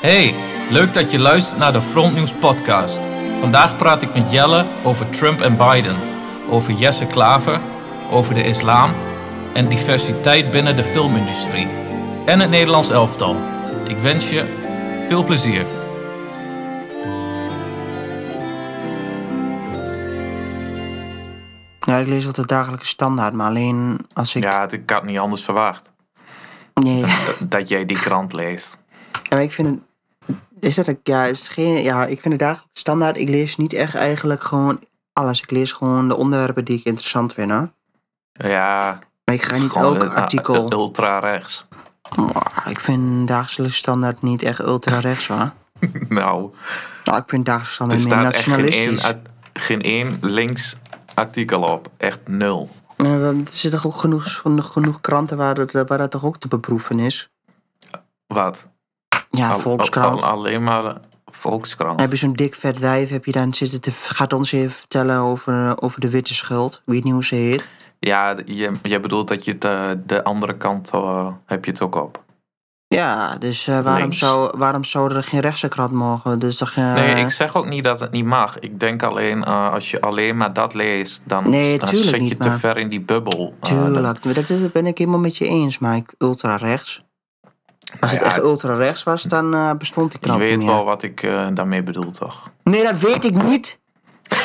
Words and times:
Hey, 0.00 0.34
leuk 0.70 0.94
dat 0.94 1.10
je 1.10 1.18
luistert 1.18 1.58
naar 1.58 1.72
de 1.72 1.82
Frontnews 1.82 2.32
podcast. 2.32 3.08
Vandaag 3.40 3.76
praat 3.76 4.02
ik 4.02 4.14
met 4.14 4.30
Jelle 4.30 4.66
over 4.84 5.08
Trump 5.10 5.40
en 5.40 5.56
Biden, 5.56 5.96
over 6.48 6.72
Jesse 6.72 7.06
Klaver, 7.06 7.60
over 8.10 8.34
de 8.34 8.44
islam 8.44 8.94
en 9.54 9.68
diversiteit 9.68 10.50
binnen 10.50 10.76
de 10.76 10.84
filmindustrie 10.84 11.68
en 12.26 12.40
het 12.40 12.50
Nederlands 12.50 12.90
elftal. 12.90 13.36
Ik 13.88 13.98
wens 13.98 14.30
je 14.30 14.44
veel 15.08 15.24
plezier. 15.24 15.66
Ja, 21.80 21.96
ik 21.96 22.06
lees 22.06 22.24
wel 22.24 22.32
de 22.32 22.46
dagelijkse 22.46 22.88
standaard, 22.88 23.34
maar 23.34 23.46
alleen 23.46 24.06
als 24.12 24.34
ik... 24.34 24.42
Ja, 24.42 24.70
ik 24.70 24.90
had 24.90 25.04
niet 25.04 25.18
anders 25.18 25.44
verwacht. 25.44 25.90
Nee, 26.74 27.00
Dat, 27.26 27.50
dat 27.50 27.68
jij 27.68 27.84
die 27.84 28.00
krant 28.00 28.32
leest. 28.32 28.78
Ja, 29.12 29.36
maar 29.36 29.42
ik 29.42 29.52
vind 29.52 29.68
het... 29.68 29.87
Is 30.60 30.74
dat 30.74 30.86
een, 30.86 31.00
ja, 31.02 31.24
is 31.24 31.48
geen, 31.48 31.82
ja, 31.82 32.06
ik 32.06 32.20
vind 32.20 32.34
de 32.38 32.44
dagelijkse 32.44 32.80
standaard... 32.80 33.16
Ik 33.16 33.28
lees 33.28 33.56
niet 33.56 33.72
echt 33.72 33.94
eigenlijk 33.94 34.42
gewoon 34.42 34.80
alles. 35.12 35.40
Ik 35.42 35.50
lees 35.50 35.72
gewoon 35.72 36.08
de 36.08 36.16
onderwerpen 36.16 36.64
die 36.64 36.78
ik 36.78 36.84
interessant 36.84 37.32
vind, 37.32 37.50
hè. 37.50 37.62
Ja, 38.48 38.98
Maar 39.24 39.34
ik 39.34 39.42
ga 39.42 39.56
niet 39.58 39.76
elk 39.76 40.02
een- 40.02 40.10
artikel... 40.14 40.54
een 40.54 40.72
ultra 40.72 41.18
rechts. 41.18 41.66
Ik 42.68 42.80
vind 42.80 43.28
dagelijkse 43.28 43.78
standaard 43.78 44.22
niet 44.22 44.42
echt 44.42 44.60
ultra-rechts, 44.60 45.28
hoor. 45.28 45.50
Nou, 46.08 46.50
Nou, 47.04 47.18
ik 47.22 47.28
vind 47.28 47.46
dagelijkse 47.46 47.74
standaard 48.00 48.10
er 48.12 48.16
meer 48.16 48.26
echt 48.26 48.42
geen 48.42 48.54
één, 48.54 48.92
nationalistisch. 48.94 49.32
geen 49.52 49.82
één 49.82 50.18
links 50.20 50.76
artikel 51.14 51.62
op. 51.62 51.90
Echt 51.96 52.20
nul. 52.28 52.70
Want 52.96 53.48
er 53.48 53.54
zitten 53.54 53.80
toch 53.80 53.86
ook 53.92 53.98
genoeg, 54.00 54.32
genoeg, 54.34 54.72
genoeg 54.72 55.00
kranten 55.00 55.36
waar, 55.36 55.56
het, 55.56 55.72
waar 55.72 55.98
dat 55.98 56.10
toch 56.10 56.24
ook 56.24 56.38
te 56.38 56.48
beproeven 56.48 56.98
is. 57.00 57.28
Wat? 58.26 58.68
Ja, 59.30 59.50
Al- 59.50 59.58
Volkskrant. 59.58 60.22
al- 60.22 60.30
alleen 60.30 60.62
maar 60.62 60.96
Volkskrant. 61.26 62.00
Heb 62.00 62.10
je 62.10 62.16
zo'n 62.16 62.32
dik 62.32 62.54
vet 62.54 62.78
wijf, 62.78 63.08
heb 63.08 63.24
je 63.24 63.32
dan 63.32 63.54
zitten 63.54 63.80
te, 63.80 63.90
gaat 63.90 64.32
ons 64.32 64.52
even 64.52 64.70
vertellen 64.72 65.18
over, 65.18 65.82
over 65.82 66.00
de 66.00 66.10
witte 66.10 66.34
schuld. 66.34 66.82
Niet 66.84 67.04
hoe 67.10 67.24
ze 67.24 67.34
heet. 67.34 67.68
Ja, 68.00 68.36
je, 68.44 68.72
je 68.82 69.00
bedoelt 69.00 69.28
dat 69.28 69.44
je 69.44 69.58
de, 69.58 70.00
de 70.06 70.24
andere 70.24 70.56
kant 70.56 70.90
eh, 70.94 71.26
heb 71.46 71.64
je 71.64 71.70
het 71.70 71.80
ook 71.80 71.94
op. 71.94 72.26
Ja, 72.94 73.36
dus 73.36 73.66
eh, 73.66 73.80
waarom, 73.80 74.00
Links. 74.02 74.18
zou, 74.18 74.58
waarom 74.58 74.84
zou 74.84 75.14
er 75.14 75.22
geen 75.22 75.40
rechtse 75.40 75.68
krant 75.68 75.92
mogen? 75.92 76.38
Dus 76.38 76.56
toch, 76.56 76.70
eh, 76.70 76.94
Nee, 76.94 77.24
ik 77.24 77.30
zeg 77.30 77.56
ook 77.56 77.66
niet 77.68 77.84
dat 77.84 78.00
het 78.00 78.10
niet 78.10 78.24
mag. 78.24 78.58
Ik 78.58 78.80
denk 78.80 79.02
alleen, 79.02 79.44
eh, 79.44 79.72
als 79.72 79.90
je 79.90 80.00
alleen 80.00 80.36
maar 80.36 80.52
dat 80.52 80.74
leest, 80.74 81.22
dan, 81.24 81.50
Nee, 81.50 81.78
dan 81.78 81.88
zit 81.88 82.04
je 82.04 82.16
niet, 82.16 82.40
te 82.40 82.48
maar- 82.48 82.58
ver 82.58 82.76
in 82.76 82.88
die 82.88 83.00
bubbel. 83.00 83.54
Eh, 83.60 83.68
Tuurlijk, 83.70 84.34
dat, 84.34 84.48
is- 84.50 84.60
dat 84.60 84.72
ben 84.72 84.86
ik 84.86 84.98
helemaal 84.98 85.20
met 85.20 85.36
je 85.36 85.46
eens. 85.48 85.78
Maar 85.78 85.96
ik, 85.96 86.14
ultra 86.18 86.56
rechts. 86.56 87.04
Als 88.00 88.10
het 88.10 88.20
Nou 88.20 88.32
echt 88.32 88.42
ultra 88.42 88.74
rechts 88.74 89.02
was, 89.02 89.22
dan 89.22 89.54
eh, 89.54 89.70
bestond 89.78 90.10
die 90.10 90.20
Je 90.20 90.26
krant 90.26 90.40
weet 90.40 90.56
niet 90.58 90.66
wel 90.66 90.84
wat 90.84 91.02
ik 91.02 91.22
eh, 91.22 91.46
daarmee 91.54 91.82
bedoel, 91.82 92.10
toch? 92.10 92.50
Nee, 92.62 92.82
dat 92.82 93.00
weet 93.00 93.24
ik 93.24 93.42
niet. 93.42 93.78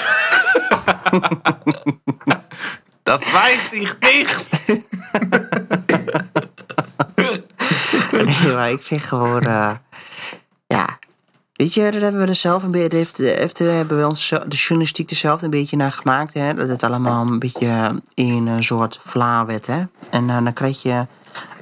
Dat 3.03 3.31
wijst 3.31 3.69
zich 3.69 3.99
dicht! 3.99 4.49
Nee, 8.11 8.53
maar 8.53 8.71
ik 8.71 8.81
vind 8.81 9.03
gewoon... 9.03 9.41
eh, 9.41 9.71
ja, 10.67 10.99
weet 11.53 11.73
je, 11.73 11.91
dat 11.91 12.01
hebben 12.01 12.21
we 12.21 12.27
er 12.27 12.35
zelf 12.35 12.63
een 12.63 12.71
beetje... 12.71 12.97
Heeft, 12.97 13.17
heeft, 13.17 13.57
hebben 13.59 13.99
we 13.99 14.07
ons, 14.07 14.29
de 14.29 14.55
journalistiek 14.55 15.09
er 15.09 15.15
zelf 15.15 15.41
een 15.41 15.49
beetje 15.49 15.77
naar 15.77 15.91
gemaakt. 15.91 16.33
Hè? 16.33 16.53
Dat 16.53 16.67
het 16.67 16.83
allemaal 16.83 17.27
een 17.27 17.39
beetje 17.39 18.01
in 18.13 18.47
een 18.47 18.63
soort 18.63 18.99
vla 19.03 19.45
werd. 19.45 19.67
Hè? 19.67 19.83
En 20.09 20.27
dan 20.27 20.53
krijg 20.53 20.81
je 20.81 21.07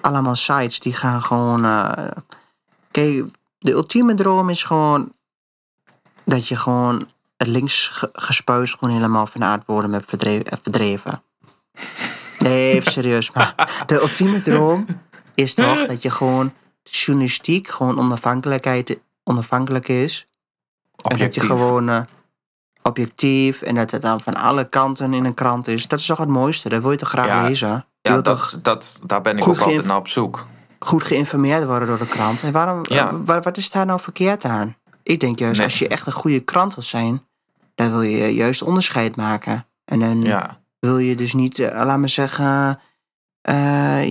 allemaal 0.01 0.35
sites 0.35 0.79
die 0.79 0.93
gaan 0.93 1.23
gewoon... 1.23 1.65
eh, 1.65 1.91
kijk, 2.91 3.25
de 3.59 3.71
ultieme 3.71 4.13
droom 4.13 4.49
is 4.49 4.63
gewoon... 4.63 5.11
Dat 6.25 6.47
je 6.47 6.55
gewoon 6.55 7.07
het 7.37 7.47
links 7.47 7.87
ge- 7.87 8.09
gespuis 8.13 8.73
gewoon 8.73 8.93
helemaal 8.93 9.27
van 9.27 9.43
aardwoorden 9.43 9.93
hebt 9.93 10.05
verdre- 10.09 10.43
eh, 10.43 10.57
verdreven. 10.61 11.23
Nee, 12.37 12.71
even 12.73 12.91
serieus. 12.97 13.31
Maar 13.31 13.83
de 13.85 13.99
ultieme 14.01 14.41
droom 14.41 14.85
is 15.35 15.53
toch 15.53 15.85
dat 15.85 16.01
je 16.01 16.09
gewoon 16.09 16.53
journalistiek 16.83 17.67
gewoon 17.67 17.99
onafhankelijkheid, 17.99 18.99
onafhankelijk 19.23 19.87
is. 19.87 20.27
En 21.03 21.17
dat 21.17 21.35
je 21.35 21.41
gewoon 21.41 21.89
eh, 21.89 22.01
objectief 22.81 23.61
en 23.61 23.75
dat 23.75 23.91
het 23.91 24.01
dan 24.01 24.21
van 24.21 24.33
alle 24.33 24.69
kanten 24.69 25.13
in 25.13 25.25
een 25.25 25.33
krant 25.33 25.67
is. 25.67 25.87
Dat 25.87 25.99
is 25.99 26.05
toch 26.05 26.17
het 26.17 26.29
mooiste? 26.29 26.69
Dat 26.69 26.81
wil 26.81 26.91
je 26.91 26.97
toch 26.97 27.09
graag 27.09 27.25
Ja, 27.25 27.43
lezen? 27.47 27.85
Ja, 28.01 28.21
dat, 28.21 28.59
dat, 28.61 29.01
daar 29.05 29.21
ben 29.21 29.37
ik 29.37 29.47
ook 29.47 29.57
altijd 29.59 29.85
naar 29.85 29.97
op 29.97 30.07
zoek. 30.07 30.45
goed 30.79 31.03
geïnformeerd 31.03 31.65
worden 31.65 31.87
door 31.87 31.97
de 31.97 32.07
krant. 32.07 32.43
En 32.43 32.51
waarom, 32.51 32.79
Ja. 32.83 33.09
eh, 33.09 33.15
wa- 33.25 33.39
wat 33.39 33.57
is 33.57 33.69
daar 33.69 33.85
nou 33.85 33.99
verkeerd 33.99 34.45
aan? 34.45 34.75
Ik 35.03 35.19
denk 35.19 35.39
juist, 35.39 35.57
Nee. 35.57 35.65
als 35.67 35.79
je 35.79 35.87
echt 35.87 36.05
een 36.05 36.11
goede 36.13 36.39
krant 36.39 36.75
wil 36.75 36.83
zijn, 36.83 37.25
dan 37.75 37.89
wil 37.91 38.01
je 38.01 38.33
juist 38.35 38.61
onderscheid 38.61 39.15
maken. 39.15 39.65
En 39.85 39.99
dan 39.99 40.21
Ja, 40.21 40.59
wil 40.79 40.97
je 40.97 41.15
dus 41.15 41.33
niet, 41.33 41.59
eh, 41.59 41.83
laat 41.85 41.99
me 41.99 42.07
zeggen, 42.07 42.79
eh, 43.41 44.09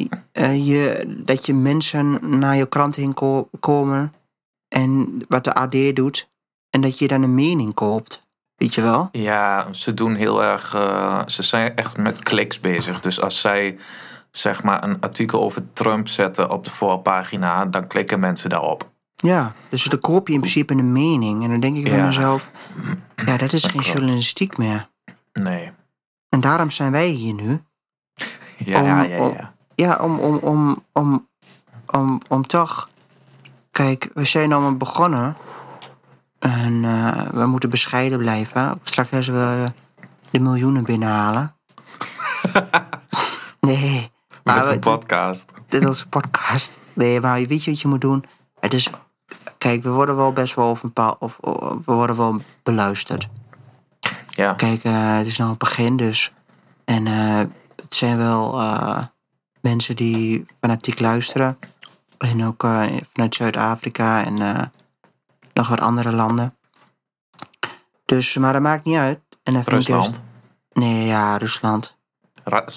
je, 0.66 1.04
dat 1.24 1.46
je 1.46 1.54
mensen 1.54 2.18
naar 2.38 2.56
je 2.56 2.66
krant 2.68 2.96
heen 2.96 3.14
ko- 3.14 3.48
komen 3.60 4.12
en 4.68 5.18
wat 5.28 5.44
de 5.44 5.54
AD 5.54 5.76
doet 5.96 6.30
en 6.70 6.80
dat 6.80 6.98
je 6.98 7.08
dan 7.08 7.22
een 7.22 7.34
mening 7.34 7.74
koopt. 7.74 8.20
Weet 8.60 8.74
je 8.74 8.80
wel? 8.82 9.08
ja, 9.12 9.66
ze 9.72 9.94
doen 9.94 10.14
heel 10.14 10.42
erg... 10.44 10.74
eh, 10.74 11.20
ze 11.26 11.42
zijn 11.42 11.76
echt 11.76 11.96
met 11.96 12.18
kliks 12.18 12.60
bezig. 12.60 13.00
Dus 13.00 13.20
als 13.20 13.40
zij 13.40 13.78
zeg 14.30 14.62
maar 14.62 14.84
een 14.84 15.00
artikel 15.00 15.42
over 15.42 15.72
Trump 15.72 16.08
zetten 16.08 16.50
op 16.50 16.64
de 16.64 16.70
voorpagina... 16.70 17.64
dan 17.66 17.86
klikken 17.86 18.20
mensen 18.20 18.50
daarop. 18.50 18.90
Ja, 19.14 19.52
dus 19.68 19.84
dan 19.84 19.98
koop 19.98 20.26
je 20.28 20.34
in 20.34 20.40
principe 20.40 20.72
een 20.72 20.92
mening. 20.92 21.44
En 21.44 21.50
dan 21.50 21.60
denk 21.60 21.76
ik 21.76 21.82
bij 21.84 21.96
Ja. 21.96 22.06
mezelf, 22.06 22.50
ja, 23.26 23.36
dat 23.36 23.52
is 23.52 23.62
geen 23.62 23.70
klopt. 23.72 23.86
journalistiek 23.86 24.56
meer. 24.58 24.88
Nee. 25.32 25.70
En 26.28 26.40
daarom 26.40 26.70
zijn 26.70 26.92
wij 26.92 27.08
hier 27.08 27.34
nu. 27.34 27.62
Ja, 28.64 28.80
Om- 28.80 28.86
ja, 28.86 29.02
ja, 29.02 29.18
om- 29.18 29.32
ja. 29.32 29.52
Ja, 29.74 29.96
om, 29.96 30.18
om, 30.18 30.36
om, 30.36 30.84
om, 30.92 31.28
om, 31.86 32.20
om 32.28 32.46
toch. 32.46 32.88
Kijk, 33.70 34.08
we 34.12 34.24
zijn 34.24 34.52
allemaal 34.52 34.76
begonnen. 34.76 35.36
En 36.40 36.84
eh, 36.84 37.22
we 37.28 37.46
moeten 37.46 37.70
bescheiden 37.70 38.18
blijven. 38.18 38.78
Straks 38.82 39.12
als 39.12 39.26
we 39.28 39.72
de 40.30 40.40
miljoenen 40.40 40.84
binnenhalen. 40.84 41.54
nee. 43.60 44.10
Met 44.28 44.54
maar 44.56 44.68
een 44.68 44.78
podcast. 44.80 45.52
dit 45.68 45.84
is 45.84 46.00
een 46.00 46.08
podcast. 46.08 46.78
Nee, 46.92 47.20
maar 47.20 47.42
weet 47.46 47.64
je 47.64 47.70
wat 47.70 47.80
je 47.80 47.88
moet 47.88 48.00
doen? 48.00 48.24
Het 48.60 48.74
is. 48.74 48.90
Kijk, 49.58 49.82
we 49.82 49.90
worden 49.90 50.16
wel 50.16 50.32
best 50.32 50.54
wel 50.54 50.70
of 50.70 50.82
een 50.82 50.92
paar. 50.92 51.14
Of, 51.18 51.38
of- 51.38 51.84
we 51.84 51.92
worden 51.92 52.16
wel 52.16 52.40
beluisterd. 52.62 53.28
Ja. 54.30 54.52
Kijk, 54.52 54.82
eh, 54.82 55.16
het 55.16 55.26
is 55.26 55.36
nou 55.38 55.50
het 55.50 55.58
begin 55.58 55.96
dus. 55.96 56.32
En 56.84 57.06
eh, 57.06 57.38
het 57.82 57.94
zijn 57.94 58.16
wel 58.16 58.62
mensen 59.60 59.96
die 59.96 60.46
fanatiek 60.60 61.00
luisteren. 61.00 61.58
En 62.18 62.44
ook 62.46 62.60
vanuit 63.12 63.34
Zuid-Afrika 63.34 64.24
en 64.24 64.70
nog 65.60 65.68
wat 65.68 65.80
andere 65.80 66.12
landen. 66.12 66.56
Dus, 68.04 68.36
maar 68.36 68.52
dat 68.52 68.62
maakt 68.62 68.84
niet 68.84 68.96
uit. 68.96 69.20
En 69.42 69.52
juist- 69.52 69.68
Rusland. 69.68 70.22
Nee, 70.72 71.06
ja, 71.06 71.36
Rusland. 71.36 71.98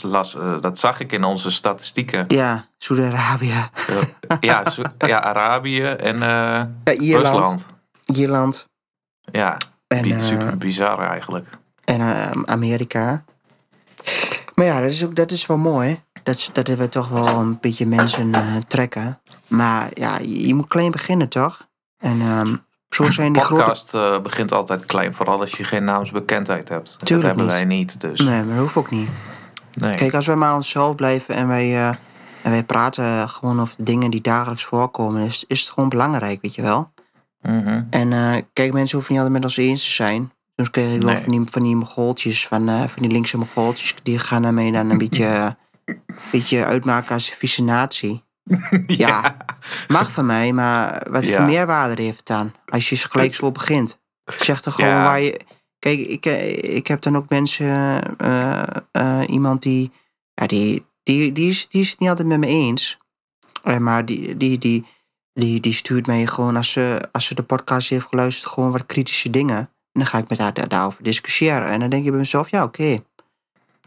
Las, 0.01 0.35
eh, 0.35 0.59
dat 0.59 0.79
zag 0.79 0.99
ik 0.99 1.11
in 1.11 1.23
onze 1.23 1.51
statistieken. 1.51 2.25
Ja, 2.27 2.65
Saudi-Arabië. 2.77 3.69
Ja, 4.39 4.63
ja, 4.97 5.21
Arabië 5.21 5.83
en 5.83 6.15
eh, 6.15 6.63
Ja, 6.83 6.93
Ierland. 6.93 7.35
Rusland. 7.35 7.65
Ierland. 8.05 8.69
Ja, 9.31 9.57
En, 9.87 10.11
eh, 10.11 10.21
super 10.21 10.57
bizar 10.57 10.99
eigenlijk. 11.09 11.47
en 11.85 12.01
eh, 12.01 12.31
Amerika. 12.45 13.23
Maar 14.53 14.65
ja, 14.65 14.81
dat 14.81 14.89
is, 14.89 15.05
ook, 15.05 15.15
dat 15.15 15.31
is 15.31 15.45
wel 15.45 15.57
mooi. 15.57 16.01
Dat, 16.23 16.49
dat 16.53 16.67
we 16.67 16.89
toch 16.89 17.07
wel 17.09 17.27
een 17.27 17.59
beetje 17.59 17.85
mensen 17.85 18.33
trekken. 18.67 19.21
Maar 19.47 19.89
ja, 19.93 20.17
je, 20.17 20.47
je 20.47 20.55
moet 20.55 20.67
klein 20.67 20.91
beginnen, 20.91 21.29
toch? 21.29 21.67
En 21.97 22.21
ehm, 22.21 22.55
zo 22.93 23.11
zijn 23.11 23.31
podcast 23.33 23.93
eh, 23.93 24.19
begint 24.19 24.51
altijd 24.51 24.85
klein, 24.85 25.13
vooral 25.13 25.39
als 25.39 25.51
je 25.51 25.63
geen 25.63 25.83
naamsbekendheid 25.83 26.69
hebt. 26.69 26.91
dat 26.99 27.05
Tuurlijk 27.07 27.27
hebben 27.27 27.45
niet. 27.45 27.53
wij 27.55 27.65
niet, 27.65 28.01
dus 28.01 28.19
Nee, 28.19 28.43
maar 28.43 28.53
dat 28.55 28.57
hoeft 28.63 28.75
ook 28.75 28.91
niet. 28.91 29.09
nee. 29.73 29.95
Kijk, 29.95 30.13
als 30.13 30.25
wij 30.27 30.35
maar 30.35 30.55
onszelf 30.55 30.95
blijven 30.95 31.35
en 31.35 31.47
wij, 31.47 31.63
eh, 31.75 31.87
en 32.41 32.51
wij 32.51 32.63
praten 32.63 33.29
gewoon 33.29 33.61
over 33.61 33.75
dingen 33.77 34.11
die 34.11 34.21
dagelijks 34.21 34.63
voorkomen, 34.63 35.21
is, 35.23 35.45
is 35.47 35.59
het 35.61 35.69
gewoon 35.69 35.89
belangrijk, 35.89 36.41
weet 36.41 36.55
je 36.55 36.61
wel? 36.61 36.91
Mhm. 37.41 37.83
En 37.89 38.13
eh, 38.13 38.35
kijk, 38.53 38.73
mensen 38.73 38.95
hoeven 38.97 39.13
niet 39.15 39.23
altijd 39.23 39.41
met 39.43 39.43
ons 39.43 39.57
eens 39.57 39.85
te 39.85 39.91
zijn. 39.93 40.31
Soms 40.55 40.69
krijg 40.69 40.93
ik 40.95 41.01
wel 41.01 41.13
Nee. 41.13 41.23
van 41.23 41.31
die, 41.31 41.41
van 41.51 41.63
die 41.63 41.75
mogoltjes, 41.75 42.47
van, 42.47 42.65
van 42.67 43.01
die 43.01 43.11
linkse 43.11 43.37
mogoltjes, 43.37 43.95
die 44.03 44.19
gaan 44.19 44.41
daarmee 44.41 44.71
dan 44.71 44.89
een 44.89 44.97
beetje, 45.07 45.55
beetje 46.31 46.65
uitmaken 46.65 47.13
als 47.13 47.29
een 47.31 47.37
vieze 47.37 47.63
natie. 47.63 48.23
Ja, 48.87 49.37
mag 49.87 50.11
van 50.11 50.25
mij, 50.25 50.53
maar 50.53 51.07
wat 51.11 51.25
voor 51.25 51.43
meerwaarde 51.45 52.01
heeft 52.01 52.17
het 52.17 52.25
dan? 52.27 52.53
Als 52.65 52.89
je 52.89 52.95
gelijk 52.95 53.35
zo 53.35 53.51
begint. 53.51 53.99
Zeg 54.39 54.61
toch 54.61 54.75
gewoon 54.75 54.89
waar 55.03 55.21
je... 55.21 55.39
Kijk, 55.79 55.99
ik, 55.99 56.25
eh, 56.25 56.75
ik 56.75 56.87
heb 56.87 57.01
dan 57.01 57.17
ook 57.17 57.29
mensen... 57.29 58.01
eh, 58.17 58.61
eh, 58.91 59.21
iemand 59.27 59.61
die... 59.61 59.91
Ja, 60.33 60.47
die, 60.47 60.85
die, 61.03 61.31
die, 61.31 61.49
is, 61.49 61.67
die 61.67 61.81
is 61.81 61.89
het 61.89 61.99
niet 61.99 62.09
altijd 62.09 62.27
met 62.27 62.39
me 62.39 62.47
eens. 62.47 62.97
Maar 63.79 64.05
die, 64.05 64.37
die, 64.37 64.57
die, 64.57 64.85
die, 65.33 65.59
die 65.59 65.73
stuurt 65.73 66.07
mij 66.07 66.25
gewoon, 66.27 66.55
als 66.55 66.71
ze, 66.71 67.01
als 67.11 67.25
ze 67.25 67.35
de 67.35 67.43
podcast 67.43 67.89
heeft 67.89 68.05
geluisterd, 68.07 68.51
gewoon 68.53 68.71
wat 68.71 68.85
kritische 68.85 69.29
dingen. 69.29 69.57
En 69.57 69.69
dan 69.91 70.05
ga 70.05 70.17
ik 70.17 70.29
met 70.29 70.37
haar 70.37 70.53
daar- 70.53 70.67
daarover 70.67 71.03
discussiëren. 71.03 71.67
En 71.67 71.79
dan 71.79 71.89
denk 71.89 72.03
je 72.03 72.09
bij 72.09 72.19
mezelf, 72.19 72.49
ja, 72.49 72.63
oké. 72.63 72.97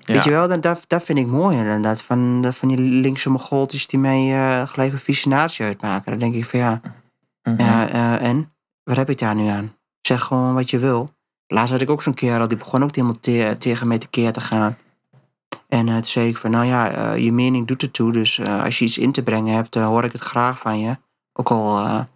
Ja. 0.06 0.14
Weet 0.14 0.24
je 0.24 0.30
wel, 0.30 0.48
dat, 0.48 0.62
dat, 0.62 0.84
dat 0.86 1.02
vind 1.02 1.18
ik 1.18 1.26
mooi 1.26 1.56
inderdaad. 1.56 2.02
Van, 2.02 2.46
van 2.50 2.68
die 2.68 2.78
linkse 2.78 3.30
mogoltjes 3.30 3.86
die 3.86 3.98
mij 3.98 4.32
eh, 4.34 4.68
gelijk 4.68 4.92
een 4.92 4.98
visionatie 4.98 5.64
uitmaken. 5.64 6.10
Dan 6.10 6.18
denk 6.20 6.34
ik 6.34 6.44
van 6.44 6.58
ja, 6.58 6.80
ja 7.56 7.88
eh, 7.88 8.28
en? 8.28 8.52
Wat 8.84 8.96
heb 8.96 9.10
ik 9.10 9.18
daar 9.18 9.34
nu 9.34 9.46
aan? 9.46 9.74
Zeg 10.00 10.22
gewoon 10.22 10.54
wat 10.54 10.70
je 10.70 10.78
wil. 10.78 11.08
Laatst 11.46 11.72
had 11.72 11.80
ik 11.80 11.90
ook 11.90 12.02
zo'n 12.02 12.14
kerel, 12.14 12.48
die 12.48 12.56
begon 12.56 12.82
ook 12.82 12.94
helemaal 12.94 13.20
te- 13.20 13.56
tegen 13.58 13.88
mij 13.88 13.98
tekeer 13.98 14.32
te 14.32 14.40
gaan. 14.40 14.76
En 15.68 15.88
eh, 15.88 15.94
toen 15.94 16.04
zei 16.04 16.28
ik 16.28 16.36
van, 16.36 16.50
nou 16.50 16.66
ja, 16.66 17.12
je 17.12 17.32
mening 17.32 17.66
doet 17.66 17.82
ertoe. 17.82 18.12
Dus 18.12 18.40
als 18.40 18.78
je 18.78 18.84
iets 18.84 18.98
in 18.98 19.12
te 19.12 19.22
brengen 19.22 19.54
hebt, 19.54 19.74
hoor 19.74 20.04
ik 20.04 20.12
het 20.12 20.20
graag 20.20 20.58
van 20.58 20.80
je. 20.80 20.96
Ook 21.32 21.50
al 21.50 22.06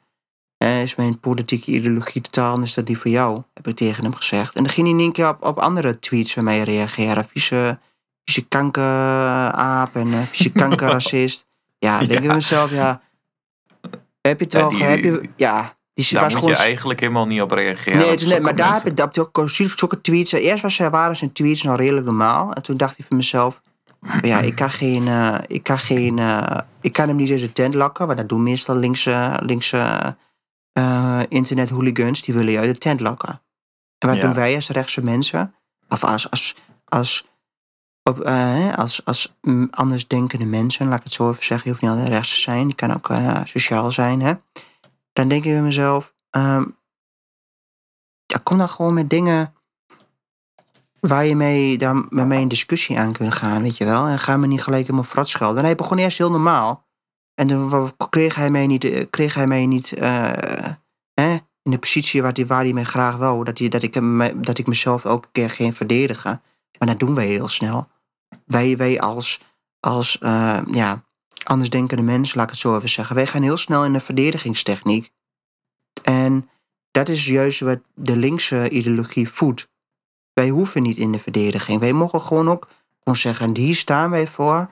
is 0.68 0.94
mijn 0.94 1.20
politieke 1.20 1.70
ideologie 1.70 2.20
totaal 2.20 2.52
anders 2.52 2.74
dan 2.74 2.84
die 2.84 2.98
van 2.98 3.10
jou, 3.10 3.42
heb 3.54 3.66
ik 3.68 3.76
tegen 3.76 4.02
hem 4.02 4.14
gezegd. 4.14 4.54
En 4.54 4.62
dan 4.62 4.72
ging 4.72 4.86
hij 4.86 4.96
in 4.96 5.02
één 5.02 5.12
keer 5.12 5.28
op, 5.28 5.42
op 5.44 5.58
andere 5.58 5.98
tweets 5.98 6.32
van 6.32 6.44
mij 6.44 6.62
reageren. 6.62 7.24
Vieze, 7.24 7.78
vieze 8.24 8.48
kankeraap 8.48 9.96
en 9.96 10.12
eh, 10.12 10.20
vieze 10.20 10.50
kankerracist. 10.62 11.46
Ja, 11.78 11.98
dan 11.98 12.06
denk 12.08 12.20
ik 12.20 12.26
Ja. 12.26 12.34
mezelf, 12.34 12.70
ja, 12.70 13.00
heb 14.20 14.38
je 14.38 14.44
het 14.44 14.52
Ja, 14.52 14.68
die- 14.68 14.82
heb 14.82 15.02
je, 15.02 15.20
ja, 15.36 15.74
die 15.94 16.06
Daar 16.10 16.22
was 16.22 16.32
moet 16.32 16.42
gewoon 16.42 16.56
je 16.56 16.62
eigenlijk 16.62 17.00
helemaal 17.00 17.26
niet 17.26 17.42
op 17.42 17.50
reageren. 17.50 17.98
Nee, 17.98 18.10
het 18.10 18.18
net, 18.20 18.28
zulke 18.28 18.42
maar 18.42 18.56
daar 18.56 18.74
heb 18.74 18.86
ik 18.86 18.96
dat 18.96 19.18
ook 19.18 19.42
zulke 19.50 20.00
tweets. 20.00 20.32
Eerst 20.32 20.62
was, 20.62 20.76
waren 20.76 21.16
zijn 21.16 21.32
tweets 21.32 21.62
nog 21.62 21.76
redelijk 21.76 22.06
normaal. 22.06 22.52
En 22.52 22.62
toen 22.62 22.76
dacht 22.76 22.98
ik 22.98 23.04
van 23.08 23.16
mezelf. 23.16 23.60
Ja, 24.22 24.40
ik 24.40 24.54
kan, 24.54 24.70
geen, 24.70 25.06
eh, 25.08 25.38
ik, 25.46 25.62
kan 25.62 25.78
geen, 25.78 26.18
eh, 26.18 26.58
ik 26.80 26.92
kan 26.92 27.08
hem 27.08 27.16
niet 27.16 27.30
in 27.30 27.36
de 27.36 27.52
tent 27.52 27.74
lakken. 27.74 28.06
Want 28.06 28.18
dat 28.18 28.28
doen 28.28 28.42
meestal 28.42 28.74
linkse, 28.76 29.38
linkse 29.42 30.16
eh 30.72 31.20
internet 31.28 31.70
hooligans. 31.70 32.22
Die 32.22 32.34
willen 32.34 32.52
je 32.52 32.58
uit 32.58 32.72
de 32.72 32.78
tent 32.78 33.00
lakken. 33.00 33.42
En 33.98 34.08
wat 34.08 34.16
Ja. 34.16 34.22
doen 34.22 34.34
wij 34.34 34.54
als 34.54 34.68
rechtse 34.68 35.04
mensen? 35.04 35.54
Of 35.88 36.04
als, 36.04 36.30
als, 36.30 36.54
als, 36.84 37.28
op, 38.02 38.20
eh, 38.20 38.74
als, 38.74 39.04
als 39.04 39.34
andersdenkende 39.70 40.46
mensen, 40.46 40.88
laat 40.88 40.98
ik 40.98 41.04
het 41.04 41.12
zo 41.12 41.30
even 41.30 41.44
zeggen. 41.44 41.64
Je 41.64 41.70
hoeft 41.70 41.82
niet 41.82 41.90
altijd 41.90 42.08
rechts 42.08 42.34
te 42.34 42.40
zijn. 42.40 42.66
Die 42.66 42.74
kan 42.76 42.94
ook 42.94 43.08
eh, 43.10 43.40
sociaal 43.44 43.90
zijn. 43.90 44.22
Hè? 44.22 44.34
Dan 45.12 45.28
denk 45.28 45.44
ik 45.44 45.52
bij 45.52 45.62
mezelf. 45.62 46.14
ehm, 46.30 46.64
ja, 48.26 48.38
kom 48.42 48.58
dan 48.58 48.68
gewoon 48.68 48.94
met 48.94 49.10
dingen 49.10 49.54
waar 51.00 51.24
je 51.24 51.36
mee, 51.36 51.78
daar 51.78 51.94
met 51.94 52.26
mij 52.26 52.40
in 52.40 52.48
discussie 52.48 52.98
aan 52.98 53.12
kunt 53.12 53.34
gaan, 53.34 53.62
weet 53.62 53.76
je 53.76 53.84
wel. 53.84 54.06
En 54.06 54.18
ga 54.18 54.36
me 54.36 54.46
niet 54.46 54.62
gelijk 54.62 54.82
helemaal 54.82 55.04
frat 55.04 55.28
schelden. 55.28 55.58
En 55.58 55.64
hij 55.64 55.74
begon 55.74 55.98
eerst 55.98 56.18
heel 56.18 56.30
normaal. 56.30 56.86
En 57.40 57.46
toen 57.46 57.92
kreeg 58.08 58.34
hij 58.34 58.50
mij 58.50 58.66
niet, 58.66 58.84
eh, 58.84 59.04
kreeg 59.10 59.34
hij 59.34 59.46
mij 59.46 59.66
niet 59.66 59.92
eh, 59.92 60.32
hè, 61.14 61.32
in 61.62 61.70
de 61.70 61.78
positie 61.78 62.22
waar 62.22 62.32
hij, 62.32 62.46
waar 62.46 62.62
hij 62.62 62.72
mij 62.72 62.84
graag 62.84 63.16
wou. 63.16 63.44
Dat, 63.44 63.58
hij, 63.58 63.68
dat, 63.68 63.82
ik, 63.82 63.92
dat 64.44 64.58
ik 64.58 64.66
mezelf 64.66 65.04
elke 65.04 65.28
keer 65.32 65.50
ging 65.50 65.76
verdedigen. 65.76 66.42
Maar 66.78 66.88
dat 66.88 66.98
doen 66.98 67.14
wij 67.14 67.26
heel 67.26 67.48
snel. 67.48 67.88
Wij, 68.44 68.76
wij 68.76 69.00
als, 69.00 69.40
als 69.80 70.18
eh, 70.18 70.60
ja, 70.70 71.04
andersdenkende 71.44 72.02
mensen, 72.02 72.36
laat 72.36 72.46
ik 72.46 72.50
het 72.50 72.60
zo 72.60 72.76
even 72.76 72.88
zeggen. 72.88 73.14
Wij 73.16 73.26
gaan 73.26 73.42
heel 73.42 73.56
snel 73.56 73.84
in 73.84 73.92
de 73.92 74.00
verdedigingstechniek. 74.00 75.10
En 76.02 76.48
dat 76.90 77.08
is 77.08 77.26
juist 77.26 77.60
wat 77.60 77.78
de 77.94 78.16
linkse 78.16 78.70
ideologie 78.70 79.28
voedt. 79.28 79.68
Wij 80.32 80.48
hoeven 80.48 80.82
niet 80.82 80.98
in 80.98 81.12
de 81.12 81.18
verdediging. 81.18 81.80
Wij 81.80 81.92
mogen 81.92 82.20
gewoon 82.20 82.48
ook 82.48 82.68
gewoon 82.98 83.18
zeggen: 83.18 83.56
hier 83.56 83.74
staan 83.74 84.10
wij 84.10 84.26
voor. 84.26 84.70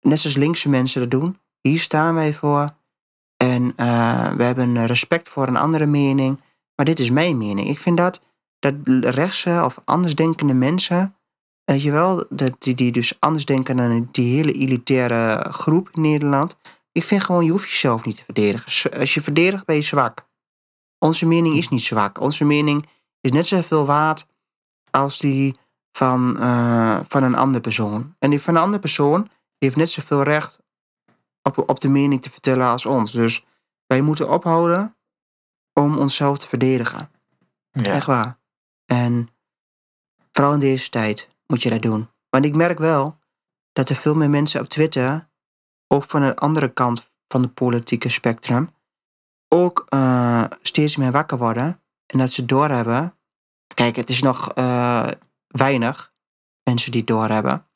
Net 0.00 0.20
zoals 0.20 0.36
linkse 0.36 0.68
mensen 0.68 1.00
dat 1.00 1.10
doen. 1.10 1.40
Hier 1.62 1.78
staan 1.78 2.14
wij 2.14 2.34
voor. 2.34 2.68
En 3.36 3.72
eh, 3.76 4.32
we 4.32 4.42
hebben 4.42 4.86
respect 4.86 5.28
voor 5.28 5.48
een 5.48 5.56
andere 5.56 5.86
mening. 5.86 6.40
Maar 6.76 6.86
dit 6.86 7.00
is 7.00 7.10
mijn 7.10 7.38
mening. 7.38 7.68
Ik 7.68 7.78
vind 7.78 7.96
dat, 7.96 8.20
dat 8.58 8.74
rechtse 9.00 9.62
of 9.64 9.78
andersdenkende 9.84 10.54
mensen. 10.54 11.16
Weet 11.64 11.82
je 11.82 11.90
wel, 11.90 12.26
dat 12.28 12.56
die, 12.58 12.74
die 12.74 12.92
dus 12.92 13.20
anders 13.20 13.44
denken 13.44 13.76
dan 13.76 14.08
die 14.10 14.34
hele 14.34 14.52
elitaire 14.52 15.50
groep 15.50 15.90
in 15.92 16.00
Nederland. 16.00 16.56
Ik 16.92 17.04
vind 17.04 17.22
gewoon, 17.22 17.44
je 17.44 17.50
hoeft 17.50 17.70
jezelf 17.70 18.04
niet 18.04 18.16
te 18.16 18.24
verdedigen. 18.24 18.92
Als 18.98 19.14
je 19.14 19.20
verdedigt, 19.20 19.64
ben 19.64 19.76
je 19.76 19.82
zwak. 19.82 20.26
Onze 20.98 21.26
mening 21.26 21.54
is 21.54 21.68
niet 21.68 21.82
zwak. 21.82 22.20
Onze 22.20 22.44
mening 22.44 22.86
is 23.20 23.30
net 23.30 23.46
zoveel 23.46 23.86
waard 23.86 24.26
als 24.90 25.18
die 25.18 25.54
van, 25.92 26.38
eh, 26.40 27.00
van 27.08 27.22
een 27.22 27.34
andere 27.34 27.60
persoon. 27.60 28.14
En 28.18 28.30
die 28.30 28.40
van 28.40 28.54
een 28.54 28.62
andere 28.62 28.80
persoon 28.80 29.30
heeft 29.58 29.76
net 29.76 29.90
zoveel 29.90 30.22
recht 30.22 30.60
op, 31.42 31.68
op 31.68 31.80
de 31.80 31.88
mening 31.88 32.22
te 32.22 32.30
vertellen 32.30 32.66
als 32.66 32.86
ons. 32.86 33.12
Dus 33.12 33.46
wij 33.86 34.00
moeten 34.00 34.30
ophouden 34.30 34.96
om 35.72 35.98
onszelf 35.98 36.38
te 36.38 36.48
verdedigen. 36.48 37.10
Ja. 37.70 37.92
Echt 37.92 38.06
waar. 38.06 38.38
En 38.86 39.28
vooral 40.32 40.52
in 40.52 40.60
deze 40.60 40.88
tijd 40.88 41.28
moet 41.46 41.62
je 41.62 41.70
dat 41.70 41.82
doen. 41.82 42.08
Want 42.28 42.44
ik 42.44 42.54
merk 42.54 42.78
wel 42.78 43.18
dat 43.72 43.88
er 43.88 43.96
veel 43.96 44.14
meer 44.14 44.30
mensen 44.30 44.60
op 44.60 44.68
Twitter, 44.68 45.28
ook 45.88 46.04
van 46.04 46.20
de 46.20 46.36
andere 46.36 46.72
kant 46.72 47.08
van 47.28 47.42
het 47.42 47.54
politieke 47.54 48.08
spectrum, 48.08 48.74
ook 49.48 49.86
eh, 49.88 50.44
steeds 50.62 50.96
meer 50.96 51.10
wakker 51.10 51.38
worden. 51.38 51.82
En 52.06 52.18
dat 52.18 52.32
ze 52.32 52.46
doorhebben. 52.46 53.16
Kijk, 53.74 53.96
het 53.96 54.08
is 54.08 54.22
nog 54.22 54.52
eh, 54.52 55.08
weinig 55.46 56.12
mensen 56.62 56.92
die 56.92 57.04
doorhebben. 57.04 57.66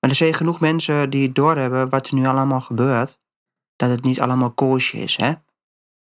Maar 0.00 0.10
er 0.10 0.16
zijn 0.16 0.34
genoeg 0.34 0.60
mensen 0.60 1.10
die 1.10 1.26
het 1.26 1.34
doorhebben 1.34 1.88
wat 1.88 2.08
er 2.08 2.14
nu 2.14 2.26
allemaal 2.26 2.60
gebeurt. 2.60 3.18
Dat 3.76 3.90
het 3.90 4.02
niet 4.04 4.20
allemaal 4.20 4.50
koosje 4.50 4.98
is, 4.98 5.16
hè? 5.16 5.32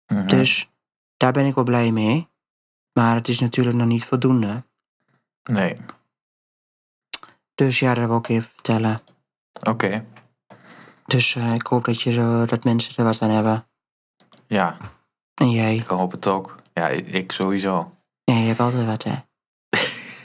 Mhm. 0.07 0.27
Dus 0.27 0.71
daar 1.17 1.33
ben 1.33 1.47
ik 1.47 1.55
wel 1.55 1.65
blij 1.65 1.93
mee. 1.93 2.29
Maar 2.93 3.15
het 3.15 3.29
is 3.29 3.41
natuurlijk 3.41 3.77
nog 3.77 3.87
niet 3.87 4.05
voldoende. 4.05 4.65
Nee, 5.43 5.77
Dus 7.55 7.79
ja, 7.79 7.95
dat 7.95 8.09
wil 8.09 8.17
ik 8.17 8.29
even 8.29 8.51
vertellen. 8.51 9.01
oké. 9.63 10.07
Dus 11.07 11.35
eh, 11.35 11.55
ik 11.55 11.67
hoop 11.67 11.85
dat, 11.85 12.03
je, 12.03 12.45
dat 12.47 12.65
mensen 12.65 12.97
er 12.97 13.05
wat 13.05 13.23
aan 13.23 13.31
hebben. 13.31 13.67
Ja, 14.47 14.77
En 15.35 15.51
jij? 15.51 15.77
ik 15.77 15.87
hoop 15.87 16.11
het 16.13 16.27
ook. 16.27 16.57
Ja, 16.73 16.89
ik 16.89 17.07
ik 17.09 17.33
sowieso. 17.33 17.97
Ja, 18.25 18.35
je 18.35 18.47
hebt 18.47 18.61
altijd 18.61 18.87
wat, 18.87 19.03
hè? 19.03 19.15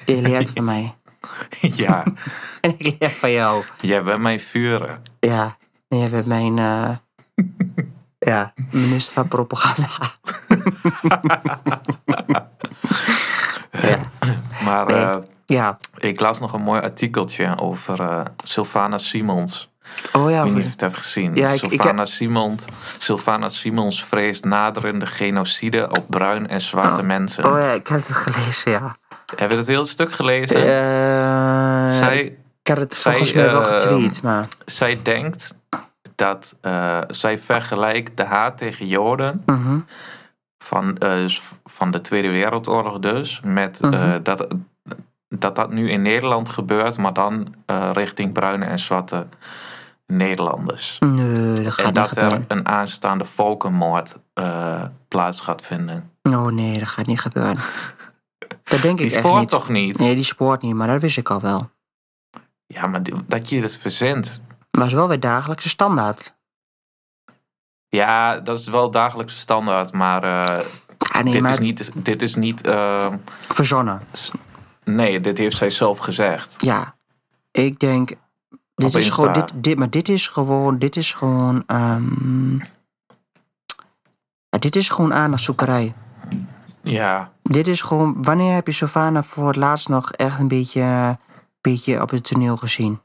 Je 0.05 0.21
leert 0.21 0.49
van 0.55 0.63
mij. 0.63 0.95
ja, 1.85 2.03
En 2.61 2.75
ik 2.77 2.95
leer 2.99 3.09
van 3.09 3.31
jou. 3.31 3.63
jij 3.81 4.03
bent 4.03 4.19
mijn 4.21 4.39
vuren. 4.39 5.01
Ja. 5.19 5.55
En 5.87 5.97
jij 5.97 6.09
bent 6.09 6.25
mijn... 6.25 6.57
eh, 6.59 6.89
ja, 8.31 8.53
minister 8.71 9.13
van 9.13 9.27
propaganda. 9.27 9.87
ja. 13.71 13.97
Maar 14.63 14.85
Nee. 14.85 14.95
eh, 14.97 15.15
ja. 15.45 15.77
ik 15.97 16.19
las 16.19 16.39
nog 16.39 16.53
een 16.53 16.61
mooi 16.61 16.81
artikeltje 16.81 17.57
over 17.59 18.01
eh 18.01 18.21
Sylvana 18.43 18.97
Simons. 18.97 19.69
Oh 20.13 20.29
ja, 20.31 20.37
Ik 20.37 20.43
weet 20.43 20.53
niet 20.53 20.55
of 20.57 20.63
je 20.63 20.69
het 20.69 20.81
hebt 20.81 20.97
gezien. 20.97 21.35
Ja, 21.35 21.49
ik- 21.49 21.61
ik 21.61 21.69
Sylvana, 21.71 22.05
Simons, 22.05 22.65
Sylvana 22.97 23.49
Simons 23.49 24.03
vreest 24.05 24.45
naderende 24.45 25.05
genocide 25.05 25.87
op 25.89 26.05
bruin 26.09 26.47
en 26.47 26.61
zwarte 26.61 27.03
mensen. 27.03 27.45
oh 27.45 27.57
ja, 27.59 27.71
ik 27.71 27.87
had 27.87 28.07
het 28.07 28.17
gelezen, 28.17 28.71
ja. 28.71 28.95
Hebben 29.35 29.57
we 29.57 29.63
het 29.63 29.71
hele 29.71 29.85
stuk 29.85 30.11
gelezen? 30.13 30.65
Zij, 31.93 32.21
ik 32.61 32.67
had 32.67 32.77
het 32.77 32.95
zij, 32.95 33.11
volgens 33.11 33.33
mij 33.33 33.51
wel 33.51 33.67
eh, 33.67 33.71
getweet, 33.73 34.21
maar... 34.21 34.47
zij 34.65 34.99
denkt 35.03 35.59
dat 36.15 36.55
eh, 36.61 36.99
zij 37.07 37.37
vergelijkt 37.37 38.17
de 38.17 38.23
haat 38.23 38.57
tegen 38.57 38.87
Joden 38.87 39.41
Mhm. 39.45 39.77
van, 40.63 40.97
eh, 40.97 41.11
dus 41.11 41.41
van 41.63 41.91
de 41.91 42.01
Tweede 42.01 42.29
Wereldoorlog 42.29 42.99
dus, 42.99 43.41
met 43.43 43.79
eh, 43.81 43.89
Mhm. 43.89 44.23
dat, 44.23 44.47
dat 45.27 45.55
dat 45.55 45.71
nu 45.71 45.89
in 45.89 46.01
Nederland 46.01 46.49
gebeurt, 46.49 46.97
maar 46.97 47.13
dan 47.13 47.53
eh, 47.65 47.89
richting 47.93 48.33
bruine 48.33 48.65
en 48.65 48.79
zwarte 48.79 49.27
Nederlanders. 50.07 50.97
Nee, 50.99 51.63
dat 51.63 51.73
gaat 51.73 51.79
en 51.79 51.85
niet 51.85 51.95
dat 51.95 52.17
er 52.17 52.41
een 52.47 52.67
aanstaande 52.67 53.25
volkenmoord 53.25 54.17
eh, 54.33 54.83
plaats 55.07 55.41
gaat 55.41 55.61
vinden. 55.61 56.09
Oh 56.21 56.47
nee, 56.47 56.79
dat 56.79 56.87
gaat 56.87 57.05
niet 57.05 57.19
gebeuren. 57.21 57.57
Dat 58.63 58.81
denk 58.81 58.97
Die 58.97 59.07
ik 59.07 59.13
echt 59.13 59.25
spoort 59.25 59.39
niet. 59.39 59.49
toch 59.49 59.69
niet? 59.69 59.97
Nee, 59.99 60.15
die 60.15 60.23
spoort 60.23 60.61
niet, 60.61 60.73
maar 60.75 60.87
dat 60.87 61.01
wist 61.01 61.17
ik 61.17 61.29
al 61.29 61.41
wel. 61.41 61.69
Ja, 62.73 62.87
maar 62.87 63.01
dat 63.27 63.49
je 63.49 63.61
het 63.61 63.77
verzendt. 63.77 64.41
Maar 64.71 64.81
het 64.81 64.85
is 64.91 64.93
wel 64.93 65.07
weer 65.07 65.19
dagelijkse 65.19 65.69
standaard. 65.69 66.35
Ja, 67.89 68.39
dat 68.39 68.59
is 68.59 68.67
wel 68.67 68.91
dagelijkse 68.91 69.37
standaard, 69.37 69.91
maar, 69.93 70.23
eh, 70.23 70.65
Ah, 71.13 71.23
nee, 71.23 71.33
dit, 71.33 71.41
maar 71.41 71.51
is 71.51 71.59
niet, 71.59 71.91
dit 71.95 72.21
is 72.21 72.35
niet. 72.35 72.65
eh, 72.67 73.13
verzonnen. 73.49 74.01
nee, 74.83 75.19
dit 75.19 75.37
heeft 75.37 75.57
zij 75.57 75.69
zelf 75.69 75.97
gezegd. 75.97 76.55
Ja. 76.57 76.95
Ik 77.51 77.79
denk... 77.79 78.09
Dit 78.75 78.89
Op 78.89 78.95
is 78.95 79.05
Insta. 79.05 79.13
gewoon, 79.13 79.33
dit, 79.33 79.51
dit, 79.55 79.77
maar 79.77 79.89
dit 79.89 80.09
is 80.09 80.27
gewoon, 80.27 80.77
dit 80.79 80.95
is 80.95 81.13
gewoon, 81.13 81.63
ja, 84.49 84.57
dit 84.59 84.75
is 84.75 84.89
gewoon 84.89 85.13
aandachtzoekerij. 85.13 85.93
Ja, 86.81 87.31
Dit 87.43 87.67
is 87.67 87.81
gewoon, 87.81 88.23
wanneer 88.23 88.53
heb 88.53 88.65
je 88.67 88.71
Sylvana 88.73 89.23
voor 89.23 89.47
het 89.47 89.55
laatst 89.55 89.89
nog 89.89 90.11
echt 90.11 90.39
een 90.39 90.47
beetje, 90.47 91.17
beetje 91.61 92.01
op 92.01 92.09
het 92.09 92.23
toneel 92.23 92.57
gezien? 92.57 93.01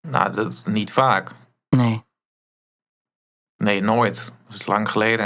nou, 0.00 0.32
dat 0.32 0.52
is 0.52 0.64
niet 0.64 0.92
vaak. 0.92 1.30
Nee. 1.68 2.04
Nee, 3.56 3.80
nooit. 3.80 4.32
Dat 4.44 4.54
is 4.54 4.66
lang 4.66 4.90
geleden. 4.90 5.24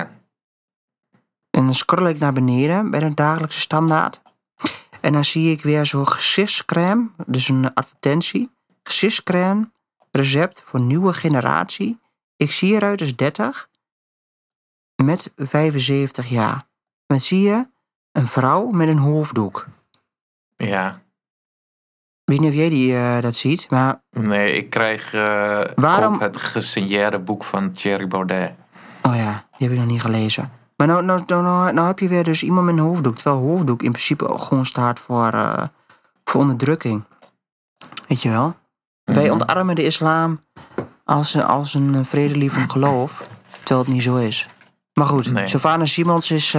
En 1.50 1.64
dan 1.64 1.74
scroll 1.74 2.08
ik 2.08 2.18
naar 2.18 2.32
beneden 2.32 2.90
bij 2.90 3.00
de 3.00 3.14
dagelijkse 3.14 3.60
standaard. 3.60 4.22
En 5.00 5.12
dan 5.12 5.24
zie 5.24 5.50
ik 5.50 5.62
weer 5.62 5.86
zo'n 5.86 6.08
gezichtscrème, 6.08 7.10
dus 7.26 7.48
een 7.48 7.74
advertentie. 7.74 8.50
Gezichtscrème, 8.82 9.70
recept 10.10 10.62
voor 10.62 10.80
nieuwe 10.80 11.12
generatie. 11.12 12.00
Ik 12.36 12.50
zie 12.50 12.74
eruit 12.74 13.00
als 13.00 13.16
30 13.16 13.68
met 15.02 15.32
75 15.36 16.28
jaar. 16.28 16.66
Met 17.06 17.22
zie 17.22 17.40
je 17.40 17.68
een 18.12 18.26
vrouw 18.26 18.70
met 18.70 18.88
een 18.88 18.98
hoofddoek. 18.98 19.66
Ja. 20.56 21.02
Ik 22.24 22.30
weet 22.30 22.40
niet 22.40 22.48
of 22.50 22.54
jij 22.56 22.68
die, 22.68 22.96
eh, 22.96 23.20
dat 23.20 23.36
ziet, 23.36 23.70
maar 23.70 24.02
Nee, 24.10 24.52
ik 24.52 24.70
krijg 24.70 25.14
eh 25.14 25.60
Waarom- 25.74 26.20
het 26.20 26.36
gesigneerde 26.36 27.18
boek 27.18 27.44
van 27.44 27.70
Thierry 27.70 28.06
Baudet. 28.08 28.52
Oh 29.02 29.16
ja, 29.16 29.44
die 29.58 29.68
heb 29.68 29.70
ik 29.76 29.82
nog 29.82 29.86
niet 29.92 30.00
gelezen. 30.00 30.52
Maar 30.76 30.86
nou, 30.86 31.04
nou, 31.04 31.22
nou, 31.26 31.42
nou, 31.42 31.72
nou 31.72 31.86
heb 31.86 31.98
je 31.98 32.08
weer 32.08 32.24
dus 32.24 32.42
iemand 32.42 32.66
met 32.66 32.74
een 32.74 32.80
hoofddoek. 32.80 33.14
Terwijl 33.16 33.42
hoofddoek 33.42 33.82
in 33.82 33.90
principe 33.90 34.28
ook 34.28 34.40
gewoon 34.40 34.66
staat 34.66 34.98
voor, 35.00 35.32
eh, 35.32 35.62
voor 36.24 36.40
onderdrukking. 36.40 37.02
Weet 38.08 38.22
je 38.22 38.28
wel? 38.30 38.54
Wij 39.04 39.22
Mhm. 39.22 39.32
ontarmen 39.32 39.74
de 39.74 39.84
islam 39.84 40.44
als, 41.04 41.42
als 41.42 41.74
een 41.74 42.04
vredelievend 42.04 42.72
geloof. 42.72 43.28
Terwijl 43.58 43.80
het 43.84 43.94
niet 43.94 44.02
zo 44.02 44.16
is. 44.16 44.48
Maar 44.92 45.06
goed, 45.06 45.32
Nee. 45.32 45.86
Simons 45.86 46.30
is... 46.30 46.50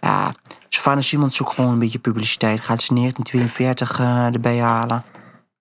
ja, 0.00 0.34
Sylvana 0.82 1.02
Simons 1.06 1.36
zoekt 1.36 1.54
gewoon 1.54 1.72
een 1.72 1.78
beetje 1.78 1.98
publiciteit. 1.98 2.60
Gaat 2.60 2.82
ze 2.82 2.94
1942 2.94 4.00
eh, 4.00 4.34
erbij 4.34 4.58
halen. 4.58 5.02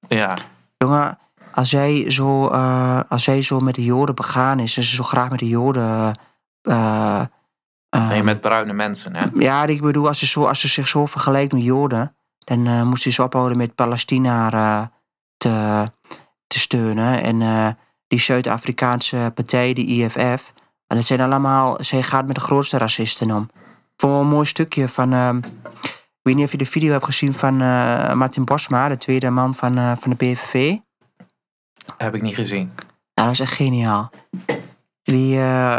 Ja, 0.08 0.38
Jongen, 0.78 1.18
als 1.54 1.70
zij, 1.70 2.12
zo, 2.12 2.48
eh, 2.48 3.00
als 3.10 3.24
zij 3.24 3.42
zo 3.42 3.60
met 3.60 3.76
de 3.76 3.84
Joden 3.84 4.16
begaan 4.16 4.60
is... 4.60 4.78
en 4.78 4.84
ze 4.84 4.96
zo 4.96 5.04
graag 5.04 5.30
met 5.30 5.40
de 5.40 5.48
Joden... 5.48 6.20
eh, 6.62 7.24
nee, 7.90 8.24
met 8.24 8.42
bruine 8.42 8.74
mensen, 8.74 9.16
hè? 9.16 9.26
Ja, 9.34 9.66
ik 9.66 9.82
bedoel, 9.82 10.08
als 10.08 10.20
ze, 10.20 10.26
zo, 10.26 10.46
als 10.46 10.60
ze 10.60 10.68
zich 10.68 10.88
zo 10.88 11.06
vergelijkt 11.06 11.54
met 11.54 11.64
Joden... 11.64 12.16
dan 12.38 12.88
moest 12.88 13.04
ze 13.04 13.12
zich 13.12 13.24
ophouden 13.24 13.58
met 13.58 13.76
Palestina 13.76 14.50
te, 15.38 15.92
te 16.48 16.60
steunen. 16.60 17.24
En 17.24 17.78
die 18.08 18.20
Zuid-Afrikaanse 18.20 19.32
partij, 19.36 19.74
de 19.74 19.86
IFF... 19.86 20.54
en 20.88 20.98
dat 20.98 21.06
zijn 21.06 21.22
allemaal... 21.22 21.78
zij 21.80 22.04
gaat 22.04 22.26
met 22.26 22.36
de 22.36 22.42
grootste 22.42 22.78
racisten 22.78 23.32
om. 23.32 23.50
Wel 24.02 24.20
een 24.20 24.28
mooi 24.28 24.46
stukje 24.46 24.90
van... 24.90 25.14
ehm, 25.14 25.38
ik 26.22 26.28
weet 26.28 26.36
niet 26.36 26.46
of 26.46 26.52
je 26.52 26.58
de 26.58 26.66
video 26.66 26.92
hebt 26.92 27.06
gezien 27.06 27.34
van 27.34 27.62
eh, 27.62 28.14
Martin 28.14 28.46
Bosma... 28.46 28.88
de 28.88 28.98
tweede 28.98 29.30
man 29.30 29.56
van, 29.56 29.78
eh, 29.78 29.92
van 30.00 30.10
de 30.12 30.16
PVV... 30.16 30.78
Heb 31.98 32.16
ik 32.16 32.22
niet 32.22 32.36
gezien. 32.36 32.72
Ja, 32.76 32.84
dat 33.14 33.26
was 33.26 33.40
echt 33.40 33.54
geniaal. 33.54 34.10
Die 35.04 35.40
eh, 35.40 35.78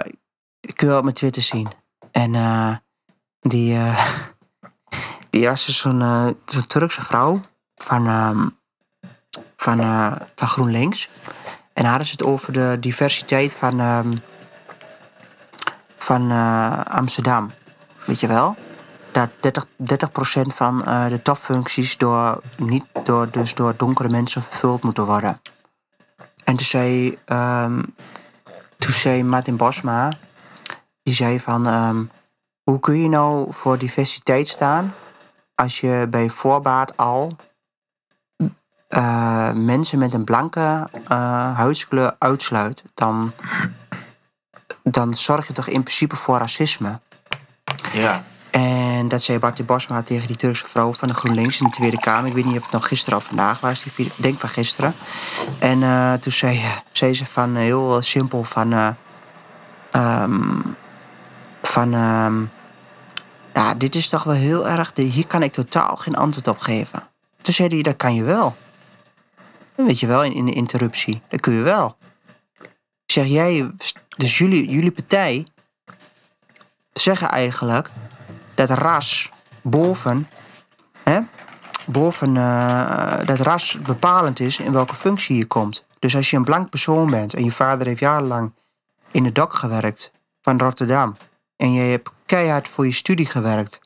kun 0.75 0.89
je 0.89 0.97
op 0.97 1.03
mijn 1.03 1.15
Twitter 1.15 1.43
zien. 1.43 1.69
En 2.11 2.35
eh, 2.35 2.77
die, 3.41 3.79
die 5.31 5.47
was 5.47 5.67
dus 5.67 5.79
zo'n 5.79 6.01
zo'n 6.45 6.67
Turkse 6.67 7.03
vrouw 7.03 7.41
van, 7.75 8.07
ehm, 8.07 8.49
van, 9.57 9.79
van 10.35 10.49
GroenLinks. 10.49 11.09
En 11.73 11.85
hadden 11.85 12.07
ze 12.07 12.13
het 12.13 12.23
over 12.23 12.53
de 12.53 12.77
diversiteit 12.81 13.55
van, 13.55 13.81
ehm, 13.81 14.17
van 15.97 16.31
Amsterdam. 16.87 17.51
Weet 18.05 18.21
je 18.21 18.27
wel? 18.27 18.57
Dat 19.13 19.29
30%, 19.31 19.31
30 19.77 20.11
van 20.55 20.85
eh, 20.85 21.07
de 21.09 21.23
topfuncties 21.23 21.97
door, 21.97 22.41
niet 22.57 22.85
door, 23.05 23.31
dus 23.31 23.55
door 23.55 23.75
donkere 23.77 24.09
mensen 24.09 24.43
vervuld 24.43 24.83
moeten 24.83 25.05
worden. 25.05 25.41
En 26.45 26.57
toen 26.57 26.67
zei, 26.67 27.19
ehm, 27.25 27.83
toen 28.79 28.93
zei 28.93 29.25
Martin 29.25 29.57
Bosma, 29.57 30.13
die 31.03 31.15
zei 31.15 31.41
van, 31.41 31.67
ehm, 31.67 32.05
hoe 32.63 32.81
kun 32.81 33.03
je 33.03 33.09
nou 33.09 33.53
voor 33.53 33.79
diversiteit 33.79 34.49
staan 34.49 34.95
als 35.55 35.81
je 35.81 36.07
bij 36.11 36.29
voorbaat 36.29 36.97
al 36.97 37.37
eh, 38.89 39.53
mensen 39.53 39.99
met 39.99 40.15
een 40.15 40.25
blanke 40.25 40.89
eh, 41.09 41.57
huidskleur 41.57 42.17
uitsluit? 42.19 42.85
Dan, 42.95 43.33
dan 44.83 45.15
zorg 45.15 45.47
je 45.47 45.53
toch 45.53 45.69
in 45.69 45.83
principe 45.83 46.17
voor 46.17 46.39
racisme. 46.39 47.01
Ja, 47.93 48.23
En 48.51 49.09
dat 49.09 49.23
zei 49.23 49.39
Martin 49.39 49.65
Bosma 49.65 50.03
tegen 50.03 50.27
die 50.27 50.37
Turkse 50.37 50.67
vrouw 50.67 50.93
van 50.93 51.09
de 51.09 51.15
GroenLinks 51.15 51.61
in 51.61 51.67
de 51.67 51.73
Tweede 51.73 51.99
Kamer. 51.99 52.27
Ik 52.29 52.35
weet 52.35 52.45
niet 52.45 52.57
of 52.57 52.63
het 52.63 52.73
nog 52.73 52.89
gisteren 52.89 53.19
of 53.19 53.25
vandaag 53.25 53.61
was. 53.61 53.85
Ik 53.85 54.11
denk 54.17 54.39
van 54.39 54.49
gisteren. 54.49 54.95
En 55.59 55.83
eh, 55.83 56.13
toen 56.13 56.33
zei, 56.33 57.15
ze 57.15 57.27
van 57.27 57.57
eh, 57.57 57.63
heel 57.63 58.03
simpel 58.03 58.45
van... 58.45 58.73
eh, 58.73 58.89
ehm, 59.91 60.61
van... 61.63 61.95
ehm, 61.95 62.43
ja, 63.55 63.75
dit 63.75 63.95
is 63.95 64.09
toch 64.09 64.25
wel 64.25 64.35
heel 64.35 64.69
erg... 64.69 64.93
Hier 64.95 65.27
kan 65.27 65.43
ik 65.43 65.53
totaal 65.53 65.97
geen 65.97 66.15
antwoord 66.17 66.49
op 66.49 66.59
geven. 66.59 67.09
Toen 67.43 67.55
zei 67.55 67.69
hij, 67.69 67.83
dat 67.83 67.97
kan 67.97 68.15
je 68.15 68.23
wel. 68.23 68.57
Weet 69.75 70.01
je 70.01 70.07
wel, 70.07 70.25
in, 70.25 70.33
in 70.33 70.45
de 70.45 70.53
interruptie. 70.53 71.23
Dat 71.29 71.41
kun 71.41 71.53
je 71.53 71.63
wel. 71.63 71.97
Zeg, 73.07 73.27
jij... 73.27 73.71
Dus 74.17 74.39
jullie, 74.39 74.71
jullie 74.71 74.91
partij 74.91 75.47
zeggen 76.93 77.29
eigenlijk 77.29 77.91
dat 78.55 78.71
ras 78.71 79.31
boven, 79.63 80.29
hè, 81.03 81.21
boven 81.87 82.37
eh, 82.37 83.27
dat 83.27 83.39
ras 83.39 83.79
bepalend 83.83 84.41
is 84.41 84.59
in 84.59 84.73
welke 84.73 84.95
functie 84.95 85.37
je 85.37 85.47
komt. 85.47 85.85
Dus 85.99 86.17
als 86.17 86.31
je 86.31 86.37
een 86.37 86.45
blank 86.45 86.71
persoon 86.71 87.11
bent 87.11 87.35
en 87.35 87.45
je 87.45 87.53
vader 87.53 87.87
heeft 87.87 88.01
jarenlang 88.01 88.53
in 89.11 89.23
de 89.23 89.33
dak 89.33 89.55
gewerkt 89.55 90.13
van 90.41 90.59
Rotterdam 90.59 91.17
en 91.57 91.73
je 91.73 91.81
hebt 91.81 92.11
keihard 92.27 92.69
voor 92.69 92.87
je 92.87 92.93
studie 92.93 93.27
gewerkt 93.27 93.81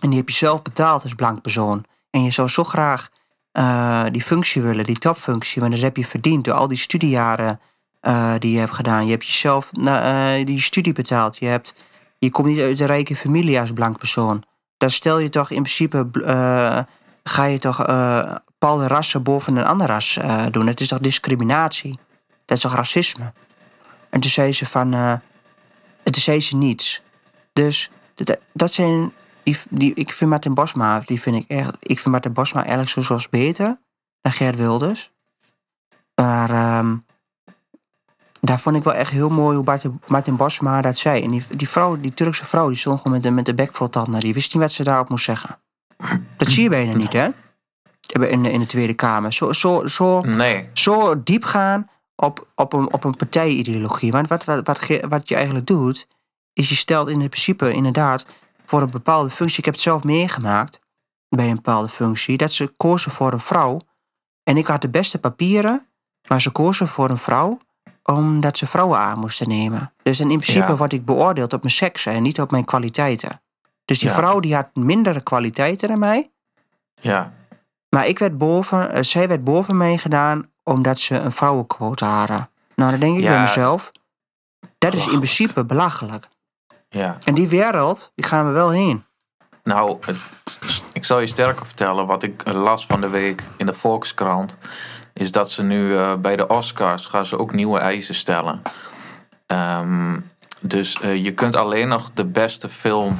en 0.00 0.08
die 0.08 0.18
heb 0.18 0.28
je 0.28 0.34
zelf 0.34 0.62
betaald 0.62 1.02
als 1.02 1.14
blank 1.14 1.42
persoon 1.42 1.84
en 2.10 2.22
je 2.22 2.30
zou 2.30 2.48
zo 2.48 2.64
graag 2.64 3.08
eh, 3.52 4.04
die 4.10 4.22
functie 4.22 4.62
willen, 4.62 4.84
die 4.84 4.98
topfunctie, 4.98 5.60
want 5.60 5.72
dat 5.72 5.82
heb 5.82 5.96
je 5.96 6.06
verdiend 6.06 6.44
door 6.44 6.54
al 6.54 6.68
die 6.68 6.78
studiejaren 6.78 7.60
eh, 8.00 8.34
die 8.38 8.52
je 8.52 8.58
hebt 8.58 8.74
gedaan. 8.74 9.04
Je 9.04 9.10
hebt 9.10 9.26
jezelf 9.26 9.70
die 10.44 10.60
studie 10.60 10.92
betaald. 10.92 11.38
Je, 11.38 11.46
hebt, 11.46 11.74
je 12.24 12.30
komt 12.30 12.48
niet 12.48 12.60
uit 12.60 12.80
een 12.80 12.86
rijke 12.86 13.16
familie 13.16 13.60
als 13.60 13.72
blank 13.72 13.98
persoon. 13.98 14.42
Dan 14.76 14.90
stel 14.90 15.18
je 15.18 15.28
toch 15.28 15.50
in 15.50 15.62
principe, 15.62 16.08
eh, 16.24 16.78
ga 17.22 17.44
je 17.44 17.58
toch 17.58 17.86
eh, 17.86 18.34
bepaalde 18.46 18.86
rassen 18.86 19.22
boven 19.22 19.56
een 19.56 19.64
ander 19.64 19.86
ras 19.86 20.16
eh, 20.16 20.46
doen. 20.50 20.66
Het 20.66 20.80
is 20.80 20.88
toch 20.88 20.98
discriminatie? 20.98 21.98
Dat 22.44 22.56
is 22.56 22.62
toch 22.62 22.74
racisme? 22.74 23.32
En 24.10 24.20
toen 24.20 24.30
zei 24.30 24.52
ze 24.52 24.66
van, 24.66 24.90
toen 26.02 26.22
zei 26.22 26.40
ze 26.40 26.56
niets. 26.56 27.02
Dus 27.52 27.90
dat, 28.52 28.72
zijn, 28.72 29.12
die, 29.42 29.56
die, 29.68 29.94
ik 29.94 30.12
vind 30.12 30.30
Martin 30.30 30.54
Bosma, 30.54 31.02
die 31.04 31.20
vind 31.20 31.36
ik 31.36 31.44
echt, 31.48 31.76
ik 31.80 31.98
vind 31.98 32.10
Martin 32.10 32.32
Bosma 32.32 32.60
eigenlijk 32.60 32.90
zo 32.90 33.00
zoals 33.00 33.28
beter 33.28 33.78
dan 34.20 34.32
Gert 34.32 34.56
Wilders. 34.56 35.10
Maar 36.14 36.50
ehm, 36.50 36.96
daar 38.44 38.60
vond 38.60 38.76
ik 38.76 38.84
wel 38.84 38.94
echt 38.94 39.10
heel 39.10 39.28
mooi 39.28 39.56
hoe 39.56 39.64
Martin, 39.64 40.00
Martin 40.06 40.36
Bosma 40.36 40.80
dat 40.80 40.98
zei. 40.98 41.22
En 41.22 41.30
die, 41.30 41.42
die 41.56 41.68
vrouw, 41.68 42.00
die 42.00 42.14
Turkse 42.14 42.44
vrouw, 42.44 42.68
die 42.68 42.76
stond 42.76 43.00
gewoon 43.00 43.12
met 43.12 43.22
de, 43.22 43.30
met 43.30 43.46
de 43.46 43.54
bek 43.54 43.74
vol 43.74 43.88
tanden. 43.88 44.20
Die 44.20 44.34
wist 44.34 44.54
niet 44.54 44.62
wat 44.62 44.72
ze 44.72 44.82
daarop 44.82 45.08
moest 45.08 45.24
zeggen. 45.24 45.58
Dat 46.36 46.48
zie 46.48 46.62
je 46.62 46.68
bijna 46.68 46.94
niet, 46.94 47.12
hè? 47.12 47.28
In 48.06 48.42
de, 48.42 48.50
in 48.50 48.60
de 48.60 48.66
Tweede 48.66 48.94
Kamer. 48.94 49.32
Zo, 49.32 49.52
zo, 49.52 49.86
zo, 49.86 50.20
nee. 50.20 50.68
zo 50.72 51.22
diep 51.22 51.44
gaan 51.44 51.90
op, 52.16 52.48
op 52.54 52.72
een, 52.72 52.92
op 52.92 53.04
een 53.04 53.16
partijideologie. 53.16 54.10
Want 54.10 54.28
wat, 54.28 54.44
wat, 54.44 54.66
wat, 54.66 54.86
wat 55.08 55.28
je 55.28 55.34
eigenlijk 55.34 55.66
doet, 55.66 56.06
is 56.52 56.68
je 56.68 56.74
stelt 56.74 57.08
in 57.08 57.20
het 57.20 57.30
principe 57.30 57.72
inderdaad 57.72 58.26
voor 58.64 58.82
een 58.82 58.90
bepaalde 58.90 59.30
functie. 59.30 59.58
Ik 59.58 59.64
heb 59.64 59.74
het 59.74 59.82
zelf 59.82 60.04
meegemaakt 60.04 60.78
bij 61.28 61.48
een 61.48 61.54
bepaalde 61.54 61.88
functie, 61.88 62.36
dat 62.36 62.52
ze 62.52 62.72
kozen 62.76 63.12
voor 63.12 63.32
een 63.32 63.40
vrouw. 63.40 63.80
En 64.42 64.56
ik 64.56 64.66
had 64.66 64.82
de 64.82 64.88
beste 64.88 65.18
papieren, 65.18 65.86
maar 66.28 66.40
ze 66.40 66.50
kozen 66.50 66.88
voor 66.88 67.10
een 67.10 67.18
vrouw 67.18 67.58
omdat 68.04 68.58
ze 68.58 68.66
vrouwen 68.66 68.98
aan 68.98 69.18
moesten 69.18 69.48
nemen. 69.48 69.92
Dus 70.02 70.20
in 70.20 70.26
principe 70.26 70.66
Ja. 70.66 70.76
word 70.76 70.92
ik 70.92 71.04
beoordeeld 71.04 71.52
op 71.52 71.60
mijn 71.62 71.74
seks 71.74 72.06
en 72.06 72.22
niet 72.22 72.40
op 72.40 72.50
mijn 72.50 72.64
kwaliteiten. 72.64 73.40
Dus 73.84 73.98
die 73.98 74.08
Ja. 74.08 74.14
vrouw 74.14 74.40
die 74.40 74.54
had 74.54 74.68
mindere 74.74 75.22
kwaliteiten 75.22 75.88
dan 75.88 75.98
mij. 75.98 76.30
Ja, 76.94 77.32
Maar 77.88 78.06
ik 78.06 78.18
werd 78.18 78.38
boven, 78.38 78.92
eh, 78.92 79.02
zij 79.02 79.28
werd 79.28 79.44
boven 79.44 79.76
mij 79.76 79.98
gedaan 79.98 80.50
omdat 80.62 80.98
ze 80.98 81.14
een 81.18 81.32
vrouwenquote 81.32 82.04
hadden. 82.04 82.48
Nou, 82.76 82.90
dan 82.90 83.00
denk 83.00 83.16
ik 83.16 83.22
Ja. 83.22 83.28
bij 83.30 83.40
mezelf, 83.40 83.92
dat 84.78 84.94
is 84.94 85.04
in 85.06 85.16
principe 85.16 85.64
belachelijk. 85.64 86.28
ja. 86.88 87.18
En 87.24 87.34
die 87.34 87.48
wereld, 87.48 88.12
die 88.14 88.24
gaan 88.26 88.46
we 88.46 88.52
wel 88.52 88.70
heen. 88.70 89.04
Nou, 89.64 89.96
het- 90.00 90.82
ik 90.92 91.04
zal 91.04 91.20
je 91.20 91.26
sterker 91.26 91.66
vertellen. 91.66 92.06
Wat 92.06 92.22
ik 92.22 92.52
las 92.52 92.86
van 92.86 93.00
de 93.00 93.08
week 93.08 93.42
in 93.56 93.66
de 93.66 93.74
Volkskrant. 93.74 94.56
Is 95.14 95.32
dat 95.32 95.50
ze 95.50 95.62
nu 95.62 95.96
eh, 95.96 96.14
bij 96.14 96.36
de 96.36 96.46
Oscars 96.46 97.06
gaan 97.06 97.26
ze 97.26 97.38
ook 97.38 97.52
nieuwe 97.52 97.78
eisen 97.78 98.14
stellen. 98.14 98.62
Ehm, 99.46 100.18
dus 100.60 101.00
eh, 101.00 101.24
je 101.24 101.32
kunt 101.32 101.54
alleen 101.54 101.88
nog 101.88 102.10
de 102.14 102.24
beste 102.24 102.68
film. 102.68 103.18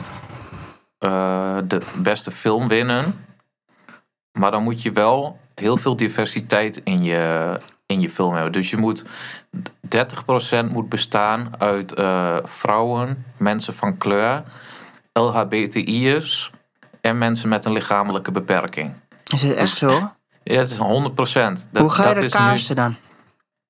eh, 0.98 1.56
de 1.66 1.80
beste 1.96 2.30
film 2.30 2.68
winnen. 2.68 3.24
Maar 4.38 4.50
dan 4.50 4.62
moet 4.62 4.82
je 4.82 4.92
wel 4.92 5.38
heel 5.54 5.76
veel 5.76 5.96
diversiteit 5.96 6.80
in 6.84 7.02
je, 7.02 7.56
in 7.86 8.00
je 8.00 8.10
film 8.10 8.34
hebben. 8.34 8.52
Dus 8.52 8.70
je 8.70 8.76
moet 8.76 9.04
30% 9.88 10.70
moet 10.70 10.88
bestaan 10.88 11.54
uit 11.58 11.94
vrouwen, 12.42 13.24
mensen 13.36 13.74
van 13.74 13.98
kleur, 13.98 14.42
LHBTI'ers 15.12 16.50
en 17.00 17.18
mensen 17.18 17.48
met 17.48 17.64
een 17.64 17.72
lichamelijke 17.72 18.30
beperking. 18.30 18.92
Is 19.26 19.42
het 19.42 19.54
echt 19.54 19.76
zo? 19.76 20.12
Ja, 20.44 20.58
het 20.58 20.70
is 20.70 20.76
100 20.76 21.14
procent. 21.14 21.66
Hoe 21.72 21.90
ga 21.90 22.08
je 22.08 22.20
dat 22.20 22.30
kaasten 22.30 22.76
dan? 22.76 22.94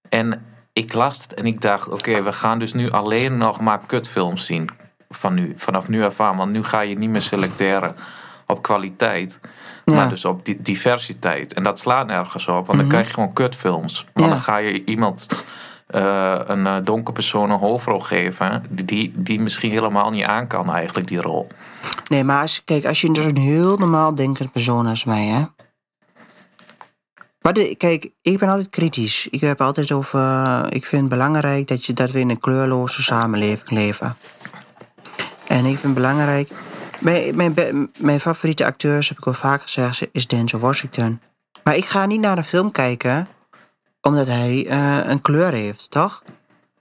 En 0.09 0.45
ik 0.73 0.93
las 0.93 1.23
het 1.23 1.35
en 1.35 1.47
ik 1.47 1.61
dacht, 1.61 1.89
oké, 1.89 2.23
we 2.23 2.33
gaan 2.33 2.59
dus 2.59 2.73
nu 2.73 2.91
alleen 2.91 3.37
nog 3.39 3.61
maar 3.61 3.81
kutfilms 3.87 4.47
zien. 4.47 4.71
Van 5.09 5.35
nu, 5.35 5.53
vanaf 5.57 5.89
nu 5.89 6.05
af 6.05 6.21
aan. 6.21 6.37
Want 6.37 6.51
nu 6.53 6.65
ga 6.65 6.81
je 6.81 6.99
niet 6.99 7.11
meer 7.11 7.23
selecteren 7.23 7.97
op 8.47 8.63
kwaliteit. 8.63 9.41
Maar 9.85 10.09
dus 10.09 10.25
op 10.25 10.45
di- 10.45 10.63
diversiteit. 10.63 11.53
En 11.55 11.63
dat 11.63 11.79
slaat 11.79 12.07
nergens 12.07 12.49
op. 12.49 12.67
Want 12.67 12.79
dan 12.79 12.89
krijg 12.89 13.07
je 13.07 13.13
gewoon 13.15 13.33
kutfilms. 13.33 14.05
Maar 14.15 14.25
Ja. 14.25 14.31
dan 14.31 14.41
ga 14.41 14.57
je 14.57 14.85
iemand... 14.85 15.27
eh, 15.87 16.35
een 16.47 16.67
eh, 16.67 16.77
donker 16.83 17.13
persoon 17.15 17.51
een 17.51 17.59
hoofdrol 17.59 18.01
geven... 18.01 18.65
Die, 18.71 19.13
die 19.17 19.41
misschien 19.41 19.71
helemaal 19.71 20.11
niet 20.11 20.25
aan 20.25 20.47
kan 20.47 20.73
eigenlijk, 20.73 21.07
die 21.07 21.21
rol. 21.21 21.47
Nee, 22.09 22.25
maar 22.25 22.41
als, 22.41 22.65
kijk, 22.65 22.85
als 22.85 23.01
je 23.01 23.13
dus 23.13 23.25
een 23.25 23.37
heel 23.39 23.77
normaal 23.77 24.15
denkend 24.15 24.53
persoon 24.53 24.87
als 24.87 25.05
mij, 25.05 25.25
hè. 25.25 25.45
Maar 27.45 27.53
de, 27.53 27.75
kijk, 27.75 28.11
ik 28.23 28.39
ben 28.39 28.49
altijd 28.49 28.69
kritisch. 28.71 29.29
Ik 29.31 29.41
heb 29.41 29.61
altijd 29.61 29.93
over. 29.93 30.21
eh, 30.21 30.63
ik 30.69 30.87
vind 30.87 31.01
het 31.01 31.11
belangrijk 31.11 31.69
dat, 31.69 31.85
je, 31.85 31.93
dat 31.93 32.11
we 32.11 32.19
in 32.21 32.31
een 32.31 32.41
kleurloze 32.41 33.03
samenleving 33.03 33.71
leven. 33.71 34.17
En 35.47 35.59
ik 35.59 35.79
vind 35.79 35.83
het 35.83 35.95
belangrijk. 35.95 36.51
Mijn, 37.01 37.55
mijn, 37.99 38.21
favoriete 38.21 38.65
acteurs, 38.65 39.09
heb 39.09 39.19
ik 39.19 39.27
al 39.27 39.33
vaak 39.33 39.63
gezegd, 39.63 40.07
is 40.13 40.27
Denzel 40.27 40.59
Washington. 40.59 41.21
Maar 41.65 41.77
ik 41.77 41.85
ga 41.85 42.07
niet 42.07 42.21
naar 42.21 42.39
een 42.39 42.45
film 42.45 42.71
kijken 42.71 43.29
omdat 44.01 44.27
hij 44.27 44.67
eh, 44.69 44.99
een 45.05 45.21
kleur 45.21 45.53
heeft, 45.53 45.91
toch? 45.91 46.23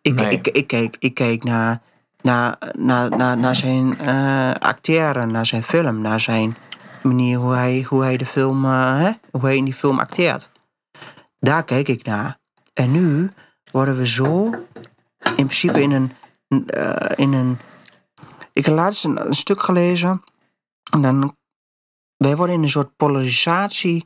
Ik, 0.02 0.14
Nee. 0.16 0.32
ik, 0.32 0.48
ik, 0.48 0.68
kijk, 0.68 0.96
ik 1.00 1.14
kijk 1.14 1.44
naar, 1.44 1.82
naar, 2.22 2.58
naar, 2.78 3.10
naar, 3.10 3.38
naar 3.38 3.56
zijn 3.56 4.00
eh 4.00 4.52
acteren, 4.60 5.32
naar 5.32 5.46
zijn 5.46 5.64
film, 5.64 6.02
naar 6.02 6.20
zijn 6.20 6.56
manier 7.04 7.38
hoe 7.38 7.54
hij, 7.54 7.86
hoe 7.88 8.04
hij 8.04 8.18
de 8.18 8.26
film, 8.26 8.66
hè? 8.66 9.12
hoe 9.32 9.42
hij 9.42 9.56
in 9.58 9.64
die 9.66 9.74
film 9.74 10.00
acteert. 10.00 10.50
Daar 11.44 11.64
kijk 11.64 11.88
ik 11.88 12.04
naar. 12.06 12.40
En 12.74 12.92
nu 12.92 13.32
worden 13.72 13.98
we 13.98 14.08
zo 14.08 14.46
in 15.24 15.34
principe 15.36 15.82
in 15.82 15.92
een, 15.92 16.12
eh, 16.68 17.12
in 17.16 17.34
een 17.34 17.58
ik 18.54 18.66
heb 18.66 18.76
laatst 18.76 19.04
een, 19.06 19.26
een 19.26 19.34
stuk 19.34 19.62
gelezen. 19.62 20.24
En 20.92 21.02
dan. 21.02 21.36
Wij 22.18 22.36
worden 22.36 22.56
in 22.56 22.64
een 22.64 22.70
soort 22.70 22.96
polarisatie. 22.96 24.06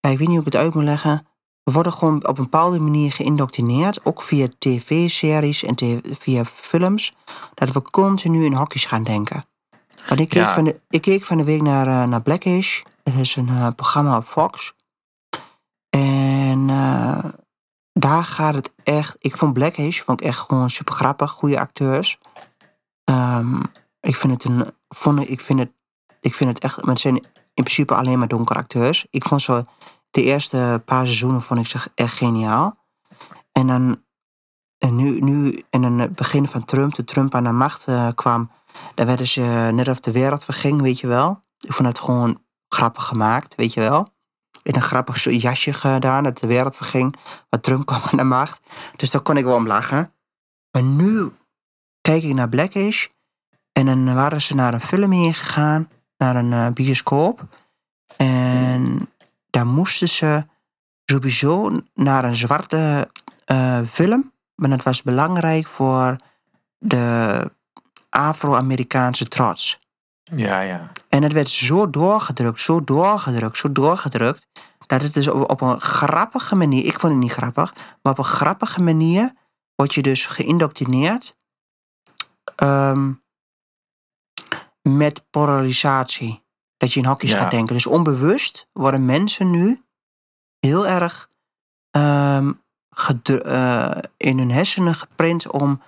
ik 0.00 0.18
weet 0.18 0.18
niet 0.18 0.28
hoe 0.28 0.38
ik 0.38 0.44
het 0.44 0.56
uit 0.56 0.74
moet 0.74 0.84
leggen. 0.84 1.26
We 1.62 1.72
worden 1.72 1.92
gewoon 1.92 2.26
op 2.26 2.38
een 2.38 2.44
bepaalde 2.44 2.80
manier 2.80 3.12
geïndoctrineerd. 3.12 4.04
Ook 4.04 4.22
via 4.22 4.46
tv-series 4.58 5.64
en 5.64 5.74
tv 5.74 5.98
via 6.18 6.44
films. 6.44 7.16
Dat 7.54 7.70
we 7.72 7.82
continu 7.82 8.44
in 8.44 8.52
hokjes 8.52 8.84
gaan 8.84 9.02
denken. 9.02 9.44
Want 10.08 10.20
ik 10.20 10.28
keek, 10.28 10.42
Ja. 10.42 10.54
van, 10.54 10.64
de, 10.64 10.80
ik 10.88 11.00
keek 11.00 11.24
van 11.24 11.36
de 11.36 11.44
week 11.44 11.62
naar, 11.62 11.86
eh, 11.86 12.08
naar 12.08 12.22
Blackish. 12.22 12.82
Dat 13.02 13.14
is 13.14 13.36
een 13.36 13.48
eh, 13.48 13.68
programma 13.76 14.16
op 14.16 14.24
Fox. 14.24 14.74
En 15.90 16.70
eh, 16.70 17.24
daar 17.92 18.24
gaat 18.24 18.54
het 18.54 18.74
echt. 18.82 19.16
Ik 19.18 19.36
vond 19.36 19.52
Blackish 19.52 20.00
vond 20.00 20.20
ik 20.20 20.26
echt 20.26 20.38
gewoon 20.38 20.70
super 20.70 20.94
grappig. 20.94 21.30
Goede 21.30 21.60
acteurs. 21.60 22.18
Ehm, 23.04 23.60
ik 24.00 24.16
vind 24.16 24.32
het 24.32 24.44
een. 24.44 24.64
Vond, 24.88 25.28
ik, 25.28 25.40
vind 25.40 25.58
het, 25.58 25.70
ik 26.20 26.34
vind 26.34 26.50
het 26.50 26.58
echt. 26.58 26.84
Maar 26.84 26.98
zijn 26.98 27.14
in 27.54 27.64
principe 27.64 27.94
alleen 27.94 28.18
maar 28.18 28.28
donkere 28.28 28.58
acteurs. 28.58 29.06
Ik 29.10 29.24
vond 29.24 29.42
zo. 29.42 29.64
De 30.10 30.22
eerste 30.22 30.82
paar 30.84 31.06
seizoenen 31.06 31.42
vond 31.42 31.60
ik 31.60 31.66
ze 31.66 31.90
echt 31.94 32.16
geniaal. 32.16 32.76
En 33.52 33.66
dan. 33.66 34.02
En 34.78 34.96
nu, 34.96 35.20
nu 35.20 35.62
in 35.70 35.82
het 35.82 36.14
begin 36.14 36.46
van 36.46 36.64
Trump, 36.64 36.94
toen 36.94 37.04
Trump 37.04 37.34
aan 37.34 37.44
de 37.44 37.50
macht 37.50 37.84
eh, 37.84 38.08
kwam, 38.14 38.50
daar 38.94 39.06
werden 39.06 39.26
ze 39.26 39.70
net 39.72 39.88
of 39.88 40.00
de 40.00 40.12
wereld 40.12 40.44
verging, 40.44 40.80
weet 40.80 41.00
je 41.00 41.06
wel. 41.06 41.40
Ik 41.58 41.72
vond 41.72 41.88
het 41.88 41.98
gewoon 41.98 42.42
grappig 42.68 43.04
gemaakt, 43.04 43.54
weet 43.54 43.72
je 43.74 43.80
wel. 43.80 44.06
In 44.62 44.74
een 44.74 44.82
grappig 44.82 45.24
jasje 45.24 45.72
gedaan, 45.72 46.24
dat 46.24 46.38
de 46.38 46.46
wereld 46.46 46.76
verging. 46.76 47.16
Maar 47.50 47.60
Trump 47.60 47.86
kwam 47.86 48.00
aan 48.10 48.16
de 48.16 48.24
macht. 48.24 48.60
Dus 48.96 49.10
daar 49.10 49.20
kon 49.20 49.36
ik 49.36 49.44
wel 49.44 49.56
om 49.56 49.66
lachen. 49.66 50.12
Maar 50.70 50.82
nu 50.82 51.32
kijk 52.00 52.22
ik 52.22 52.34
naar 52.34 52.48
Blackish. 52.48 53.06
En 53.72 53.86
dan 53.86 54.14
waren 54.14 54.42
ze 54.42 54.54
naar 54.54 54.74
een 54.74 54.80
film 54.80 55.12
heen 55.12 55.34
gegaan. 55.34 55.88
Naar 56.16 56.36
een 56.36 56.52
eh, 56.52 56.68
bioscoop. 56.72 57.46
En 58.16 59.08
daar 59.50 59.66
moesten 59.66 60.08
ze 60.08 60.46
sowieso 61.04 61.80
naar 61.94 62.24
een 62.24 62.36
zwarte 62.36 63.08
eh, 63.44 63.80
film. 63.86 64.32
Maar 64.54 64.70
dat 64.70 64.82
was 64.82 65.02
belangrijk 65.02 65.66
voor 65.66 66.16
de 66.78 67.50
Afro-Amerikaanse 68.08 69.28
trots. 69.28 69.80
Ja, 70.36 70.60
ja. 70.60 70.86
En 71.08 71.22
het 71.22 71.32
werd 71.32 71.48
zo 71.48 71.90
doorgedrukt, 71.90 72.60
zo 72.60 72.84
doorgedrukt, 72.84 73.56
zo 73.56 73.72
doorgedrukt. 73.72 74.46
Dat 74.86 75.02
het 75.02 75.14
dus 75.14 75.28
op, 75.28 75.50
op 75.50 75.60
een 75.60 75.80
grappige 75.80 76.56
manier, 76.56 76.84
ik 76.84 77.00
vond 77.00 77.12
het 77.12 77.22
niet 77.22 77.32
grappig, 77.32 77.74
maar 78.02 78.12
op 78.12 78.18
een 78.18 78.24
grappige 78.24 78.82
manier 78.82 79.32
word 79.74 79.94
je 79.94 80.02
dus 80.02 80.26
geïndoctrineerd 80.26 81.36
ehm, 82.56 83.12
met 84.82 85.30
polarisatie. 85.30 86.42
Dat 86.76 86.92
je 86.92 87.00
in 87.00 87.06
hokjes 87.06 87.30
Ja. 87.30 87.38
gaat 87.38 87.50
denken. 87.50 87.74
Dus 87.74 87.86
onbewust 87.86 88.68
worden 88.72 89.04
mensen 89.04 89.50
nu 89.50 89.82
heel 90.58 90.86
erg 90.86 91.28
eh, 91.90 92.46
in 94.16 94.38
hun 94.38 94.50
hersenen 94.50 94.94
geprint 94.94 95.50
om 95.50 95.82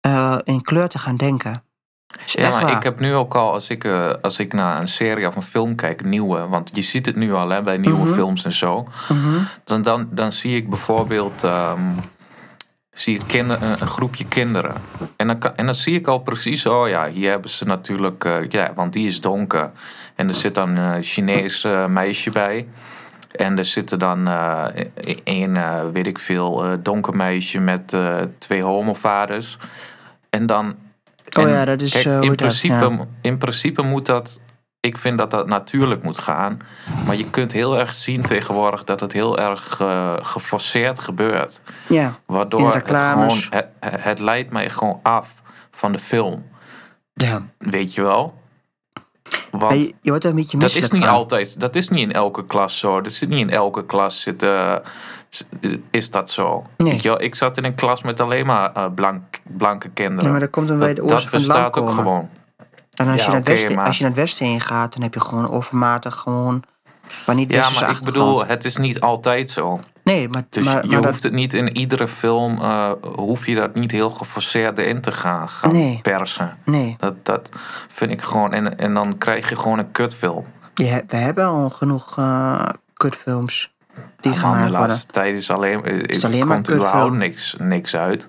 eh, 0.00 0.38
in 0.44 0.62
kleur 0.62 0.88
te 0.88 0.98
gaan 0.98 1.16
denken. 1.16 1.64
Ja, 2.26 2.48
maar 2.50 2.62
waar. 2.62 2.76
ik 2.76 2.82
heb 2.82 3.00
nu 3.00 3.14
ook 3.14 3.34
al, 3.34 3.52
als 3.52 3.68
ik, 3.68 3.84
eh, 3.84 4.10
als 4.22 4.38
ik 4.38 4.52
naar 4.52 4.80
een 4.80 4.88
serie 4.88 5.26
of 5.26 5.36
een 5.36 5.42
film 5.42 5.74
kijk, 5.74 6.04
nieuwe, 6.04 6.46
want 6.48 6.70
je 6.72 6.82
ziet 6.82 7.06
het 7.06 7.16
nu 7.16 7.34
al 7.34 7.48
hè, 7.48 7.62
bij 7.62 7.76
nieuwe 7.76 8.04
Mhm. 8.04 8.12
films 8.14 8.44
en 8.44 8.52
zo, 8.52 8.86
Mhm. 9.08 9.38
dan, 9.64 9.82
dan, 9.82 10.08
dan 10.10 10.32
zie 10.32 10.56
ik 10.56 10.68
bijvoorbeeld 10.68 11.44
ehm, 11.44 11.80
zie 12.90 13.14
ik 13.14 13.22
kinder, 13.26 13.62
een, 13.62 13.80
een 13.80 13.86
groepje 13.86 14.24
kinderen. 14.24 14.72
En 15.16 15.26
dan, 15.26 15.38
kan, 15.38 15.56
en 15.56 15.64
dan 15.66 15.74
zie 15.74 15.94
ik 15.94 16.06
al 16.06 16.18
precies, 16.18 16.66
oh 16.66 16.88
ja, 16.88 17.08
hier 17.08 17.30
hebben 17.30 17.50
ze 17.50 17.64
natuurlijk, 17.64 18.24
eh, 18.24 18.48
ja, 18.48 18.72
want 18.74 18.92
die 18.92 19.06
is 19.06 19.20
donker. 19.20 19.70
En 20.14 20.28
er 20.28 20.34
zit 20.34 20.54
dan 20.54 20.76
een 20.76 21.02
Chinees 21.02 21.64
eh, 21.64 21.86
meisje 21.86 22.30
bij. 22.30 22.66
En 23.36 23.58
er 23.58 23.64
zitten 23.64 23.98
dan 23.98 24.28
eh, 24.28 24.64
een, 25.24 25.58
weet 25.92 26.06
ik 26.06 26.18
veel, 26.18 26.64
donker 26.82 27.16
meisje 27.16 27.60
met 27.60 27.96
twee 28.38 28.62
homovaders. 28.62 29.58
En 30.30 30.46
dan. 30.46 30.74
Oh 31.38 31.44
en 31.44 31.50
ja, 31.50 31.64
dat 31.64 31.80
is, 31.80 31.92
kijk, 31.92 32.04
eh, 32.06 32.20
in, 32.20 32.28
dat? 32.28 32.36
principe, 32.36 33.06
in 33.20 33.38
principe 33.38 33.82
moet 33.82 34.06
dat. 34.06 34.40
Ik 34.80 34.98
vind 34.98 35.18
dat 35.18 35.30
dat 35.30 35.46
natuurlijk 35.46 36.02
moet 36.02 36.18
gaan. 36.18 36.58
Maar 37.06 37.16
je 37.16 37.30
kunt 37.30 37.52
heel 37.52 37.78
erg 37.78 37.94
zien 37.94 38.22
tegenwoordig 38.22 38.84
dat 38.84 39.00
het 39.00 39.12
heel 39.12 39.38
erg 39.38 39.80
eh, 39.80 40.12
geforceerd 40.22 40.98
gebeurt. 40.98 41.60
Ja, 41.86 42.14
Waardoor 42.26 42.74
het 42.74 42.90
gewoon. 42.90 43.38
Het, 43.50 43.66
het 43.80 44.18
leidt 44.18 44.50
mij 44.50 44.70
gewoon 44.70 45.00
af 45.02 45.42
van 45.70 45.92
de 45.92 45.98
film. 45.98 46.44
ja. 47.14 47.42
Weet 47.58 47.94
je 47.94 48.02
wel? 48.02 48.42
Want 49.58 49.72
Hey, 49.72 49.92
je 50.02 50.08
wordt 50.10 50.24
er 50.24 50.30
een 50.30 50.36
beetje 50.36 50.58
dat 50.58 50.68
is 50.74 50.90
niet 50.90 51.04
van. 51.04 51.12
altijd, 51.14 51.60
dat 51.60 51.76
is 51.76 51.88
niet 51.88 52.00
in 52.00 52.12
elke 52.12 52.46
klas 52.46 52.78
zo. 52.78 53.00
Dat 53.00 53.12
zit 53.12 53.28
niet 53.28 53.38
in 53.40 53.50
elke 53.50 53.84
klas 53.86 54.20
zitten, 54.20 54.82
is 55.90 56.10
dat 56.10 56.30
zo. 56.30 56.64
Nee. 56.76 56.92
Weet 56.92 57.02
je 57.02 57.08
wel? 57.08 57.22
Ik 57.22 57.34
zat 57.34 57.56
in 57.56 57.64
een 57.64 57.74
klas 57.74 58.02
met 58.02 58.20
alleen 58.20 58.46
maar 58.46 58.72
eh, 58.72 58.84
blank, 58.94 59.22
blanke 59.42 59.88
kinderen. 59.88 60.24
Ja, 60.24 60.30
maar 60.30 60.40
dat 60.40 60.50
komt 60.50 60.68
wij 60.68 60.94
dat 60.94 60.96
de 61.08 61.14
oosten 61.14 61.30
van 61.30 61.38
bestaat 61.38 61.66
ook 61.66 61.72
komen. 61.72 61.92
gewoon. 61.92 62.28
En 62.94 63.08
als, 63.08 63.16
Ja, 63.20 63.22
je 63.24 63.28
naar 63.30 63.38
het 63.40 63.48
oké, 63.48 63.50
westen, 63.50 63.74
maar- 63.76 63.86
als 63.86 63.96
je 63.96 64.02
naar 64.02 64.12
het 64.12 64.20
westen 64.20 64.46
heen 64.46 64.60
gaat, 64.60 64.92
dan 64.92 65.02
heb 65.02 65.14
je 65.14 65.20
gewoon 65.20 65.50
overmatig 65.50 66.14
gewoon... 66.16 66.62
Maar 67.26 67.34
niet 67.34 67.52
Ja, 67.52 67.70
maar 67.80 67.90
ik 67.90 68.00
bedoel, 68.02 68.46
het 68.46 68.64
is 68.64 68.76
niet 68.76 69.00
altijd 69.00 69.50
zo. 69.50 69.80
Nee, 70.04 70.28
maar, 70.28 70.42
Dus 70.50 70.64
maar, 70.64 70.82
je 70.82 70.88
maar 70.90 70.96
dat- 71.00 71.10
hoeft 71.10 71.22
het 71.22 71.32
niet 71.32 71.54
in 71.54 71.76
iedere 71.76 72.08
film, 72.08 72.60
eh, 72.60 72.90
hoef 73.16 73.46
je 73.46 73.54
dat 73.54 73.74
niet 73.74 73.90
heel 73.90 74.10
geforceerd 74.10 74.78
in 74.78 75.00
te 75.00 75.12
gaan, 75.12 75.48
gaan 75.48 75.72
Nee. 75.72 75.98
persen. 76.02 76.58
Nee, 76.64 76.96
Dat, 76.98 77.14
dat 77.24 77.48
vind 77.88 78.10
ik 78.10 78.22
gewoon, 78.22 78.52
en, 78.52 78.78
en 78.78 78.94
dan 78.94 79.18
krijg 79.18 79.48
je 79.48 79.56
gewoon 79.56 79.78
een 79.78 79.90
kutfilm. 79.90 80.44
we 80.74 81.02
hebben 81.08 81.44
al 81.44 81.70
genoeg 81.70 82.18
eh, 82.18 82.64
kutfilms 82.94 83.74
die 84.20 84.32
Ja, 84.32 84.40
man, 84.40 84.40
gemaakt 84.40 84.64
de 84.64 84.70
worden. 84.70 84.88
laatste 84.88 85.12
tijd 85.12 85.38
is 85.38 85.50
alleen, 85.50 85.84
is 85.84 86.16
is 86.16 86.24
alleen 86.24 86.46
maar 86.46 86.56
komt 86.56 86.70
überhaupt 86.70 86.96
kutfilm. 86.98 87.18
niks, 87.18 87.56
niks 87.58 87.96
uit. 87.96 88.28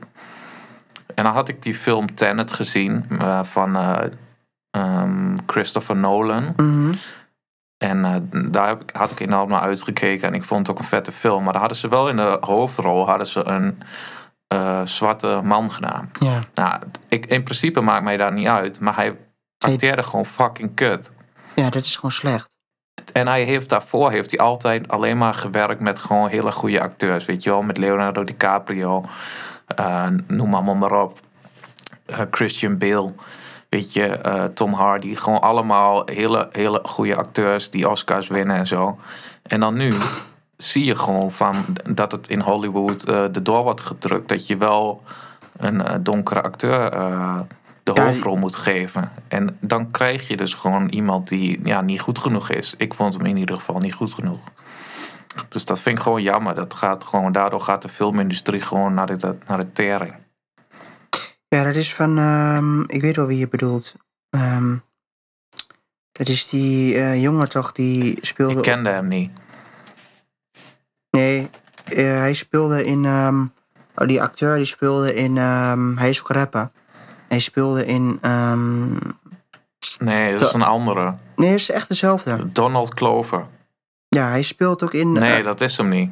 En 1.15 1.23
dan 1.23 1.33
had 1.33 1.49
ik 1.49 1.61
die 1.61 1.75
film 1.75 2.15
Tenet 2.15 2.51
gezien 2.51 3.05
eh, 3.19 3.43
van 3.43 3.75
eh, 3.75 3.97
ehm, 4.71 5.35
Christopher 5.45 5.95
Nolan. 5.95 6.53
Mhm. 6.55 6.93
En 7.77 8.05
eh, 8.05 8.41
daar 8.51 8.67
heb 8.67 8.81
ik, 8.81 8.95
had 8.95 9.11
ik 9.11 9.19
enorm 9.19 9.49
naar 9.49 9.61
uitgekeken. 9.61 10.27
En 10.27 10.33
ik 10.33 10.43
vond 10.43 10.67
het 10.67 10.75
ook 10.75 10.81
een 10.81 10.89
vette 10.89 11.11
film. 11.11 11.43
Maar 11.43 11.51
daar 11.51 11.61
hadden 11.61 11.79
ze 11.79 11.87
wel 11.87 12.09
in 12.09 12.15
de 12.15 12.37
hoofdrol 12.41 13.07
hadden 13.07 13.27
ze 13.27 13.43
een 13.43 13.77
eh, 14.47 14.81
zwarte 14.83 15.41
man 15.43 15.71
gedaan. 15.71 16.11
Ja. 16.19 16.39
Nou, 16.53 16.81
ik, 17.07 17.25
in 17.25 17.43
principe 17.43 17.81
maakt 17.81 18.03
mij 18.03 18.17
dat 18.17 18.33
niet 18.33 18.47
uit. 18.47 18.79
Maar 18.79 18.95
hij 18.95 19.17
acteerde 19.57 20.03
gewoon 20.03 20.25
fucking 20.25 20.75
kut. 20.75 21.11
ja, 21.55 21.69
dat 21.69 21.85
is 21.85 21.95
gewoon 21.95 22.11
slecht. 22.11 22.57
En 23.13 23.27
hij 23.27 23.43
heeft 23.43 23.69
daarvoor 23.69 24.11
heeft 24.11 24.31
hij 24.31 24.39
altijd 24.39 24.87
alleen 24.87 25.17
maar 25.17 25.33
gewerkt 25.33 25.81
met 25.81 25.99
gewoon 25.99 26.29
hele 26.29 26.51
goede 26.51 26.81
acteurs. 26.81 27.25
Weet 27.25 27.43
je 27.43 27.49
wel, 27.49 27.61
met 27.61 27.77
Leonardo 27.77 28.23
DiCaprio. 28.23 29.03
Uh, 29.79 30.07
noem 30.27 30.53
allemaal 30.53 30.75
maar 30.75 31.01
op. 31.01 31.19
Christian 32.31 32.77
Bale. 32.77 33.13
Weet 33.75 33.93
je, 33.93 34.19
uh, 34.25 34.43
Tom 34.43 34.73
Hardy. 34.73 35.15
Gewoon 35.15 35.41
allemaal 35.41 36.01
hele, 36.05 36.47
hele 36.51 36.79
goede 36.83 37.15
acteurs 37.15 37.69
die 37.69 37.89
Oscars 37.89 38.27
winnen 38.27 38.55
en 38.55 38.67
zo. 38.67 38.99
En 39.43 39.59
dan 39.59 39.73
nu 39.73 39.93
zie 40.57 40.85
je 40.85 40.95
gewoon 40.95 41.31
van 41.31 41.55
dat 41.89 42.11
het 42.11 42.27
in 42.27 42.39
Hollywood 42.39 43.09
uh, 43.09 43.21
erdoor 43.21 43.63
wordt 43.63 43.81
gedrukt. 43.81 44.29
Dat 44.29 44.47
je 44.47 44.57
wel 44.57 45.01
een 45.57 45.75
uh, 45.75 45.91
donkere 46.01 46.41
acteur 46.41 46.93
uh, 46.93 47.39
de 47.83 47.91
ja, 47.93 48.03
hoofdrol 48.03 48.35
moet 48.35 48.55
geven. 48.55 49.11
En 49.27 49.57
dan 49.59 49.91
krijg 49.91 50.27
je 50.27 50.37
dus 50.37 50.53
gewoon 50.53 50.89
iemand 50.89 51.27
die 51.27 51.59
ja, 51.63 51.81
niet 51.81 52.01
goed 52.01 52.19
genoeg 52.19 52.49
is. 52.49 52.73
Ik 52.77 52.93
vond 52.93 53.13
hem 53.13 53.25
in 53.25 53.37
ieder 53.37 53.55
geval 53.55 53.77
niet 53.77 53.93
goed 53.93 54.13
genoeg. 54.13 54.39
Dus 55.49 55.65
dat 55.65 55.79
vind 55.79 55.97
ik 55.97 56.03
gewoon 56.03 56.21
jammer. 56.21 56.55
Dat 56.55 56.73
gaat 56.73 57.03
gewoon, 57.03 57.31
daardoor 57.31 57.61
gaat 57.61 57.81
de 57.81 57.89
filmindustrie 57.89 58.61
gewoon 58.61 58.93
naar 58.93 59.17
de, 59.17 59.35
naar 59.47 59.59
de 59.59 59.71
tering. 59.71 60.13
Ja, 61.55 61.63
dat 61.63 61.75
is 61.75 61.93
van... 61.93 62.17
Um, 62.17 62.83
ik 62.87 63.01
weet 63.01 63.15
wel 63.15 63.25
wie 63.25 63.37
je 63.37 63.47
bedoelt. 63.47 63.95
Um, 64.29 64.83
dat 66.11 66.27
is 66.27 66.49
die 66.49 66.95
uh, 66.95 67.21
jongen 67.21 67.49
toch, 67.49 67.71
die 67.71 68.17
speelde... 68.21 68.55
Ik 68.55 68.61
kende 68.61 68.89
hem 68.89 69.07
niet. 69.07 69.31
Nee, 71.09 71.49
uh, 71.87 72.17
hij 72.17 72.33
speelde 72.33 72.85
in... 72.85 73.05
Um, 73.05 73.53
oh, 73.95 74.07
die 74.07 74.21
acteur 74.21 74.55
die 74.55 74.65
speelde 74.65 75.13
in... 75.13 75.35
hij 75.97 76.09
is 76.09 76.21
ook 76.21 76.29
rapper. 76.29 76.71
Hij 77.27 77.39
speelde 77.39 77.85
in... 77.85 78.19
nee, 79.99 80.31
dat 80.31 80.41
is 80.41 80.53
een 80.53 80.61
andere. 80.61 81.15
Nee, 81.35 81.49
het 81.49 81.59
is 81.59 81.71
echt 81.71 81.87
dezelfde. 81.87 82.51
Donald 82.51 82.93
Clover. 82.93 83.47
Ja, 84.07 84.29
hij 84.29 84.41
speelt 84.41 84.83
ook 84.83 84.93
in... 84.93 85.11
Nee, 85.11 85.43
dat 85.43 85.61
is 85.61 85.77
hem 85.77 85.89
niet. 85.89 86.11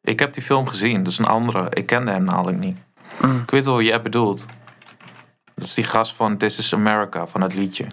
Ik 0.00 0.18
heb 0.18 0.32
die 0.32 0.42
film 0.42 0.66
gezien, 0.66 1.02
dat 1.02 1.12
is 1.12 1.18
een 1.18 1.24
andere. 1.24 1.70
Ik 1.70 1.86
kende 1.86 2.10
hem 2.10 2.24
namelijk 2.24 2.58
niet. 2.58 2.76
Mm. 3.20 3.40
Ik 3.40 3.50
weet 3.50 3.64
wel 3.64 3.76
wie 3.76 3.88
jij 3.88 4.02
bedoelt. 4.02 4.46
Dat 5.54 5.64
is 5.64 5.74
die 5.74 5.84
gast 5.84 6.14
van 6.14 6.36
This 6.36 6.58
is 6.58 6.74
America, 6.74 7.26
van 7.26 7.40
het 7.40 7.54
liedje. 7.54 7.86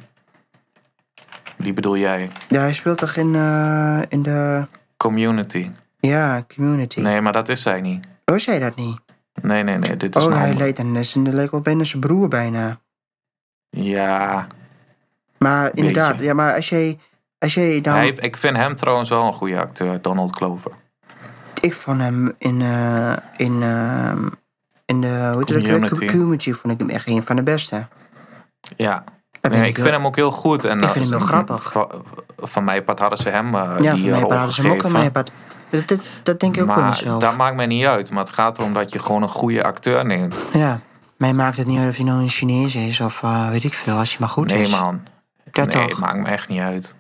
Die 1.58 1.74
bedoel 1.74 1.98
jij? 1.98 2.32
Ja, 2.50 2.60
hij 2.60 2.74
speelt 2.74 2.98
toch 2.98 3.16
in, 3.16 3.34
uh, 3.34 4.02
in 4.10 4.22
de... 4.24 4.68
Community. 4.98 5.72
Ja, 6.00 6.44
Community. 6.56 7.00
Nee, 7.00 7.22
maar 7.22 7.34
dat 7.34 7.50
is 7.50 7.64
hij 7.64 7.82
niet. 7.82 8.08
Oh, 8.26 8.36
is 8.36 8.46
hij 8.46 8.60
dat 8.60 8.76
niet? 8.76 9.00
Nee, 9.42 9.64
nee, 9.64 9.78
nee, 9.78 9.98
dit 9.98 10.16
is 10.16 10.24
oh, 10.24 10.38
hij 10.38 10.56
leek, 10.56 10.78
en 10.78 10.94
dat 10.94 11.34
leek 11.34 11.52
wel 11.52 11.62
bijna 11.62 11.84
zijn 11.84 12.02
broer 12.02 12.28
bijna. 12.28 12.80
Ja. 13.70 14.48
Maar 15.38 15.72
inderdaad, 15.74 16.12
Beetje. 16.12 16.26
ja, 16.26 16.34
maar 16.34 16.54
als 16.54 16.70
jij, 16.70 16.98
als 17.38 17.54
jij 17.54 17.82
dan... 17.82 17.94
Hij, 17.94 18.10
ik 18.10 18.38
vind 18.38 18.58
hem 18.58 18.76
trouwens 18.76 19.10
wel 19.10 19.28
een 19.28 19.34
goede 19.34 19.60
acteur, 19.60 20.02
Donald 20.02 20.36
Clover. 20.36 20.72
Ik 21.62 21.74
vond 21.74 22.02
hem 22.02 22.34
in, 22.38 22.60
uh, 22.60 23.16
in, 23.36 23.62
uh, 23.62 24.26
in 24.90 25.02
de, 25.02 25.30
hoe 25.34 25.44
heet 25.46 25.90
dat? 25.90 26.06
Community 26.06 26.54
vond 26.54 26.74
ik 26.74 26.80
hem 26.80 26.90
echt 26.90 27.08
een 27.08 27.24
van 27.24 27.36
de 27.36 27.44
beste. 27.44 27.88
Ja. 28.76 29.04
Nee, 29.42 29.60
ik 29.68 29.76
heel- 29.76 29.84
vind 29.86 29.96
hem 29.96 30.06
ook 30.06 30.16
heel 30.16 30.32
goed. 30.32 30.64
En, 30.64 30.78
Ik 30.82 30.90
vind 30.90 31.06
hem 31.10 31.18
heel 31.18 31.28
grappig. 31.28 31.72
Van, 31.72 31.92
van 32.38 32.64
mij 32.64 32.84
part 32.84 33.00
hadden 33.00 33.18
ze 33.18 33.30
hem 33.30 33.56
uh, 33.56 33.62
Ja, 33.80 33.94
die 33.94 34.02
voor 34.02 34.10
mij 34.30 34.38
hadden 34.38 34.52
ze 34.52 34.62
hem 34.62 34.72
ook 34.72 34.86
aan 34.86 34.92
mij. 34.92 35.12
Dat, 35.12 35.32
dat, 35.70 36.00
dat 36.24 36.40
denk 36.40 36.56
ik 36.56 36.62
ook 36.62 36.68
Maar 36.68 36.88
mezelf. 36.90 37.22
dat 37.22 37.38
maakt 37.38 37.56
mij 37.56 37.66
niet 37.66 37.86
uit. 37.86 38.12
Maar 38.12 38.24
het 38.24 38.34
gaat 38.34 38.58
erom 38.58 38.74
dat 38.74 38.94
je 38.94 39.00
gewoon 39.00 39.22
een 39.22 39.30
goede 39.30 39.64
acteur 39.64 40.06
neemt. 40.06 40.36
Ja, 40.54 40.80
mij 41.18 41.34
maakt 41.34 41.58
het 41.58 41.68
niet 41.68 41.80
uit 41.80 41.90
of 41.90 41.96
hij 41.96 42.06
nou 42.06 42.22
een 42.22 42.30
Chinees 42.30 42.76
is 42.76 43.00
of 43.02 43.22
uh, 43.22 43.50
weet 43.50 43.64
ik 43.64 43.74
veel, 43.74 43.98
als 43.98 44.10
hij 44.10 44.18
maar 44.20 44.30
goed 44.30 44.48
nee, 44.52 44.62
is. 44.62 44.72
man. 44.72 45.02
Ja, 45.52 45.66
nee, 45.66 45.88
toch? 45.88 46.00
maakt 46.00 46.18
me 46.18 46.28
echt 46.28 46.48
niet 46.50 46.60
uit. 46.60 46.96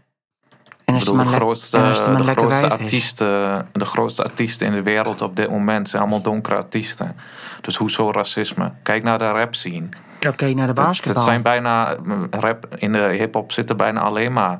En 0.89 0.95
als 0.95 1.03
bedoel, 1.03 1.23
de 1.23 1.29
grootste, 1.29 1.77
de 1.77 2.23
grootste 2.23 2.69
artiesten, 2.69 3.67
de 3.71 3.85
grootste 3.85 4.23
artiesten 4.23 4.67
in 4.67 4.73
de 4.73 4.83
wereld 4.83 5.21
op 5.21 5.35
dit 5.35 5.49
moment 5.49 5.89
zijn 5.89 6.01
allemaal 6.01 6.21
donkere 6.21 6.55
artiesten. 6.55 7.15
Dus 7.61 7.75
hoezo 7.75 8.11
racisme? 8.11 8.71
Kijk 8.83 9.03
naar 9.03 9.17
de 9.17 9.31
rap 9.31 9.55
scene. 9.55 9.89
Kijk 10.35 10.55
naar 10.55 10.67
de 10.67 10.73
basketbal. 10.73 11.13
dat 11.13 11.23
zijn 11.23 11.41
bijna, 11.41 11.95
rap, 12.29 12.65
in 12.75 12.91
de 12.91 13.15
hip-hop 13.17 13.51
zitten 13.51 13.77
bijna 13.77 14.01
alleen 14.01 14.33
maar 14.33 14.59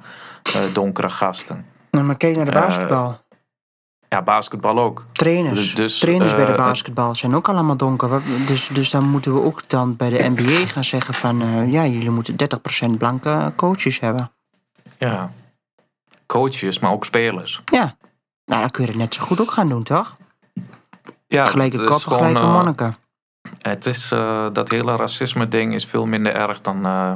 eh, 0.56 0.62
donkere 0.74 1.10
gasten. 1.10 1.66
Nou, 1.92 2.06
maar 2.06 2.18
kijk 2.18 2.36
naar 2.36 2.46
de 2.46 2.52
Eh, 2.52 2.62
basketbal. 2.62 3.18
Ja, 4.10 4.22
basketbal 4.22 4.80
ook. 4.80 5.06
Trainers. 5.12 5.60
dus- 5.60 5.76
dus, 5.76 6.00
Trainers 6.00 6.36
bij 6.36 6.46
de 6.46 6.52
eh, 6.52 6.58
basketbal 6.58 7.16
zijn 7.16 7.36
ook 7.36 7.50
allemaal 7.50 7.78
donker. 7.78 8.10
Dus, 8.48 8.68
dus 8.68 8.90
dan 8.90 9.04
moeten 9.10 9.34
we 9.34 9.42
ook 9.42 9.62
dan 9.68 9.96
bij 9.96 10.10
de 10.10 10.30
NBA 10.36 10.66
gaan 10.68 10.84
zeggen 10.84 11.14
van... 11.14 11.42
eh, 11.42 11.72
ja, 11.72 11.86
jullie 11.86 12.10
moeten 12.10 12.36
30% 12.36 12.98
blanke 12.98 13.52
coaches 13.56 14.00
hebben. 14.00 14.32
Ja. 14.98 15.32
Coaches, 16.34 16.80
maar 16.80 16.92
ook 16.92 17.06
spelers. 17.06 17.62
Ja. 17.66 17.96
Nou, 18.46 18.62
dan 18.62 18.70
kun 18.70 18.84
je 18.84 18.90
het 18.90 19.00
net 19.00 19.14
zo 19.14 19.22
goed 19.24 19.42
ook 19.42 19.52
gaan 19.52 19.70
doen, 19.70 19.84
toch? 19.84 20.18
Ja, 21.28 21.46
Gelijke 21.46 21.76
het 21.78 21.86
is 21.86 21.92
kop, 21.92 22.02
gewoon, 22.02 22.18
gelijke 22.18 22.40
eh, 22.48 22.54
monniken. 22.54 22.96
Het 23.62 23.86
is, 23.86 24.12
eh, 24.12 24.46
dat 24.54 24.70
hele 24.72 24.96
racisme-ding 24.96 25.74
is 25.74 25.86
veel 25.86 26.06
minder 26.06 26.36
erg 26.36 26.62
dan. 26.62 26.86
eh, 26.86 27.12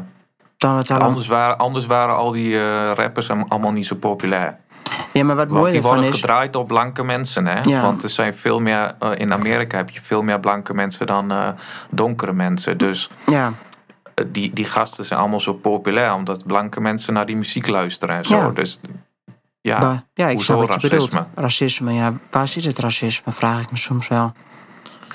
Dan 0.58 0.78
het 0.78 0.92
anders, 0.92 1.28
waren, 1.28 1.58
anders 1.58 1.86
waren 1.86 2.16
al 2.16 2.32
die 2.32 2.60
eh, 2.60 2.92
rappers 2.96 3.30
allemaal 3.30 3.72
niet 3.72 3.86
zo 3.86 3.96
populair. 3.96 4.58
Ja, 5.14 5.24
maar 5.24 5.36
wat 5.36 5.48
Want 5.48 5.60
mooi 5.60 5.72
die 5.72 5.82
ervan 5.82 5.94
worden 5.96 6.14
is... 6.14 6.20
gedraaid 6.20 6.56
op 6.56 6.68
blanke 6.68 7.04
mensen, 7.04 7.46
hè? 7.48 7.60
Ja. 7.62 7.82
Want 7.82 8.04
er 8.04 8.10
zijn 8.10 8.36
veel 8.36 8.60
meer. 8.60 8.96
in 9.16 9.34
Amerika 9.34 9.78
heb 9.78 9.90
je 9.90 10.02
veel 10.02 10.22
meer 10.22 10.40
blanke 10.40 10.74
mensen 10.74 11.08
dan 11.08 11.34
donkere 11.90 12.34
mensen. 12.34 12.78
Dus 12.78 13.10
Ja, 13.26 13.54
die, 14.28 14.54
die 14.54 14.66
gasten 14.66 15.06
zijn 15.06 15.20
allemaal 15.20 15.40
zo 15.40 15.54
populair 15.54 16.14
omdat 16.14 16.46
blanke 16.46 16.82
mensen 16.82 17.14
naar 17.14 17.26
die 17.26 17.36
muziek 17.36 17.68
luisteren 17.68 18.16
en 18.16 18.26
zo. 18.26 18.36
Ja. 18.36 18.50
Dus 18.50 18.80
ja, 19.62 20.06
ja 20.14 20.28
ik 20.28 20.34
hoezo 20.36 20.54
snap 20.56 20.68
wat 20.68 20.82
je 20.82 20.90
bedoelt. 20.90 21.14
racisme? 21.36 21.94
Ja. 21.94 22.14
Waar 22.32 22.48
zit 22.48 22.64
het 22.66 22.80
racisme, 22.80 23.32
vraag 23.32 23.62
ik 23.62 23.72
me 23.72 23.78
soms 23.78 24.08
wel. 24.08 24.32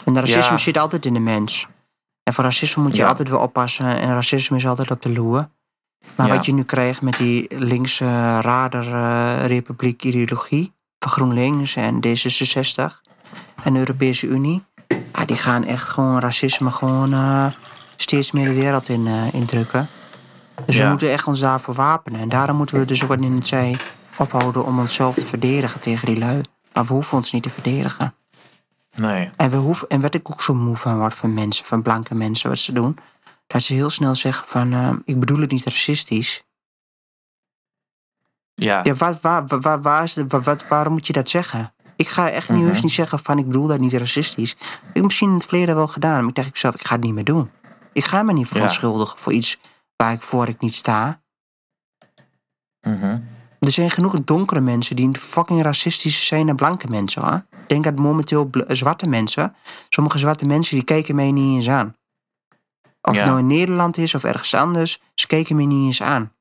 En 0.05 0.15
racisme 0.19 0.51
Ja. 0.53 0.57
zit 0.57 0.79
altijd 0.79 1.05
in 1.07 1.15
de 1.15 1.21
mens. 1.21 1.69
En 2.23 2.35
voor 2.35 2.45
racisme 2.45 2.83
moet 2.83 2.97
je 2.97 3.03
Ja. 3.03 3.09
altijd 3.09 3.29
wel 3.29 3.41
oppassen. 3.41 3.87
En 4.01 4.13
racisme 4.15 4.57
is 4.57 4.67
altijd 4.67 4.91
op 4.91 5.03
de 5.03 5.13
loer. 5.13 5.49
Maar 6.17 6.27
Ja. 6.27 6.35
wat 6.35 6.47
je 6.47 6.53
nu 6.53 6.63
krijgt 6.63 7.03
met 7.03 7.17
die 7.17 7.47
linkse 7.59 8.05
uh, 8.05 8.39
rader-republiek 8.41 10.03
ideologie... 10.05 10.73
van 10.99 11.11
GroenLinks 11.11 11.77
en 11.77 11.95
D66 12.07 13.03
en 13.63 13.73
de 13.73 13.79
Europese 13.79 14.27
Unie... 14.27 14.67
Ja, 15.13 15.25
die 15.25 15.37
gaan 15.37 15.65
echt 15.65 15.89
gewoon 15.89 16.19
racisme 16.19 16.71
gewoon 16.71 17.13
eh, 17.13 17.47
steeds 18.03 18.33
meer 18.33 18.49
de 18.49 18.55
wereld 18.55 18.89
in 18.89 19.07
eh, 19.07 19.35
indrukken. 19.35 19.89
Dus 20.67 20.77
we 20.77 20.85
moeten 20.85 21.11
echt 21.13 21.27
ons 21.27 21.41
daarvoor 21.41 21.75
wapenen. 21.75 22.21
En 22.21 22.29
daarom 22.29 22.57
moeten 22.57 22.79
we 22.79 22.85
dus 22.85 23.03
ook 23.03 23.09
wat 23.09 23.21
in 23.21 23.33
het 23.37 23.49
zei 23.49 23.77
ophouden 24.19 24.65
om 24.65 24.79
onszelf 24.79 25.15
te 25.15 25.27
verdedigen 25.27 25.81
tegen 25.81 26.07
die 26.07 26.19
lui. 26.19 26.41
Maar 26.73 26.85
we 26.85 26.93
hoeven 26.93 27.17
ons 27.17 27.33
niet 27.33 27.43
te 27.43 27.51
verdedigen. 27.51 28.15
Nee. 28.97 29.31
En, 29.37 29.51
we 29.51 29.57
hoeven, 29.57 29.89
en 29.89 30.01
wat 30.01 30.15
ik 30.15 30.31
ook 30.31 30.43
zo 30.43 30.55
moe 30.55 30.77
van 30.77 30.99
word 30.99 31.15
van 31.15 31.35
mensen, 31.35 31.65
van 31.65 31.83
blanke 31.83 32.15
mensen, 32.15 32.49
wat 32.49 32.59
ze 32.59 32.73
doen. 32.73 32.99
Dat 33.47 33.63
ze 33.63 33.75
heel 33.75 33.91
snel 33.91 34.15
zeggen 34.15 34.47
van, 34.49 34.73
eh, 34.73 34.93
ik 35.05 35.21
bedoel 35.21 35.39
het 35.41 35.51
niet 35.51 35.65
racistisch. 35.65 36.43
Ja, 38.55 38.81
Ja, 38.83 38.95
waar, 38.95 39.19
waar, 39.23 39.45
waar, 39.61 39.83
waar, 39.83 40.05
is 40.05 40.15
wat- 40.29 40.69
waarom 40.69 40.93
moet 40.93 41.07
je 41.07 41.13
dat 41.13 41.29
zeggen? 41.29 41.73
Ik 41.97 42.09
ga 42.09 42.31
echt 42.31 42.49
niet, 42.49 42.65
Mhm. 42.65 42.83
niet 42.83 42.93
zeggen 42.93 43.19
van, 43.19 43.39
ik 43.39 43.47
bedoel 43.47 43.67
dat 43.67 43.79
niet 43.81 43.93
racistisch. 43.93 44.53
Ik 44.53 44.95
heb 44.95 45.05
misschien 45.05 45.29
in 45.29 45.35
het 45.35 45.45
verleden 45.45 45.75
wel 45.75 45.87
gedaan, 45.87 46.19
maar 46.21 46.29
ik 46.29 46.35
dacht 46.35 46.49
ik 46.49 46.57
zelf, 46.57 46.75
ik 46.75 46.87
ga 46.87 46.95
het 46.95 47.05
niet 47.05 47.15
meer 47.15 47.25
doen. 47.25 47.51
Ik 47.93 48.05
ga 48.05 48.23
me 48.23 48.33
niet 48.33 48.49
verontschuldigen 48.49 49.19
voor 49.19 49.33
iets 49.33 49.59
waar 49.97 50.13
ik 50.13 50.23
voor 50.23 50.49
ik 50.49 50.61
niet 50.61 50.75
sta. 50.75 51.21
mhm. 52.81 53.21
Er 53.61 53.71
zijn 53.73 53.91
genoeg 53.91 54.21
donkere 54.25 54.61
mensen 54.61 54.97
die 54.97 55.19
fucking 55.19 55.63
racistisch 55.63 56.27
zijn 56.27 56.47
naar 56.47 56.55
blanke 56.55 56.87
mensen. 56.89 57.23
Hoor. 57.23 57.45
Ik 57.51 57.69
denk 57.69 57.85
dat 57.85 57.97
momenteel 57.99 58.45
bl- 58.45 58.63
zwarte 58.75 59.09
mensen, 59.09 59.55
sommige 59.89 60.19
zwarte 60.19 60.47
mensen, 60.47 60.75
die 60.77 60.85
kijken 60.85 61.15
mij 61.15 61.33
niet 61.33 61.57
eens 61.57 61.69
aan. 61.69 61.97
Of 63.03 63.15
Ja. 63.15 63.21
het 63.21 63.27
nou 63.29 63.39
in 63.39 63.47
Nederland 63.47 63.97
is 63.97 64.15
of 64.15 64.25
ergens 64.25 64.55
anders, 64.55 65.01
ze 65.15 65.27
kijken 65.27 65.57
mij 65.57 65.67
niet 65.67 65.87
eens 65.87 66.03
aan. 66.03 66.33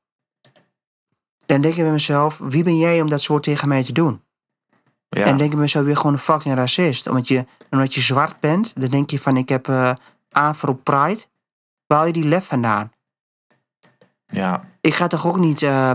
Dan 1.46 1.60
denk 1.60 1.74
ik 1.74 1.82
bij 1.82 1.92
mezelf, 1.92 2.38
wie 2.38 2.62
ben 2.64 2.78
jij 2.78 3.00
om 3.00 3.08
dat 3.08 3.20
soort 3.22 3.42
tegen 3.42 3.68
mij 3.68 3.82
te 3.84 3.92
doen? 3.92 4.22
ja. 5.08 5.24
En 5.24 5.36
denk 5.36 5.40
ik 5.40 5.50
bij 5.50 5.60
mezelf, 5.60 5.84
weer 5.84 5.96
gewoon 5.96 6.12
een 6.12 6.18
fucking 6.18 6.54
racist. 6.54 7.06
Omdat 7.08 7.28
je, 7.28 7.46
omdat 7.70 7.94
je 7.94 8.00
zwart 8.00 8.40
bent, 8.40 8.80
dan 8.80 8.90
denk 8.90 9.10
je 9.10 9.18
van, 9.18 9.36
ik 9.36 9.48
heb 9.48 9.68
eh 9.68 9.92
Afro 10.30 10.72
Pride. 10.74 11.24
Waar 11.88 11.98
haal 11.98 12.06
je 12.06 12.12
die 12.12 12.24
lef 12.24 12.46
vandaan? 12.46 12.92
ja. 14.26 14.64
ik 14.80 14.94
ga 14.94 15.06
toch 15.06 15.26
ook 15.26 15.36
niet 15.38 15.62
eh, 15.62 15.90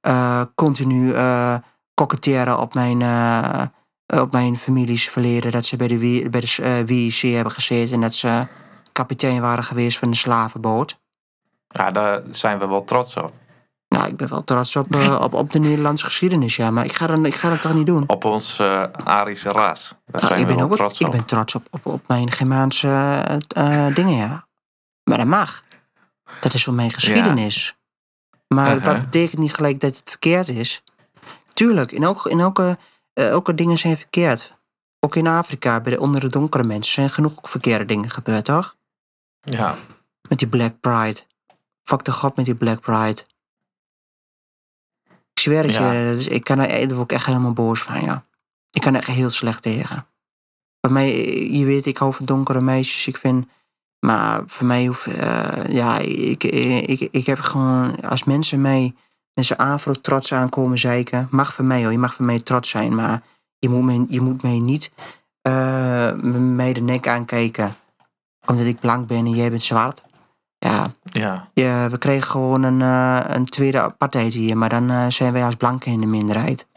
eh, 0.00 0.42
continu 0.54 1.12
eh 1.12 1.54
koketteren 1.94 2.58
op 2.58 2.74
mijn, 2.74 2.96
op 4.06 4.32
mijn 4.32 4.56
families 4.58 5.10
verleden. 5.10 5.52
Dat 5.52 5.66
ze 5.66 5.76
bij 5.76 5.88
de, 5.88 5.98
W- 5.98 6.30
bij 6.30 6.40
de 6.40 6.82
WIC 6.86 7.14
hebben 7.34 7.52
gezeten 7.52 7.94
en 7.94 8.00
dat 8.00 8.14
ze 8.14 8.46
kapitein 8.92 9.40
waren 9.40 9.64
geweest 9.64 9.98
van 9.98 10.08
een 10.08 10.16
slavenboot. 10.16 11.00
ja, 11.68 11.90
daar 11.90 12.22
zijn 12.30 12.58
we 12.58 12.66
wel 12.68 12.84
trots 12.84 13.16
op. 13.16 13.32
Nou, 13.88 14.08
ik 14.08 14.16
ben 14.16 14.28
wel 14.28 14.44
trots 14.44 14.76
op, 14.76 14.86
op, 15.20 15.34
op 15.34 15.52
de 15.52 15.58
Nederlandse 15.58 16.04
geschiedenis, 16.04 16.56
ja. 16.56 16.70
Maar 16.70 16.84
ik 16.84 16.92
ga, 16.92 17.06
dan, 17.06 17.26
ik 17.26 17.34
ga 17.34 17.48
dat 17.48 17.62
toch 17.62 17.74
niet 17.74 17.86
doen? 17.86 18.04
Op 18.08 18.24
ons 18.24 18.58
eh, 18.58 18.82
Arische 19.04 19.48
ras. 19.50 19.88
Daar 19.88 19.98
Nou, 20.20 20.26
zijn 20.26 20.40
ik 20.40 20.46
we 20.46 20.46
ben 20.46 20.56
wel 20.56 20.66
ook 20.66 20.74
trots 20.76 21.00
ik 21.00 21.06
op. 21.06 21.12
ben 21.12 21.24
trots 21.24 21.54
op, 21.54 21.66
op, 21.70 21.86
op 21.86 22.08
mijn 22.08 22.30
Germaanse 22.30 22.88
dingen, 23.94 24.16
ja. 24.16 24.48
Maar 25.04 25.18
dat 25.18 25.26
mag. 25.26 25.64
Dat 26.40 26.54
is 26.54 26.64
voor 26.64 26.74
mijn 26.74 26.92
geschiedenis. 26.92 27.76
Maar 28.48 28.76
Uh-huh. 28.76 28.92
dat 28.92 29.00
betekent 29.02 29.40
niet 29.40 29.54
gelijk 29.54 29.80
dat 29.80 29.96
het 29.96 30.08
verkeerd 30.10 30.48
is. 30.48 30.82
Tuurlijk, 31.52 31.92
in 31.92 32.02
elke, 32.02 32.30
in 32.30 32.40
elke, 32.40 32.78
eh, 33.12 33.28
elke 33.28 33.54
dingen 33.54 33.78
zijn 33.78 33.96
verkeerd. 33.96 34.58
Ook 35.00 35.16
in 35.16 35.26
Afrika, 35.26 35.80
bij 35.80 35.92
de, 35.92 36.00
onder 36.00 36.20
de 36.20 36.28
donkere 36.28 36.64
mensen, 36.64 36.92
zijn 36.94 37.10
genoeg 37.10 37.38
verkeerde 37.42 37.84
dingen 37.84 38.10
gebeurd, 38.10 38.44
toch? 38.44 38.76
Ja, 39.40 39.76
Met 40.28 40.38
die 40.38 40.48
Black 40.48 40.80
Pride. 40.80 41.20
Fuck 41.82 42.04
de 42.04 42.12
god 42.12 42.36
met 42.36 42.44
die 42.44 42.54
Black 42.54 42.80
Pride. 42.80 43.24
Ik 45.32 45.40
zweer 45.40 45.62
het 45.62 45.74
Ja. 45.74 45.92
je, 45.92 46.14
dus 46.14 46.28
ik 46.28 46.44
kan 46.44 46.58
er, 46.58 46.88
daar 46.88 46.96
word 46.96 47.10
ik 47.10 47.16
echt 47.16 47.26
helemaal 47.26 47.52
boos 47.52 47.82
van, 47.82 48.00
ja. 48.04 48.24
Ik 48.70 48.80
kan 48.80 48.94
er 48.94 49.00
echt 49.00 49.08
heel 49.08 49.30
slecht 49.30 49.62
tegen. 49.62 50.06
Bij 50.80 50.90
mij, 50.90 51.10
je 51.50 51.64
weet, 51.64 51.86
ik 51.86 51.96
hou 51.98 52.14
van 52.14 52.26
donkere 52.26 52.60
meisjes. 52.60 53.06
Ik 53.06 53.16
vind, 53.16 53.46
maar 54.00 54.42
voor 54.46 54.66
mij 54.66 54.86
hoeft, 54.86 55.06
eh, 55.06 55.48
ja, 55.68 55.98
ik, 55.98 56.44
ik, 56.44 57.08
ik 57.10 57.26
heb 57.26 57.40
gewoon, 57.40 58.00
als 58.00 58.24
mensen 58.24 58.60
mij 58.60 58.94
met 59.34 59.44
zijn 59.44 59.58
afro 59.58 59.92
trots 59.92 60.32
aankomen 60.32 60.78
zeiken, 60.78 61.26
mag 61.30 61.52
voor 61.52 61.64
mij 61.64 61.82
hoor, 61.82 61.92
je 61.92 61.98
mag 61.98 62.14
voor 62.14 62.26
mij 62.26 62.40
trots 62.40 62.68
zijn, 62.68 62.94
maar 62.94 63.22
je 63.58 63.68
moet 63.68 63.84
mij, 63.84 64.04
je 64.08 64.20
moet 64.20 64.42
mij 64.42 64.58
niet 64.58 64.90
eh, 65.42 66.12
mij 66.32 66.72
de 66.72 66.80
nek 66.80 67.08
aankijken 67.08 67.74
omdat 68.46 68.66
ik 68.66 68.80
blank 68.80 69.06
ben 69.06 69.18
en 69.18 69.30
jij 69.30 69.50
bent 69.50 69.62
zwart. 69.62 70.02
Ja, 70.58 70.86
ja. 71.02 71.48
ja 71.54 71.88
we 71.88 71.98
kregen 71.98 72.30
gewoon 72.30 72.62
een, 72.62 72.82
eh, 72.82 73.36
een 73.36 73.44
tweede 73.44 73.80
apartheid 73.80 74.32
hier, 74.32 74.56
maar 74.56 74.68
dan 74.68 74.90
eh, 74.90 75.06
zijn 75.08 75.32
wij 75.32 75.44
als 75.44 75.54
blanken 75.54 75.92
in 75.92 76.00
de 76.00 76.06
minderheid. 76.06 76.68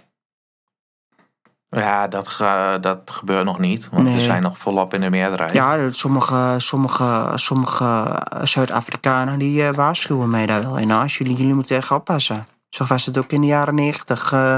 Ja, 1.73 2.07
dat, 2.07 2.37
dat 2.81 2.99
gebeurt 3.05 3.45
nog 3.45 3.59
niet. 3.59 3.89
Want 3.89 4.03
we 4.07 4.09
Nee. 4.09 4.19
zijn 4.23 4.41
nog 4.41 4.57
volop 4.57 4.93
in 4.93 5.01
de 5.01 5.09
meerderheid. 5.09 5.53
Ja, 5.53 5.91
sommige, 5.91 6.53
sommige, 6.57 7.31
sommige 7.35 8.05
Zuid-Afrikanen 8.43 9.39
die 9.39 9.67
eh, 9.67 9.73
waarschuwen 9.73 10.29
mij 10.29 10.45
daar 10.45 10.61
wel 10.61 10.77
in. 10.77 10.91
Als 10.91 11.17
jullie, 11.17 11.35
jullie 11.35 11.53
moeten 11.53 11.75
echt 11.75 11.91
oppassen. 11.91 12.45
Zo 12.69 12.85
was 12.85 13.05
het 13.05 13.17
ook 13.17 13.31
in 13.31 13.41
de 13.41 13.47
jaren 13.47 13.75
negentig, 13.75 14.31
eh, 14.31 14.57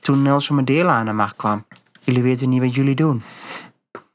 toen 0.00 0.22
Nelson 0.22 0.56
Mandela 0.56 0.92
aan 0.92 1.06
de 1.06 1.12
macht 1.12 1.36
kwam. 1.36 1.64
Jullie 2.04 2.22
weten 2.22 2.48
niet 2.48 2.60
wat 2.60 2.74
jullie 2.74 2.94
doen. 2.94 3.22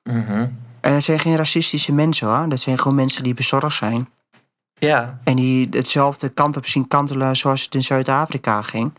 Mhm. 0.04 0.48
En 0.82 0.94
dat 0.94 1.04
zijn 1.04 1.20
geen 1.20 1.36
racistische 1.36 1.94
mensen 1.94 2.28
hoor. 2.28 2.50
Dat 2.50 2.60
zijn 2.60 2.78
gewoon 2.80 2.96
mensen 2.96 3.24
die 3.24 3.34
bezorgd 3.34 3.76
zijn. 3.78 4.08
ja. 4.74 5.20
En 5.24 5.36
die 5.36 5.68
hetzelfde 5.72 6.30
kant 6.30 6.58
op 6.58 6.66
zien 6.66 6.88
kantelen 6.88 7.36
zoals 7.36 7.64
het 7.64 7.76
in 7.76 7.84
Zuid-Afrika 7.84 8.62
ging. 8.62 8.94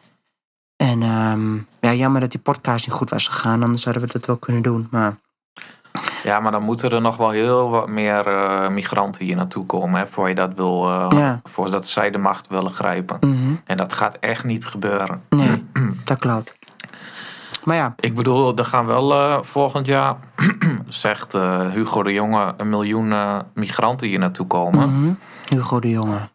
En 0.77 1.03
ehm, 1.03 1.55
ja, 1.81 1.93
jammer 1.93 2.21
dat 2.21 2.31
die 2.31 2.41
podcast 2.41 2.87
niet 2.87 2.97
goed 2.97 3.11
was 3.11 3.29
gegaan, 3.29 3.63
anders 3.63 3.85
hadden 3.85 4.03
we 4.03 4.09
dat 4.13 4.27
wel 4.27 4.37
kunnen 4.37 4.63
doen. 4.63 4.89
Maar 4.91 5.17
Ja, 6.25 6.41
maar 6.41 6.53
dan 6.53 6.63
moeten 6.63 6.91
er 6.91 7.01
nog 7.01 7.17
wel 7.17 7.31
heel 7.31 7.71
wat 7.71 7.89
meer 7.89 8.27
eh, 8.27 8.69
migranten 8.69 9.25
hier 9.25 9.37
naartoe 9.37 9.67
komen. 9.67 10.01
Hè, 10.01 10.07
voor 10.07 10.29
je 10.29 10.35
dat 10.35 10.55
wil, 10.55 10.89
eh, 10.89 11.07
Ja. 11.19 11.41
voordat 11.45 11.87
zij 11.87 12.11
de 12.11 12.19
macht 12.19 12.49
willen 12.49 12.75
grijpen. 12.75 13.17
mhm, 13.21 13.55
En 13.67 13.77
dat 13.77 13.93
gaat 13.93 14.17
echt 14.21 14.45
niet 14.45 14.67
gebeuren. 14.67 15.23
nee, 15.31 15.65
dat 16.05 16.19
klopt. 16.19 16.55
Maar 17.65 17.77
ja, 17.77 17.95
Ik 18.01 18.15
bedoel, 18.15 18.57
er 18.57 18.65
gaan 18.65 18.87
wel 18.87 19.13
eh, 19.15 19.43
volgend 19.43 19.87
jaar, 19.87 20.17
zegt 20.89 21.33
Hugo 21.73 22.03
de 22.03 22.13
Jonge, 22.13 22.55
een 22.57 22.69
miljoen 22.69 23.13
migranten 23.55 24.09
hier 24.09 24.19
naartoe 24.19 24.47
komen. 24.47 24.89
mhm, 25.01 25.13
Hugo 25.49 25.81
de 25.81 25.91
Jonge. 25.91 26.29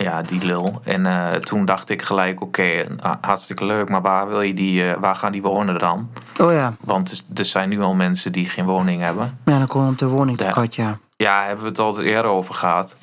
Ja, 0.00 0.22
die 0.22 0.44
lul. 0.44 0.80
En 0.84 1.06
eh, 1.06 1.26
toen 1.28 1.64
dacht 1.64 1.90
ik 1.90 2.02
gelijk, 2.02 2.40
oké, 2.42 2.86
hartstikke 3.20 3.64
leuk, 3.64 3.88
maar 3.88 4.02
waar, 4.02 4.28
wil 4.28 4.40
je 4.40 4.54
die, 4.54 4.90
eh, 4.90 5.00
waar 5.00 5.14
gaan 5.16 5.32
die 5.32 5.42
wonen 5.42 5.78
dan? 5.78 6.10
Oh 6.40 6.52
ja, 6.52 6.72
Want 6.80 7.10
er- 7.10 7.38
er 7.38 7.44
zijn 7.44 7.68
nu 7.68 7.80
al 7.82 7.94
mensen 7.94 8.32
die 8.32 8.48
geen 8.48 8.66
woning 8.66 9.02
hebben. 9.02 9.38
ja 9.44 9.58
dan 9.58 9.66
komen 9.66 9.86
we 9.86 9.92
op 9.92 9.98
de 9.98 10.06
woningtekort, 10.08 10.74
ja. 10.74 10.98
Ja, 11.16 11.42
hebben 11.44 11.62
we 11.64 11.68
het 11.70 11.78
al 11.78 12.00
eerder 12.00 12.30
over 12.30 12.54
gehad. 12.54 12.96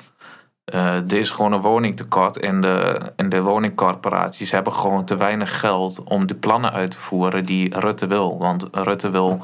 Eh, 0.64 0.94
er 0.94 1.12
is 1.12 1.30
gewoon 1.30 1.52
een 1.52 1.60
woningtekort 1.60 2.38
en 2.38 2.60
de, 2.60 3.00
en 3.16 3.28
de 3.28 3.40
woningcorporaties 3.42 4.50
hebben 4.50 4.72
gewoon 4.72 5.04
te 5.04 5.16
weinig 5.16 5.60
geld 5.60 6.02
om 6.04 6.26
de 6.26 6.34
plannen 6.34 6.72
uit 6.72 6.90
te 6.90 6.96
voeren 6.96 7.42
die 7.42 7.78
Rutte 7.78 8.06
wil. 8.06 8.38
Want 8.38 8.66
Rutte 8.72 9.10
wil, 9.10 9.40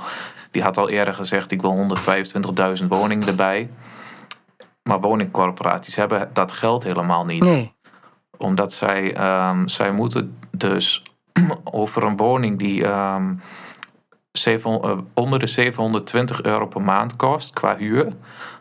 die 0.50 0.62
had 0.62 0.78
al 0.78 0.88
eerder 0.88 1.14
gezegd, 1.14 1.50
ik 1.50 1.60
wil 1.60 1.72
125.000 2.80 2.86
woningen 2.88 3.28
erbij. 3.28 3.70
Maar 4.82 5.00
woningcorporaties 5.00 5.96
hebben 5.96 6.30
dat 6.32 6.52
geld 6.52 6.82
helemaal 6.84 7.24
niet. 7.24 7.42
Nee, 7.42 7.72
Omdat 8.38 8.72
zij, 8.72 9.14
ehm, 9.16 9.66
zij 9.66 9.92
moeten 9.92 10.38
dus 10.50 11.02
over 11.64 12.02
een 12.02 12.16
woning 12.16 12.58
die 12.58 12.86
ehm, 12.86 13.34
700 14.32 14.84
eh, 14.94 14.98
onder 15.14 15.38
de 15.38 15.46
720 15.46 16.42
euro 16.42 16.66
per 16.66 16.82
maand 16.82 17.16
kost 17.16 17.52
qua 17.52 17.76
huur, 17.76 18.12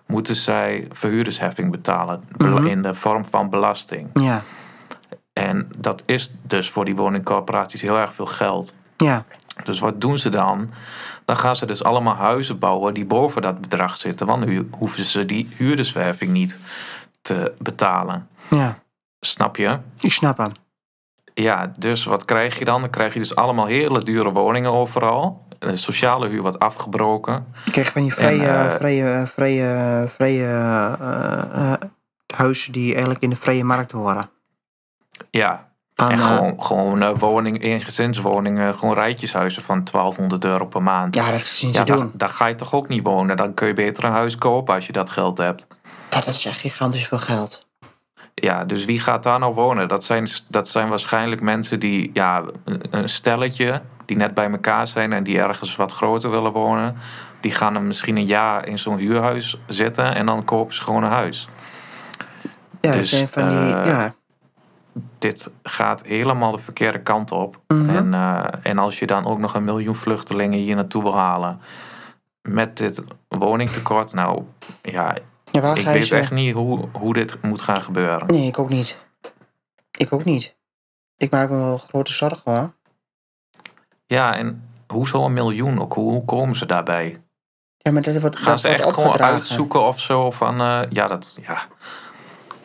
moeten 0.08 0.36
zij 0.36 0.88
verhuurdersheffing 0.92 1.72
betalen 1.72 2.24
Mhm. 2.38 2.66
in 2.66 2.82
de 2.82 2.94
vorm 2.94 3.26
van 3.26 3.50
belasting. 3.50 4.10
ja, 4.14 4.42
En 5.34 5.70
dat 5.78 6.04
is 6.06 6.34
dus 6.42 6.70
voor 6.70 6.86
die 6.86 6.96
woningcorporaties 6.96 7.82
heel 7.82 7.98
erg 7.98 8.14
veel 8.14 8.26
geld. 8.26 8.76
ja, 8.98 9.26
Dus 9.64 9.80
wat 9.80 10.02
doen 10.02 10.18
ze 10.18 10.30
dan? 10.30 10.72
Dan 11.26 11.38
gaan 11.38 11.56
ze 11.56 11.66
dus 11.66 11.84
allemaal 11.84 12.16
huizen 12.16 12.60
bouwen 12.60 12.94
die 12.94 13.06
boven 13.06 13.42
dat 13.42 13.62
bedrag 13.62 13.98
zitten. 13.98 14.28
Want 14.28 14.46
nu 14.46 14.68
hoeven 14.72 15.06
ze 15.06 15.26
die 15.26 15.50
huurderswerving 15.58 16.32
niet 16.32 16.58
te 17.22 17.54
betalen. 17.58 18.28
ja. 18.50 18.80
Snap 19.24 19.56
je? 19.56 19.80
Ik 20.00 20.12
snap 20.12 20.38
hem. 20.38 20.52
Ja, 21.34 21.72
dus 21.80 22.04
wat 22.04 22.26
krijg 22.26 22.60
je 22.60 22.66
dan? 22.66 22.82
Dan 22.82 22.90
krijg 22.90 23.14
je 23.14 23.20
dus 23.20 23.36
allemaal 23.36 23.66
hele 23.66 24.04
dure 24.04 24.32
woningen 24.32 24.72
overal. 24.72 25.46
De 25.60 25.76
sociale 25.76 26.28
huur 26.28 26.42
wordt 26.42 26.60
afgebroken. 26.60 27.46
Ik 27.66 27.72
kreeg 27.72 27.92
van 27.92 28.02
die 28.02 28.14
vrije, 28.14 28.48
En, 28.48 28.70
eh, 28.70 28.76
vrije, 28.76 29.28
vrije, 29.28 30.08
vrije 30.10 30.46
eh, 31.00 31.72
eh, 31.72 31.80
huizen 32.36 32.74
die 32.74 32.92
eigenlijk 32.92 33.24
in 33.24 33.30
de 33.30 33.36
vrije 33.36 33.64
markt 33.64 33.92
horen. 33.92 34.30
Ja, 35.30 35.71
En 36.10 36.20
eh, 36.20 36.26
gewoon, 36.28 36.64
gewoon 36.64 37.02
eh, 37.02 37.10
woning, 37.18 37.62
eengezinswoningen, 37.64 38.76
gewoon 38.76 38.96
rijtjeshuizen 38.96 39.64
van 39.64 39.84
1200 39.92 40.46
euro 40.46 40.66
per 40.66 40.84
maand. 40.84 41.16
ja, 41.16 41.32
dat 41.32 41.40
zien 41.40 41.74
ze 41.74 41.80
Ja, 41.80 41.86
daar, 41.86 41.98
doen. 41.98 42.12
daar 42.14 42.30
ga 42.30 42.46
je 42.46 42.56
toch 42.56 42.74
ook 42.74 42.88
niet 42.88 43.04
wonen? 43.04 43.38
Dan 43.38 43.54
kun 43.54 43.68
je 43.68 43.74
beter 43.74 44.04
een 44.04 44.12
huis 44.12 44.38
kopen 44.38 44.76
als 44.76 44.86
je 44.88 44.94
dat 44.94 45.10
geld 45.10 45.38
hebt. 45.38 45.68
Ja, 46.10 46.20
dat 46.22 46.28
is 46.34 46.46
echt 46.46 46.60
gigantisch 46.60 47.08
veel 47.08 47.18
geld. 47.20 47.66
Ja, 48.34 48.66
dus 48.66 48.86
wie 48.86 49.00
gaat 49.00 49.24
daar 49.24 49.40
nou 49.40 49.54
wonen? 49.54 49.88
Dat 49.88 50.04
zijn, 50.04 50.28
dat 50.50 50.68
zijn 50.68 50.90
waarschijnlijk 50.90 51.42
mensen 51.42 51.80
die, 51.80 52.10
ja, 52.14 52.44
een 52.90 53.10
stelletje 53.10 53.82
die 54.06 54.18
net 54.18 54.34
bij 54.34 54.52
elkaar 54.52 54.88
zijn 54.88 55.14
en 55.14 55.24
die 55.24 55.40
ergens 55.40 55.76
wat 55.76 55.92
groter 55.92 56.30
willen 56.32 56.52
wonen. 56.52 56.96
Die 57.40 57.52
gaan 57.52 57.76
er 57.76 57.82
misschien 57.82 58.16
een 58.18 58.26
jaar 58.26 58.68
in 58.68 58.78
zo'n 58.80 58.98
huurhuis 58.98 59.58
zitten 59.68 60.16
en 60.16 60.26
dan 60.26 60.46
kopen 60.46 60.76
ze 60.76 60.84
gewoon 60.84 61.04
een 61.04 61.10
huis. 61.12 61.48
Ja, 62.82 62.92
dat 62.92 62.94
Dus, 62.94 63.10
zijn 63.10 63.28
van 63.28 63.50
die, 63.50 63.58
eh, 63.76 63.86
ja, 63.86 64.14
Dit 65.18 65.52
gaat 65.64 66.04
helemaal 66.04 66.52
de 66.52 66.58
verkeerde 66.58 67.02
kant 67.02 67.32
op. 67.32 67.62
Mhm. 67.68 67.90
En, 67.90 68.14
eh, 68.14 68.44
en 68.64 68.78
als 68.78 69.00
je 69.00 69.08
dan 69.08 69.26
ook 69.26 69.40
nog 69.40 69.54
een 69.54 69.64
miljoen 69.64 69.96
vluchtelingen 69.96 70.60
hier 70.60 70.76
naartoe 70.76 71.04
wil 71.04 71.18
halen 71.18 71.60
met 72.42 72.78
dit 72.78 73.04
woningtekort, 73.28 74.14
nou 74.14 74.44
ja, 74.82 75.16
ja 75.52 75.62
waar 75.62 75.78
ik 75.78 75.84
je 75.84 75.92
weet 75.92 76.12
echt 76.12 76.32
niet 76.32 76.54
hoe, 76.54 76.88
hoe 76.92 77.14
dit 77.14 77.42
moet 77.42 77.62
gaan 77.62 77.82
gebeuren. 77.82 78.28
Nee, 78.28 78.48
ik 78.48 78.60
ook 78.60 78.70
niet. 78.70 78.98
Ik 79.98 80.14
ook 80.14 80.24
niet. 80.24 80.58
Ik 81.18 81.32
maak 81.32 81.50
me 81.50 81.56
wel 81.56 81.78
grote 81.78 82.14
zorgen 82.14 82.56
hoor. 82.56 82.74
Ja, 84.06 84.36
en 84.36 84.70
hoezo 84.88 85.26
een 85.26 85.34
miljoen 85.34 85.82
ook? 85.82 85.94
Hoe, 85.94 86.12
hoe 86.12 86.26
komen 86.26 86.56
ze 86.56 86.66
daarbij? 86.66 87.18
Ja, 87.78 87.92
maar 87.92 88.02
dat 88.02 88.22
wordt, 88.22 88.36
Gaan 88.36 88.46
dat 88.46 88.62
ze 88.62 88.68
wordt 88.68 88.84
echt 88.84 88.94
gewoon 88.94 89.20
uitzoeken 89.20 89.82
of 89.82 90.00
zo 90.00 90.32
van, 90.32 90.62
eh, 90.62 90.82
ja, 90.90 91.08
dat, 91.08 91.38
ja, 91.42 91.68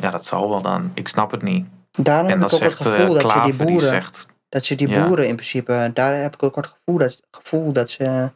ja, 0.00 0.10
dat 0.10 0.26
zal 0.26 0.48
wel 0.48 0.62
dan. 0.62 0.90
Ik 0.94 1.08
snap 1.08 1.30
het 1.30 1.42
niet. 1.42 1.66
Daarom 1.96 2.28
heb 2.28 2.38
ik 2.38 2.44
ook 2.44 2.50
het 2.50 2.58
zegt 2.58 2.76
gevoel 2.76 3.16
eh 3.16 3.22
dat 3.22 3.30
ze 3.30 3.40
die 3.40 3.54
boeren... 3.54 3.88
zegt, 3.88 4.26
Dat 4.48 4.64
ze 4.64 4.74
die 4.74 4.88
Ja. 4.88 5.06
boeren 5.06 5.28
in 5.28 5.34
principe... 5.34 5.90
Daar 5.94 6.14
heb 6.14 6.34
ik 6.34 6.42
ook 6.42 6.56
het 6.56 6.66
gevoel 6.66 6.98
dat, 6.98 7.20
gevoel 7.30 7.72
dat 7.72 7.90
ze 7.90 8.32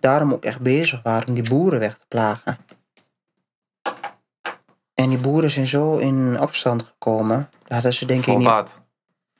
daarom 0.00 0.32
ook 0.32 0.44
echt 0.44 0.60
bezig 0.60 1.02
waren 1.02 1.28
om 1.28 1.34
die 1.34 1.48
boeren 1.48 1.78
weg 1.80 1.98
te 1.98 2.04
plagen. 2.08 2.58
En 4.94 5.08
die 5.08 5.18
boeren 5.18 5.50
zijn 5.50 5.66
zo 5.66 5.96
in 5.96 6.40
opstand 6.40 6.82
gekomen. 6.82 7.48
Hadden 7.68 7.92
ze 7.92 8.06
denk 8.06 8.18
ik 8.20 8.24
voor 8.24 8.38
niet... 8.38 8.46
wat? 8.46 8.82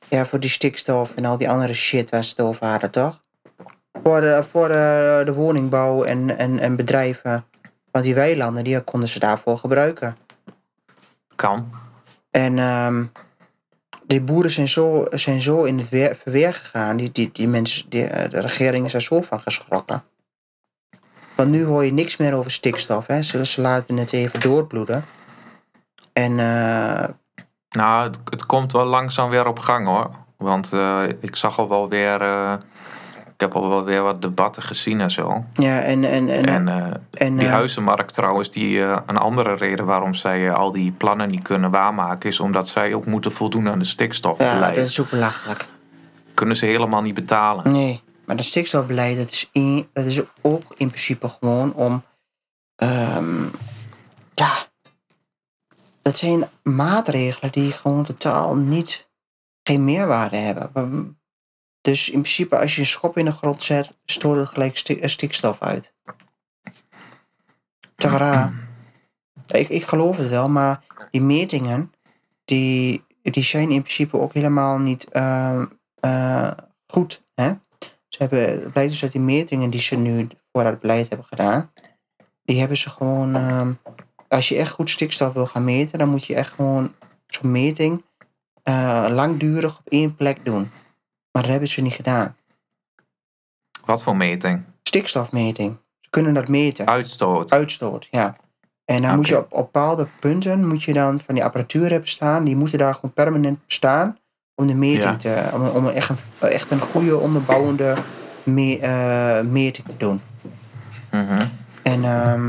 Ja, 0.09 0.27
voor 0.27 0.41
die 0.41 0.51
stikstof 0.51 1.15
en 1.15 1.25
al 1.25 1.37
die 1.37 1.51
andere 1.51 1.75
shit 1.75 2.11
waar 2.11 2.25
ze 2.25 2.31
het 2.31 2.41
over 2.41 2.67
hadden, 2.67 2.91
toch? 2.91 3.21
Voor 4.03 4.21
de, 4.21 4.45
voor 4.51 4.69
de, 4.69 5.23
de 5.25 5.35
woningbouw 5.35 6.03
en, 6.05 6.39
en, 6.39 6.59
en 6.59 6.77
bedrijven. 6.77 7.45
Want 7.91 8.05
die 8.05 8.15
weilanden, 8.15 8.65
die 8.65 8.81
konden 8.81 9.09
ze 9.09 9.19
daarvoor 9.19 9.59
gebruiken. 9.59 10.17
Kan. 11.37 11.71
En 12.31 12.59
ehm, 12.59 13.05
die 14.11 14.21
boeren 14.21 14.51
zijn 14.51 14.69
zo, 14.69 15.07
zijn 15.11 15.41
zo 15.41 15.63
in 15.63 15.79
het 15.79 15.89
weer, 15.89 16.15
verweer 16.15 16.55
gegaan. 16.55 16.97
Die, 16.97 17.13
die, 17.13 17.31
die 17.33 17.49
mensen, 17.49 17.91
die, 17.91 18.05
eh, 18.05 18.31
de 18.31 18.41
regering 18.41 18.85
is 18.85 18.95
er 18.95 19.03
zo 19.03 19.21
van 19.21 19.41
geschrokken. 19.41 20.03
Want 21.35 21.51
nu 21.51 21.65
hoor 21.65 21.85
je 21.85 21.93
niks 21.93 22.17
meer 22.17 22.35
over 22.35 22.51
stikstof. 22.51 23.07
Hè? 23.07 23.23
Ze, 23.23 23.47
ze 23.47 23.61
laten 23.61 23.97
het 23.97 24.13
even 24.13 24.41
doorbloeden. 24.41 25.05
En 26.13 26.39
eh, 26.39 27.09
Nou, 27.69 28.11
het, 28.31 28.47
komt 28.47 28.73
wel 28.73 28.85
langzaam 28.85 29.31
weer 29.31 29.47
op 29.47 29.59
gang 29.59 29.87
hoor. 29.87 30.11
Want 30.37 30.73
eh, 30.73 31.03
ik 31.21 31.37
zag 31.37 31.59
al 31.59 31.69
wel 31.69 31.89
weer 31.89 32.21
Ik 33.41 33.47
heb 33.53 33.63
al 33.63 33.69
wel 33.69 33.85
weer 33.85 34.03
wat 34.03 34.23
debatten 34.23 34.63
gezien 34.63 35.01
en 35.01 35.11
zo. 35.11 35.45
Ja, 35.53 35.81
en, 35.81 36.05
en, 36.05 36.29
en, 36.29 36.45
En, 36.47 36.69
eh, 36.69 37.27
en, 37.27 37.37
die 37.37 37.47
eh, 37.47 37.53
huizenmarkt 37.53 38.15
trouwens, 38.15 38.51
die, 38.51 38.83
eh, 38.83 38.99
een 39.07 39.17
andere 39.17 39.55
reden 39.55 39.85
waarom 39.85 40.15
zij 40.15 40.53
al 40.53 40.73
die 40.73 40.93
plannen 40.93 41.29
niet 41.29 41.43
kunnen 41.43 41.71
waarmaken, 41.71 42.29
is 42.29 42.41
omdat 42.41 42.69
zij 42.69 42.95
ook 42.95 43.07
moeten 43.07 43.33
voldoen 43.33 43.69
aan 43.69 43.79
de 43.79 43.85
ja, 43.85 43.91
stikstofbeleid. 43.91 44.75
dat 44.75 44.87
is 44.87 45.01
ook 45.01 45.11
belachelijk. 45.11 45.69
Kunnen 46.35 46.57
ze 46.57 46.67
helemaal 46.67 47.03
niet 47.03 47.15
betalen. 47.15 47.71
Nee, 47.73 48.01
maar 48.27 48.37
dat 48.37 48.45
stikstofbeleid, 48.45 49.17
dat 49.17 49.31
is, 49.31 49.49
in, 49.53 49.89
dat 49.93 50.05
is 50.05 50.21
ook 50.41 50.75
in 50.77 50.89
principe 50.89 51.29
gewoon 51.29 51.73
om. 51.75 52.03
ehm, 52.77 53.43
ja. 54.35 54.53
Dat 56.03 56.19
zijn 56.19 56.45
maatregelen 56.63 57.53
die 57.53 57.73
gewoon 57.73 58.05
totaal 58.05 58.57
niet. 58.57 59.09
geen 59.63 59.85
meerwaarde 59.85 60.37
hebben. 60.37 61.20
Dus 61.81 62.07
in 62.11 62.21
principe, 62.21 62.59
als 62.59 62.75
je 62.75 62.81
een 62.81 62.87
schop 62.87 63.17
in 63.19 63.25
de 63.25 63.33
grond 63.33 63.63
zet, 63.63 63.99
stoot 64.05 64.37
het 64.37 64.49
gelijk 64.49 64.79
eh, 64.79 65.09
stikstof 65.09 65.61
uit. 65.61 65.95
Raar. 67.97 68.69
Ik, 69.47 69.69
ik 69.69 69.83
geloof 69.83 70.17
het 70.17 70.29
wel, 70.29 70.49
maar 70.49 70.83
die 71.11 71.21
metingen, 71.21 71.93
die, 72.45 73.05
die 73.23 73.43
zijn 73.43 73.71
in 73.71 73.83
principe 73.83 74.19
ook 74.19 74.35
helemaal 74.35 74.79
niet 74.79 75.09
ehm, 75.09 75.67
eh, 76.01 76.51
goed. 76.87 77.23
Hè? 77.35 77.53
Ze 78.09 78.19
hebben, 78.19 78.41
het 78.41 78.73
blijkt 78.73 78.91
dus 78.91 79.01
dat 79.01 79.13
die 79.13 79.21
metingen 79.21 79.71
die 79.71 79.81
ze 79.81 79.97
nu 79.97 80.29
voor 80.53 80.65
het 80.65 80.81
beleid 80.81 81.09
hebben 81.09 81.27
gedaan, 81.27 81.73
die 82.45 82.59
hebben 82.59 82.77
ze 82.77 82.91
gewoon. 82.91 83.35
ehm, 83.35 83.73
als 84.29 84.49
je 84.49 84.57
echt 84.57 84.71
goed 84.71 84.91
stikstof 84.91 85.33
wil 85.33 85.47
gaan 85.47 85.65
meten, 85.65 85.99
dan 85.99 86.09
moet 86.09 86.25
je 86.25 86.35
echt 86.35 86.53
gewoon 86.53 86.95
zo'n 87.27 87.51
meting 87.51 88.05
eh, 88.63 89.07
langdurig 89.11 89.79
op 89.79 89.89
één 89.89 90.15
plek 90.15 90.45
doen. 90.45 90.71
Maar 91.33 91.43
dat 91.43 91.51
hebben 91.51 91.69
ze 91.69 91.81
niet 91.81 91.93
gedaan. 91.93 92.37
Wat 93.85 94.03
voor 94.03 94.17
meting? 94.17 94.63
Stikstofmeting. 94.83 95.77
Ze 96.01 96.11
kunnen 96.11 96.35
dat 96.35 96.49
meten. 96.49 96.87
Uitstoot. 96.87 97.53
Uitstoot, 97.53 98.09
ja. 98.11 98.37
En 98.85 99.03
dan 99.03 99.17
moet 99.17 99.29
je 99.29 99.39
op, 99.39 99.53
op 99.53 99.73
bepaalde 99.73 100.07
punten 100.21 100.69
moet 100.69 100.83
je 100.83 100.93
dan 100.93 101.21
van 101.21 101.35
die 101.35 101.45
apparatuur 101.45 101.91
hebben 101.91 102.09
staan. 102.09 102.45
Die 102.45 102.57
moeten 102.57 102.79
daar 102.79 102.95
gewoon 102.95 103.13
permanent 103.13 103.59
staan. 103.67 104.19
Om 104.55 104.67
de 104.67 104.75
meting 104.75 105.23
Ja. 105.23 105.49
te. 105.51 105.51
Om, 105.53 105.67
om 105.67 105.89
echt, 105.89 106.09
een, 106.09 106.49
echt 106.49 106.71
een 106.71 106.81
goede 106.81 107.19
onderbouwende 107.19 107.95
me, 108.43 108.79
eh, 108.79 109.41
meting 109.51 109.87
te 109.87 109.97
doen. 109.97 110.21
Mhm. 111.11 111.47
En 111.83 112.05
ehm, 112.05 112.47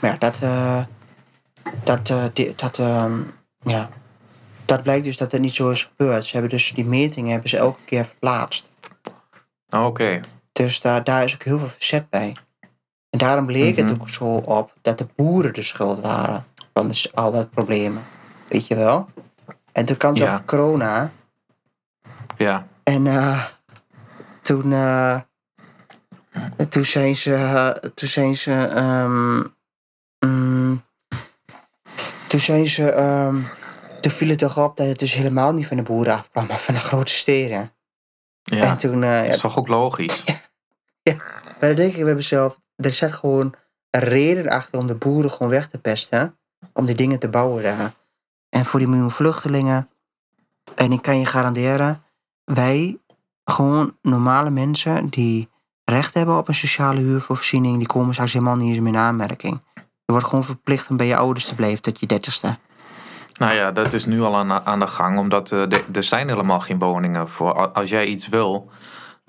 maar 0.00 0.10
ja, 0.10 0.16
dat. 0.18 0.40
eh, 0.42 0.82
dat, 1.84 2.10
eh, 2.10 2.50
dat 2.56 2.78
ehm, 2.78 3.12
ja. 3.62 3.88
Dat 4.68 4.82
blijkt 4.82 5.04
dus 5.04 5.16
dat 5.16 5.32
het 5.32 5.40
niet 5.40 5.54
zo 5.54 5.70
is 5.70 5.84
gebeurd. 5.84 6.24
Ze 6.24 6.32
hebben 6.32 6.50
dus 6.50 6.72
die 6.72 6.84
metingen 6.84 7.30
hebben 7.30 7.48
ze 7.50 7.56
elke 7.56 7.84
keer 7.84 8.04
verplaatst. 8.04 8.70
Oké. 9.70 10.20
Dus 10.52 10.80
daar, 10.80 11.04
daar 11.04 11.24
is 11.24 11.34
ook 11.34 11.42
heel 11.42 11.58
veel 11.58 11.68
verzet 11.68 12.10
bij. 12.10 12.36
En 13.10 13.18
daarom 13.18 13.46
bleek 13.46 13.76
Mhm. 13.76 13.86
het 13.88 14.00
ook 14.00 14.08
zo 14.08 14.24
op 14.34 14.72
dat 14.82 14.98
de 14.98 15.06
boeren 15.16 15.52
de 15.54 15.62
schuld 15.62 16.00
waren 16.00 16.44
van 16.74 16.88
dus 16.88 17.14
al 17.14 17.32
dat 17.32 17.50
problemen. 17.50 18.02
Weet 18.48 18.66
je 18.66 18.74
wel? 18.76 19.08
En 19.72 19.84
toen 19.84 19.96
kwam 19.96 20.14
Ja. 20.14 20.32
toch 20.36 20.44
corona. 20.44 21.12
Ja. 22.36 22.66
En 22.82 23.06
eh, 23.06 23.44
toen, 24.42 24.72
eh, 24.72 25.20
toen 26.68 26.84
zijn 26.84 27.16
ze. 27.16 27.90
toen 27.94 28.08
zijn 28.08 28.36
ze. 28.36 28.52
ehm, 28.52 29.36
mm, 30.30 30.82
toen 32.26 32.40
zijn 32.40 32.66
ze. 32.66 32.90
ehm, 32.90 33.36
toen 34.08 34.16
viel 34.16 34.28
het 34.28 34.38
toch 34.38 34.58
op 34.58 34.76
dat 34.76 34.86
het 34.86 34.98
dus 34.98 35.12
helemaal 35.12 35.52
niet 35.52 35.66
van 35.66 35.76
de 35.76 35.82
boeren 35.82 36.14
afkwam, 36.14 36.46
maar 36.46 36.58
van 36.58 36.74
de 36.74 36.80
grote 36.80 37.12
steden. 37.12 37.72
Ja. 38.42 38.62
En 38.62 38.78
toen. 38.78 39.02
eh, 39.02 39.10
ja, 39.10 39.22
Dat 39.22 39.34
is 39.34 39.40
toch 39.40 39.58
ook 39.58 39.68
logisch? 39.68 40.24
Maar 41.60 41.68
dan 41.68 41.74
denk 41.74 41.94
ik 41.94 42.04
bij 42.04 42.14
mezelf, 42.14 42.60
er 42.76 42.92
zit 42.92 43.12
gewoon 43.12 43.54
een 43.90 44.00
reden 44.00 44.48
achter 44.48 44.78
om 44.80 44.86
de 44.86 44.94
boeren 44.94 45.30
gewoon 45.30 45.48
weg 45.48 45.68
te 45.68 45.78
pesten. 45.78 46.38
Om 46.72 46.86
die 46.86 46.94
dingen 46.94 47.18
te 47.18 47.28
bouwen 47.28 47.62
daar. 47.62 47.92
En 48.48 48.64
voor 48.64 48.78
die 48.78 48.88
miljoen 48.88 49.10
vluchtelingen. 49.10 49.88
En 50.74 50.92
ik 50.92 51.02
kan 51.02 51.18
je 51.18 51.26
garanderen, 51.26 52.02
wij, 52.44 52.98
gewoon 53.44 53.96
normale 54.02 54.50
mensen 54.50 55.08
die 55.08 55.48
recht 55.84 56.14
hebben 56.14 56.36
op 56.36 56.48
een 56.48 56.54
sociale 56.54 57.00
huurvoorziening, 57.00 57.78
die 57.78 57.86
komen 57.86 58.12
straks 58.12 58.32
helemaal 58.32 58.56
niet 58.56 58.68
eens 58.68 58.80
meer 58.80 58.92
in 58.92 58.98
aanmerking. 58.98 59.60
Je 59.74 60.12
wordt 60.12 60.26
gewoon 60.26 60.44
verplicht 60.44 60.90
om 60.90 60.96
bij 60.96 61.06
je 61.06 61.16
ouders 61.16 61.46
te 61.46 61.54
blijven 61.54 61.82
tot 61.82 62.00
je 62.00 62.06
dertigste. 62.06 62.58
Nou 63.38 63.54
ja, 63.54 63.70
dat 63.72 63.92
is 63.92 64.06
nu 64.06 64.22
al 64.22 64.36
aan, 64.36 64.52
aan 64.66 64.78
de 64.78 64.86
gang, 64.86 65.18
omdat 65.18 65.52
eh, 65.52 65.62
de- 65.68 65.84
er 65.92 66.02
zijn 66.02 66.28
helemaal 66.28 66.60
geen 66.60 66.78
woningen 66.78 67.28
voor. 67.28 67.68
Als 67.72 67.90
jij 67.90 68.06
iets 68.06 68.28
wil, 68.28 68.70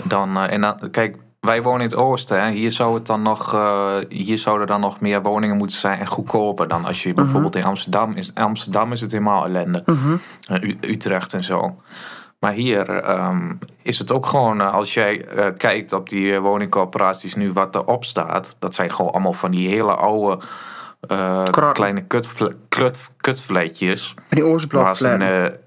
dan. 0.03 0.37
eh, 0.37 0.51
en 0.53 0.61
dan, 0.61 0.77
kijk, 0.91 1.17
wij 1.39 1.61
wonen 1.61 1.81
in 1.81 1.85
het 1.87 1.95
oosten. 1.95 2.43
Hè. 2.43 2.49
Hier, 2.51 2.71
zou 2.71 2.93
het 2.93 3.05
dan 3.05 3.21
nog, 3.21 3.53
eh, 3.53 3.95
hier 4.09 4.37
zouden 4.37 4.67
dan 4.67 4.79
nog 4.81 4.99
meer 4.99 5.21
woningen 5.21 5.57
moeten 5.57 5.77
zijn 5.77 5.99
en 5.99 6.07
goedkoper 6.07 6.67
dan 6.67 6.85
als 6.85 7.03
je 7.03 7.13
bijvoorbeeld 7.13 7.55
in 7.55 7.63
Amsterdam 7.63 8.11
is. 8.13 8.35
Amsterdam 8.35 8.91
is 8.91 9.01
het 9.01 9.11
helemaal 9.11 9.45
ellende. 9.45 9.83
U- 10.61 10.77
Utrecht 10.81 11.33
en 11.33 11.43
zo. 11.43 11.75
Maar 12.39 12.51
hier 12.51 12.89
ehm, 12.89 13.51
is 13.81 13.99
het 13.99 14.11
ook 14.11 14.25
gewoon, 14.25 14.71
als 14.73 14.93
jij 14.93 15.25
kijkt 15.57 15.93
op 15.93 16.09
die 16.09 16.39
woningcorporaties 16.39 17.35
nu 17.35 17.51
wat 17.53 17.75
erop 17.75 18.05
staat. 18.05 18.55
Dat 18.59 18.75
zijn 18.75 18.91
gewoon 18.91 19.11
allemaal 19.11 19.33
van 19.33 19.51
die 19.51 19.67
hele 19.67 19.93
oude 19.95 20.39
eh, 20.99 21.43
kleine 21.73 22.01
kut. 22.01 22.39
Maar 22.39 22.51
die 24.29 24.43
Oostblok 24.45 24.83
Waar 24.83 24.95
ze, 24.95 25.59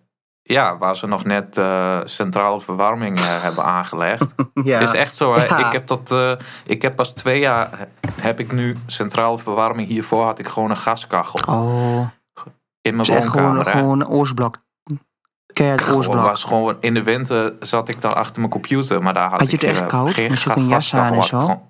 ja, 0.43 0.79
waar 0.79 0.97
ze 0.97 1.07
nog 1.07 1.25
net 1.25 1.59
eh, 1.59 2.01
centrale 2.05 2.61
verwarming 2.61 3.19
eh, 3.19 3.43
hebben 3.43 3.65
aangelegd. 3.65 4.35
ja. 4.65 4.79
is 4.81 4.93
echt 4.93 5.17
zo. 5.17 5.37
Ja. 5.37 5.67
Ik 5.67 5.73
heb 5.73 5.87
tot, 5.87 6.11
eh, 6.11 6.33
ik 6.67 6.83
heb 6.83 6.97
pas 6.97 7.13
twee 7.15 7.41
jaar 7.41 7.89
heb 8.21 8.41
ik 8.41 8.53
nu 8.53 8.77
centrale 8.87 9.39
verwarming. 9.39 9.89
Hiervoor 9.89 10.25
had 10.25 10.39
ik 10.39 10.49
gewoon 10.49 10.71
een 10.71 10.77
gaskachel 10.77 11.55
Oh, 11.55 12.07
in 12.81 12.97
mijn 12.97 13.09
is 13.09 13.09
echt 13.09 13.29
gewoon, 13.29 13.55
woonkamer. 13.55 13.73
gewoon 13.81 14.11
een. 14.11 14.61
Keihard 15.53 15.89
Oostblok. 15.91 16.21
was 16.21 16.45
gewoon 16.45 16.77
in 16.81 16.95
de 16.95 17.03
winter 17.03 17.55
zat 17.61 17.89
ik 17.89 18.01
dan 18.01 18.15
achter 18.15 18.39
mijn 18.39 18.53
computer, 18.53 19.03
maar 19.03 19.15
daar 19.15 19.31
had, 19.31 19.41
Had 19.41 19.51
je 19.51 19.57
ik 19.57 19.61
het 19.63 19.71
echt 19.71 19.87
koud? 19.87 20.15
jas 20.69 20.95
aan 20.95 21.01
en 21.07 21.15
had 21.15 21.17
ik 21.17 21.29
zo? 21.29 21.39
gewoon- 21.39 21.63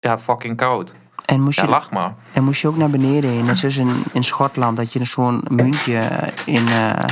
Ja, 0.00 0.18
fucking 0.18 0.56
koud. 0.56 0.94
En 1.28 1.40
moest, 1.40 1.58
Ja, 1.58 1.64
je, 1.64 1.70
lach 1.70 1.90
maar. 1.90 2.14
en 2.32 2.44
moest 2.44 2.60
je 2.60 2.68
ook 2.68 2.76
naar 2.76 2.90
beneden 2.90 3.30
in, 3.32 3.44
net 3.44 3.58
zoals 3.58 3.76
in, 3.76 4.02
in 4.12 4.24
Schotland, 4.24 4.76
dat 4.76 4.92
je 4.92 5.04
zo'n 5.04 5.44
muntje 5.50 6.08
in, 6.46 6.68
eh, 6.68 7.04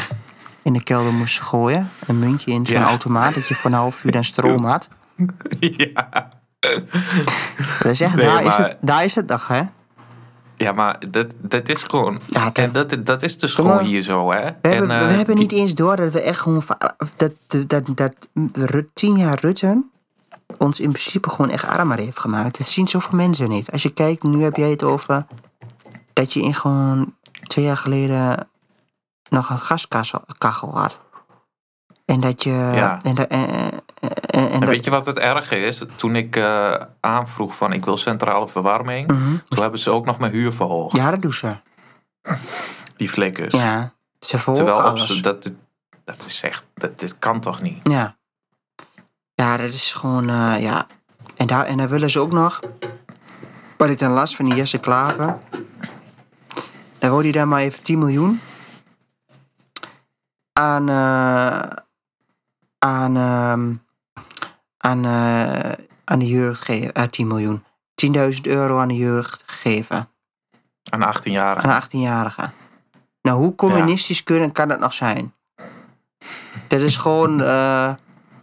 in 0.63 0.73
de 0.73 0.83
kelder 0.83 1.13
moest 1.13 1.41
gooien. 1.41 1.91
Een 2.07 2.19
muntje 2.19 2.51
in 2.53 2.67
zo'n 2.67 2.79
Ja. 2.79 2.85
automaat, 2.87 3.35
dat 3.35 3.47
je 3.49 3.55
voor 3.55 3.71
een 3.71 3.77
half 3.77 4.05
uur 4.05 4.13
dan 4.13 4.25
stroom 4.25 4.65
had. 4.65 4.89
ja. 5.61 6.09
Dat 7.83 7.93
is 7.93 8.01
echt, 8.01 8.15
Nee, 8.17 8.27
daar, 8.27 8.45
is 8.45 8.57
het, 8.57 8.77
daar 8.81 9.05
is 9.05 9.15
het 9.15 9.29
dag, 9.29 9.49
hè? 9.49 9.63
ja, 10.57 10.73
maar 10.73 10.97
dat, 11.11 11.35
dat 11.39 11.69
is 11.69 11.83
gewoon. 11.83 12.21
Ja, 12.27 12.45
dat- 12.45 12.59
en 12.59 12.73
dat, 12.73 13.07
dat 13.07 13.23
is 13.23 13.39
dus 13.39 13.55
gewoon 13.55 13.85
hier 13.85 14.03
zo, 14.03 14.33
hè? 14.33 14.43
We 14.63 14.69
hebben, 14.69 14.91
en, 14.91 15.07
we 15.07 15.11
eh, 15.11 15.17
hebben 15.17 15.37
niet 15.37 15.53
eens 15.53 15.75
door 15.75 15.97
dat 15.97 16.13
we 16.13 16.21
echt 16.21 16.41
gewoon... 16.41 16.63
Dat, 17.17 17.33
dat, 17.47 17.69
dat, 17.69 17.91
dat 17.97 18.29
Rut- 18.53 18.89
tien 18.95 19.17
jaar 19.17 19.39
Rutte 19.41 19.85
ons 20.59 20.81
in 20.81 20.91
principe 20.93 21.31
gewoon 21.31 21.51
echt 21.51 21.67
armer 21.67 21.99
heeft 21.99 22.19
gemaakt. 22.19 22.59
Dat 22.59 22.67
zien 22.67 22.89
zoveel 22.89 23.17
mensen 23.19 23.49
niet. 23.49 23.73
Als 23.73 23.83
je 23.83 23.93
kijkt, 23.93 24.23
nu 24.23 24.43
heb 24.43 24.57
jij 24.57 24.71
het 24.71 24.83
over... 24.83 25.27
Dat 26.13 26.33
je 26.33 26.41
in 26.43 26.55
gewoon 26.55 27.15
twee 27.43 27.65
jaar 27.65 27.77
geleden 27.77 28.49
nog 29.29 29.51
een 29.51 29.59
gaskachel 29.59 30.79
had. 30.79 31.01
En 32.05 32.21
dat 32.21 32.43
je... 32.43 32.51
Ja. 32.51 32.99
En, 33.03 33.15
da- 33.15 33.27
en, 33.29 33.49
en, 34.31 34.51
en, 34.51 34.67
weet 34.67 34.85
je 34.85 34.91
wat 34.91 35.07
het 35.07 35.19
erge 35.19 35.57
is? 35.61 35.83
Toen 35.97 36.17
ik 36.17 36.37
eh, 36.37 36.75
aanvroeg 37.01 37.57
van 37.57 37.73
ik 37.73 37.85
wil 37.85 37.97
centrale 37.97 38.49
verwarming, 38.49 39.07
Mhm. 39.11 39.37
toen 39.49 39.61
hebben 39.63 39.81
ze 39.81 39.91
ook 39.91 40.05
nog 40.05 40.19
mijn 40.19 40.33
huur 40.33 40.53
verhoogd. 40.53 40.97
Ja, 40.97 41.11
dat 41.11 41.23
doen 41.23 41.33
ze. 41.33 41.57
Die 42.97 43.09
flikkers. 43.09 43.55
Ja, 43.55 43.95
ze 44.21 44.39
verhogen 44.39 44.65
Terwijl 44.65 44.87
alles. 44.89 45.07
ze, 45.07 45.21
dat, 45.21 45.53
dat 46.05 46.25
is 46.27 46.41
echt, 46.43 46.67
dat, 46.75 46.99
dit 46.99 47.19
kan 47.19 47.41
toch 47.41 47.63
niet? 47.63 47.89
Ja. 47.91 48.16
Ja, 49.37 49.57
dat 49.57 49.69
is 49.69 49.93
gewoon, 49.93 50.29
eh, 50.29 50.61
ja. 50.61 50.87
En 51.37 51.47
daar, 51.47 51.65
en 51.67 51.77
daar 51.77 51.89
willen 51.89 52.11
ze 52.11 52.21
ook 52.21 52.33
nog, 52.33 52.61
wat 53.77 53.89
ik 53.89 53.99
dan 53.99 54.11
las 54.11 54.37
van 54.37 54.45
die 54.45 54.55
Jesse 54.55 54.79
Klaver. 54.79 55.39
Daar 56.99 57.11
wil 57.11 57.21
hij 57.23 57.33
dan 57.33 57.49
maar 57.49 57.61
even 57.61 57.83
10 57.83 57.99
miljoen 57.99 58.41
aan, 60.57 60.89
eh, 60.89 61.71
aan, 62.79 63.17
ehm, 63.17 63.75
aan, 64.79 65.05
eh, 65.05 65.73
aan 66.05 66.19
de 66.19 66.27
jeugd 66.27 66.65
geven. 66.65 66.93
Eh, 66.93 67.05
10 67.05 67.27
miljoen. 67.27 67.65
10.000 67.95 68.47
euro 68.47 68.79
aan 68.79 68.89
de 68.89 68.97
jeugd 68.97 69.43
geven. 69.47 70.09
Aan 70.91 71.03
18 71.03 71.33
jaar. 71.33 71.57
Aan 71.57 71.71
18-jarigen. 71.71 72.53
Nou, 73.23 73.39
hoe 73.39 73.55
communistisch 73.55 74.23
kunnen, 74.23 74.53
kan 74.53 74.69
dat 74.69 74.81
nog 74.81 74.93
zijn? 74.93 75.35
Dat 76.69 76.81
is 76.81 76.97
gewoon, 76.97 77.41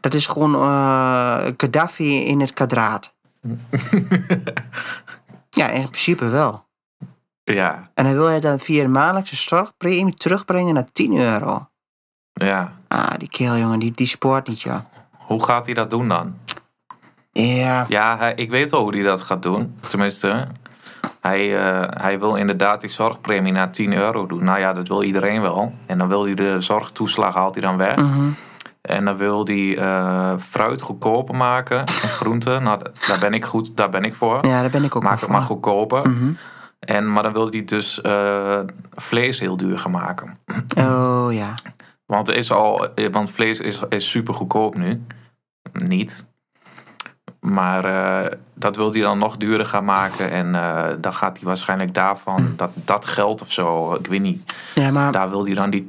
dat 0.04 0.14
is 0.14 0.28
gewoon 0.28 0.56
eh 0.56 1.46
Gaddafi 1.58 2.26
in 2.26 2.40
het 2.40 2.54
kwadraat. 2.54 3.14
ja, 5.50 5.70
in 5.70 5.90
principe 5.90 6.26
wel. 6.30 6.66
Ja, 7.44 7.90
En 7.94 8.04
dan 8.04 8.14
wil 8.14 8.26
hij 8.28 8.40
dan 8.40 8.60
via 8.60 8.82
de 8.82 8.88
maandelijkse 8.88 9.36
zorgpremie 9.36 10.14
terugbrengen 10.14 10.74
naar 10.74 10.92
10 10.92 11.18
euro. 11.18 11.68
ja. 12.34 12.74
Ah, 12.88 13.10
die 13.18 13.30
keel, 13.30 13.58
jongen, 13.58 13.80
die, 13.80 13.92
die 13.92 14.08
spoort 14.08 14.48
niet, 14.48 14.62
joh. 14.62 14.80
Hoe 15.12 15.44
gaat 15.44 15.66
hij 15.66 15.74
dat 15.76 15.90
doen 15.90 16.08
dan? 16.08 16.38
Ja, 17.32 17.86
Ja, 17.88 18.18
hij, 18.18 18.34
ik 18.36 18.50
weet 18.50 18.72
wel 18.72 18.82
hoe 18.82 18.94
hij 18.96 19.04
dat 19.04 19.22
gaat 19.22 19.42
doen. 19.42 19.76
Tenminste, 19.90 20.48
hij, 21.22 21.58
eh, 21.60 22.02
hij 22.02 22.20
wil 22.20 22.36
inderdaad 22.36 22.82
die 22.82 22.90
zorgpremie 22.90 23.52
naar 23.52 23.72
10 23.72 23.94
euro 23.94 24.26
doen. 24.26 24.44
Nou 24.44 24.60
ja, 24.60 24.74
dat 24.74 24.88
wil 24.88 25.04
iedereen 25.04 25.42
wel. 25.42 25.74
En 25.86 25.98
dan 25.98 26.08
wil 26.08 26.24
hij 26.26 26.34
de 26.34 26.62
zorgtoeslag 26.62 27.34
haalt 27.34 27.54
hij 27.56 27.64
dan 27.64 27.78
weg. 27.78 27.96
mhm. 27.96 28.30
En 28.84 29.06
dan 29.06 29.18
wil 29.18 29.46
hij 29.46 29.78
eh, 29.78 30.34
fruit 30.40 30.82
goedkoper 30.82 31.36
maken 31.36 31.78
en 31.80 32.10
groenten. 32.20 32.64
Nou, 32.64 32.80
da- 32.84 32.92
daar 33.08 33.20
ben 33.20 33.34
ik 33.34 33.46
goed, 33.46 33.78
daar 33.78 33.90
ben 33.90 34.04
ik 34.04 34.16
voor. 34.16 34.46
ja 34.48 34.62
daar 34.62 34.70
ben 34.70 34.84
ik 34.84 34.96
ook 34.96 35.04
Maak 35.04 35.20
het 35.20 35.30
maar 35.30 35.42
goedkoper. 35.42 36.10
Mhm. 36.10 36.32
En, 36.80 37.12
maar 37.12 37.24
dan 37.24 37.34
wil 37.34 37.48
hij 37.50 37.64
dus 37.66 38.02
eh, 38.02 38.60
vlees 38.92 39.40
heel 39.40 39.58
duur 39.58 39.78
gaan 39.80 39.92
maken. 39.92 40.38
Oh 40.78 41.28
ja. 41.34 41.54
Want, 42.06 42.30
is 42.30 42.52
al, 42.52 42.94
eh, 42.94 43.12
want 43.12 43.32
vlees 43.32 43.60
is, 43.60 43.82
is 43.90 44.10
super 44.10 44.34
goedkoop 44.34 44.76
nu. 44.76 45.02
Niet. 45.74 46.26
Maar 47.44 47.86
eh, 47.86 48.32
dat 48.54 48.76
wil 48.76 48.92
hij 48.92 49.02
dan 49.02 49.18
nog 49.18 49.38
duurder 49.38 49.66
gaan 49.66 49.86
maken. 49.86 50.32
En 50.32 50.56
eh, 50.56 50.94
dan 51.00 51.14
gaat 51.14 51.38
hij 51.38 51.46
waarschijnlijk 51.48 51.94
daarvan, 51.94 52.54
dat, 52.56 52.72
dat 52.74 53.06
geld 53.06 53.42
of 53.42 53.52
zo, 53.52 53.94
ik 53.94 54.08
weet 54.08 54.22
niet. 54.22 54.54
Ja, 54.76 54.92
maar 54.92 55.12
Daar 55.12 55.30
wil 55.30 55.46
hij 55.46 55.54
dan 55.54 55.70
die 55.70 55.86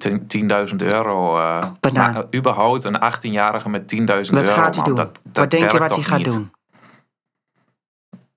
10.000 0.70 0.76
euro. 0.76 1.32
Banaan. 1.80 2.12
maar 2.12 2.24
überhaupt 2.34 2.84
een 2.84 2.96
18-jarige 3.12 3.68
met 3.68 3.94
10.000 3.94 4.00
euro. 4.08 4.30
wat 4.30 4.50
gaat 4.50 4.74
hij 4.76 4.84
doen? 4.84 4.94
dat- 4.96 5.14
dat 5.22 5.36
wat 5.42 5.50
denk 5.50 5.70
je 5.72 5.78
wat 5.78 5.94
hij 5.94 6.02
gaat 6.04 6.18
niet? 6.18 6.26
doen? 6.26 6.52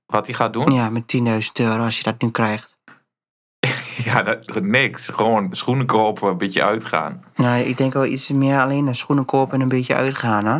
Wat 0.05 0.25
hij 0.25 0.35
gaat 0.35 0.53
doen? 0.53 0.71
Ja, 0.71 0.89
met 0.89 1.07
10.000 1.07 1.51
euro 1.53 1.83
als 1.83 1.97
je 1.97 2.03
dat 2.03 2.21
nu 2.21 2.31
krijgt. 2.31 2.77
Ja, 4.03 4.23
dat, 4.23 4.61
niks. 4.61 5.07
Gewoon 5.07 5.47
schoenen 5.51 5.85
kopen, 5.85 6.29
een 6.29 6.37
beetje 6.37 6.63
uitgaan. 6.63 7.23
Nou, 7.35 7.59
ik 7.59 7.77
denk 7.77 7.93
wel 7.93 8.05
iets 8.05 8.29
meer 8.29 8.59
alleen 8.59 8.87
een 8.87 8.95
schoenen 8.95 9.25
kopen 9.25 9.53
en 9.53 9.61
een 9.61 9.67
beetje 9.67 9.95
uitgaan, 9.95 10.45
hè? 10.45 10.59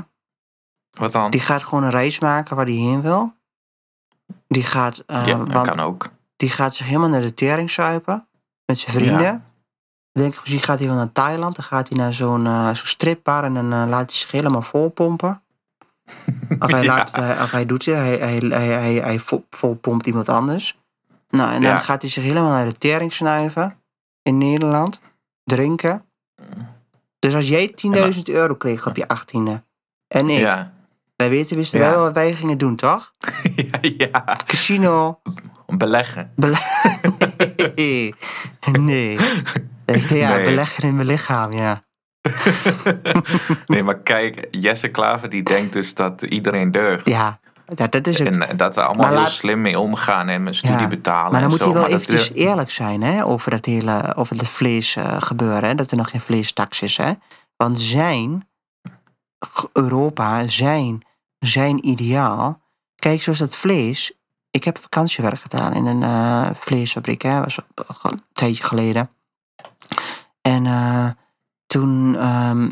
Wat 0.98 1.12
dan? 1.12 1.32
Die 1.32 1.40
gaat 1.40 1.64
gewoon 1.64 1.84
een 1.84 1.90
reis 1.90 2.20
maken 2.20 2.56
waar 2.56 2.66
hij 2.66 2.74
heen 2.76 3.02
wil. 3.02 3.34
Die 4.48 4.64
gaat, 4.64 5.04
eh, 5.06 5.28
ja, 5.28 5.38
dat 5.38 5.52
want 5.52 5.68
kan 5.68 5.80
ook. 5.80 6.10
die 6.38 6.50
gaat 6.50 6.76
zich 6.76 6.86
helemaal 6.86 7.10
naar 7.10 7.22
de 7.22 7.34
tering 7.34 7.72
zuipen. 7.72 8.28
Met 8.66 8.80
zijn 8.80 8.96
vrienden. 8.96 9.22
Ja. 9.22 9.34
Ik 10.12 10.22
denk, 10.24 10.40
misschien 10.40 10.60
gaat 10.60 10.80
hij 10.80 10.88
wel 10.88 10.98
naar 10.98 11.12
Thailand. 11.12 11.56
Dan 11.56 11.66
gaat 11.66 11.90
hij 11.90 11.98
naar 11.98 12.14
zo'n 12.14 12.46
zo'n 12.76 12.76
stripbar 12.76 13.44
en 13.44 13.54
dan 13.54 13.74
eh, 13.74 13.84
laat 13.88 14.10
hij 14.12 14.20
zich 14.20 14.32
helemaal 14.32 14.62
volpompen. 14.62 15.42
Of 16.60 16.72
hij, 16.72 16.84
Ja. 16.84 16.96
laat, 16.96 17.12
eh, 17.12 17.40
of 17.44 17.52
hij 17.52 17.66
doet 17.66 17.86
het, 17.86 17.96
hij, 17.96 18.18
hij, 18.18 18.38
hij, 18.38 18.68
hij, 18.68 18.94
hij 18.94 19.20
vol- 19.20 19.46
volpompt 19.50 20.06
iemand 20.06 20.30
anders. 20.30 20.78
Nou, 21.30 21.54
en 21.54 21.62
dan 21.62 21.72
Ja. 21.72 21.78
gaat 21.80 22.02
hij 22.02 22.12
zich 22.12 22.24
helemaal 22.24 22.50
naar 22.52 22.66
de 22.66 22.78
tering 22.78 23.14
snuiven. 23.14 23.80
In 24.22 24.38
Nederland. 24.38 25.02
Drinken. 25.44 26.06
Dus 27.20 27.34
als 27.36 27.48
jij 27.48 27.74
10.000 28.14 28.22
euro 28.24 28.56
kreeg 28.56 28.88
op 28.88 28.96
je 28.96 29.08
18e. 29.08 29.64
En 30.08 30.30
ik. 30.30 30.40
Ja. 30.40 30.72
Wij 31.18 31.30
weten, 31.30 31.58
wisten 31.58 31.80
Ja. 31.80 31.90
wel 31.92 32.02
wat 32.02 32.14
wij 32.14 32.34
gingen 32.34 32.58
doen, 32.58 32.76
toch? 32.76 33.14
ja, 33.56 33.80
ja. 33.98 34.38
Casino. 34.46 35.22
Beleggen. 35.66 36.32
nee. 37.76 38.14
nee. 38.80 39.14
Ik 39.86 40.08
denk, 40.08 40.10
ja, 40.10 40.36
Nee. 40.36 40.46
beleggen 40.46 40.84
in 40.84 40.96
mijn 40.96 41.08
lichaam, 41.08 41.52
ja. 41.54 41.84
Nee, 43.66 43.84
maar 43.84 44.00
kijk, 44.00 44.48
Jesse 44.52 44.88
Klaver 44.88 45.30
die 45.30 45.44
denkt 45.44 45.74
dus 45.74 45.94
dat 45.96 46.22
iedereen 46.22 46.72
deugt. 46.72 47.10
Ja, 47.10 47.40
dat, 47.66 47.92
dat 47.92 48.08
is 48.08 48.20
het. 48.20 48.38
En 48.38 48.58
dat 48.58 48.76
we 48.76 48.82
allemaal 48.84 49.18
heel 49.18 49.28
slim 49.28 49.62
mee 49.62 49.80
omgaan 49.80 50.28
en 50.30 50.44
mijn 50.44 50.56
studie 50.56 50.80
Ja, 50.80 50.88
betalen. 50.88 51.32
Maar 51.32 51.42
dan 51.42 51.50
moet 51.50 51.60
zo. 51.60 51.66
hij 51.66 51.74
wel 51.74 51.84
dat- 51.84 51.92
eventjes 51.92 52.34
eerlijk 52.34 52.70
zijn 52.72 53.02
hè, 53.04 53.26
over 53.26 53.52
dat 53.52 53.66
hele 53.66 54.16
over 54.16 54.38
het 54.38 54.48
vlees 54.48 54.96
eh, 54.96 55.16
gebeuren. 55.20 55.64
Hè, 55.70 55.76
dat 55.76 55.92
er 55.92 55.98
nog 55.98 56.10
geen 56.10 56.22
vleestaks 56.22 56.82
is. 56.82 56.98
Hè. 56.98 57.12
Want 57.56 57.80
zijn 57.80 58.48
Europa, 59.74 60.48
zijn, 60.48 61.02
zijn 61.40 61.88
ideaal. 61.88 62.62
Kijk, 62.96 63.22
zoals 63.22 63.40
dat 63.40 63.56
vlees. 63.56 64.12
Ik 64.52 64.64
heb 64.64 64.78
vakantiewerk 64.78 65.40
gedaan 65.40 65.74
in 65.74 65.86
een 65.86 66.04
eh, 66.04 66.50
vleesfabriek. 66.56 67.22
Hè, 67.22 67.40
was 67.42 67.60
ook 67.76 68.04
een 68.12 68.22
tijdje 68.34 68.64
geleden. 68.64 69.10
En 70.42 70.66
eh, 70.66 71.10
toen. 71.68 72.16
ehm, 72.16 72.70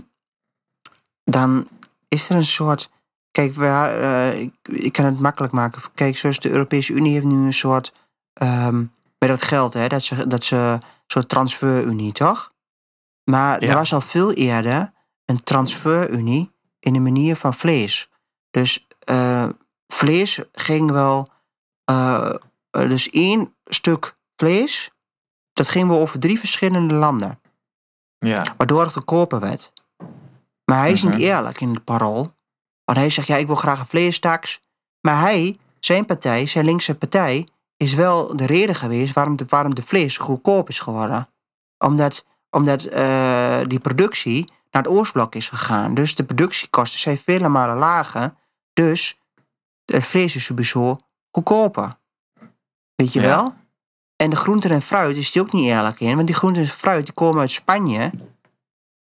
dan 1.23 1.67
is 2.07 2.29
er 2.29 2.35
een 2.35 2.45
soort. 2.45 2.89
Kijk, 3.31 3.53
we, 3.53 3.65
eh, 3.67 4.41
ik, 4.41 4.53
ik 4.63 4.91
kan 4.91 5.05
het 5.05 5.19
makkelijk 5.19 5.53
maken. 5.53 5.81
Kijk, 5.93 6.17
zoals 6.17 6.39
de 6.39 6.49
Europese 6.49 6.93
Unie 6.93 7.13
heeft 7.13 7.25
nu 7.25 7.45
een 7.45 7.53
soort. 7.53 7.93
ehm, 8.33 8.77
met 9.19 9.29
dat 9.29 9.41
geld, 9.41 9.73
hè, 9.73 9.87
dat 9.87 10.03
ze, 10.03 10.27
dat 10.27 10.43
ze 10.43 10.55
een 10.55 10.81
soort 11.07 11.29
transferunie, 11.29 12.11
toch? 12.11 12.53
Maar 13.23 13.61
Ja. 13.63 13.67
er 13.69 13.75
was 13.75 13.93
al 13.93 14.01
veel 14.01 14.33
eerder 14.33 14.93
een 15.25 15.43
transferunie 15.43 16.51
in 16.85 16.93
de 16.93 16.99
manier 16.99 17.35
van 17.35 17.53
vlees. 17.53 18.09
Dus 18.51 18.87
eh, 18.99 19.49
vlees 19.87 20.39
ging 20.51 20.91
wel. 20.91 21.27
eh, 21.85 22.35
eh, 22.69 22.89
dus 22.89 23.09
één 23.09 23.55
stuk 23.65 24.17
vlees, 24.35 24.91
dat 25.53 25.67
ging 25.67 25.87
wel 25.87 25.99
over 25.99 26.19
drie 26.19 26.39
verschillende 26.39 26.93
landen 26.93 27.39
Ja, 28.19 28.43
waardoor 28.57 28.81
het 28.81 28.93
goedkoper 28.93 29.39
werd. 29.39 29.73
Maar 30.65 30.77
hij 30.79 30.91
is 30.91 31.03
Mhm. 31.03 31.11
niet 31.13 31.21
eerlijk 31.23 31.61
in 31.61 31.73
het 31.73 31.83
parool. 31.83 32.33
Want 32.83 32.97
hij 32.97 33.09
zegt, 33.09 33.27
ja, 33.27 33.35
ik 33.35 33.47
wil 33.47 33.55
graag 33.55 33.79
een 33.79 33.85
vleestaks. 33.85 34.59
Maar 35.01 35.19
hij, 35.19 35.57
zijn 35.79 36.05
partij, 36.05 36.45
zijn 36.45 36.65
linkse 36.65 36.95
partij, 36.95 37.47
is 37.77 37.93
wel 37.93 38.37
de 38.37 38.45
reden 38.45 38.75
geweest 38.75 39.13
waarom 39.13 39.35
de, 39.35 39.45
waarom 39.49 39.75
de 39.75 39.81
vlees 39.83 40.17
goedkoop 40.17 40.69
is 40.69 40.79
geworden. 40.79 41.27
Omdat, 41.77 42.25
omdat 42.49 42.81
die 43.69 43.79
productie 43.79 44.51
naar 44.75 44.83
het 44.83 44.93
oostblok 44.93 45.35
is 45.35 45.49
gegaan. 45.49 45.93
Dus 45.93 46.15
de 46.15 46.23
productiekosten 46.23 46.99
zijn 46.99 47.17
vele 47.17 47.47
malen 47.49 47.77
lager. 47.77 48.33
Dus 48.73 49.19
het 49.85 50.03
vlees 50.03 50.35
is 50.35 50.45
sowieso 50.45 50.97
goedkoper. 51.31 51.89
Weet 52.95 53.13
je 53.13 53.21
Ja. 53.21 53.27
wel? 53.27 53.53
En 54.15 54.29
de 54.29 54.35
groenten 54.35 54.71
en 54.71 54.81
fruit 54.81 55.17
is 55.17 55.31
die 55.31 55.41
ook 55.41 55.51
niet 55.51 55.65
eerlijk 55.65 55.99
in. 55.99 56.15
Want 56.15 56.27
die 56.27 56.35
groenten 56.35 56.61
en 56.61 56.67
fruit 56.67 57.05
die 57.05 57.13
komen 57.13 57.39
uit 57.39 57.51
Spanje. 57.51 58.11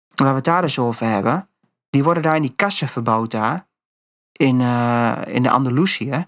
Laten 0.09 0.27
we 0.27 0.35
het 0.35 0.45
daar 0.45 0.62
eens 0.62 0.79
over 0.79 1.07
hebben. 1.07 1.49
Die 1.91 2.05
worden 2.05 2.23
daar 2.23 2.37
in 2.37 2.43
die 2.43 2.55
kassen 2.57 2.89
verbouwd 2.89 3.31
daar. 3.31 3.66
In, 4.33 4.61
eh, 4.61 5.19
in 5.27 5.43
de 5.43 5.51
Andalusië. 5.51 6.27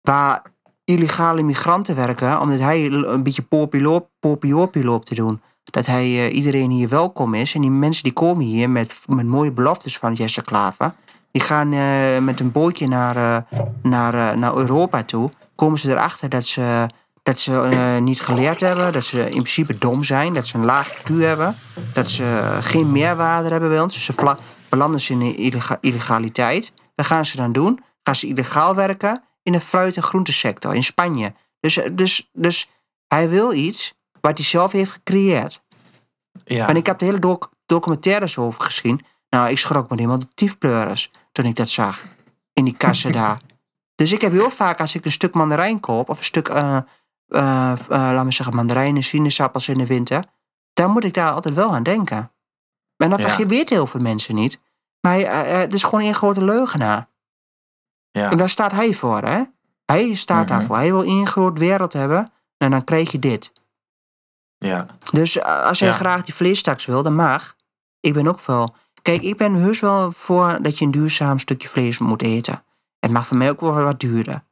Waar 0.00 0.42
illegale 0.84 1.42
migranten 1.42 1.94
werken. 1.94 2.40
Omdat 2.40 2.58
hij 2.58 2.86
een 2.86 3.22
beetje 3.22 3.42
popiopie 4.20 4.84
loopt 4.84 5.06
te 5.06 5.14
doen. 5.14 5.42
Dat 5.70 5.86
hij 5.86 6.04
eh, 6.04 6.36
iedereen 6.36 6.70
hier 6.70 6.88
welkom 6.88 7.34
is. 7.34 7.54
En 7.54 7.60
die 7.60 7.70
mensen 7.70 8.02
die 8.02 8.12
komen 8.12 8.44
hier 8.44 8.70
met, 8.70 8.98
met 9.06 9.26
mooie 9.26 9.52
beloftes 9.52 9.98
van 9.98 10.12
Jesse 10.12 10.42
Klaver. 10.42 10.94
Die 11.32 11.42
gaan 11.42 11.72
eh, 11.72 12.18
met 12.18 12.40
een 12.40 12.52
bootje 12.52 12.88
naar, 12.88 13.16
eh, 13.16 13.58
naar, 13.82 14.38
naar 14.38 14.56
Europa 14.56 15.02
toe. 15.02 15.30
Komen 15.54 15.78
ze 15.78 15.90
erachter 15.90 16.28
dat 16.28 16.46
ze, 16.46 16.86
dat 17.22 17.38
ze 17.38 17.98
niet 18.02 18.20
geleerd 18.20 18.60
hebben. 18.60 18.92
Dat 18.92 19.04
ze 19.04 19.20
in 19.20 19.30
principe 19.30 19.78
dom 19.78 20.04
zijn. 20.04 20.34
Dat 20.34 20.46
ze 20.46 20.56
een 20.56 20.64
laag 20.64 20.94
IQ 20.94 21.14
hebben. 21.14 21.56
Dat 21.92 22.10
ze 22.10 22.58
geen 22.60 22.92
meerwaarde 22.92 23.48
hebben 23.48 23.68
bij 23.68 23.80
ons. 23.80 23.94
Dus 23.94 24.04
ze 24.04 24.36
belanden 24.68 25.00
ze 25.00 25.12
in 25.12 25.56
illegaliteit. 25.80 26.72
Wat 26.94 27.06
gaan 27.06 27.26
ze 27.26 27.36
dan 27.36 27.52
doen? 27.52 27.80
Gaan 28.02 28.14
ze 28.14 28.26
illegaal 28.26 28.74
werken 28.74 29.22
in 29.42 29.52
de 29.52 29.60
fruit- 29.60 29.96
en 29.96 30.02
groentesector 30.02 30.74
in 30.74 30.82
Spanje. 30.82 31.32
Dus, 31.60 31.80
dus, 31.92 32.30
dus 32.32 32.70
hij 33.08 33.28
wil 33.28 33.52
iets 33.52 33.94
wat 34.20 34.36
hij 34.38 34.46
zelf 34.46 34.72
heeft 34.72 34.90
gecreëerd. 34.90 35.62
ja. 36.44 36.68
En 36.68 36.76
ik 36.76 36.86
heb 36.86 36.98
de 36.98 37.04
hele 37.04 37.18
doc- 37.18 37.50
documentaires 37.66 38.38
over 38.38 38.62
gezien. 38.62 39.00
Nou, 39.28 39.48
ik 39.50 39.58
schrok 39.58 39.90
me 39.90 39.96
helemaal 39.96 40.18
de 40.18 40.28
tiefpleuris 40.34 41.10
toen 41.32 41.44
ik 41.44 41.56
dat 41.56 41.68
zag. 41.68 42.04
In 42.52 42.64
die 42.64 42.76
kassen 42.76 43.12
daar. 43.22 43.40
Dus 43.94 44.12
ik 44.12 44.20
heb 44.20 44.32
heel 44.32 44.50
vaak 44.50 44.80
als 44.80 44.94
ik 44.94 45.04
een 45.04 45.12
stuk 45.12 45.34
mandarijn 45.34 45.80
koop... 45.80 46.08
of 46.08 46.18
een 46.18 46.24
stuk, 46.24 46.48
eh, 46.48 46.76
eh, 47.26 47.72
laten 47.88 48.24
we 48.24 48.32
zeggen, 48.32 48.54
mandarijnen, 48.56 49.02
sinaasappels 49.02 49.68
in 49.68 49.78
de 49.78 49.86
winter... 49.86 50.24
dan 50.72 50.90
moet 50.90 51.04
ik 51.04 51.14
daar 51.14 51.30
altijd 51.30 51.54
wel 51.54 51.74
aan 51.74 51.82
denken. 51.82 52.32
En 52.96 53.10
dat 53.10 53.20
Ja. 53.20 53.46
weten 53.46 53.76
heel 53.76 53.86
veel 53.86 54.00
mensen 54.00 54.34
niet. 54.34 54.60
Maar 55.00 55.18
het 55.60 55.74
is 55.74 55.82
gewoon 55.82 56.00
een 56.04 56.14
grote 56.14 56.44
leugenaar. 56.44 57.08
ja. 58.10 58.30
En 58.30 58.36
daar 58.36 58.48
staat 58.48 58.72
hij 58.72 58.94
voor, 58.94 59.22
hè? 59.22 59.42
Hij 59.84 60.14
staat 60.14 60.38
Mhm. 60.46 60.48
daarvoor. 60.48 60.76
Hij 60.76 60.90
wil 60.92 61.02
één 61.04 61.26
groot 61.26 61.58
wereld 61.58 61.92
hebben... 61.92 62.30
en 62.56 62.70
dan 62.70 62.84
krijg 62.84 63.12
je 63.12 63.18
dit. 63.18 63.52
Ja. 64.60 64.86
Dus 65.12 65.36
eh, 65.38 65.64
als 65.64 65.78
jij 65.78 65.88
Ja. 65.88 65.94
graag 65.94 66.22
die 66.24 66.34
vleestaks 66.34 66.84
wil, 66.86 67.02
dan 67.02 67.14
mag. 67.14 67.56
Ik 68.00 68.12
ben 68.12 68.26
ook 68.26 68.40
wel. 68.40 68.74
Kijk, 69.02 69.22
ik 69.22 69.36
ben 69.36 69.54
heus 69.54 69.80
wel 69.80 70.12
voor 70.12 70.58
dat 70.62 70.78
je 70.78 70.84
een 70.84 70.90
duurzaam 70.90 71.38
stukje 71.38 71.68
vlees 71.68 71.98
moet 71.98 72.22
eten. 72.22 72.64
Het 72.98 73.10
mag 73.10 73.26
voor 73.26 73.36
mij 73.36 73.50
ook 73.50 73.60
wel 73.60 73.72
wat 73.72 74.00
duurder. 74.00 74.42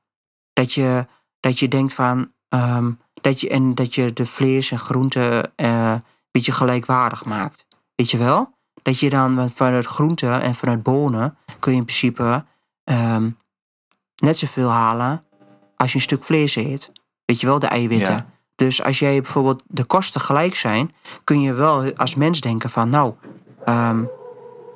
Dat 0.53 0.73
je, 0.73 1.07
dat 1.41 1.59
je 1.59 1.69
denkt 1.69 1.95
van. 1.95 2.33
ehm, 2.49 2.93
dat 3.21 3.41
je, 3.41 3.49
en 3.49 3.75
dat 3.75 3.95
je 3.95 4.13
de 4.13 4.27
vlees 4.27 4.71
en 4.71 4.79
groenten 4.79 5.57
eh, 5.57 5.91
een 5.93 6.03
beetje 6.31 6.53
gelijkwaardig 6.53 7.25
maakt. 7.25 7.67
Weet 7.95 8.11
je 8.11 8.19
wel? 8.19 8.57
Dat 8.83 8.99
je 9.01 9.11
dan 9.11 9.51
vanuit 9.51 9.87
groenten 9.87 10.41
en 10.43 10.55
vanuit 10.55 10.83
bonen 10.83 11.37
kun 11.59 11.73
je 11.73 11.79
in 11.79 11.85
principe 11.85 12.45
ehm, 12.85 13.31
net 14.17 14.39
zoveel 14.39 14.69
halen 14.71 15.23
als 15.77 15.91
je 15.91 15.97
een 15.97 16.03
stuk 16.03 16.25
vlees 16.25 16.57
eet. 16.57 16.93
Weet 17.25 17.41
je 17.41 17.47
wel, 17.47 17.59
de 17.59 17.67
eiwitten. 17.67 18.15
Ja. 18.15 18.27
Dus 18.59 18.83
als 18.83 18.99
jij 18.99 19.23
bijvoorbeeld 19.23 19.63
de 19.67 19.85
kosten 19.85 20.21
gelijk 20.21 20.55
zijn, 20.55 20.95
kun 21.25 21.41
je 21.41 21.53
wel 21.53 21.93
als 21.97 22.15
mens 22.15 22.41
denken 22.41 22.71
van 22.71 22.89
nou, 22.89 23.15
ehm, 23.65 24.05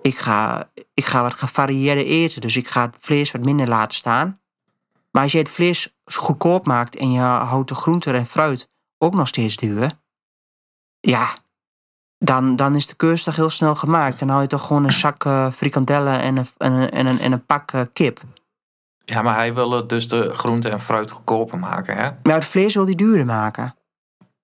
ik 0.03 0.19
ga, 0.19 0.69
ik 0.95 1.05
ga 1.05 1.23
wat 1.23 1.35
gevarieerder 1.35 2.05
eten. 2.05 2.41
Dus 2.41 2.57
ik 2.57 2.69
ga 2.69 2.87
het 2.87 2.97
vlees 3.01 3.31
wat 3.31 3.45
minder 3.45 3.69
laten 3.69 3.97
staan. 3.97 4.41
Maar 5.11 5.23
als 5.23 5.33
je 5.33 5.39
het 5.39 5.51
vlees 5.51 5.97
goedkoop 6.05 6.67
maakt 6.67 6.97
en 6.97 7.13
je 7.13 7.21
houdt 7.21 7.69
de 7.69 7.75
groenten 7.75 8.15
en 8.15 8.27
fruit 8.27 8.69
ook 8.99 9.15
nog 9.15 9.29
steeds 9.29 9.57
duur. 9.57 9.91
Ja, 11.01 11.35
dan, 12.19 12.57
dan 12.57 12.75
is 12.75 12.87
de 12.87 12.95
keuze 12.95 13.25
toch 13.25 13.37
heel 13.37 13.51
snel 13.51 13.75
gemaakt. 13.75 14.19
Dan 14.19 14.29
hou 14.29 14.43
je 14.43 14.49
toch 14.49 14.67
gewoon 14.67 14.85
een 14.85 14.93
zak 14.93 15.25
uh, 15.25 15.51
frikandellen 15.51 16.21
en 16.21 16.37
een, 16.37 16.47
en, 16.57 16.73
een, 16.73 16.91
en, 16.91 17.07
een, 17.07 17.19
en 17.19 17.33
een 17.33 17.47
pak 17.47 17.73
uh, 17.73 17.81
kip. 17.93 18.21
Ja, 19.05 19.23
maar 19.23 19.35
hij 19.35 19.55
wil 19.55 19.87
dus 19.87 20.09
de 20.09 20.33
groente 20.33 20.69
en 20.69 20.81
fruit 20.81 21.11
goedkoper 21.11 21.59
maken, 21.59 21.97
hè? 21.97 22.11
Maar 22.23 22.35
het 22.35 22.45
vlees 22.45 22.75
wil 22.75 22.85
hij 22.85 22.95
duurder 22.95 23.27
maken. 23.27 23.75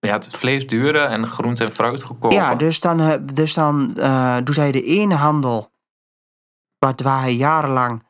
Ja, 0.00 0.12
het 0.12 0.28
vlees 0.36 0.66
duurder 0.66 1.04
en 1.04 1.26
groente 1.26 1.64
en 1.64 1.72
fruit 1.72 2.02
goedkoper. 2.02 2.38
Ja, 2.38 2.54
dus 2.54 2.80
dan, 2.80 3.00
uh, 3.00 3.12
dus 3.34 3.54
dan 3.54 3.92
doet 4.44 4.56
hij 4.56 4.72
de 4.72 4.82
ene 4.82 5.14
handel... 5.14 5.70
Wat, 6.78 7.00
waar 7.00 7.20
hij 7.20 7.34
jarenlang 7.34 8.02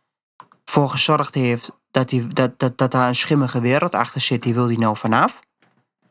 voor 0.65 0.89
gezorgd 0.91 1.35
heeft... 1.35 1.73
dat, 1.91 2.09
die, 2.09 2.27
dat, 2.27 2.59
dat, 2.59 2.79
dat 2.79 2.91
daar 2.91 3.09
een 3.09 3.15
schimmige 3.15 3.61
wereld 3.61 3.95
achter 3.95 4.21
zit, 4.21 4.43
die 4.43 4.55
wil 4.55 4.67
hij 4.67 4.77
nou 4.77 4.97
vanaf. 4.97 5.41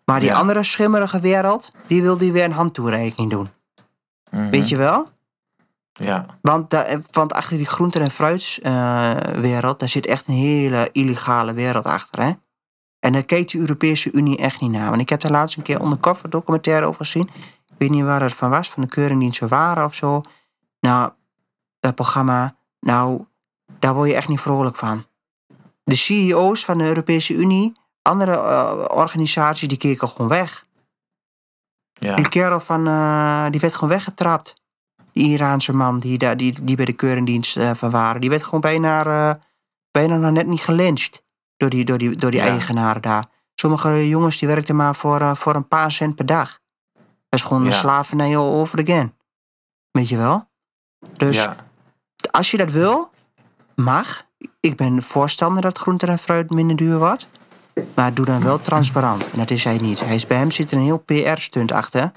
Maar 0.06 0.20
die 0.20 0.30
Ja. 0.30 0.36
andere 0.36 0.64
schimmerige 0.64 1.20
wereld, 1.20 1.72
die 1.88 2.02
wil 2.02 2.18
hij 2.18 2.32
weer 2.32 2.44
een 2.44 2.52
handtoerekening 2.52 3.32
doen. 3.32 3.50
Mhm. 4.32 4.50
Weet 4.50 4.70
je 4.70 4.78
wel? 4.78 5.08
Ja, 5.98 6.26
Want, 6.42 6.70
da- 6.70 7.00
want 7.12 7.34
achter 7.34 7.58
die 7.58 7.66
groenten- 7.66 8.02
en 8.02 8.12
fruitwereld, 8.12 9.80
daar 9.80 9.90
zit 9.90 10.06
echt 10.06 10.28
een 10.28 10.34
hele 10.34 10.90
illegale 10.92 11.54
wereld 11.54 11.86
achter. 11.86 12.24
Hè? 12.24 12.32
En 13.00 13.14
daar 13.14 13.24
kijkt 13.26 13.52
de 13.52 13.58
Europese 13.60 14.12
Unie 14.12 14.38
echt 14.38 14.62
niet 14.62 14.72
naar. 14.72 14.90
Want 14.90 15.02
ik 15.02 15.10
heb 15.10 15.22
daar 15.22 15.32
laatst 15.32 15.58
een 15.58 15.64
keer 15.64 15.82
undercover 15.82 16.30
documentaire 16.30 16.86
over 16.86 17.06
gezien. 17.06 17.30
Ik 17.68 17.76
weet 17.78 17.90
niet 17.90 18.04
waar 18.04 18.22
het 18.22 18.34
van 18.34 18.50
was, 18.50 18.70
van 18.70 18.84
de 18.84 18.90
Keuringdienst 18.90 19.40
van 19.40 19.48
Waren 19.48 19.84
of 19.84 19.94
zo. 19.94 20.22
Nou, 20.80 21.12
dat 21.80 21.96
programma, 21.96 22.56
nou, 22.80 23.26
daar 23.80 23.94
word 23.94 24.10
je 24.10 24.16
echt 24.16 24.28
niet 24.28 24.40
vrolijk 24.42 24.76
van. 24.76 25.06
De 25.84 25.96
CEO's 25.96 26.66
van 26.66 26.78
de 26.78 26.84
Europese 26.84 27.34
Unie, 27.34 27.72
andere 28.02 28.32
eh, 28.32 28.86
organisaties, 28.88 29.68
die 29.68 29.78
keken 29.78 30.08
gewoon 30.08 30.28
weg. 30.28 30.66
ja. 31.94 32.16
Die 32.16 32.30
kerel 32.30 32.60
van, 32.60 32.88
eh, 32.88 33.46
die 33.50 33.60
werd 33.60 33.74
gewoon 33.74 33.90
weggetrapt. 33.90 34.56
Die 35.18 35.30
Iraanse 35.30 35.74
man 35.74 36.00
die, 36.00 36.18
daar, 36.18 36.38
die, 36.38 36.64
die 36.64 36.76
bij 36.76 36.86
de 36.86 36.94
keurendienst 36.94 37.58
eh, 37.58 37.72
van 37.74 37.90
waren. 37.90 38.22
Die 38.22 38.30
werd 38.30 38.44
gewoon 38.44 38.60
bijna, 38.62 39.06
eh, 39.06 39.36
bijna 39.92 40.18
nog 40.18 40.32
net 40.32 40.48
niet 40.48 40.62
gelyncht. 40.62 41.24
Door 41.58 41.70
die, 41.70 41.86
door 41.86 41.98
die, 41.98 42.16
door 42.16 42.32
die 42.32 42.40
Ja. 42.40 42.46
eigenaren 42.48 43.02
daar. 43.02 43.26
Sommige 43.56 44.08
jongens 44.08 44.40
die 44.40 44.48
werkten 44.48 44.76
maar 44.76 44.96
voor, 44.96 45.22
eh, 45.22 45.36
voor 45.36 45.56
een 45.56 45.68
paar 45.68 45.92
cent 45.92 46.16
per 46.16 46.26
dag. 46.26 46.60
Dat 47.30 47.40
is 47.40 47.42
gewoon 47.42 47.62
Ja. 47.62 47.68
een 47.68 47.74
slavernij 47.74 48.38
all 48.38 48.52
over 48.52 48.80
again. 48.82 49.14
Weet 49.92 50.10
je 50.10 50.18
wel? 50.18 50.48
Dus 51.18 51.38
ja. 51.42 51.56
als 52.32 52.52
je 52.52 52.58
dat 52.58 52.72
wil, 52.72 53.12
mag. 53.76 54.26
Ik 54.60 54.76
ben 54.76 55.04
voorstander 55.04 55.62
dat 55.62 55.78
groente 55.78 56.06
en 56.06 56.20
fruit 56.20 56.50
minder 56.50 56.76
duur 56.76 56.98
wordt. 56.98 57.28
Maar 57.96 58.14
doe 58.14 58.26
dan 58.26 58.44
wel 58.44 58.62
transparant. 58.62 59.30
En 59.32 59.38
dat 59.38 59.50
is 59.50 59.64
hij 59.64 59.78
niet. 59.78 60.06
Hij 60.06 60.16
is, 60.16 60.28
bij 60.28 60.38
hem 60.38 60.52
zit 60.52 60.72
er 60.72 60.78
een 60.78 60.84
heel 60.84 60.98
PR-stunt 61.06 61.72
achter. 61.72 62.12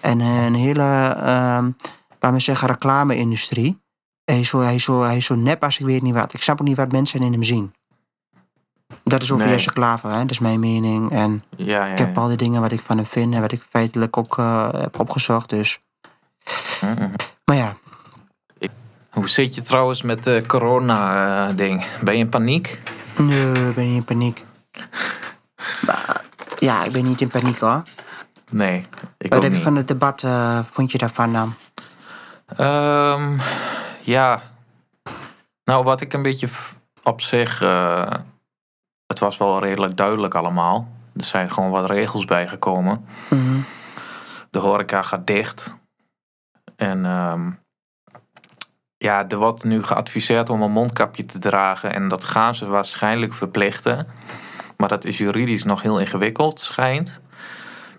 En 0.00 0.20
een 0.20 0.54
hele, 0.54 1.16
ehm 1.22 1.70
laten 2.22 2.38
we 2.38 2.44
zeggen, 2.44 2.68
reclame-industrie. 2.68 3.80
Hij 4.24 4.40
is, 4.40 4.48
zo, 4.48 4.60
hij, 4.60 4.74
is 4.74 4.84
zo, 4.84 5.02
hij 5.02 5.16
is 5.16 5.24
zo 5.24 5.34
nep 5.34 5.64
als 5.64 5.78
ik 5.78 5.86
weet 5.86 6.02
niet 6.02 6.14
wat. 6.14 6.34
Ik 6.34 6.42
snap 6.42 6.60
ook 6.60 6.66
niet 6.66 6.76
wat 6.76 6.92
mensen 6.92 7.20
in 7.20 7.32
hem 7.32 7.42
zien. 7.42 7.74
Dat 9.04 9.22
is 9.22 9.32
over 9.32 9.44
Nee. 9.44 9.54
Jesse 9.54 9.72
Klaver, 9.72 10.10
hè? 10.10 10.18
dat 10.18 10.30
is 10.30 10.38
mijn 10.38 10.60
mening. 10.60 11.10
En 11.10 11.44
ja, 11.56 11.86
ja, 11.86 11.92
ik 11.92 11.98
heb 11.98 12.18
al 12.18 12.28
die 12.28 12.36
dingen 12.36 12.60
wat 12.60 12.72
ik 12.72 12.80
van 12.80 12.96
hem 12.96 13.06
vind 13.06 13.34
en 13.34 13.40
wat 13.40 13.52
ik 13.52 13.62
feitelijk 13.68 14.16
ook 14.16 14.38
eh, 14.38 14.68
heb 14.72 15.00
opgezocht. 15.00 15.50
Dus. 15.50 15.80
Mhm. 16.80 17.10
Maar 17.44 17.56
ja, 17.56 17.76
Hoe 19.10 19.28
zit 19.28 19.54
je 19.54 19.62
trouwens 19.62 20.02
met 20.02 20.24
de 20.24 20.42
corona-ding? 20.46 21.84
Ben 22.02 22.14
je 22.14 22.20
in 22.20 22.28
paniek? 22.28 22.78
nee, 23.16 23.68
ik 23.68 23.74
ben 23.74 23.86
niet 23.86 23.96
in 23.96 24.04
paniek. 24.04 24.44
Maar, 25.86 26.24
ja, 26.58 26.84
ik 26.84 26.92
ben 26.92 27.04
niet 27.04 27.20
in 27.20 27.28
paniek 27.28 27.58
hoor. 27.58 27.82
Nee, 28.50 28.84
ik 29.18 29.32
Wat 29.32 29.42
heb 29.42 29.52
je 29.52 29.60
van 29.60 29.76
het 29.76 29.88
debat, 29.88 30.22
eh, 30.22 30.58
vond 30.70 30.92
je 30.92 30.98
daarvan 30.98 31.54
Ehm, 32.56 33.38
ja. 34.00 34.42
Nou, 35.64 35.84
wat 35.84 36.00
ik 36.00 36.12
een 36.12 36.22
beetje 36.22 36.48
op 37.02 37.20
zich. 37.20 37.62
eh, 37.62 38.10
het 39.06 39.18
was 39.18 39.36
wel 39.36 39.58
redelijk 39.60 39.96
duidelijk 39.96 40.34
allemaal. 40.34 40.88
Er 41.16 41.24
zijn 41.24 41.50
gewoon 41.50 41.70
wat 41.70 41.90
regels 41.90 42.24
bijgekomen. 42.24 43.06
Mhm. 43.28 43.60
De 44.50 44.58
horeca 44.58 45.02
gaat 45.02 45.26
dicht. 45.26 45.74
En 46.76 47.04
ehm, 47.04 47.50
ja, 48.96 49.28
er 49.28 49.36
wordt 49.36 49.64
nu 49.64 49.82
geadviseerd 49.82 50.50
om 50.50 50.62
een 50.62 50.70
mondkapje 50.70 51.24
te 51.24 51.38
dragen. 51.38 51.92
En 51.94 52.08
dat 52.08 52.24
gaan 52.24 52.54
ze 52.54 52.66
waarschijnlijk 52.66 53.34
verplichten. 53.34 54.06
Maar 54.76 54.88
dat 54.88 55.04
is 55.04 55.18
juridisch 55.18 55.64
nog 55.64 55.82
heel 55.82 55.98
ingewikkeld, 56.00 56.60
schijnt. 56.60 57.20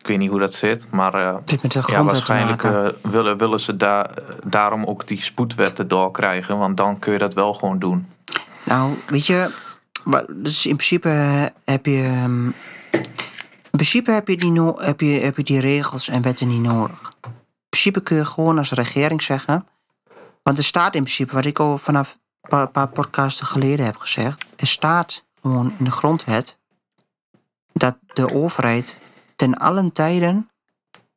Ik 0.03 0.09
weet 0.09 0.17
niet 0.17 0.29
hoe 0.29 0.39
dat 0.39 0.53
zit, 0.53 0.87
maar 0.91 1.13
eh, 1.13 1.35
met 1.61 1.71
de 1.71 1.81
ja, 1.85 2.03
waarschijnlijk 2.03 2.63
eh, 2.63 2.87
willen, 3.01 3.37
willen 3.37 3.59
ze 3.59 3.77
daar, 3.77 4.09
daarom 4.43 4.85
ook 4.85 5.07
die 5.07 5.21
spoedwet 5.21 5.79
erdoor 5.79 6.11
krijgen. 6.11 6.57
Want 6.57 6.77
dan 6.77 6.99
kun 6.99 7.13
je 7.13 7.17
dat 7.17 7.33
wel 7.33 7.53
gewoon 7.53 7.79
doen. 7.79 8.07
Nou, 8.63 8.93
weet 9.07 9.25
je, 9.25 9.51
maar, 10.03 10.25
dus 10.29 10.65
in 10.65 10.75
principe 10.75 11.09
eh, 11.09 11.45
heb 11.65 11.85
je. 11.85 12.03
ehm, 12.03 12.45
in 13.61 13.79
principe 13.79 14.11
heb 14.11 14.27
je, 14.27 14.37
die 14.37 14.51
no 14.51 14.75
heb, 14.79 14.99
je, 14.99 15.19
heb 15.19 15.37
je 15.37 15.43
die 15.43 15.59
regels 15.59 16.09
en 16.09 16.21
wetten 16.21 16.47
niet 16.47 16.61
nodig. 16.61 17.11
In 17.21 17.69
principe 17.69 18.01
kun 18.01 18.17
je 18.17 18.25
gewoon 18.25 18.57
als 18.57 18.71
regering 18.71 19.21
zeggen. 19.23 19.67
Want 20.41 20.57
er 20.57 20.63
staat 20.63 20.95
in 20.95 21.03
principe, 21.03 21.33
wat 21.33 21.45
ik 21.45 21.59
al 21.59 21.77
vanaf 21.77 22.17
een 22.41 22.49
paar, 22.49 22.67
paar 22.67 22.87
podcasten 22.87 23.47
geleden 23.47 23.85
heb 23.85 23.97
gezegd. 23.97 24.45
Er 24.55 24.67
staat 24.67 25.23
gewoon 25.41 25.73
in 25.77 25.85
de 25.85 25.91
grondwet. 25.91 26.57
dat 27.73 27.95
de 28.13 28.33
overheid 28.33 28.97
ten 29.43 29.57
allen 29.57 29.91
tijden 29.91 30.49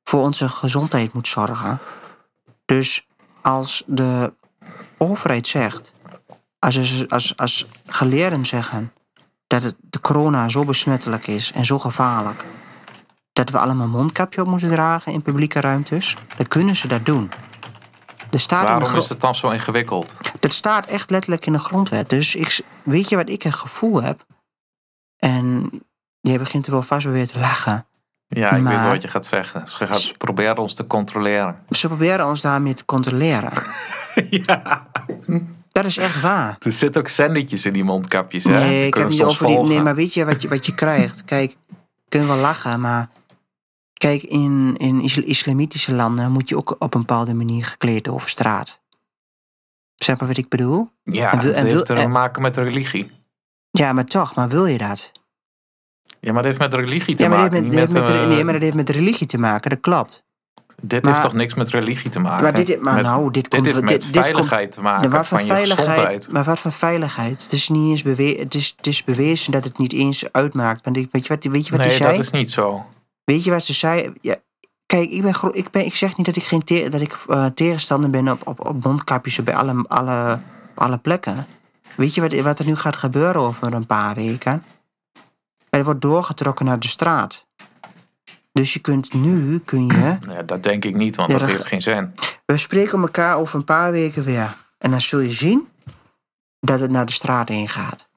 voor 0.03 0.22
onze 0.22 0.49
gezondheid 0.49 1.12
moet 1.12 1.29
zorgen. 1.29 1.79
Dus 2.64 3.07
als 3.43 3.83
de 3.87 4.35
overheid 4.99 5.47
zegt 5.47 5.95
als, 6.59 7.09
als, 7.09 7.37
als 7.37 7.66
geleerden 7.87 8.45
zeggen 8.45 8.93
dat 9.47 9.62
het, 9.62 9.74
de 9.81 10.01
corona 10.01 10.49
zo 10.49 10.64
besmettelijk 10.64 11.27
is 11.27 11.53
en 11.53 11.64
zo 11.64 11.79
gevaarlijk, 11.79 12.45
dat 13.33 13.51
we 13.51 13.59
allemaal 13.59 13.85
een 13.85 13.93
mondkapje 13.93 14.41
op 14.41 14.47
moeten 14.47 14.70
dragen 14.70 15.12
in 15.12 15.22
publieke 15.22 15.61
ruimtes, 15.61 16.16
dan 16.37 16.47
kunnen 16.47 16.77
ze 16.77 16.89
dat 16.89 17.05
doen. 17.05 17.31
Er 18.31 18.41
staat 18.41 18.68
in 18.68 18.74
de 18.74 18.81
Waarom 18.81 18.99
is 18.99 19.09
het 19.09 19.20
dan 19.20 19.35
zo 19.35 19.49
ingewikkeld? 19.49 20.16
dat 20.41 20.53
staat 20.53 20.87
echt 20.87 21.11
letterlijk 21.11 21.47
in 21.47 21.53
de 21.53 21.59
grondwet. 21.59 22.11
Dus 22.11 22.35
ik, 22.35 22.61
weet 22.83 23.09
je 23.09 23.16
wat 23.16 23.29
ik 23.29 23.45
een 23.45 23.53
gevoel 23.53 24.03
heb? 24.03 24.24
En 25.16 25.70
jij 26.20 26.39
begint 26.39 26.66
er 26.66 26.72
wel 26.72 26.83
vast 26.83 27.05
wel 27.05 27.12
weer 27.12 27.29
te 27.29 27.39
lachen. 27.39 27.87
Ja, 28.29 28.47
ik 28.47 28.53
weet 28.53 28.62
Maar- 28.62 28.83
wel 28.83 28.93
wat 28.93 29.03
je 29.03 29.09
gaat 29.09 29.27
zeggen. 29.27 29.68
Ze 29.68 29.87
gaan 29.87 30.16
proberen 30.18 30.57
ons 30.59 30.74
te 30.74 30.87
controleren. 30.87 31.59
Ze 31.70 31.87
proberen 31.87 32.27
ons 32.27 32.41
daarmee 32.41 32.74
te 32.74 32.85
controleren. 32.85 33.53
ja. 34.47 34.87
Dat 35.72 35.85
is 35.85 35.97
echt 35.97 36.20
waar. 36.20 36.57
Er 36.61 36.72
zitten 36.72 37.01
ook 37.01 37.09
zendertjes 37.09 37.66
in 37.66 37.72
die 37.72 37.85
mondkapjes, 37.85 38.45
hè? 38.45 38.51
Nee, 38.51 38.87
ik 38.87 38.95
heb 38.95 39.09
niet 39.09 39.22
over 39.22 39.47
die. 39.47 39.59
Nee, 39.59 39.83
maar 39.83 39.95
weet 39.95 40.14
je 40.14 40.24
wat 40.24 40.43
je, 40.43 40.49
wat 40.49 40.66
je 40.66 40.74
krijgt? 40.74 41.24
Kijk, 41.24 41.57
kunnen 42.09 42.29
wel 42.29 42.37
lachen, 42.37 42.81
maar. 42.81 43.09
Kijk, 43.93 44.22
in, 44.22 44.74
in 44.77 45.01
isla- 45.01 45.24
islamitische 45.24 45.95
landen 45.95 46.33
moet 46.33 46.49
je 46.49 46.57
ook 46.57 46.77
op 46.79 46.95
een 46.95 47.01
bepaalde 47.01 47.35
manier 47.35 47.64
gekleed 47.64 48.09
over 48.09 48.29
straat. 48.29 48.81
Snap 49.97 50.20
je 50.20 50.27
wat 50.27 50.37
ik 50.37 50.49
bedoel? 50.49 50.91
Ja, 51.03 51.33
En 51.33 51.39
wil- 51.39 51.49
het 51.49 51.57
en 51.57 51.62
heeft 51.62 51.74
wil- 51.74 51.83
te 51.85 51.95
en- 51.95 52.11
maken 52.11 52.43
met 52.43 52.57
religie. 52.57 53.07
Ja, 53.70 53.93
maar 53.93 54.05
toch, 54.05 54.35
maar 54.35 54.49
wil 54.49 54.66
je 54.66 54.79
dat? 54.79 55.12
Ja, 56.27 56.33
maar 56.33 56.43
dat 56.43 56.57
heeft 56.57 56.70
met 56.70 56.81
religie 56.81 57.14
te 57.14 57.22
Ja, 57.22 57.29
maar 57.29 57.39
maken. 57.39 57.53
heeft 57.55 57.66
met, 57.66 57.79
heeft 57.79 57.93
met, 57.93 58.09
eh, 58.09 58.29
nee, 58.29 58.45
maar 58.45 58.53
dat 58.53 58.62
heeft 58.62 58.74
met 58.74 58.91
religie 58.91 59.27
te 59.27 59.39
maken, 59.39 59.70
dat 59.70 59.81
klopt. 59.81 60.24
Dit 60.83 61.03
maar- 61.03 61.12
heeft 61.12 61.24
toch 61.24 61.35
niks 61.35 61.55
met 61.55 61.70
religie 61.70 62.11
te 62.11 62.18
maken? 62.20 62.43
Maar 62.43 62.55
dit, 62.55 62.81
maar 62.81 62.95
Met- 62.95 63.03
nou, 63.05 63.24
dit, 63.24 63.33
dit 63.35 63.49
komt, 63.49 63.66
heeft 63.66 63.81
met 63.81 63.89
dit, 63.89 64.01
dit 64.03 64.11
komt- 64.12 64.24
veiligheid 64.24 64.72
te 64.72 64.83
maken 64.83 65.24
van 65.24 65.47
je 65.47 65.55
gezondheid. 65.55 66.29
Maar 66.33 66.45
wat 66.45 66.59
voor 66.59 66.72
veiligheid? 66.72 67.43
Het 67.43 67.53
is 67.53 67.68
niet 67.68 67.91
eens 67.91 68.03
bewe 68.03 68.22
het 68.39 68.55
is, 68.55 68.74
het 68.77 68.87
is 68.87 69.05
bewezen 69.05 69.53
dat 69.53 69.64
het 69.64 69.79
niet 69.79 69.93
eens 69.93 70.33
uitmaakt. 70.33 70.85
Want 70.85 70.97
ik, 70.97 71.09
weet 71.11 71.27
je 71.27 71.35
wat, 71.35 71.45
weet 71.45 71.64
je 71.64 71.70
wat 71.70 71.81
Nee, 71.81 71.89
hij 71.89 71.97
zei? 71.97 72.11
dat 72.16 72.24
is 72.24 72.31
niet 72.31 72.51
zo. 72.51 72.85
Weet 73.24 73.45
je 73.45 73.51
wat 73.51 73.64
ze 73.64 73.72
zei? 73.72 74.12
Ja, 74.20 74.37
kijk, 74.87 75.11
ik, 75.11 75.22
ben, 75.22 75.35
ik, 75.53 75.70
ben, 75.70 75.85
ik 75.85 75.95
zeg 75.95 76.16
niet 76.16 76.27
dat 76.27 76.37
ik, 76.37 76.43
geen 76.45 76.64
te- 76.64 76.89
dat 76.91 77.01
ik 77.01 77.16
eh, 77.29 77.47
tegenstander 77.47 78.11
ben 78.11 78.29
op, 78.33 78.47
op, 78.49 78.66
op 78.68 78.85
mondkapjes 78.85 79.43
bij 79.43 79.55
alle, 79.57 79.85
alle, 79.89 80.39
alle 80.74 80.99
plekken. 80.99 81.47
Weet 81.95 82.14
je 82.14 82.20
wat, 82.20 82.35
wat 82.35 82.59
er 82.59 82.66
nu 82.66 82.77
gaat 82.77 82.97
gebeuren 82.97 83.43
over 83.43 83.72
een 83.72 83.87
paar 83.87 84.14
weken? 84.14 84.62
Er 85.77 85.85
wordt 85.85 86.01
doorgetrokken 86.01 86.66
naar 86.66 86.79
de 86.79 86.89
straat. 86.89 87.47
Dus 88.53 88.72
je 88.72 88.81
kunt 88.81 89.12
nu, 89.12 89.59
kun 89.59 89.87
je... 89.87 90.18
Ja, 90.35 90.43
dat 90.43 90.62
denk 90.62 90.85
ik 90.85 90.95
niet, 90.95 91.16
want 91.16 91.33
Ja, 91.33 91.39
dat 91.39 91.49
heeft 91.49 91.66
geen 91.66 91.83
zin. 91.83 92.14
We 92.47 92.57
spreken 92.57 93.01
elkaar 93.01 93.37
over 93.37 93.55
een 93.55 93.64
paar 93.64 93.93
weken 93.93 94.22
weer. 94.24 94.55
En 94.79 94.91
dan 94.91 95.01
zul 95.01 95.20
je 95.20 95.33
zien 95.33 95.68
dat 96.61 96.81
het 96.81 96.91
naar 96.91 97.07
de 97.07 97.12
straat 97.12 97.51
ingaat. 97.51 98.09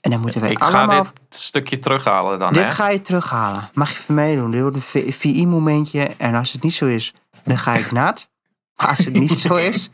En 0.00 0.10
dan 0.10 0.20
moeten 0.20 0.40
wij 0.40 0.50
Ik 0.50 0.62
ga 0.62 0.78
allemaal... 0.78 1.02
dit 1.02 1.40
stukje 1.40 1.78
terughalen 1.78 2.38
dan, 2.38 2.52
Dit 2.52 2.64
hè? 2.64 2.70
ga 2.70 2.88
je 2.88 3.02
terughalen. 3.02 3.70
Mag 3.72 3.90
je 3.90 3.98
van 3.98 4.14
mij 4.14 4.34
doen. 4.34 4.50
Dit 4.50 4.60
wordt 4.60 4.76
een 4.94 5.12
VI-momentje. 5.12 6.10
En 6.16 6.34
als 6.34 6.52
het 6.52 6.62
niet 6.62 6.74
zo 6.74 6.86
is, 6.86 7.14
dan 7.44 7.58
ga 7.58 7.74
ik 7.74 7.92
nat. 7.92 8.28
Maar 8.76 8.88
als 8.88 8.98
het 8.98 9.14
niet 9.14 9.38
zo 9.38 9.54
is, 9.54 9.90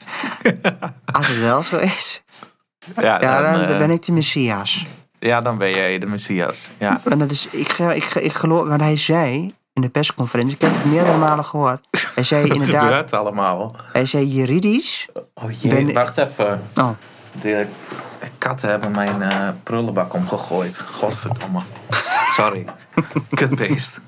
als 1.18 1.29
het 1.29 1.41
wel 1.41 1.62
zo 1.62 1.77
is, 1.77 2.23
Ja, 2.97 3.21
ja, 3.21 3.43
dan, 3.43 3.53
dan, 3.53 3.61
dan 3.61 3.71
eh, 3.71 3.79
ben 3.79 3.91
ik 3.91 4.03
de 4.03 4.12
Messias. 4.12 4.87
Ja, 5.21 5.41
dan 5.41 5.59
ben 5.59 5.71
jij 5.71 5.99
de 5.99 6.07
Messias. 6.07 6.71
Ja. 6.79 7.01
En 7.05 7.18
dat 7.18 7.31
is, 7.31 7.47
ik, 7.47 7.68
ga- 7.73 7.93
ik, 7.93 8.05
ik 8.05 8.33
geloof, 8.33 8.68
want 8.68 8.81
hij 8.81 8.97
zei 8.97 9.55
in 9.73 9.83
de 9.83 9.89
persconferentie, 9.89 10.55
ik 10.55 10.61
heb 10.62 10.71
het 10.75 10.85
meerdere 10.85 11.16
malen 11.18 11.45
gehoord. 11.45 11.87
Hij 12.14 12.25
zei 12.25 12.43
Wat 12.47 12.57
inderdaad, 12.57 12.83
gebeurt 12.85 13.12
allemaal? 13.12 13.75
hij 13.93 14.07
zei 14.07 14.27
juridisch. 14.29 15.09
Oh 15.35 15.61
jee, 15.61 15.85
Ben- 15.85 15.93
wacht 15.95 16.18
even. 16.18 16.62
Oh, 16.77 16.89
De 17.41 17.66
katten 18.39 18.68
hebben 18.68 18.91
mijn 18.91 19.23
eh, 19.23 19.49
prullenbak 19.62 20.14
omgegooid. 20.14 20.79
Godverdomme. 20.81 21.61
Sorry. 22.37 22.64
Kutbeest. 23.35 24.01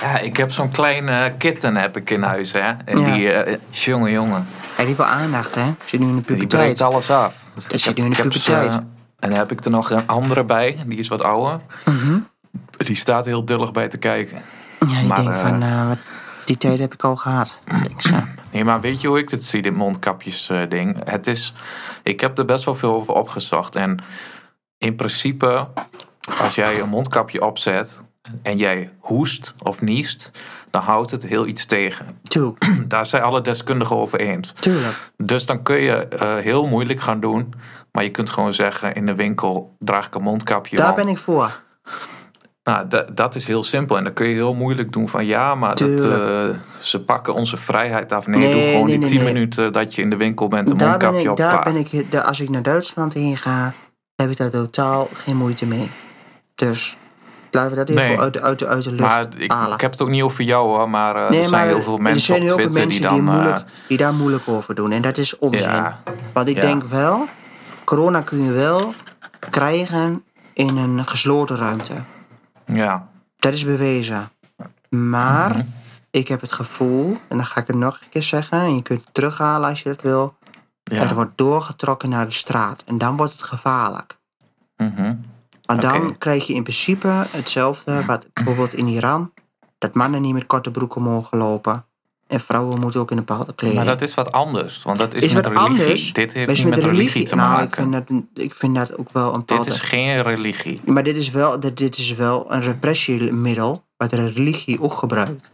Ja, 0.00 0.18
ik 0.18 0.36
heb 0.36 0.50
zo'n 0.50 0.70
klein 0.70 1.08
eh, 1.08 1.24
kitten 1.38 1.76
heb 1.76 1.96
ik 1.96 2.10
in 2.10 2.22
huis, 2.22 2.52
hè. 2.52 2.60
En 2.84 2.98
Ja. 3.00 3.14
die, 3.14 3.32
eh 3.32 3.56
jongen, 3.70 4.10
jongen. 4.10 4.46
Hij 4.76 4.84
heeft 4.84 4.96
wel 4.98 5.06
aandacht, 5.06 5.54
hè? 5.54 5.74
Zit 5.84 6.00
nu 6.00 6.06
in 6.06 6.16
de 6.16 6.22
Die 6.22 6.24
puberteit. 6.34 6.62
breekt 6.62 6.80
alles 6.80 7.10
af. 7.10 7.44
Dus 7.54 7.64
Die 7.64 7.78
zit 7.78 7.96
nu 7.96 8.04
in 8.04 8.10
de 8.10 8.22
puberteit. 8.22 8.74
en 9.18 9.30
dan 9.30 9.32
heb 9.32 9.52
ik 9.52 9.64
er 9.64 9.70
nog 9.70 9.90
een 9.90 10.06
andere 10.06 10.44
bij. 10.44 10.78
Die 10.86 10.98
is 10.98 11.08
wat 11.08 11.22
ouder. 11.22 11.60
Mhm. 11.84 12.18
Die 12.76 12.96
staat 12.96 13.24
heel 13.24 13.44
dullig 13.44 13.72
bij 13.72 13.88
te 13.88 13.98
kijken. 13.98 14.42
Ja, 14.80 14.86
die 14.98 15.06
Maar, 15.06 15.22
denkt 15.22 15.38
eh, 15.38 15.44
van, 15.48 15.62
eh, 15.62 15.88
wat, 15.88 15.98
die 16.44 16.58
tijd 16.58 16.78
heb 16.78 16.92
ik 16.94 17.04
al 17.04 17.16
gehad. 17.16 17.58
Denk. 17.64 18.24
Nee, 18.52 18.64
maar 18.64 18.80
weet 18.80 19.00
je 19.00 19.08
hoe 19.08 19.18
ik 19.18 19.30
het 19.30 19.44
zie, 19.44 19.62
dit 19.62 19.74
mondkapjes 19.74 20.48
eh, 20.48 20.60
ding? 20.68 20.96
Het 21.04 21.26
is, 21.26 21.54
ik 22.02 22.20
heb 22.20 22.38
er 22.38 22.44
best 22.44 22.64
wel 22.64 22.74
veel 22.74 22.94
over 22.94 23.14
opgezocht. 23.14 23.76
En 23.76 23.98
in 24.78 24.96
principe, 24.96 25.68
als 26.40 26.54
jij 26.54 26.80
een 26.80 26.88
mondkapje 26.88 27.44
opzet 27.46 28.00
en 28.42 28.56
jij 28.56 28.90
hoest 28.98 29.54
of 29.62 29.80
niest, 29.80 30.30
dan 30.76 30.84
houdt 30.84 31.10
het 31.10 31.26
heel 31.26 31.46
iets 31.46 31.66
tegen. 31.66 32.06
Daar 32.88 33.06
zijn 33.06 33.22
alle 33.22 33.40
deskundigen 33.40 33.96
over 33.96 34.20
eens. 34.20 34.52
tuurlijk. 34.52 34.94
Dus 35.16 35.46
dan 35.46 35.62
kun 35.62 35.76
je 35.76 35.92
eh, 35.92 36.34
heel 36.36 36.66
moeilijk 36.66 37.00
gaan 37.00 37.20
doen. 37.20 37.54
Maar 37.92 38.04
je 38.04 38.10
kunt 38.10 38.30
gewoon 38.30 38.54
zeggen 38.54 38.94
in 38.94 39.06
de 39.06 39.14
winkel, 39.14 39.76
draag 39.78 40.06
ik 40.06 40.14
een 40.14 40.22
mondkapje 40.22 40.76
Daar 40.76 40.90
om. 40.90 40.96
ben 40.96 41.08
ik 41.08 41.18
voor. 41.18 41.62
Nou, 42.62 42.88
da- 42.88 43.06
dat 43.14 43.34
is 43.34 43.46
heel 43.46 43.62
simpel. 43.64 43.96
En 43.96 44.04
dan 44.04 44.12
kun 44.12 44.26
je 44.26 44.34
heel 44.34 44.54
moeilijk 44.54 44.92
doen 44.92 45.08
van 45.08 45.26
ja, 45.26 45.54
maar 45.54 45.74
dat, 45.74 46.04
eh, 46.04 46.44
ze 46.78 47.04
pakken 47.04 47.34
onze 47.34 47.56
vrijheid 47.56 48.12
af. 48.12 48.26
Nee, 48.26 48.38
Nee, 48.40 48.52
doe 48.52 48.62
gewoon 48.62 48.80
nee, 48.84 48.86
die 48.90 48.98
nee, 48.98 49.08
10 49.08 49.18
nee. 49.24 49.32
minuten 49.32 49.72
dat 49.72 49.94
je 49.94 50.02
in 50.02 50.10
de 50.10 50.16
winkel 50.16 50.48
bent 50.48 50.70
een 50.70 50.76
Daar 50.76 50.98
ben 50.98 51.10
mondkapje 51.10 51.24
ik, 51.24 51.30
op. 51.30 51.36
daar 51.36 51.62
ben 51.62 51.76
ik, 51.76 52.14
als 52.24 52.40
ik 52.40 52.48
naar 52.48 52.62
Duitsland 52.62 53.12
heen 53.14 53.36
ga, 53.36 53.72
heb 54.16 54.30
ik 54.30 54.36
daar 54.36 54.50
totaal 54.50 55.08
geen 55.12 55.36
moeite 55.36 55.66
mee. 55.66 55.90
Dus 56.54 56.96
laten 57.50 57.70
we 57.70 57.76
dat 57.76 57.88
even 57.88 58.02
Nee. 58.08 58.20
uit, 58.20 58.32
de- 58.32 58.42
uit, 58.42 58.64
uit 58.64 58.82
de 58.84 58.90
lucht 58.90 59.00
Maar 59.02 59.26
ik, 59.36 59.52
halen. 59.52 59.74
ik 59.74 59.80
heb 59.80 59.90
het 59.90 60.00
ook 60.00 60.08
niet 60.08 60.22
over 60.22 60.44
jou 60.44 60.66
hoor, 60.66 60.90
maar 60.90 61.16
eh, 61.16 61.30
Nee, 61.30 61.40
er 61.42 61.48
zijn 61.48 61.50
maar 61.60 61.66
heel 61.66 61.82
veel 61.82 61.96
er 61.96 62.02
mensen 62.02 62.22
zijn 62.22 62.40
op 62.42 62.46
heel 62.46 62.56
veel 62.58 62.70
mensen 62.70 62.90
die 62.90 63.00
dan... 63.00 63.18
die, 63.20 63.28
eh, 63.28 63.32
moeilijk, 63.34 63.64
die 63.88 63.96
daar 63.96 64.14
moeilijk 64.14 64.48
over 64.48 64.74
doen. 64.74 64.92
En 64.92 65.02
dat 65.02 65.18
is 65.18 65.38
onzin. 65.38 65.60
Ja. 65.70 66.02
Want 66.32 66.48
ik 66.48 66.54
Ja. 66.56 66.60
denk 66.62 66.84
wel, 66.84 67.26
corona 67.84 68.20
kun 68.20 68.42
je 68.42 68.50
wel 68.52 68.92
krijgen 69.50 70.24
in 70.52 70.76
een 70.76 71.06
gesloten 71.08 71.56
ruimte. 71.56 71.92
ja, 72.66 73.08
Dat 73.38 73.52
is 73.52 73.64
bewezen. 73.64 74.28
Maar 74.88 75.50
Mhm. 75.50 75.62
ik 76.10 76.28
heb 76.28 76.40
het 76.40 76.52
gevoel, 76.52 77.16
en 77.28 77.36
dan 77.36 77.46
ga 77.46 77.60
ik 77.60 77.66
het 77.66 77.76
nog 77.76 77.98
een 78.02 78.08
keer 78.08 78.22
zeggen, 78.22 78.60
en 78.60 78.74
je 78.74 78.82
kunt 78.82 79.00
het 79.00 79.14
terughalen 79.14 79.68
als 79.68 79.82
je 79.82 79.88
dat 79.88 80.02
wil. 80.02 80.34
ja. 80.82 80.96
Het 81.00 81.12
wordt 81.12 81.30
doorgetrokken 81.38 82.08
naar 82.08 82.26
de 82.26 82.32
straat. 82.32 82.82
En 82.86 82.98
dan 82.98 83.16
wordt 83.16 83.32
het 83.32 83.42
gevaarlijk. 83.42 84.16
mhm. 84.76 85.14
Want 85.66 85.82
dan 85.82 86.18
krijg 86.18 86.46
je 86.46 86.54
in 86.54 86.62
principe 86.62 87.08
hetzelfde 87.30 88.04
wat 88.04 88.26
bijvoorbeeld 88.32 88.74
in 88.74 88.88
Iran. 88.88 89.32
Dat 89.78 89.94
mannen 89.94 90.22
niet 90.22 90.32
met 90.32 90.46
korte 90.46 90.70
broeken 90.70 91.02
mogen 91.02 91.38
lopen. 91.38 91.84
En 92.26 92.40
vrouwen 92.40 92.80
moeten 92.80 93.00
ook 93.00 93.10
in 93.10 93.16
een 93.16 93.24
bepaalde 93.24 93.54
kleding. 93.54 93.78
Maar 93.84 93.98
dat 93.98 94.02
is 94.02 94.14
wat 94.14 94.32
anders, 94.32 94.82
want 94.82 94.98
dat 94.98 95.14
is, 95.14 95.22
is 95.24 95.32
met 95.32 95.46
religie. 95.46 95.68
anders. 95.68 96.12
Dit 96.12 96.32
heeft 96.32 96.46
maar 96.46 96.56
niet 96.56 96.74
met 96.74 96.84
religie, 96.84 97.24
te 97.24 97.34
nou, 97.34 97.48
maken. 97.50 97.66
Ik 97.66 97.74
vind, 97.74 97.92
dat, 98.34 98.44
ik 98.44 98.54
vind 98.54 98.74
dat 98.74 98.98
ook 98.98 99.12
wel 99.12 99.26
een 99.28 99.38
Dit 99.38 99.46
bepaalde... 99.46 99.70
is 99.70 99.80
geen 99.80 100.22
religie. 100.22 100.80
Maar 100.84 101.02
dit 101.02 101.16
is, 101.16 101.30
wel, 101.30 101.60
dit, 101.60 101.76
dit 101.76 101.98
is 101.98 102.14
wel 102.14 102.52
een 102.52 102.60
repressiemiddel... 102.60 103.84
wat 103.96 104.10
de 104.10 104.26
religie 104.26 104.80
ook 104.80 104.92
gebruikt. 104.92 105.50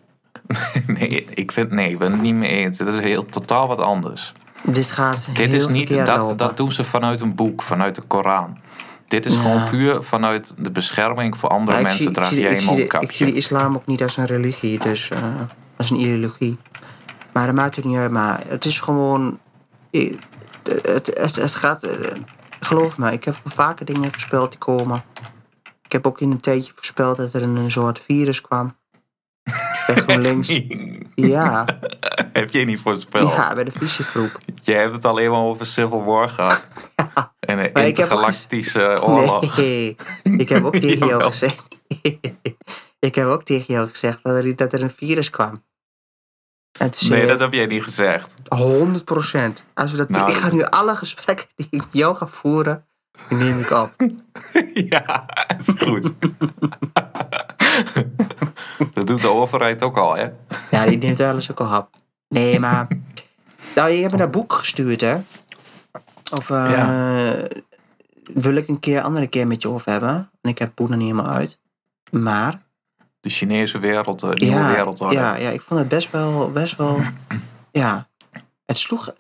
Nee, 0.87 1.25
ik 1.35 1.53
vind, 1.53 1.71
nee, 1.71 1.91
ik 1.91 1.99
ben 1.99 2.13
het 2.13 2.21
niet 2.21 2.35
mee 2.35 2.51
eens. 2.51 2.79
Dit 2.79 2.87
is 2.87 3.01
heel, 3.01 3.27
totaal 3.27 3.69
wat 3.69 3.81
anders. 3.81 4.33
Dit 4.63 4.91
gaat 4.91 5.29
Dit 5.35 5.51
heel 5.51 5.55
is 5.55 5.69
niet, 5.69 5.89
dat, 5.89 6.19
lopen. 6.19 6.37
dat 6.37 6.57
doen 6.57 6.73
ze 6.73 6.85
vanuit 6.85 7.21
een 7.21 7.35
boek, 7.35 7.63
vanuit 7.63 7.95
de 7.95 8.03
Koran. 8.03 8.59
Dit 9.13 9.27
is 9.27 9.35
Ja. 9.35 9.41
gewoon 9.41 9.69
puur 9.71 10.03
vanuit 10.03 10.55
de 10.57 10.71
bescherming 10.71 11.37
voor 11.39 11.49
andere 11.49 11.77
Ja, 11.77 11.83
mensen 11.83 12.07
ik 12.07 12.13
draag 12.15 12.33
ik 12.33 12.49
een 12.61 12.65
mondkapje. 12.65 13.07
Ik 13.09 13.15
zie 13.15 13.27
de 13.27 13.33
islam 13.33 13.75
ook 13.75 13.87
niet 13.87 14.03
als 14.03 14.17
een 14.17 14.27
religie, 14.27 14.79
dus 14.79 15.11
eh, 15.11 15.23
als 15.77 15.91
een 15.91 16.01
ideologie. 16.01 16.59
Maar 17.33 17.47
dat 17.47 17.55
maakt 17.55 17.77
het 17.77 17.85
niet 17.85 17.97
uit, 17.97 18.11
maar 18.11 18.41
het 18.47 18.65
is 18.65 18.81
gewoon... 18.81 19.39
ik- 19.91 20.19
Het, 20.83 21.07
het, 21.21 21.37
het 21.37 21.55
gaat... 21.55 21.83
eh, 21.85 22.11
Geloof 22.61 22.99
me, 22.99 23.13
ik 23.13 23.25
heb 23.25 23.37
vaker 23.45 23.87
dingen 23.87 24.11
voorspeld 24.13 24.51
die 24.51 24.59
komen. 24.59 25.03
Ik 25.83 25.93
heb 25.93 26.07
ook 26.07 26.21
in 26.21 26.31
een 26.31 26.41
tijdje 26.41 26.73
voorspeld 26.75 27.17
dat 27.17 27.35
er 27.35 27.43
een, 27.43 27.57
een 27.57 27.71
soort 27.71 28.01
virus 28.07 28.41
kwam. 28.41 28.77
Bij 29.87 29.97
GroenLinks. 29.97 30.49
Ja, 31.15 31.65
Heb 32.33 32.51
je 32.51 32.65
niet 32.65 32.81
voorspeld? 32.81 33.33
ja, 33.35 33.53
bij 33.53 33.65
de 33.65 33.71
visiegroep. 33.73 34.39
Je 34.55 34.73
hebt 34.73 34.95
het 34.95 35.05
alleen 35.05 35.31
maar 35.31 35.41
over 35.41 35.67
Civil 35.67 36.05
War 36.05 36.29
gehad. 36.29 36.67
En 37.41 37.59
een 37.59 37.73
intergalactische 37.73 39.03
oorlog. 39.03 39.57
Nee, 39.57 39.97
ik 40.23 40.49
heb 40.49 40.65
ook 40.65 40.77
tegen 40.87 41.07
jou 41.07 41.23
gezegd... 41.23 41.69
ik 42.99 43.15
heb 43.15 43.27
ook 43.27 43.43
tegen 43.43 43.75
jou 43.75 43.89
gezegd 43.89 44.19
dat 44.23 44.45
er, 44.45 44.57
dat 44.57 44.73
er 44.73 44.83
een 44.83 44.91
virus 44.91 45.31
kwam. 45.31 45.65
En 46.79 46.91
toen 46.91 47.09
Nee, 47.09 47.27
dat 47.27 47.41
heb 47.41 47.53
jij 47.53 47.67
niet 47.67 47.83
gezegd. 47.83 48.35
100 48.49 49.05
procent. 49.05 49.65
Als 49.75 49.91
we 49.91 49.97
dat, 49.97 50.09
Nou, 50.09 50.31
ik 50.31 50.37
ga 50.37 50.53
nu 50.53 50.63
alle 50.63 50.97
gesprekken 50.97 51.47
die 51.57 51.67
ik 51.71 51.79
met 51.79 51.89
jou 51.91 52.15
ga 52.15 52.27
voeren, 52.27 52.87
die 53.29 53.39
neem 53.39 53.61
ik 53.61 53.71
op. 53.71 53.95
ja, 54.91 55.27
is 55.59 55.75
goed. 55.79 56.13
dat 58.95 59.07
doet 59.07 59.21
de 59.21 59.29
overheid 59.29 59.83
ook 59.83 59.97
al, 59.97 60.17
hè? 60.17 60.29
Ja, 60.71 60.87
die 60.87 60.99
neemt 60.99 61.19
wel 61.19 61.35
eens 61.35 61.51
ook 61.51 61.61
al 61.61 61.79
op. 61.79 61.89
Nee, 62.29 62.61
maar... 62.61 62.89
Nou, 63.75 63.91
je 63.91 64.01
hebt 64.01 64.13
me 64.13 64.19
dat 64.19 64.31
boek 64.31 64.53
gestuurd, 64.53 65.01
hè? 65.01 65.17
Of 66.33 66.51
eh, 66.51 66.71
Ja. 66.71 67.37
wil 68.35 68.55
ik 68.55 68.69
een 68.69 68.81
keer, 68.81 69.01
andere 69.01 69.27
keer 69.27 69.47
met 69.47 69.63
je 69.63 69.69
over 69.69 69.91
hebben. 69.93 70.31
En 70.41 70.51
ik 70.51 70.59
heb 70.59 70.79
nog 70.79 70.89
niet 70.89 71.01
helemaal 71.01 71.27
uit. 71.33 71.59
Maar... 72.11 72.63
De 73.21 73.29
Chinese 73.31 73.79
wereld, 73.79 74.21
de 74.21 74.27
nieuwe 74.27 74.57
ja, 74.57 74.75
wereldorde. 74.75 75.15
ja, 75.15 75.37
ja, 75.37 75.51
ik 75.51 75.61
vond 75.61 75.81
het 75.81 75.89
best 75.89 76.11
wel... 76.11 76.51
Best 76.53 76.77
wel 76.77 77.01
ja, 77.73 78.09
het 78.67 78.79
sloeg... 78.79 79.15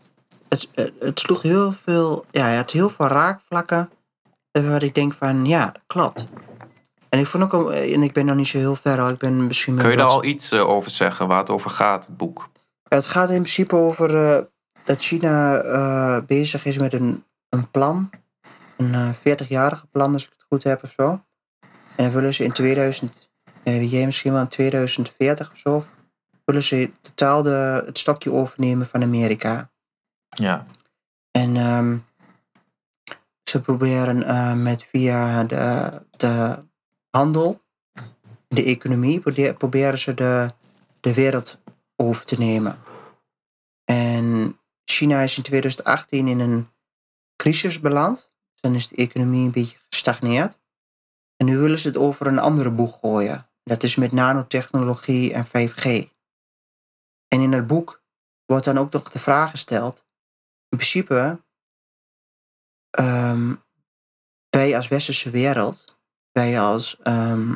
Het, 0.48 0.68
het, 0.74 0.92
het 1.00 1.20
sloeg 1.20 1.42
heel 1.42 1.72
veel... 1.84 2.24
Ja, 2.30 2.46
het 2.46 2.56
had 2.56 2.70
heel 2.70 2.90
veel 2.90 3.06
raakvlakken. 3.06 3.90
eh, 4.50 4.68
Waar 4.68 4.82
ik 4.82 4.94
denk 4.94 5.12
van, 5.18 5.44
ja, 5.46 5.64
dat 5.64 5.82
klopt. 5.86 6.24
En 7.08 7.18
ik 7.18 7.26
vond 7.26 7.52
ook... 7.52 7.70
En 7.70 8.02
ik 8.02 8.12
ben 8.12 8.26
nog 8.26 8.36
niet 8.36 8.48
zo 8.48 8.58
heel 8.58 8.76
ver, 8.76 9.00
hoor. 9.00 9.10
Ik 9.10 9.18
ben 9.18 9.46
misschien... 9.46 9.76
Kun 9.76 9.90
je 9.90 9.96
daar 9.96 10.06
al 10.06 10.24
iets 10.24 10.50
eh, 10.52 10.68
over 10.68 10.90
zeggen 10.90 11.28
waar 11.28 11.38
het 11.38 11.50
over 11.50 11.70
gaat, 11.70 12.06
het 12.06 12.16
boek? 12.16 12.48
Het 12.88 13.06
gaat 13.06 13.28
in 13.30 13.34
principe 13.42 13.76
over 13.76 14.16
eh, 14.36 14.42
dat 14.92 15.02
China 15.02 15.56
eh, 15.56 16.24
bezig 16.26 16.64
is 16.64 16.78
met 16.78 16.92
een, 16.92 17.24
een 17.48 17.70
plan. 17.70 18.10
Een 18.76 18.94
eh 18.94 19.14
40-jarige 19.14 19.86
plan, 19.86 20.12
als 20.12 20.24
ik 20.24 20.32
het 20.32 20.44
goed 20.48 20.62
heb 20.62 20.82
of 20.82 20.90
zo. 20.90 21.24
En 21.96 22.04
dan 22.04 22.10
willen 22.10 22.34
ze 22.34 22.44
in 22.44 22.52
2000, 22.52 23.30
eh, 23.62 23.92
jij 23.92 24.04
misschien 24.04 24.32
wel, 24.32 24.40
in 24.40 24.48
2040 24.48 25.50
of 25.50 25.58
zo, 25.58 25.84
willen 26.44 26.62
ze 26.62 26.90
totaal 27.00 27.42
de, 27.42 27.82
het 27.86 27.98
stokje 27.98 28.32
overnemen 28.32 28.86
van 28.86 29.02
Amerika. 29.02 29.70
Ja. 30.28 30.66
En 31.30 31.56
ehm, 31.56 31.98
ze 33.42 33.60
proberen 33.60 34.22
eh, 34.22 34.54
met 34.54 34.84
via 34.84 35.44
de, 35.44 35.92
de 36.10 36.58
handel, 37.10 37.60
de 38.48 38.64
economie, 38.64 39.20
proberen 39.54 39.98
ze 39.98 40.14
de, 40.14 40.48
de 41.00 41.14
wereld 41.14 41.58
over 41.96 42.24
te 42.24 42.38
nemen. 42.38 42.78
En 43.84 44.56
China 44.92 45.20
is 45.20 45.36
in 45.36 45.42
2018 45.42 46.28
in 46.28 46.40
een 46.40 46.68
crisis 47.36 47.80
beland. 47.80 48.30
Dan 48.54 48.74
is 48.74 48.88
de 48.88 48.96
economie 48.96 49.44
een 49.44 49.52
beetje 49.52 49.78
gestagneerd. 49.90 50.58
En 51.36 51.46
nu 51.46 51.58
willen 51.58 51.78
ze 51.78 51.88
het 51.88 51.96
over 51.96 52.26
een 52.26 52.38
andere 52.38 52.70
boeg 52.70 52.98
gooien. 52.98 53.50
Dat 53.62 53.82
is 53.82 53.96
met 53.96 54.12
nanotechnologie 54.12 55.32
en 55.32 55.46
5G. 55.46 56.10
En 57.28 57.40
in 57.40 57.52
het 57.52 57.66
boek 57.66 58.02
wordt 58.46 58.64
dan 58.64 58.78
ook 58.78 58.92
nog 58.92 59.10
de 59.10 59.18
vraag 59.18 59.50
gesteld 59.50 60.04
in 60.72 60.78
principe, 60.78 61.44
ehm, 62.90 63.54
wij 64.48 64.76
als 64.76 64.88
westerse 64.88 65.30
wereld, 65.30 66.00
wij 66.30 66.60
als, 66.60 66.98
ehm, 66.98 67.52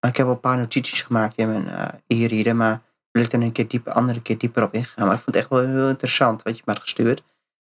ik 0.00 0.16
heb 0.16 0.26
wel 0.26 0.30
een 0.30 0.40
paar 0.40 0.56
notities 0.56 1.02
gemaakt 1.02 1.36
in 1.36 1.48
mijn 1.48 1.66
uh, 1.66 1.88
e-reader, 2.06 2.56
maar 2.56 2.82
wil 3.16 3.24
ik 3.24 3.30
dan 3.30 3.40
een 3.42 3.52
keer 3.52 3.68
dieper, 3.68 3.92
andere 3.92 4.22
keer 4.22 4.38
dieper 4.38 4.62
op 4.62 4.74
ingaan. 4.74 5.06
Maar 5.06 5.16
ik 5.16 5.22
vond 5.22 5.36
het 5.36 5.44
echt 5.44 5.48
wel 5.48 5.60
heel 5.60 5.88
interessant 5.88 6.42
wat 6.42 6.56
je 6.56 6.62
me 6.64 6.72
had 6.72 6.82
gestuurd. 6.82 7.22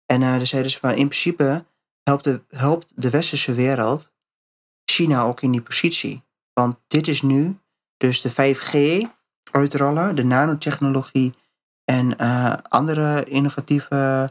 En 0.07 0.21
uh, 0.21 0.35
er 0.35 0.47
zeiden 0.47 0.71
ze 0.71 0.79
van, 0.79 0.91
in 0.91 1.09
principe 1.09 1.65
helpt 2.03 2.25
de, 2.25 2.43
helpt 2.49 2.93
de 2.97 3.11
westerse 3.11 3.55
wereld 3.55 4.11
China 4.85 5.23
ook 5.23 5.41
in 5.41 5.51
die 5.51 5.63
positie. 5.63 6.23
Want 6.53 6.77
dit 6.87 7.09
is 7.09 7.23
nu 7.23 7.59
dus 7.97 8.21
de 8.21 8.31
5G 8.31 9.07
uitrollen, 9.53 10.17
de 10.17 10.25
nanotechnologie 10.25 11.35
en 11.85 12.19
eh, 12.19 12.55
andere 12.69 13.25
innovatieve, 13.25 14.31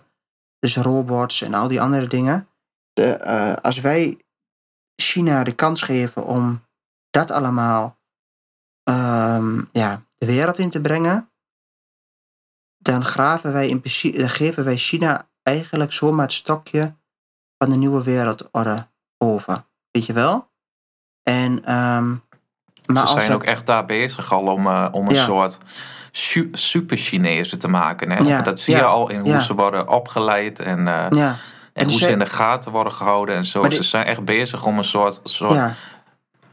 dus 0.59 0.75
robots 0.75 1.41
en 1.41 1.53
al 1.53 1.67
die 1.67 1.81
andere 1.81 2.07
dingen. 2.07 2.47
De, 2.93 3.13
eh, 3.13 3.53
als 3.53 3.79
wij 3.79 4.17
China 4.95 5.43
de 5.43 5.51
kans 5.51 5.81
geven 5.81 6.25
om 6.25 6.61
dat 7.09 7.31
allemaal 7.31 7.97
ehm, 8.83 9.61
ja, 9.71 10.03
de 10.19 10.25
wereld 10.25 10.57
in 10.57 10.69
te 10.69 10.81
brengen, 10.81 11.29
dan, 12.77 13.05
graven 13.05 13.53
wij 13.53 13.67
in, 13.69 13.81
dan 14.11 14.29
geven 14.29 14.63
wij 14.65 14.77
China 14.77 15.27
eigenlijk 15.43 15.93
zomaar 15.93 16.21
het 16.25 16.33
stokje 16.33 16.95
van 17.57 17.69
de 17.69 17.75
nieuwe 17.77 18.03
wereldorde 18.03 18.87
over. 19.17 19.63
Weet 19.91 20.05
je 20.05 20.13
wel? 20.13 20.51
En, 21.23 21.63
ehm, 21.65 22.09
maar 22.85 23.07
Ze 23.07 23.13
als 23.13 23.23
zijn 23.23 23.31
ook 23.33 23.43
echt 23.43 23.65
daar 23.65 23.85
bezig 23.85 24.33
al 24.33 24.45
om, 24.47 24.67
eh, 24.67 24.87
om 24.91 25.07
een 25.07 25.15
Ja. 25.15 25.23
soort 25.23 25.57
su- 26.11 26.49
super-Chinezen 26.51 27.59
te 27.59 27.67
maken. 27.67 28.11
Hè? 28.11 28.17
Ja, 28.23 28.41
Dat 28.41 28.59
zie 28.59 28.73
ja, 28.73 28.79
je 28.79 28.85
al 28.85 29.09
in 29.09 29.19
hoe 29.19 29.41
ze 29.41 29.53
worden 29.55 29.87
opgeleid 29.87 30.59
en, 30.59 30.87
eh, 30.87 31.05
ja, 31.09 31.35
en 31.73 31.87
hoe 31.87 31.97
ze- 31.97 32.09
in 32.09 32.19
de 32.19 32.25
gaten 32.25 32.71
worden 32.71 32.93
gehouden 32.93 33.35
en 33.35 33.45
zo. 33.45 33.63
Ze 33.63 33.69
dit- 33.69 33.85
zijn 33.85 34.05
echt 34.05 34.25
bezig 34.25 34.65
om 34.65 34.77
een 34.77 34.83
soort, 34.83 35.19
soort 35.23 35.71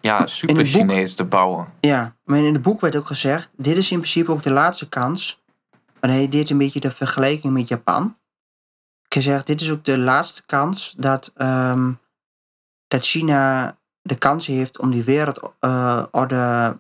ja. 0.07 0.19
ja, 0.19 0.27
super-Chinees 0.27 1.15
te 1.15 1.25
bouwen. 1.25 1.73
ja, 1.81 2.17
maar 2.25 2.39
in 2.39 2.53
het 2.53 2.63
boek 2.63 2.81
werd 2.81 2.97
ook 2.97 3.07
gezegd: 3.07 3.51
dit 3.57 3.77
is 3.77 3.91
in 3.91 3.99
principe 3.99 4.33
ook 4.33 4.43
de 4.43 4.51
laatste 4.51 4.89
kans. 4.89 5.45
En 6.01 6.11
hij 6.11 6.29
deed 6.29 6.51
een 6.51 6.59
beetje 6.59 6.81
de 6.81 6.91
vergelijking 6.91 7.53
met 7.53 7.69
Japan. 7.69 8.17
Ik 9.09 9.23
zeg, 9.23 9.45
dit 9.45 9.61
is 9.61 9.71
ook 9.71 9.85
de 9.85 9.99
laatste 9.99 10.43
kans 10.47 10.95
dat, 10.97 11.33
ehm, 11.37 11.93
dat 12.89 13.07
China 13.07 13.77
de 14.03 14.19
kans 14.19 14.47
heeft 14.47 14.79
om 14.79 14.91
die 14.91 15.05
wereldorde 15.05 16.77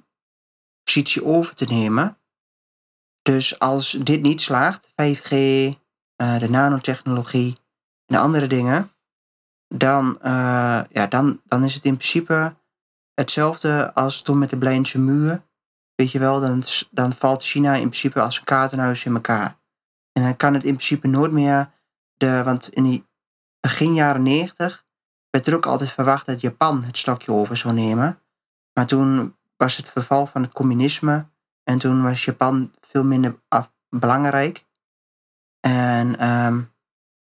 positie 0.96 1.24
over 1.24 1.54
te 1.54 1.64
nemen. 1.64 2.18
Dus 3.22 3.58
als 3.58 3.90
dit 3.90 4.22
niet 4.22 4.40
slaagt, 4.40 4.88
5G, 4.94 5.30
eh, 5.30 6.38
de 6.38 6.50
nanotechnologie 6.50 7.56
en 8.06 8.16
de 8.16 8.18
andere 8.18 8.46
dingen, 8.46 8.90
dan, 9.68 10.18
eh, 10.22 10.80
ja, 10.90 11.06
dan, 11.08 11.40
dan 11.44 11.64
is 11.64 11.74
het 11.74 11.84
in 11.84 11.96
principe 11.96 12.54
hetzelfde 13.16 13.94
als 13.94 14.22
toen 14.22 14.38
met 14.38 14.50
de 14.50 14.56
Berlijnse 14.56 14.98
muur. 14.98 15.42
Weet 15.94 16.10
je 16.10 16.18
wel, 16.18 16.40
dan, 16.40 16.62
dan 16.90 17.12
valt 17.12 17.44
China 17.44 17.74
in 17.74 17.88
principe 17.88 18.20
als 18.20 18.38
een 18.38 18.44
kaartenhuis 18.44 19.04
in 19.04 19.14
elkaar. 19.14 19.58
En 20.12 20.22
dan 20.22 20.36
kan 20.36 20.54
het 20.54 20.64
in 20.64 20.74
principe 20.74 21.06
nooit 21.08 21.32
meer, 21.32 21.70
de, 22.16 22.42
want 22.44 22.68
in 22.68 22.82
die 22.82 23.06
begin 23.60 23.94
jaren 23.94 24.22
90 24.22 24.84
werd 25.30 25.46
er 25.46 25.54
ook 25.54 25.66
altijd 25.66 25.90
verwacht 25.90 26.26
dat 26.26 26.40
Japan 26.40 26.84
het 26.84 26.98
stokje 26.98 27.32
over 27.32 27.56
zou 27.56 27.74
nemen. 27.74 28.18
Maar 28.72 28.86
toen 28.86 29.36
was 29.56 29.76
het 29.76 29.90
verval 29.90 30.26
van 30.26 30.42
het 30.42 30.52
communisme 30.52 31.28
en 31.64 31.78
toen 31.78 32.02
was 32.02 32.24
Japan 32.24 32.74
veel 32.80 33.04
minder 33.04 33.40
belangrijk. 33.88 34.64
En 35.60 36.18
ehm, 36.18 36.62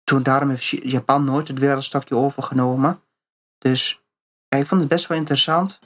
toen 0.05 0.23
daarom 0.23 0.49
heeft 0.49 0.69
Japan 0.69 1.25
nooit 1.25 1.49
het 1.49 1.59
wereldstokje 1.59 2.17
overgenomen. 2.17 3.03
Dus 3.59 4.02
ja, 4.53 4.59
ik 4.59 4.67
vond 4.67 4.81
het 4.81 4.91
best 4.91 5.07
wel 5.07 5.19
interessant. 5.19 5.79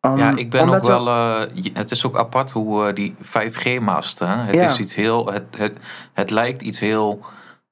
Om- 0.00 0.18
Ja, 0.18 0.36
ik 0.36 0.50
ben 0.50 0.68
ook 0.68 0.82
we- 0.82 0.88
wel. 0.88 1.08
eh, 1.08 1.72
het 1.72 1.90
is 1.90 2.04
ook 2.06 2.16
apart 2.16 2.50
hoe 2.50 2.86
eh, 2.88 2.94
die 2.94 3.14
5G-masten. 3.20 4.44
Het 4.44 4.54
Ja. 4.54 4.70
is 4.70 4.78
iets 4.78 4.94
heel. 4.94 5.32
Het, 5.32 5.42
het, 5.58 5.76
het 6.12 6.30
lijkt 6.30 6.62
iets 6.62 6.78
heel 6.78 7.24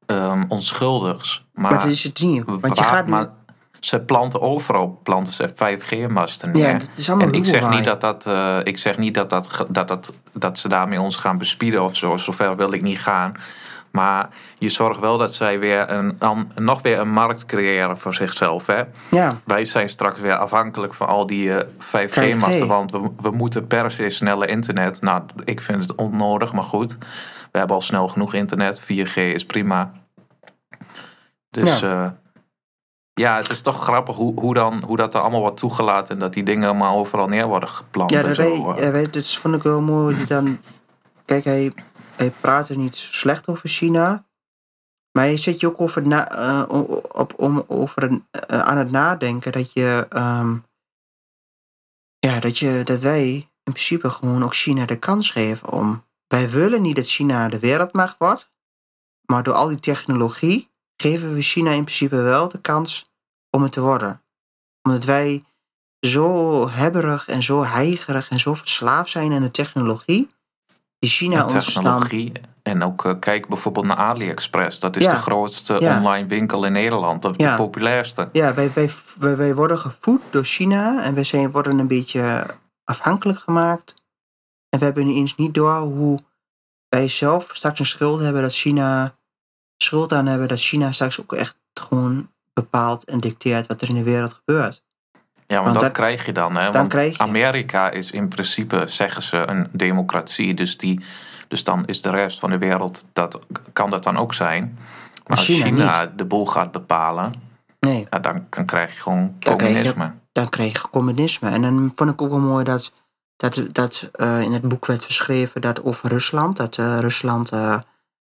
ehm, 0.06 0.44
onschuldigs. 0.48 1.46
Maar, 1.52 1.70
Maar 1.70 1.80
dat 1.80 1.90
is 1.90 2.04
het 2.04 2.20
niet. 2.22 2.42
Want 2.46 2.78
je 2.78 2.84
gaat 2.84 3.06
maar 3.06 3.28
ze 3.80 4.00
planten 4.00 4.40
overal 4.40 5.00
planten 5.02 5.32
ze 5.32 5.48
5G-masten 5.54 6.50
neer. 6.52 6.66
ja, 6.68 6.72
het 6.72 6.90
is 6.96 7.08
allemaal 7.10 7.26
En 7.28 7.34
ik 7.34 7.44
zeg 7.44 7.70
niet 7.70 7.84
dat, 7.84 8.00
dat, 8.00 8.26
eh, 8.26 8.58
ik 8.62 8.78
zeg 8.78 8.98
niet 8.98 9.14
dat, 9.14 9.30
dat, 9.30 9.64
dat, 9.70 9.88
dat, 9.88 10.12
dat 10.32 10.58
ze 10.58 10.68
daarmee 10.68 11.00
ons 11.00 11.16
gaan 11.16 11.38
bespieden 11.38 11.82
of 11.84 11.96
zo. 11.96 12.16
Zover 12.16 12.56
wil 12.56 12.72
ik 12.72 12.82
niet 12.82 12.98
gaan. 12.98 13.34
Maar 13.94 14.28
je 14.58 14.68
zorgt 14.68 15.00
wel 15.00 15.18
dat 15.18 15.34
zij 15.34 15.58
weer 15.58 15.90
een, 15.90 16.18
nog 16.54 16.82
weer 16.82 16.98
een 16.98 17.10
markt 17.10 17.46
creëren 17.46 17.98
voor 17.98 18.14
zichzelf. 18.14 18.66
Hè? 18.66 18.82
Ja, 19.10 19.32
Wij 19.44 19.64
zijn 19.64 19.88
straks 19.88 20.20
weer 20.20 20.36
afhankelijk 20.36 20.94
van 20.94 21.06
al 21.06 21.26
die 21.26 21.54
eh, 21.54 21.66
5G-masten. 21.78 22.64
5G. 22.64 22.66
Want 22.66 22.92
we, 22.92 23.10
we 23.20 23.30
moeten 23.30 23.66
per 23.66 23.90
se 23.90 24.10
snelle 24.10 24.46
internet. 24.46 25.02
Nou, 25.02 25.22
ik 25.44 25.60
vind 25.60 25.82
het 25.82 25.94
onnodig, 25.94 26.52
maar 26.52 26.62
goed. 26.62 26.98
We 27.52 27.58
hebben 27.58 27.76
al 27.76 27.82
snel 27.82 28.08
genoeg 28.08 28.34
internet. 28.34 28.80
4G 28.80 29.14
is 29.14 29.46
prima. 29.46 29.90
Dus 31.50 31.80
ja, 31.80 32.16
ja 33.12 33.36
het 33.36 33.50
is 33.50 33.60
toch 33.60 33.82
grappig 33.82 34.16
hoe, 34.16 34.40
hoe, 34.40 34.54
dan, 34.54 34.82
hoe 34.86 34.96
dat 34.96 35.14
er 35.14 35.20
allemaal 35.20 35.40
wordt 35.40 35.56
toegelaten. 35.56 36.14
En 36.14 36.20
dat 36.20 36.32
die 36.32 36.42
dingen 36.42 36.68
allemaal 36.68 36.98
overal 36.98 37.28
neer 37.28 37.46
worden 37.46 37.68
geplant. 37.68 38.12
ja 38.12 38.20
en 38.20 38.26
dat, 38.26 38.36
zo. 38.36 38.42
wij, 38.42 38.84
ja, 38.84 38.92
wij, 38.92 39.10
dat 39.10 39.28
vond 39.28 39.54
ik 39.54 39.62
wel 39.62 39.80
mooi. 39.80 40.16
Die 40.16 40.26
dan, 40.26 40.58
kijk, 41.24 41.44
hij, 41.44 41.72
hij 42.16 42.30
praat 42.30 42.68
er 42.68 42.76
niet 42.76 42.96
slecht 42.96 43.46
over 43.46 43.68
China. 43.68 44.26
Maar 45.12 45.26
je 45.26 45.36
zit 45.36 45.60
je 45.60 45.66
ook 45.66 45.80
over, 45.80 46.06
na, 46.06 46.30
eh, 46.30 46.68
op, 47.12 47.34
om, 47.36 47.64
over 47.66 48.02
een, 48.02 48.26
eh, 48.30 48.60
aan 48.60 48.76
het 48.76 48.90
nadenken 48.90 49.52
dat 49.52 49.72
je, 49.72 50.06
ehm, 50.08 50.56
ja, 52.18 52.40
dat 52.40 52.58
je 52.58 52.82
dat 52.84 53.00
wij 53.00 53.32
in 53.62 53.72
principe 53.72 54.10
gewoon 54.10 54.42
ook 54.42 54.54
China 54.54 54.86
de 54.86 54.98
kans 54.98 55.30
geven 55.30 55.68
om. 55.70 56.04
Wij 56.26 56.50
willen 56.50 56.82
niet 56.82 56.96
dat 56.96 57.06
China 57.06 57.48
de 57.48 57.58
wereldmacht 57.58 58.18
wordt, 58.18 58.48
maar 59.26 59.42
door 59.42 59.54
al 59.54 59.68
die 59.68 59.80
technologie 59.80 60.72
geven 60.96 61.34
we 61.34 61.42
China 61.42 61.70
in 61.70 61.84
principe 61.84 62.16
wel 62.16 62.48
de 62.48 62.60
kans 62.60 63.12
om 63.50 63.62
het 63.62 63.72
te 63.72 63.80
worden. 63.80 64.22
Omdat 64.82 65.04
wij 65.04 65.44
zo 66.00 66.68
hebberig 66.68 67.28
en 67.28 67.42
zo 67.42 67.64
heigerig 67.64 68.28
en 68.28 68.40
zo 68.40 68.54
verslaafd 68.54 69.10
zijn 69.10 69.32
aan 69.32 69.42
de 69.42 69.50
technologie, 69.50 70.30
die 71.04 71.12
China 71.12 71.38
dan 71.38 71.48
technologie. 71.48 72.32
En 72.62 72.82
ook 72.82 73.04
eh, 73.04 73.12
kijk 73.20 73.48
bijvoorbeeld 73.48 73.86
naar 73.86 73.96
AliExpress. 73.96 74.80
Dat 74.80 74.96
is 74.96 75.04
Ja. 75.04 75.10
de 75.10 75.16
grootste 75.16 75.76
Ja. 75.80 75.98
online 75.98 76.26
winkel 76.26 76.64
in 76.64 76.72
Nederland. 76.72 77.22
De, 77.22 77.32
Ja. 77.36 77.50
de 77.50 77.62
populairste. 77.62 78.28
Ja, 78.32 78.54
wij, 78.54 78.72
wij, 78.72 78.90
wij, 79.18 79.36
wij 79.36 79.54
worden 79.54 79.78
gevoed 79.78 80.20
door 80.30 80.44
China 80.44 81.02
en 81.02 81.14
wij 81.14 81.24
zijn, 81.24 81.50
worden 81.50 81.78
een 81.78 81.88
beetje 81.88 82.46
afhankelijk 82.84 83.38
gemaakt. 83.38 83.94
En 84.68 84.78
we 84.78 84.84
hebben 84.84 85.06
ineens 85.06 85.34
niet 85.34 85.54
door 85.54 85.76
hoe 85.78 86.18
wij 86.88 87.08
zelf 87.08 87.50
straks 87.52 87.78
een 87.78 87.86
schuld 87.86 88.20
hebben 88.20 88.42
dat 88.42 88.54
China 88.54 89.16
schuld 89.76 90.12
aan 90.12 90.26
hebben 90.26 90.48
dat 90.48 90.58
China 90.60 90.92
straks 90.92 91.20
ook 91.20 91.32
echt 91.32 91.56
gewoon 91.80 92.30
bepaalt 92.52 93.04
en 93.04 93.20
dicteert 93.20 93.66
wat 93.66 93.82
er 93.82 93.88
in 93.88 93.94
de 93.94 94.02
wereld 94.02 94.32
gebeurt. 94.34 94.82
Ja, 95.46 95.60
want 95.62 95.72
dat 95.72 95.82
dat- 95.82 95.92
krijg 95.92 96.26
je 96.26 96.32
dan. 96.32 96.56
Hè? 96.56 96.62
dan 96.64 96.72
Want 96.72 96.88
krijg 96.88 97.16
je. 97.16 97.22
Amerika 97.22 97.90
is 97.90 98.10
in 98.10 98.28
principe, 98.28 98.84
zeggen 98.86 99.22
ze, 99.22 99.36
een 99.36 99.68
democratie. 99.72 100.54
Dus, 100.54 100.76
die, 100.76 101.04
dus 101.48 101.64
dan 101.64 101.84
is 101.86 102.02
de 102.02 102.10
rest 102.10 102.38
van 102.38 102.50
de 102.50 102.58
wereld, 102.58 103.08
dat, 103.12 103.38
kan 103.72 103.90
dat 103.90 104.02
dan 104.04 104.16
ook 104.16 104.34
zijn. 104.34 104.78
Maar 105.26 105.36
als 105.36 105.46
China 105.46 105.64
China, 105.64 106.06
de 106.06 106.24
boel 106.24 106.46
gaat 106.46 106.72
bepalen, 106.72 107.32
Nee, 107.80 108.06
ja, 108.10 108.18
dan, 108.18 108.46
dan 108.50 108.64
krijg 108.64 108.94
je 108.94 109.00
gewoon 109.00 109.34
Dan 109.38 109.56
krijg 109.56 109.58
je- 109.60 109.66
communisme. 109.66 110.14
dan 110.32 110.48
kreeg 110.48 110.72
je 110.82 110.88
communisme. 110.90 111.50
En 111.50 111.62
dan 111.62 111.92
vond 111.94 112.10
ik 112.10 112.22
ook 112.22 112.30
wel 112.30 112.38
mooi 112.38 112.64
dat, 112.64 112.92
dat, 113.36 113.62
dat 113.72 114.08
eh, 114.12 114.40
in 114.40 114.52
het 114.52 114.62
boek 114.68 114.86
werd 114.86 115.04
geschreven 115.04 115.60
dat 115.60 115.82
over 115.84 116.08
Rusland, 116.08 116.56
dat 116.56 116.78
eh, 116.78 116.98
Rusland 116.98 117.50
eh, 117.50 117.78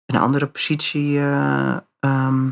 een 0.06 0.20
andere 0.20 0.48
positie 0.48 1.18
eh, 1.20 1.78
ehm, 2.00 2.50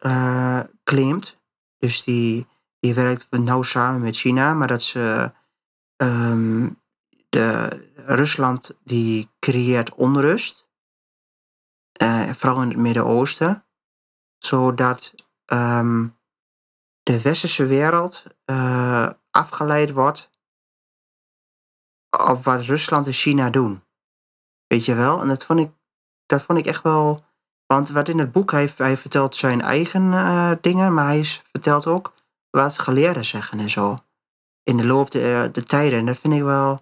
eh, 0.00 0.60
claimt. 0.84 1.36
Dus 1.78 2.04
die, 2.04 2.46
die 2.82 2.94
werkt 2.94 3.30
nauw 3.30 3.62
samen 3.62 4.00
met 4.00 4.16
China, 4.16 4.54
maar 4.54 4.66
dat 4.66 4.82
ze 4.82 5.32
ehm, 5.96 6.70
de, 7.28 7.68
Rusland 7.96 8.78
die 8.84 9.30
creëert 9.38 9.94
onrust, 9.94 10.68
eh, 11.92 12.30
vooral 12.30 12.62
in 12.62 12.68
het 12.68 12.76
Midden-Oosten, 12.76 13.64
zodat 14.38 15.14
ehm, 15.44 16.08
de 17.02 17.22
westerse 17.22 17.66
wereld 17.66 18.24
eh, 18.44 19.10
afgeleid 19.30 19.90
wordt 19.90 20.30
op 22.28 22.44
wat 22.44 22.62
Rusland 22.62 23.06
en 23.06 23.12
China 23.12 23.50
doen. 23.50 23.84
Weet 24.66 24.84
je 24.84 24.94
wel? 24.94 25.20
En 25.20 25.28
dat 25.28 25.44
vond 25.44 25.60
ik, 25.60 25.70
dat 26.26 26.42
vond 26.42 26.58
ik 26.58 26.66
echt 26.66 26.82
wel. 26.82 27.24
Want 27.66 27.90
wat 27.90 28.08
in 28.08 28.18
het 28.18 28.32
boek, 28.32 28.50
hij, 28.50 28.68
vertelt 28.96 29.36
zijn 29.36 29.60
eigen 29.60 30.12
eh, 30.12 30.52
dingen, 30.60 30.94
maar 30.94 31.06
hij 31.06 31.24
vertelt 31.24 31.86
ook 31.86 32.20
wat 32.60 32.78
geleerden 32.78 33.24
zeggen 33.24 33.58
en 33.58 33.70
zo. 33.70 33.96
In 34.62 34.76
de 34.76 34.86
loop 34.86 35.10
der 35.10 35.52
de 35.52 35.62
tijden. 35.62 35.98
En 35.98 36.06
dat 36.06 36.18
vind 36.18 36.34
ik 36.34 36.42
wel. 36.42 36.80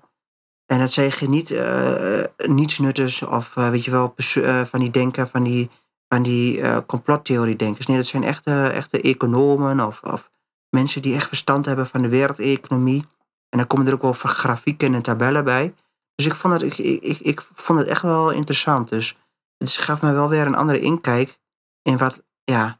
En 0.67 0.79
dat 0.79 0.93
zeggen 0.93 1.31
niet 1.31 1.51
eh 1.51 2.23
niets 2.37 2.79
nuttigs 2.79 3.23
of 3.23 3.57
eh, 3.57 3.69
weet 3.69 3.85
je 3.85 3.91
wel, 3.91 4.15
eh, 4.17 4.63
van 4.63 4.81
die 4.81 4.91
denken, 4.91 5.29
van 5.29 5.43
die, 5.43 5.71
van 6.09 6.23
die 6.23 6.61
eh 6.61 6.79
complottheorie-denkers. 6.87 7.87
Nee, 7.87 7.97
dat 7.97 8.07
zijn 8.07 8.23
echte, 8.23 8.67
echte 8.67 9.01
economen 9.01 9.87
of, 9.87 10.03
of 10.03 10.31
mensen 10.71 11.03
die 11.03 11.15
echt 11.15 11.29
verstand 11.29 11.67
hebben 11.67 11.87
van 11.87 12.03
de 12.03 12.09
wereldeconomie. 12.09 13.05
En 13.49 13.59
dan 13.59 13.67
komen 13.67 13.87
er 13.87 13.93
ook 13.93 14.03
wel 14.03 14.13
grafieken 14.13 14.95
en 14.95 15.03
tabellen 15.03 15.45
bij. 15.45 15.75
Dus 16.15 16.27
ik 16.27 16.35
vond 16.35 16.53
het, 16.53 16.63
ik, 16.63 16.79
ik, 16.79 17.19
ik 17.19 17.41
vond 17.55 17.79
het 17.79 17.89
echt 17.89 18.03
wel 18.03 18.31
interessant. 18.31 18.89
Dus 18.89 19.19
het 19.57 19.71
gaf 19.71 20.03
me 20.03 20.13
wel 20.13 20.29
weer 20.29 20.47
een 20.47 20.55
andere 20.55 20.81
inkijk 20.81 21.39
in 21.83 21.99
wat, 21.99 22.23
ja, 22.45 22.80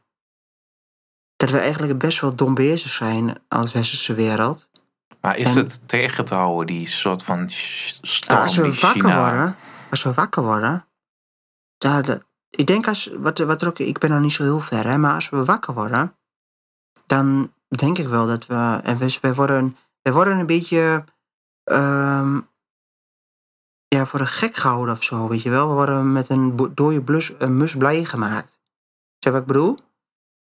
dat 1.41 1.49
we 1.49 1.57
eigenlijk 1.57 1.97
best 1.97 2.21
wel 2.21 2.35
dom 2.35 2.53
bezig 2.53 2.91
zijn 2.91 3.35
als 3.47 3.73
westerse 3.73 4.13
wereld. 4.13 4.69
Maar 5.21 5.37
is 5.37 5.49
En- 5.49 5.57
het 5.57 5.87
tegen 5.87 6.25
te 6.25 6.35
houden, 6.35 6.75
die 6.75 6.87
soort 6.87 7.23
van 7.23 7.49
storm 7.49 8.37
Ja, 8.37 8.43
als 8.43 8.55
we 8.55 8.61
die 8.61 8.79
wakker 8.79 9.01
China... 9.01 9.29
worden, 9.29 9.55
als 9.89 10.03
we 10.03 10.13
wakker 10.13 10.43
worden, 10.43 10.85
dat, 11.77 12.21
ik 12.49 12.67
denk 12.67 12.87
als, 12.87 13.11
wat, 13.17 13.39
wat 13.39 13.61
er 13.61 13.67
ook, 13.67 13.79
ik 13.79 13.99
ben 13.99 14.09
nog 14.09 14.19
niet 14.19 14.33
zo 14.33 14.43
heel 14.43 14.59
ver, 14.59 14.87
hè, 14.87 14.97
maar 14.97 15.13
als 15.13 15.29
we 15.29 15.45
wakker 15.45 15.73
worden, 15.73 16.15
dan 17.05 17.53
denk 17.67 17.97
ik 17.97 18.07
wel 18.07 18.27
dat 18.27 18.45
we, 18.45 18.79
en 18.83 18.97
we, 18.97 19.17
we 19.21 19.33
worden, 19.33 19.77
we 20.01 20.11
worden 20.11 20.39
een 20.39 20.45
beetje, 20.45 21.03
ehm, 21.63 22.39
ja, 23.87 24.05
voor 24.05 24.19
een 24.19 24.27
gek 24.27 24.55
gehouden 24.55 24.95
of 24.95 25.03
zo, 25.03 25.27
weet 25.27 25.41
je 25.41 25.49
wel. 25.49 25.67
We 25.67 25.73
worden 25.73 26.11
met 26.11 26.29
een 26.29 26.55
dode 26.55 27.01
blus, 27.01 27.33
een 27.37 27.57
mus 27.57 27.75
blij 27.77 28.03
gemaakt. 28.03 28.59
Zeg 29.19 29.33
wat 29.33 29.41
ik 29.41 29.47
bedoel? 29.47 29.77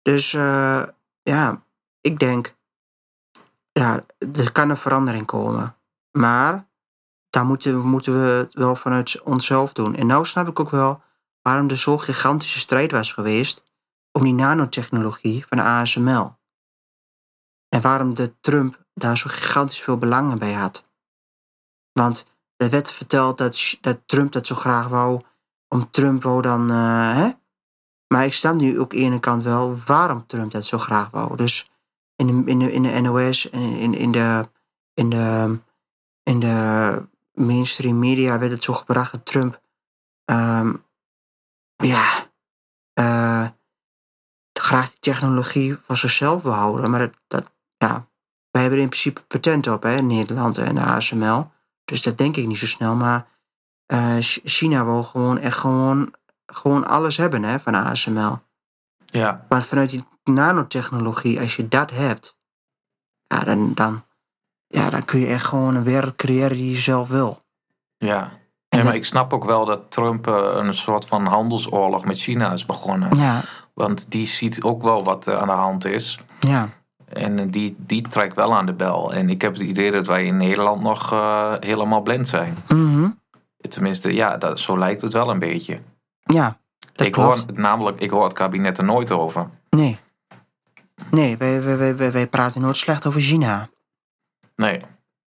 Dus, 0.06 0.34
eh, 0.34 0.84
ja, 1.24 1.64
ik 2.02 2.20
denk, 2.20 2.56
ja, 3.72 4.02
er 4.34 4.52
kan 4.52 4.70
een 4.70 4.78
verandering 4.78 5.26
komen. 5.26 5.76
Maar 6.12 6.68
daar 7.30 7.46
moeten, 7.46 7.78
we- 7.82 7.88
moeten 7.88 8.14
we 8.14 8.26
het 8.28 8.54
wel 8.54 8.76
vanuit 8.76 9.22
onszelf 9.22 9.74
doen. 9.74 9.96
En 9.96 10.08
nou 10.08 10.26
snap 10.26 10.48
ik 10.48 10.60
ook 10.60 10.70
wel 10.70 11.02
waarom 11.42 11.70
er 11.70 11.78
zo'n 11.78 12.02
gigantische 12.02 12.60
strijd 12.60 12.92
was 12.92 13.14
geweest 13.14 13.64
om 14.12 14.24
die 14.24 14.34
nanotechnologie 14.34 15.46
van 15.46 15.60
ASML. 15.60 16.38
En 17.70 17.82
waarom 17.82 18.14
de 18.16 18.40
Trump 18.42 18.86
daar 18.94 19.18
zo 19.18 19.30
gigantisch 19.30 19.82
veel 19.82 19.98
belangen 19.98 20.40
bij 20.40 20.54
had. 20.54 20.84
Want 21.92 22.28
er 22.56 22.70
werd 22.70 22.92
verteld 22.92 23.38
dat, 23.38 23.78
dat 23.82 24.02
Trump 24.06 24.32
dat 24.32 24.48
zo 24.48 24.56
graag 24.56 24.88
wou. 24.88 25.22
Om 25.68 25.92
Trump 25.92 26.24
wou 26.24 26.42
dan, 26.42 26.70
eh, 26.72 27.14
hè? 27.16 27.30
Maar 28.08 28.26
ik 28.26 28.34
snap 28.34 28.56
nu 28.56 28.80
ook 28.80 28.92
aan 28.94 29.00
de 29.00 29.04
ene 29.06 29.20
kant 29.20 29.44
wel 29.44 29.78
waarom 29.86 30.26
Trump 30.26 30.52
dat 30.52 30.66
zo 30.66 30.78
graag 30.78 31.10
wou. 31.10 31.36
Dus 31.36 31.72
in 32.16 32.28
de, 32.28 32.52
in 32.52 32.60
de, 32.60 32.72
in 32.72 32.84
de 32.84 33.02
NOS 33.02 33.50
en 33.50 33.62
in, 33.62 33.94
in, 33.94 34.12
de, 34.12 34.50
in, 34.94 35.10
de, 35.10 35.60
in 36.24 36.40
de 36.40 37.08
mainstream 37.34 38.00
media 38.00 38.40
werd 38.40 38.52
het 38.52 38.64
zo 38.64 38.74
gebracht 38.74 39.12
dat 39.12 39.26
Trump, 39.26 39.62
ehm, 40.26 40.74
ja, 41.76 42.30
eh, 42.94 43.48
graag 44.60 44.90
die 44.90 45.00
technologie 45.00 45.78
voor 45.78 45.98
zichzelf 45.98 46.42
wil 46.44 46.52
houden. 46.52 46.90
Maar 46.90 47.00
dat, 47.00 47.18
dat, 47.28 47.52
ja, 47.78 48.08
wij 48.52 48.62
hebben 48.62 48.80
er 48.80 48.84
in 48.86 48.90
principe 48.90 49.22
patent 49.22 49.68
op, 49.68 49.84
hè, 49.84 49.96
in 49.96 50.08
Nederland 50.08 50.58
en 50.58 50.76
de 50.76 50.82
ASML. 50.82 51.52
Dus 51.86 52.02
dat 52.02 52.18
denk 52.18 52.36
ik 52.38 52.48
niet 52.48 52.58
zo 52.58 52.66
snel. 52.66 52.96
Maar 52.96 53.28
eh, 53.86 54.18
Ch- 54.20 54.40
China 54.44 54.86
wil 54.86 55.04
gewoon 55.04 55.38
echt 55.38 55.58
gewoon, 55.58 56.14
gewoon 56.46 56.88
alles 56.88 57.18
hebben 57.18 57.44
hè, 57.44 57.60
van 57.60 57.76
ASML. 57.76 58.38
Ja, 59.06 59.46
Maar 59.50 59.64
vanuit 59.64 59.90
die 59.90 60.04
nanotechnologie, 60.24 61.40
als 61.40 61.56
je 61.56 61.68
dat 61.68 61.92
hebt, 61.92 62.38
ja, 63.28 63.40
dan, 63.40 63.74
dan, 63.74 64.04
ja, 64.68 64.90
dan 64.90 65.06
kun 65.06 65.20
je 65.20 65.28
echt 65.28 65.46
gewoon 65.46 65.76
een 65.76 65.84
wereld 65.84 66.16
creëren 66.16 66.58
die 66.58 66.70
je 66.72 66.78
zelf 66.78 67.10
wil. 67.10 67.42
ja. 67.98 68.32
En 68.70 68.82
Ja, 68.82 68.88
maar 68.88 68.96
ik 68.96 69.06
snap 69.06 69.34
ook 69.34 69.46
wel 69.46 69.66
dat 69.66 69.82
Trump 69.92 70.28
eh, 70.28 70.50
een 70.54 70.74
soort 70.74 71.06
van 71.06 71.26
handelsoorlog 71.26 72.06
met 72.06 72.18
China 72.20 72.52
is 72.52 72.66
begonnen. 72.66 73.18
Ja, 73.18 73.42
Want 73.74 74.12
die 74.12 74.28
ziet 74.28 74.64
ook 74.64 74.82
wel 74.84 75.04
wat 75.04 75.26
er 75.26 75.38
aan 75.38 75.48
de 75.48 75.54
hand 75.54 75.86
is. 75.86 76.20
ja, 76.40 76.70
En 77.06 77.40
eh, 77.40 77.46
die, 77.50 77.76
die 77.78 78.02
trekt 78.02 78.36
wel 78.36 78.56
aan 78.56 78.66
de 78.66 78.74
bel. 78.74 79.14
En 79.14 79.30
ik 79.30 79.42
heb 79.42 79.54
het 79.54 79.62
idee 79.62 79.92
dat 79.92 80.08
wij 80.08 80.26
in 80.26 80.38
Nederland 80.38 80.82
nog 80.82 81.12
eh, 81.12 81.54
helemaal 81.60 82.02
blind 82.02 82.28
zijn. 82.28 82.58
mhm, 82.68 83.10
Tenminste, 83.70 84.14
ja, 84.14 84.38
dat, 84.38 84.60
zo 84.60 84.78
lijkt 84.78 85.02
het 85.02 85.14
wel 85.14 85.30
een 85.30 85.40
beetje. 85.40 85.80
Ja. 86.26 86.58
Dat 86.94 87.06
ik 87.06 87.12
klopt. 87.12 87.40
hoor 87.40 87.60
namelijk, 87.60 88.00
ik 88.00 88.10
hoor 88.10 88.24
het 88.24 88.34
kabinet 88.34 88.78
er 88.78 88.84
nooit 88.84 89.12
over. 89.12 89.50
Nee. 89.70 89.98
Nee, 91.12 91.38
wij, 91.38 91.64
wij, 91.64 91.96
wij, 91.96 92.12
wij, 92.12 92.28
praten 92.28 92.62
nooit 92.62 92.76
slecht 92.76 93.06
over 93.06 93.22
China. 93.22 93.70
Nee, 94.56 94.82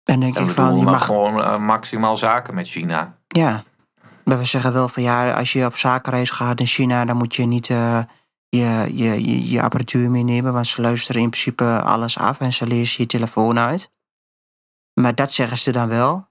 En 0.05 0.21
denk 0.21 0.37
en 0.37 0.45
ik 0.45 0.51
van, 0.51 0.77
je 0.77 0.83
mag... 0.83 1.05
gewoon 1.05 1.43
eh, 1.43 1.59
maximaal 1.59 2.17
zaken 2.17 2.55
met 2.55 2.69
China. 2.69 3.17
Ja. 3.29 3.65
Maar 4.25 4.39
we 4.39 4.45
zeggen 4.45 4.73
wel 4.73 4.89
van 4.89 5.03
ja, 5.03 5.33
als 5.33 5.53
je 5.53 5.65
op 5.65 5.77
zakenreis 5.77 6.31
gaat 6.31 6.61
in 6.61 6.67
China, 6.67 7.05
dan 7.05 7.17
moet 7.17 7.35
je 7.35 7.47
niet 7.47 7.71
eh, 7.71 8.03
je, 8.49 8.87
je, 8.95 9.25
je, 9.25 9.51
je 9.51 9.63
apparatuur 9.63 10.11
meenemen, 10.11 10.53
want 10.53 10.67
ze 10.67 10.81
luisteren 10.81 11.23
in 11.23 11.31
principe 11.31 11.81
alles 11.81 12.19
af 12.19 12.41
en 12.41 12.53
ze 12.53 12.67
lezen 12.67 13.03
je 13.03 13.09
telefoon 13.09 13.59
uit. 13.59 13.91
Maar 14.95 15.15
dat 15.15 15.33
zeggen 15.33 15.59
ze 15.59 15.73
dan 15.73 15.89
wel. 15.89 16.28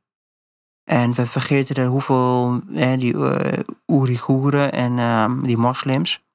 En 0.88 1.14
we 1.14 1.28
vergeten 1.28 1.76
er 1.76 1.88
hoeveel 1.88 2.60
die 2.98 3.28
eh 3.28 3.64
Oeigoeren 3.92 4.72
en 4.72 5.00
ehm, 5.00 5.42
die 5.42 5.58
moslims, 5.58 6.26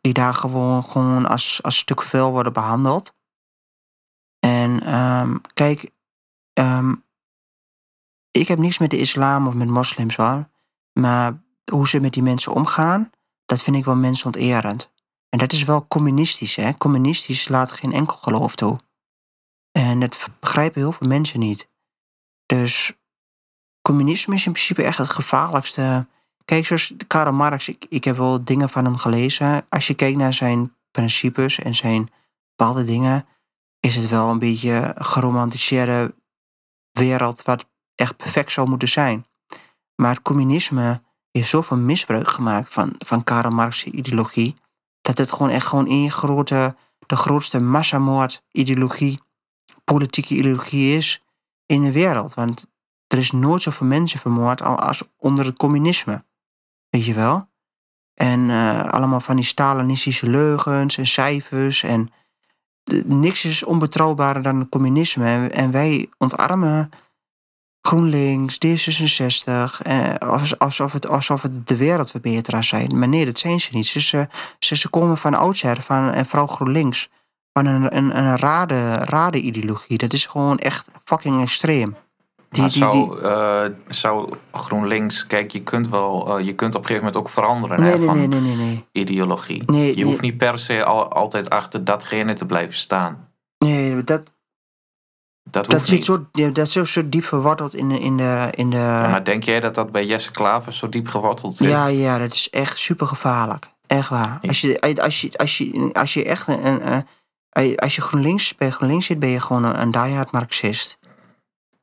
die 0.00 0.12
daar 0.12 0.34
gewoon, 0.34 0.84
gewoon 0.84 1.26
als, 1.26 1.62
als 1.62 1.76
stuk 1.76 2.02
vuil 2.02 2.30
worden 2.30 2.52
behandeld. 2.52 3.14
En 4.38 4.80
ehm, 4.82 5.36
kijk, 5.54 5.90
ehm, 6.52 6.94
ik 8.30 8.48
heb 8.48 8.58
niks 8.58 8.78
met 8.78 8.90
de 8.90 8.98
islam 8.98 9.46
of 9.46 9.54
met 9.54 9.68
moslims 9.68 10.16
hoor. 10.16 10.48
Maar 10.92 11.42
hoe 11.70 11.88
ze 11.88 12.00
met 12.00 12.12
die 12.12 12.22
mensen 12.22 12.52
omgaan, 12.52 13.10
dat 13.46 13.62
vind 13.62 13.76
ik 13.76 13.84
wel 13.84 13.96
mensonterend. 13.96 14.92
En 15.28 15.38
dat 15.38 15.52
is 15.52 15.62
wel 15.62 15.86
communistisch, 15.86 16.56
hè? 16.56 16.74
Communistisch 16.74 17.48
laat 17.48 17.72
geen 17.72 17.92
enkel 17.92 18.16
geloof 18.16 18.56
toe. 18.56 18.78
En 19.72 20.00
dat 20.00 20.28
begrijpen 20.40 20.80
heel 20.80 20.92
veel 20.92 21.08
mensen 21.08 21.40
niet. 21.40 21.68
Dus 22.46 22.92
communisme 23.88 24.34
is 24.34 24.46
in 24.46 24.52
principe 24.52 24.82
echt 24.82 24.98
het 24.98 25.08
gevaarlijkste. 25.08 26.06
Kijk, 26.44 26.66
zoals 26.66 26.94
Karl 27.06 27.32
Marx, 27.32 27.68
ik, 27.68 27.86
ik 27.88 28.04
heb 28.04 28.16
wel 28.16 28.44
dingen 28.44 28.68
van 28.68 28.84
hem 28.84 28.96
gelezen. 28.96 29.64
Als 29.68 29.86
je 29.86 29.94
kijkt 29.94 30.18
naar 30.18 30.34
zijn 30.34 30.74
principes 30.90 31.58
en 31.58 31.74
zijn 31.74 32.08
bepaalde 32.56 32.84
dingen, 32.84 33.26
is 33.80 33.96
het 33.96 34.08
wel 34.08 34.30
een 34.30 34.38
beetje 34.38 34.92
een 34.94 35.04
geromantiseerde 35.04 36.14
wereld 36.90 37.42
wat 37.42 37.66
echt 37.94 38.16
perfect 38.16 38.52
zou 38.52 38.68
moeten 38.68 38.88
zijn. 38.88 39.24
Maar 39.96 40.10
het 40.10 40.22
communisme 40.22 41.02
heeft 41.30 41.48
zoveel 41.48 41.76
misbruik 41.76 42.28
gemaakt 42.28 42.72
van, 42.72 42.94
van 42.98 43.24
Karl 43.24 43.50
Marx' 43.50 43.84
ideologie, 43.84 44.54
dat 45.00 45.18
het 45.18 45.32
gewoon 45.32 45.50
echt 45.50 45.66
gewoon 45.66 45.86
één 45.86 46.10
grote, 46.10 46.76
de 47.06 47.16
grootste 47.16 47.60
massamoord-ideologie, 47.60 49.18
politieke 49.84 50.34
ideologie 50.34 50.96
is 50.96 51.22
in 51.66 51.82
de 51.82 51.92
wereld. 51.92 52.34
Want 52.34 52.66
er 53.06 53.18
is 53.18 53.30
nooit 53.30 53.62
zoveel 53.62 53.86
mensen 53.86 54.18
vermoord 54.18 54.62
al- 54.62 54.78
als 54.78 55.02
onder 55.16 55.44
het 55.44 55.56
communisme. 55.56 56.24
Weet 56.88 57.04
je 57.04 57.14
wel? 57.14 57.48
En 58.14 58.50
eh, 58.50 58.84
allemaal 58.84 59.20
van 59.20 59.36
die 59.36 59.44
Stalinistische 59.44 60.30
leugens 60.30 60.96
en 60.96 61.06
cijfers. 61.06 61.82
En 61.82 62.08
niks 63.06 63.44
is 63.44 63.62
onbetrouwbaarder 63.64 64.42
dan 64.42 64.58
het 64.58 64.68
communisme. 64.68 65.48
En, 65.48 65.70
wij 65.70 66.08
ontarmen 66.18 66.90
GroenLinks, 67.80 68.58
D66, 68.66 69.82
eh, 69.82 70.14
als- 70.14 70.58
alsof, 70.58 70.92
het, 70.92 71.06
alsof 71.08 71.42
het 71.42 71.66
de 71.68 71.76
wereldverbeteraars 71.76 72.68
zijn. 72.68 72.98
Maar 72.98 73.08
nee, 73.08 73.24
dat 73.24 73.38
zijn 73.38 73.60
ze 73.60 73.68
niet. 73.72 73.86
Ze, 73.86 74.00
ze, 74.00 74.28
ze, 74.58 74.76
ze 74.76 74.88
komen 74.88 75.16
van 75.18 75.34
oudsher, 75.34 75.82
van, 75.82 76.10
en 76.12 76.26
vooral 76.26 76.46
GroenLinks, 76.46 77.08
van 77.52 77.66
een, 77.66 77.96
een, 77.96 78.18
een 78.18 78.36
rade, 78.36 78.94
rade 78.94 79.40
ideologie. 79.40 79.98
Dat 79.98 80.12
is 80.12 80.26
gewoon 80.26 80.58
echt 80.58 80.86
fucking 81.04 81.40
extreem. 81.42 81.96
Die, 82.54 82.68
zou, 82.68 83.20
eh, 83.22 83.64
zou 83.88 84.34
GroenLinks, 84.52 85.26
kijk, 85.26 85.50
je 85.52 85.62
kunt 85.62 85.88
wel, 85.88 86.38
eh, 86.38 86.44
je 86.44 86.54
kunt 86.54 86.74
op 86.74 86.80
een 86.80 86.86
gegeven 86.86 87.06
moment 87.06 87.16
ook 87.26 87.32
veranderen 87.32 87.80
nee, 87.80 87.90
hè, 87.92 87.96
nee, 87.98 88.06
van 88.06 88.16
nee, 88.18 88.26
nee, 88.28 88.40
nee, 88.40 88.56
nee. 88.56 88.84
ideologie. 88.92 89.62
Nee, 89.66 89.96
je 89.96 90.04
hoeft 90.04 90.20
niet 90.20 90.36
per 90.36 90.58
se 90.58 90.84
al, 90.84 91.08
altijd 91.12 91.50
achter 91.50 91.84
datgene 91.84 92.34
te 92.34 92.46
blijven 92.46 92.74
staan. 92.76 93.28
Nee, 93.58 94.04
dat, 94.04 94.32
Dat 95.50 95.66
dat, 95.70 95.86
zit 95.86 96.04
zo, 96.04 96.26
dat 96.32 96.58
is 96.58 96.92
zo 96.92 97.08
diep 97.08 97.24
verworteld 97.24 97.74
in 97.74 97.88
de. 97.88 97.98
In 98.00 98.16
de, 98.16 98.48
in 98.54 98.70
de 98.70 98.76
Ja, 98.76 99.08
maar 99.08 99.24
denk 99.24 99.42
jij 99.44 99.60
dat 99.60 99.74
dat 99.74 99.92
bij 99.92 100.06
Jesse 100.06 100.30
Klaver 100.30 100.72
zo 100.72 100.88
diep 100.88 101.08
geworteld 101.08 101.56
zit? 101.56 101.68
Ja, 101.68 101.86
ja, 101.86 102.18
dat 102.18 102.32
is 102.32 102.50
echt 102.50 102.78
super 102.78 103.06
gevaarlijk. 103.06 103.66
Echt 103.86 104.08
waar. 104.08 104.38
Als 104.48 104.60
je, 104.60 104.80
als 104.80 105.20
je, 105.20 105.30
als 105.36 105.58
je, 105.58 105.90
als 105.92 106.14
je 106.14 106.24
echt 106.24 106.48
een, 106.48 106.66
een, 106.66 106.82
een- 106.86 107.04
als 107.76 107.94
je 107.96 108.02
GroenLinks, 108.02 108.54
bij 108.54 108.70
GroenLinks 108.70 109.06
zit, 109.06 109.18
ben 109.18 109.28
je 109.28 109.40
gewoon 109.40 109.64
een, 109.64 109.80
een 109.80 109.90
diehard 109.90 110.30
Marxist. 110.32 110.98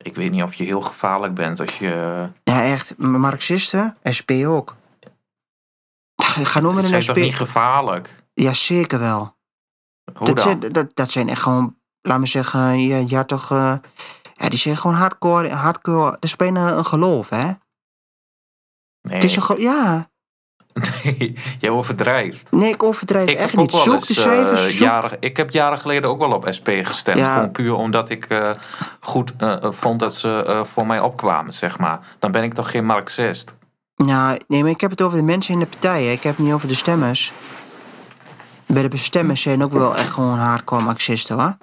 Ik 0.04 0.16
weet 0.16 0.32
niet 0.32 0.44
of 0.44 0.54
je 0.54 0.64
heel 0.64 0.82
gevaarlijk 0.82 1.34
bent 1.34 1.60
als 1.60 1.78
je... 1.78 2.30
Ja, 2.44 2.64
echt. 2.64 2.98
Marxisten, 2.98 3.96
SP 4.18 4.32
ook. 4.46 4.76
Ga 6.24 6.60
nou 6.60 6.76
met 6.76 6.84
een 6.84 6.94
is 6.98 7.04
SP. 7.06 7.08
toch 7.14 7.24
niet 7.24 7.36
gevaarlijk? 7.36 8.24
Ja, 8.34 8.54
zeker 8.54 9.00
wel. 9.00 9.36
Hoe 10.14 10.28
Dat 10.28 10.36
dan? 10.36 10.46
zijn, 10.46 10.60
dat, 10.60 10.96
dat 10.96 11.12
zijn 11.12 11.30
echt 11.30 11.42
gewoon, 11.42 11.78
laat 12.02 12.20
me 12.20 12.26
zeggen, 12.26 12.80
ja, 12.80 13.04
ja 13.08 13.24
toch. 13.24 13.52
eh, 13.52 13.74
ja, 14.34 14.50
die 14.50 14.60
zijn 14.60 14.78
gewoon 14.78 14.96
hardcore. 14.96 15.50
hardcore 15.50 16.12
dat 16.12 16.24
is 16.24 16.36
bijna 16.36 16.72
een 16.72 16.86
geloof, 16.86 17.30
hè? 17.30 17.44
Nee, 19.02 19.14
Het 19.16 19.24
is 19.24 19.36
een 19.36 19.60
ja. 19.62 20.10
nee, 21.04 21.34
jij 21.60 21.70
overdrijft. 21.70 22.52
Nee, 22.52 22.74
ik 22.74 22.84
overdrijf 22.84 23.30
Ik 23.30 23.38
echt 23.38 23.56
niet. 23.56 23.72
Zoek 23.74 23.94
eens, 23.94 24.08
de 24.08 24.14
cijfers. 24.14 24.70
zoek- 24.78 24.88
jaren, 24.88 25.18
ik 25.20 25.38
heb 25.38 25.52
jaren 25.52 25.80
geleden 25.80 26.10
ook 26.10 26.20
wel 26.20 26.32
op 26.32 26.48
SP 26.58 26.70
gestemd. 26.84 27.18
Ja. 27.18 27.34
Gewoon 27.34 27.52
puur 27.52 27.76
omdat 27.76 28.10
ik 28.10 28.26
eh, 28.26 28.50
goed 29.00 29.34
eh, 29.38 29.56
vond 29.62 30.00
dat 30.00 30.16
ze 30.16 30.62
voor 30.66 30.88
mij 30.88 31.00
opkwamen, 31.00 31.54
zeg 31.54 31.78
maar. 31.80 32.00
Dan 32.20 32.32
ben 32.32 32.44
ik 32.44 32.54
toch 32.54 32.72
geen 32.72 32.86
Marxist? 32.86 33.58
Nou, 33.96 34.38
nee, 34.48 34.62
maar 34.62 34.72
ik 34.72 34.82
heb 34.82 34.90
het 34.90 35.02
over 35.02 35.18
de 35.18 35.24
mensen 35.24 35.54
in 35.54 35.60
de 35.60 35.66
partij. 35.66 36.04
hè. 36.04 36.12
Ik 36.12 36.24
heb 36.24 36.36
het 36.38 36.46
niet 36.46 36.54
over 36.54 36.68
de 36.68 36.74
stemmers. 36.76 37.32
Bij 38.66 38.88
de 38.90 38.98
stemmers 38.98 39.42
zijn 39.42 39.64
ook 39.64 39.74
wel 39.74 39.98
echt 39.98 40.10
gewoon 40.10 40.38
hardcore 40.38 40.84
Marxisten, 40.84 41.40
hoor. 41.40 41.58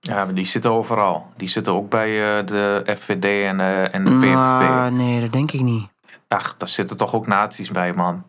Ja, 0.00 0.24
maar 0.24 0.34
die 0.34 0.46
zitten 0.46 0.72
overal. 0.72 1.26
Die 1.36 1.48
zitten 1.48 1.72
ook 1.72 1.88
bij 1.90 2.08
de 2.44 2.82
FVD 2.98 3.24
en, 3.24 3.60
en 3.92 4.04
de 4.04 4.10
PVV. 4.10 4.32
Maar, 4.34 4.92
nee, 4.92 5.20
dat 5.20 5.32
denk 5.32 5.52
ik 5.52 5.60
niet. 5.60 5.88
Ach, 6.28 6.56
daar 6.56 6.68
zitten 6.68 6.96
toch 6.96 7.14
ook 7.14 7.26
nazi's 7.26 7.70
bij, 7.70 7.92
man. 7.92 8.24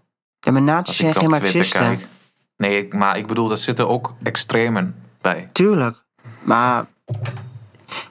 Ja, 0.45 0.51
maar 0.51 0.61
nazi's 0.61 0.95
zijn 0.97 1.13
geen 1.15 1.29
marxisten. 1.29 1.81
Nee, 2.57 2.77
ik- 2.85 2.93
maar 2.93 3.17
ik 3.17 3.27
bedoel, 3.27 3.47
daar 3.47 3.57
zitten 3.57 3.89
ook 3.89 4.15
extremen 4.23 4.95
bij. 5.21 5.49
Tuurlijk. 5.51 6.03
Maar 6.43 6.85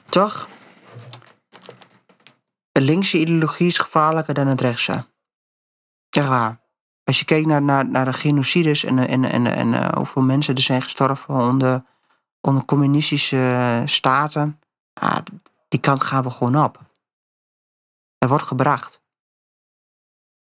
toch, 0.09 0.47
de 2.71 2.81
linkse 2.81 3.19
ideologie 3.19 3.67
is 3.67 3.77
gevaarlijker 3.77 4.33
dan 4.33 4.47
het 4.47 4.61
rechtse. 4.61 5.05
Echt 6.09 6.27
waar. 6.27 6.59
Als 7.03 7.19
je 7.19 7.25
kijkt 7.25 7.47
naar, 7.47 7.61
naar, 7.61 7.89
naar 7.89 8.05
de 8.05 8.13
genocides 8.13 8.83
en, 8.83 9.07
en, 9.07 9.25
en, 9.25 9.45
en 9.47 9.73
eh, 9.73 9.91
hoeveel 9.97 10.21
mensen 10.21 10.55
er 10.55 10.61
zijn 10.61 10.81
gestorven 10.81 11.33
onder, 11.35 11.83
onder 12.41 12.65
communistische 12.65 13.81
staten, 13.85 14.59
ja, 14.93 15.23
die 15.67 15.79
kant 15.79 16.03
gaan 16.03 16.23
we 16.23 16.29
gewoon 16.29 16.63
op. 16.63 16.79
Er 18.17 18.27
wordt 18.27 18.43
gebracht. 18.43 19.03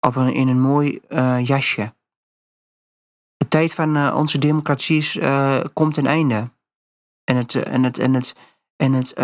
Op 0.00 0.16
een, 0.16 0.32
in 0.32 0.48
een 0.48 0.60
mooi 0.60 1.00
eh, 1.08 1.46
jasje. 1.46 1.94
De 3.36 3.48
tijd 3.48 3.74
van 3.74 3.96
eh, 3.96 4.14
onze 4.16 4.38
democratie 4.38 5.20
eh, 5.20 5.60
komt 5.72 5.94
ten 5.94 6.06
einde. 6.06 6.50
En 7.24 7.36
het, 7.36 7.54
en 7.54 7.82
het, 7.82 7.98
en 7.98 8.14
het, 8.14 8.36
en 8.76 8.92
het 8.92 9.14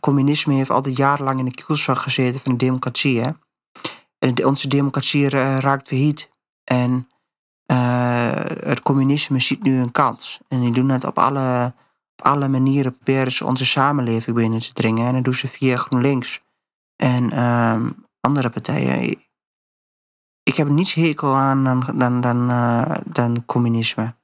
communisme 0.00 0.54
heeft 0.54 0.70
altijd 0.70 0.96
jarenlang 0.96 1.38
in 1.38 1.44
de 1.44 1.50
kielzog 1.50 2.02
gezeten 2.02 2.40
van 2.40 2.52
de 2.52 2.58
democratie. 2.58 3.20
Hè? 3.20 3.30
En 4.18 4.46
onze 4.46 4.68
democratie 4.68 5.28
ra- 5.28 5.60
raakt 5.60 5.88
verhit. 5.88 6.30
En 6.64 7.08
het 8.62 8.80
communisme 8.82 9.40
ziet 9.40 9.62
nu 9.62 9.80
een 9.80 9.92
kans. 9.92 10.40
En 10.48 10.60
die 10.60 10.72
doen 10.72 10.88
het 10.88 11.04
op 11.04 11.18
alle, 11.18 11.74
op 12.16 12.24
alle 12.24 12.48
manieren, 12.48 12.92
proberen 12.92 13.32
ze 13.32 13.46
onze 13.46 13.66
samenleving 13.66 14.36
binnen 14.36 14.60
te 14.60 14.72
dringen. 14.72 15.06
En 15.06 15.14
dat 15.14 15.24
doen 15.24 15.34
ze 15.34 15.48
via 15.48 15.76
GroenLinks 15.76 16.42
en 16.96 17.32
ehm, 17.32 17.90
andere 18.20 18.50
partijen. 18.50 19.18
Ik 20.48 20.56
heb 20.56 20.68
niets 20.68 20.94
hekel 20.94 21.34
aan 21.34 21.64
dan, 21.64 21.84
dan, 21.94 22.20
dan, 22.20 22.50
eh, 22.50 22.96
dan 23.06 23.44
communisme. 23.44 24.14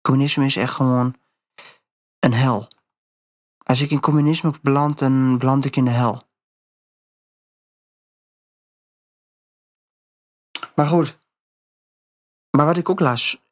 Communisme 0.00 0.44
is 0.44 0.56
echt 0.56 0.72
gewoon 0.72 1.16
een 2.18 2.34
hel. 2.34 2.68
Als 3.62 3.80
ik 3.82 3.90
in 3.90 4.00
communisme 4.00 4.52
beland, 4.62 4.98
dan 4.98 5.38
beland 5.38 5.64
ik 5.64 5.76
in 5.76 5.84
de 5.84 5.90
hel. 5.90 6.22
Maar 10.74 10.86
goed. 10.86 11.18
Maar 12.50 12.66
wat 12.66 12.76
ik 12.76 12.88
ook 12.88 13.00
las, 13.00 13.42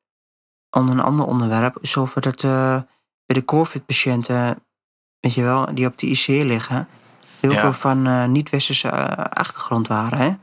onder 0.71 0.95
een 0.95 1.01
ander 1.01 1.27
onderwerp, 1.27 1.79
is 1.81 1.97
over 1.97 2.21
dat 2.21 2.43
eh, 2.45 2.83
bij 3.27 3.37
de 3.37 3.45
COVID-patiënten, 3.45 4.63
weet 5.21 5.35
je 5.35 5.43
wel, 5.43 5.75
die 5.75 5.87
op 5.87 5.99
de 5.99 6.07
IC 6.07 6.27
liggen, 6.27 6.89
heel 7.41 7.53
Ja. 7.53 7.61
veel 7.61 7.73
van 7.73 8.07
eh, 8.07 8.27
niet-westerse 8.27 8.91
achtergrond 9.31 9.87
waren. 9.89 10.19
Hè? 10.19 10.37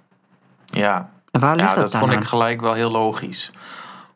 Ja, 0.66 1.21
En 1.32 1.40
waar 1.40 1.56
ligt 1.56 1.70
ja 1.70 1.76
dat 1.76 1.96
vond 1.98 2.12
aan? 2.12 2.18
ik 2.18 2.24
gelijk 2.26 2.62
wel 2.62 2.74
heel 2.74 2.92
logisch. 2.92 3.52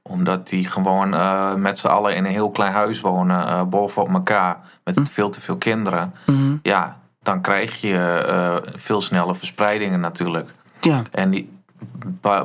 Omdat 0.02 0.48
die 0.48 0.68
gewoon 0.68 1.14
eh, 1.14 1.54
met 1.54 1.78
z'n 1.78 1.88
allen 1.88 2.16
in 2.16 2.26
een 2.26 2.32
heel 2.32 2.50
klein 2.50 2.72
huis 2.74 3.02
wonen, 3.02 3.48
eh, 3.48 3.62
bovenop 3.64 4.10
elkaar, 4.14 4.58
met 4.84 4.96
Hm. 4.98 5.06
veel 5.06 5.30
te 5.30 5.42
veel 5.42 5.58
kinderen. 5.58 6.14
Mhm. 6.26 6.56
Ja, 6.62 6.98
dan 7.22 7.42
krijg 7.42 7.82
je 7.82 7.98
eh, 8.28 8.72
veel 8.76 9.02
sneller 9.02 9.36
verspreidingen 9.36 10.00
natuurlijk. 10.00 10.50
Ja. 10.82 11.02
En 11.12 11.30
die, 11.30 11.54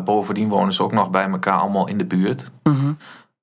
bovendien 0.04 0.48
wonen 0.48 0.72
ze 0.72 0.82
ook 0.82 0.92
nog 0.92 1.10
bij 1.10 1.28
elkaar 1.30 1.58
allemaal 1.58 1.86
in 1.88 1.98
de 1.98 2.04
buurt. 2.06 2.50
mhm. 2.62 2.92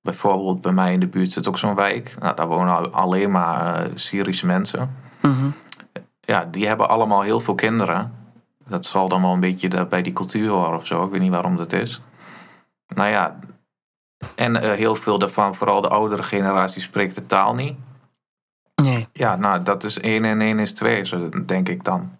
Bijvoorbeeld 0.02 0.60
bij 0.60 0.72
mij 0.72 0.92
in 0.92 1.00
de 1.00 1.06
buurt 1.06 1.30
zit 1.30 1.48
ook 1.48 1.58
zo'n 1.58 1.74
wijk. 1.74 2.14
Nou, 2.20 2.34
daar 2.36 2.46
wonen 2.46 2.76
al- 2.76 2.88
alleen 2.90 3.30
maar 3.30 3.86
Syrische 3.94 4.46
mensen. 4.46 4.96
Mhm. 5.22 5.46
Ja, 6.20 6.44
die 6.50 6.66
hebben 6.66 6.88
allemaal 6.88 7.20
heel 7.22 7.40
veel 7.40 7.54
kinderen. 7.54 8.12
Dat 8.68 8.84
zal 8.84 9.08
dan 9.08 9.22
wel 9.22 9.32
een 9.32 9.40
beetje 9.40 9.86
bij 9.86 10.02
die 10.02 10.12
cultuur 10.12 10.50
horen 10.50 10.74
of 10.74 10.86
zo. 10.86 11.04
Ik 11.04 11.10
weet 11.10 11.20
niet 11.20 11.30
waarom 11.30 11.56
dat 11.56 11.72
is. 11.72 12.00
Nou 12.86 13.10
ja, 13.10 13.38
en 14.34 14.62
eh, 14.62 14.72
heel 14.72 14.94
veel 14.94 15.18
daarvan, 15.18 15.54
vooral 15.54 15.80
de 15.80 15.88
oudere 15.88 16.22
generatie, 16.22 16.82
spreekt 16.82 17.14
de 17.14 17.26
taal 17.26 17.54
niet. 17.54 17.76
Nee. 18.74 19.08
Ja, 19.12 19.36
nou, 19.36 19.62
dat 19.62 19.84
is 19.84 20.00
1 20.00 20.24
en 20.24 20.40
1 20.40 20.58
is 20.58 20.74
2, 20.74 21.04
zo 21.04 21.28
denk 21.46 21.68
ik 21.68 21.84
dan. 21.84 22.18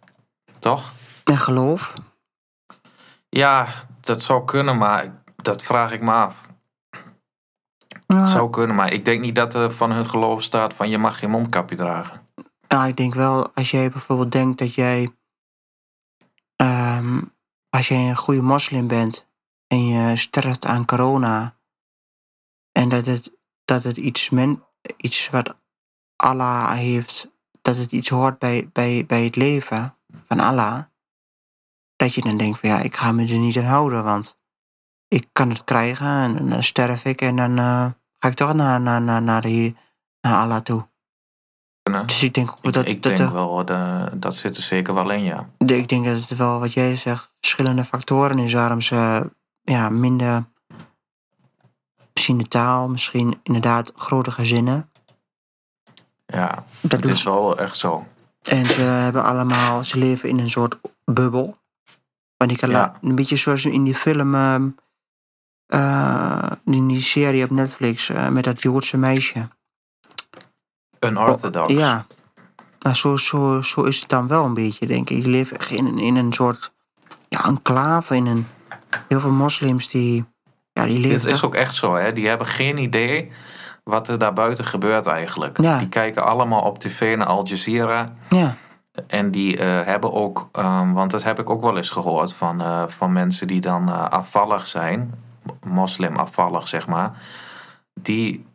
Toch? 0.59 0.93
En 1.25 1.39
geloof? 1.39 1.93
Ja, 3.29 3.67
dat 4.01 4.23
zou 4.23 4.45
kunnen, 4.45 4.79
maar 4.79 5.23
dat 5.37 5.63
vraag 5.63 5.93
ik 5.93 6.01
me 6.01 6.11
af. 6.11 6.47
Ja, 8.07 8.17
Het 8.17 8.29
zou 8.29 8.51
kunnen, 8.51 8.77
maar 8.77 8.93
ik 8.93 9.05
denk 9.05 9.21
niet 9.21 9.35
dat 9.35 9.55
er 9.55 9.71
van 9.71 9.93
hun 9.93 10.07
geloof 10.07 10.43
staat 10.43 10.75
van 10.75 10.89
je 10.89 10.99
mag 10.99 11.19
geen 11.19 11.31
mondkapje 11.31 11.77
dragen. 11.77 12.21
Nou, 12.69 12.89
ik 12.89 12.97
denk 12.97 13.15
wel, 13.15 13.51
als 13.55 13.71
jij 13.71 13.91
bijvoorbeeld 13.91 14.33
denkt 14.33 14.59
dat 14.59 14.75
jij. 14.75 15.09
Ehm, 16.59 17.21
als 17.69 17.89
jij 17.89 18.09
een 18.09 18.17
goede 18.17 18.43
moslim 18.43 18.87
bent 18.87 19.29
en 19.67 19.87
je 19.87 20.17
sterft 20.17 20.67
aan 20.67 20.85
corona. 20.85 21.57
en 22.73 22.89
dat 22.89 23.07
het, 23.07 23.33
dat 23.65 23.83
het 23.83 23.97
iets, 23.97 24.31
men, 24.31 24.65
iets 24.97 25.31
wat 25.31 25.57
Allah 26.17 26.73
heeft. 26.73 27.37
dat 27.63 27.77
het 27.77 27.93
iets 27.93 28.09
hoort 28.09 28.39
bij, 28.39 28.71
bij, 28.73 29.07
bij 29.07 29.25
het 29.25 29.37
leven 29.37 29.97
van 30.25 30.41
Allah. 30.41 30.83
dat 31.97 32.15
je 32.15 32.21
dan 32.21 32.37
denkt 32.37 32.59
van 32.59 32.69
ja, 32.69 32.79
ik 32.79 32.97
ga 32.97 33.13
me 33.13 33.27
er 33.27 33.39
niet 33.39 33.57
aan 33.57 33.65
houden, 33.65 34.05
want 34.05 34.39
ik 35.09 35.29
kan 35.33 35.49
het 35.49 35.65
krijgen 35.65 36.37
en 36.37 36.49
dan 36.49 36.63
sterf 36.63 37.05
ik 37.05 37.21
en 37.21 37.37
dan 37.37 37.59
eh, 37.59 37.91
ga 38.19 38.29
ik 38.29 38.35
toch 38.35 38.55
naar, 38.55 38.81
naar, 38.81 39.03
naar, 39.03 39.23
naar, 39.23 39.41
de, 39.41 39.75
naar 40.21 40.43
Allah 40.43 40.61
toe. 40.61 40.89
Kunnen. 41.91 42.07
Dus 42.07 42.23
ik 42.23 42.35
denk 42.35 42.51
ook 42.51 42.73
dat, 42.73 42.87
ik 42.87 43.03
dat 43.03 43.17
denk 43.17 43.29
er- 43.29 43.35
wel, 43.35 43.65
de, 43.65 44.09
dat 44.15 44.35
zit 44.35 44.57
er 44.57 44.63
zeker 44.63 44.95
wel 44.95 45.11
in, 45.11 45.23
ja. 45.23 45.49
de- 45.59 45.77
ik 45.77 45.89
denk 45.89 46.05
dat 46.05 46.29
het 46.29 46.39
wel, 46.39 46.59
wat 46.61 46.73
jij 46.73 46.97
zegt, 46.97 47.37
verschillende 47.41 47.85
factoren 47.85 48.39
is 48.39 48.53
waarom 48.53 48.81
ze 48.81 49.31
ja, 49.63 49.89
minder. 49.89 50.45
Misschien 52.13 52.39
de 52.39 52.49
taal, 52.49 52.89
misschien 52.89 53.41
inderdaad 53.43 53.93
grote 53.97 54.31
gezinnen. 54.31 54.91
Ja, 56.27 56.65
Dat 56.81 57.05
is 57.05 57.23
wel 57.23 57.59
echt 57.59 57.77
zo. 57.77 58.07
En 58.43 58.67
ze 58.67 58.81
hebben 58.81 59.25
allemaal, 59.25 59.85
ze 59.85 59.99
leven 59.99 60.29
in 60.29 60.39
een 60.39 60.51
soort 60.51 60.81
bubbel. 61.05 61.57
Want 62.37 62.51
ik 62.51 62.67
Ja. 62.67 62.99
een 63.03 63.15
beetje 63.15 63.37
zoals 63.37 63.65
in 63.65 63.85
die 63.85 63.95
film, 63.95 64.35
ehm, 64.35 64.69
eh, 65.67 66.51
in 66.65 66.87
die 66.89 67.01
serie 67.03 67.45
op 67.45 67.51
Netflix 67.51 68.09
eh, 68.09 68.29
met 68.29 68.45
dat 68.45 68.63
Joodse 68.63 68.97
meisje. 68.97 69.49
Unorthodox. 71.01 71.73
Ja. 71.75 72.07
Nou, 72.81 72.95
zo, 72.97 73.17
zo, 73.17 73.61
zo 73.63 73.83
is 73.83 74.01
het 74.01 74.09
dan 74.09 74.29
wel 74.29 74.45
een 74.45 74.55
beetje, 74.55 74.87
denk 74.87 75.11
ik. 75.11 75.25
Je 75.25 75.31
leeft 75.31 75.53
echt 75.53 75.71
in, 75.71 75.87
een- 75.87 75.99
in 75.99 76.17
een 76.17 76.33
soort 76.33 76.73
ja, 77.29 77.45
enclave. 77.45 78.17
In 78.17 78.27
een, 78.27 78.47
heel 79.09 79.21
veel 79.21 79.31
moslims 79.33 79.89
die, 79.89 80.25
ja, 80.73 80.85
die 80.85 80.99
leven 81.01 81.21
Dit 81.23 81.35
is 81.35 81.43
ook 81.43 81.55
echt 81.55 81.75
zo, 81.75 81.95
hè. 81.95 82.13
Die 82.13 82.29
hebben 82.29 82.47
geen 82.47 82.79
idee 82.79 83.31
wat 83.85 84.09
er 84.09 84.19
daarbuiten 84.19 84.65
gebeurt 84.65 85.07
eigenlijk. 85.07 85.63
Ja. 85.63 85.79
Die 85.79 85.89
kijken 85.89 86.25
allemaal 86.25 86.61
op 86.61 86.79
tv 86.79 87.17
naar 87.17 87.27
Al 87.27 87.47
Jazeera. 87.47 88.13
Ja, 88.31 88.55
En 89.07 89.31
die 89.31 89.57
eh, 89.57 89.67
hebben 89.87 90.13
ook, 90.13 90.49
ehm, 90.53 90.93
want 90.93 91.11
dat 91.11 91.23
heb 91.23 91.39
ik 91.39 91.51
ook 91.51 91.61
wel 91.63 91.77
eens 91.77 91.91
gehoord 91.91 92.33
van, 92.33 92.61
eh, 92.61 92.83
van 92.87 93.13
mensen 93.13 93.47
die 93.47 93.61
dan 93.61 93.89
eh, 93.89 94.05
afvallig 94.09 94.67
zijn, 94.67 95.15
moslim 95.67 96.17
afvallig 96.17 96.69
zeg 96.69 96.87
maar. 96.87 97.13
Die, 98.01 98.47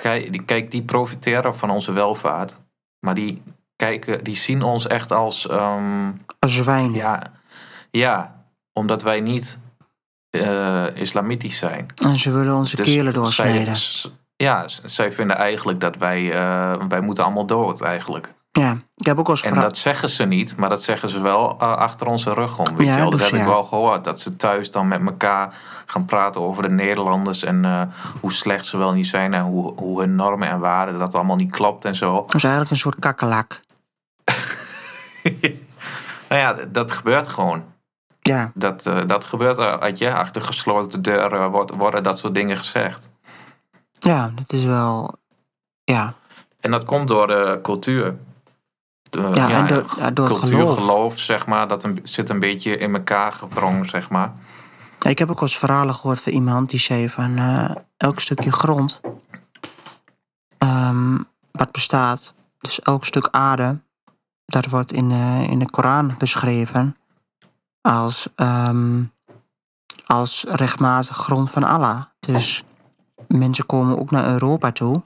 kijk, 0.00 0.32
die, 0.32 0.42
kijk, 0.42 0.70
die 0.70 0.82
profiteren 0.82 1.56
van 1.56 1.70
onze 1.70 1.92
welvaart, 1.92 2.58
maar 3.00 3.14
die, 3.14 3.42
kijken, 3.76 4.24
die 4.24 4.36
zien 4.36 4.62
ons 4.62 4.86
echt 4.86 5.12
als, 5.12 5.48
ehm, 5.48 6.12
als 6.38 6.54
zwijnen. 6.54 6.92
ja, 6.94 7.22
ja, 7.90 8.44
omdat 8.72 9.02
wij 9.02 9.20
niet 9.20 9.58
eh, 10.30 10.84
islamitisch 10.94 11.58
zijn. 11.58 11.86
En 11.94 12.18
ze 12.18 12.30
willen 12.30 12.54
onze 12.54 12.76
Dus 12.76 12.86
kelen 12.86 13.12
doorsnijden. 13.12 13.76
Zij, 13.76 14.10
ja, 14.36 14.64
zij 14.84 15.12
vinden 15.12 15.36
eigenlijk 15.36 15.80
dat 15.80 15.96
wij, 15.96 16.32
eh, 16.32 16.86
wij 16.88 17.00
moeten 17.00 17.24
allemaal 17.24 17.46
dood 17.46 17.80
eigenlijk. 17.80 18.34
Ja, 18.58 18.78
ik 18.96 19.06
heb 19.06 19.18
ook 19.18 19.28
eens 19.28 19.42
En 19.42 19.54
dat 19.54 19.76
zeggen 19.76 20.08
ze 20.08 20.24
niet, 20.24 20.56
maar 20.56 20.68
dat 20.68 20.82
zeggen 20.82 21.08
ze 21.08 21.20
wel 21.20 21.56
eh, 21.58 21.76
achter 21.76 22.06
onze 22.06 22.34
rug 22.34 22.58
om. 22.58 22.76
Weet 22.76 22.86
Ja, 22.86 22.92
je 22.94 23.00
wel? 23.00 23.10
Dat 23.10 23.18
dus 23.18 23.30
heb 23.30 23.40
ik 23.40 23.46
wel 23.46 23.64
gehoord. 23.64 24.04
Dat 24.04 24.20
ze 24.20 24.36
thuis 24.36 24.70
dan 24.70 24.88
met 24.88 25.06
elkaar 25.06 25.54
gaan 25.86 26.04
praten 26.04 26.40
over 26.40 26.62
de 26.62 26.74
Nederlanders 26.74 27.42
en 27.44 27.64
eh, 27.64 27.82
hoe 28.20 28.32
slecht 28.32 28.66
ze 28.66 28.76
wel 28.78 28.92
niet 28.92 29.06
zijn 29.06 29.34
en 29.34 29.42
hoe, 29.42 29.72
hoe 29.76 30.00
hun 30.00 30.14
normen 30.16 30.48
en 30.48 30.58
waarden 30.60 30.98
dat 30.98 31.14
allemaal 31.14 31.36
niet 31.36 31.50
klopt 31.50 31.84
en 31.84 31.94
zo. 31.94 32.14
Dat 32.14 32.34
is 32.34 32.42
eigenlijk 32.42 32.72
een 32.72 32.78
soort 32.78 32.98
kakkelak. 32.98 33.60
Nou 36.28 36.40
ja, 36.40 36.64
dat 36.68 36.92
gebeurt 36.92 37.28
gewoon. 37.28 37.64
Ja, 38.20 38.50
Dat, 38.54 38.86
eh, 38.86 38.96
dat 39.06 39.24
gebeurt 39.24 39.58
uit 39.58 39.98
je 39.98 40.14
achter 40.14 40.42
gesloten 40.42 41.02
deuren 41.02 41.50
wordt, 41.50 41.70
worden 41.70 42.02
dat 42.02 42.18
soort 42.18 42.34
dingen 42.34 42.56
gezegd. 42.56 43.08
ja, 43.98 44.30
dat 44.34 44.52
is 44.52 44.64
wel. 44.64 45.14
Ja, 45.84 46.14
En 46.60 46.70
dat 46.70 46.84
komt 46.84 47.08
door 47.08 47.26
de 47.26 47.58
cultuur. 47.62 48.16
De, 49.10 49.30
Ja, 49.34 49.50
en 49.50 49.66
door- 49.66 49.84
ja, 49.98 50.10
door 50.10 50.28
het 50.28 50.38
cultuur, 50.38 50.58
geloof. 50.58 50.76
geloof, 50.76 51.18
zeg 51.18 51.46
maar, 51.46 51.68
dat 51.68 51.84
een, 51.84 52.00
zit 52.02 52.28
een 52.28 52.38
beetje 52.38 52.76
in 52.76 52.94
elkaar 52.94 53.32
gewrongen, 53.32 53.88
zeg 53.88 54.10
maar. 54.10 54.32
Ja, 55.00 55.10
ik 55.10 55.18
heb 55.18 55.30
ook 55.30 55.40
wel 55.40 55.48
eens 55.48 55.58
verhalen 55.58 55.94
gehoord 55.94 56.20
van 56.20 56.32
iemand 56.32 56.70
die 56.70 56.78
zei 56.80 57.08
van 57.08 57.36
eh, 57.38 57.70
elk 57.96 58.20
stukje 58.20 58.52
grond 58.52 59.00
ehm, 60.58 61.18
wat 61.52 61.72
bestaat, 61.72 62.34
dus 62.58 62.80
elk 62.80 63.04
stuk 63.04 63.28
aarde, 63.30 63.80
dat 64.46 64.66
wordt 64.66 64.92
in, 64.92 65.10
eh, 65.10 65.42
in 65.48 65.58
de 65.58 65.70
Koran 65.70 66.14
beschreven 66.18 66.96
als, 67.80 68.28
ehm, 68.34 69.02
als 70.06 70.44
rechtmatig 70.48 71.16
grond 71.16 71.50
van 71.50 71.64
Allah. 71.64 72.02
Dus 72.20 72.64
mensen 73.28 73.66
komen 73.66 73.98
ook 73.98 74.10
naar 74.10 74.26
Europa 74.26 74.72
toe 74.72 75.02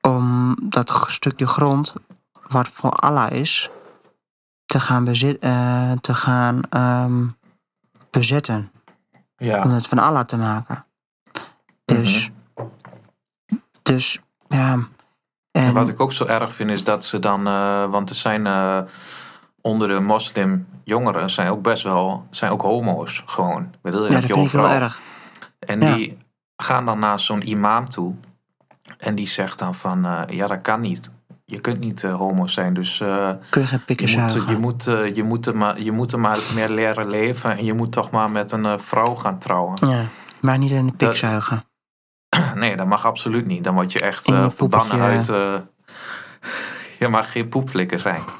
om 0.00 0.56
dat 0.62 1.04
stukje 1.06 1.46
grond, 1.46 1.94
wat 2.48 2.68
voor 2.68 2.90
Allah 2.90 3.30
is, 3.30 3.70
te 4.66 4.80
gaan, 4.80 5.04
bezit, 5.04 5.38
eh, 5.38 5.92
te 5.92 6.14
gaan 6.14 6.60
ehm, 6.70 7.26
bezetten. 8.10 8.72
Om 9.38 9.46
Ja, 9.46 9.68
het 9.68 9.86
van 9.86 9.98
Allah 9.98 10.24
te 10.24 10.36
maken. 10.36 10.84
Dus, 11.84 12.30
dus 13.82 14.18
ja. 14.48 14.72
En, 14.72 14.88
en 15.50 15.72
wat 15.74 15.88
ik 15.88 16.00
ook 16.00 16.12
zo 16.12 16.24
erg 16.24 16.52
vind 16.52 16.70
is 16.70 16.84
dat 16.84 17.04
ze 17.04 17.18
dan, 17.18 17.46
eh, 17.46 17.84
want 17.90 18.10
er 18.10 18.16
zijn 18.16 18.46
eh, 18.46 18.78
onder 19.60 19.88
de 19.88 20.00
moslim 20.00 20.66
jongeren 20.84 21.30
zijn 21.30 21.48
ook 21.48 21.62
best 21.62 21.82
wel, 21.82 22.26
zijn 22.30 22.50
ook 22.50 22.62
homo's 22.62 23.22
gewoon. 23.26 23.62
Ik 23.62 23.80
bedoel, 23.82 24.06
je 24.06 24.12
ja, 24.12 24.20
dat 24.20 24.30
vind 24.30 24.44
ik 24.46 24.50
heel 24.52 24.68
erg. 24.68 25.00
En 25.58 25.80
Ja. 25.80 25.94
die 25.94 26.18
gaan 26.56 26.84
dan 26.86 26.98
naar 26.98 27.20
zo'n 27.20 27.48
imam 27.48 27.88
toe. 27.88 28.14
En 28.98 29.14
die 29.14 29.28
zegt 29.28 29.58
dan 29.58 29.74
van, 29.74 30.26
ja 30.26 30.46
dat 30.46 30.60
kan 30.60 30.80
niet. 30.80 31.10
Je 31.46 31.60
kunt 31.60 31.78
niet 31.80 32.04
eh, 32.04 32.14
homo 32.14 32.46
zijn, 32.46 32.74
dus 32.74 33.00
eh, 33.00 33.30
Kun 33.50 33.66
je 33.70 33.78
pikken 33.78 34.08
je, 34.08 34.20
moet, 34.20 34.48
je, 34.48 34.56
moet, 34.56 34.86
eh, 34.86 35.14
je, 35.14 35.22
moet 35.22 35.46
er 35.46 35.56
maar, 35.56 35.80
je 35.80 35.92
moet 35.92 36.12
er 36.12 36.20
maar 36.20 36.38
meer 36.54 36.68
leren 36.68 37.08
leven. 37.08 37.50
En 37.56 37.64
je 37.64 37.72
moet 37.72 37.92
toch 37.92 38.10
maar 38.10 38.30
met 38.30 38.52
een 38.52 38.64
eh, 38.66 38.78
vrouw 38.78 39.14
gaan 39.14 39.38
trouwen. 39.38 39.88
Ja, 39.88 40.02
maar 40.40 40.58
niet 40.58 40.70
in 40.70 40.86
de 40.86 40.92
pik 40.92 41.08
Dat- 41.08 41.16
zuigen. 41.16 41.64
Nee, 42.54 42.76
dat 42.76 42.86
mag 42.86 43.04
absoluut 43.06 43.46
niet. 43.46 43.64
Dan 43.64 43.74
word 43.74 43.92
je 43.92 44.00
echt 44.00 44.26
je 44.26 44.32
eh, 44.34 44.46
verbannen 44.50 45.00
uit... 45.00 45.28
eh, 45.28 45.54
je 47.00 47.08
mag 47.08 47.32
geen 47.32 47.48
poepflikker 47.48 47.98
zijn. 47.98 48.22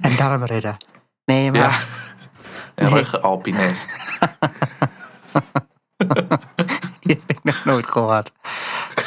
En 0.00 0.16
darmridden. 0.16 0.76
Nee, 1.24 1.50
maar 1.52 1.60
Ja. 1.60 1.70
En 2.74 2.84
Nee. 2.90 2.94
ruggenalpinist. 2.94 4.18
die 7.00 7.16
heb 7.16 7.30
ik 7.30 7.38
nog 7.42 7.64
nooit 7.64 7.86
gehoord. 7.88 8.32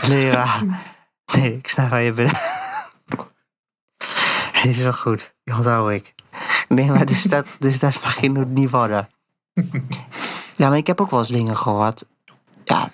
Nee, 0.08 0.32
maar, 0.32 0.62
nee 1.36 1.58
ik 1.58 1.68
snap 1.68 1.90
waar 1.90 2.02
je 2.02 2.12
bent. 2.12 2.32
Die 4.62 4.72
is 4.76 4.82
wel 4.82 4.94
goed, 4.94 5.34
die 5.44 5.56
onthoud 5.56 5.92
ik. 5.92 6.14
Nee, 6.68 6.92
maar 6.92 7.06
dus 7.06 7.24
dat, 7.24 7.46
dus 7.60 7.80
dat 7.80 8.04
mag 8.04 8.22
je 8.22 8.30
niet 8.30 8.70
worden. 8.70 9.10
Ja, 10.56 10.70
maar 10.70 10.78
ik 10.78 10.88
heb 10.88 11.02
ook 11.02 11.12
wel 11.12 11.20
eens 11.20 11.30
dingen 11.30 11.58
gehoord. 11.58 12.06
Ja, 12.64 12.92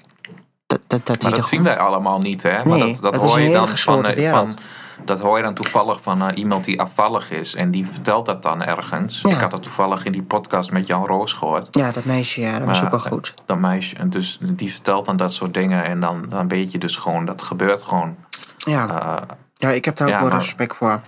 dat, 0.67 0.79
dat, 0.87 1.05
dat 1.05 1.21
Maar 1.21 1.31
dat 1.31 1.47
zien 1.47 1.63
wij 1.63 1.77
allemaal 1.77 2.19
niet, 2.19 2.43
hè? 2.43 2.63
Maar 2.63 2.77
Nee, 2.77 2.93
dat, 2.93 3.01
dat, 3.01 3.15
hoor 3.15 3.39
je 3.39 3.51
dan 3.51 3.67
van, 3.67 4.05
eh, 4.05 4.29
van... 4.29 4.57
Dat 5.05 5.19
hoor 5.19 5.37
je 5.37 5.43
dan 5.43 5.53
toevallig 5.53 6.01
van 6.01 6.21
eh, 6.21 6.37
iemand 6.37 6.63
die 6.63 6.81
afvallig 6.81 7.31
is. 7.31 7.55
En 7.55 7.71
die 7.71 7.87
vertelt 7.87 8.25
dat 8.25 8.43
dan 8.43 8.63
ergens. 8.63 9.21
Ja. 9.23 9.29
Ik 9.29 9.37
had 9.37 9.51
dat 9.51 9.63
toevallig 9.63 10.03
in 10.03 10.11
die 10.11 10.23
podcast 10.23 10.71
met 10.71 10.87
Jan 10.87 11.05
Roos 11.05 11.33
gehoord. 11.33 11.67
Ja, 11.71 11.91
dat 11.91 12.05
meisje, 12.05 12.41
ja, 12.41 12.59
dat 12.59 12.67
was 12.67 12.83
ook 12.83 12.89
wel 12.89 12.99
goed. 12.99 13.33
Dat 13.45 13.57
meisje. 13.57 13.95
En 13.95 14.09
dus 14.09 14.37
die 14.41 14.71
vertelt 14.71 15.05
dan 15.05 15.17
dat 15.17 15.33
soort 15.33 15.53
dingen. 15.53 15.83
En 15.83 15.99
dan, 15.99 16.25
dan 16.29 16.47
weet 16.47 16.71
je 16.71 16.77
dus 16.77 16.95
gewoon, 16.95 17.25
dat 17.25 17.41
gebeurt 17.41 17.81
gewoon. 17.81 18.15
Ja, 18.70 18.88
Eh, 18.88 19.36
ja 19.53 19.70
ik 19.70 19.86
heb 19.86 19.95
daar 19.95 20.07
ook 20.07 20.13
ja, 20.13 20.20
wel 20.20 20.30
respect 20.30 20.76
voor. 20.76 21.01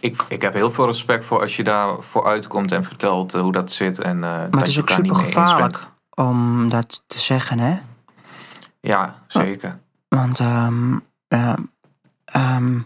ik, 0.00 0.22
ik 0.28 0.42
heb 0.42 0.54
heel 0.54 0.70
veel 0.70 0.86
respect 0.86 1.24
voor 1.24 1.40
als 1.40 1.56
je 1.56 1.64
daarvoor 1.64 2.26
uitkomt 2.26 2.72
en 2.72 2.84
vertelt 2.84 3.34
eh, 3.34 3.40
hoe 3.40 3.52
dat 3.52 3.72
zit. 3.72 3.98
En, 3.98 4.16
eh, 4.16 4.30
Maar 4.30 4.50
dat 4.50 4.60
het 4.60 4.68
is 4.68 4.80
ook 4.80 4.88
daar 4.88 4.96
super 4.96 5.16
gevaarlijk 5.16 5.86
om 6.14 6.68
dat 6.68 7.02
te 7.06 7.18
zeggen, 7.18 7.58
hè? 7.58 7.76
Ja, 8.80 9.22
zeker. 9.26 9.78
Want 10.08 10.38
ehm 10.38 10.98
ehm 12.24 12.80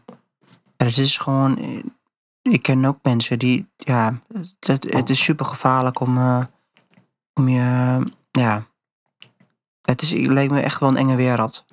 het 0.76 0.98
is 0.98 1.18
gewoon. 1.18 1.82
Ik 2.42 2.62
ken 2.62 2.84
ook 2.84 2.98
mensen 3.02 3.38
die. 3.38 3.68
Ja, 3.76 4.20
het, 4.60 4.86
het 4.90 5.10
is 5.10 5.24
super 5.24 5.46
gevaarlijk 5.46 6.00
om, 6.00 6.18
om 7.34 7.48
je. 7.48 7.98
Ja. 8.30 8.66
Het, 9.82 10.02
is, 10.02 10.10
het 10.10 10.26
lijkt 10.26 10.52
me 10.52 10.60
echt 10.60 10.80
wel 10.80 10.88
een 10.88 10.96
enge 10.96 11.16
wereld. 11.16 11.64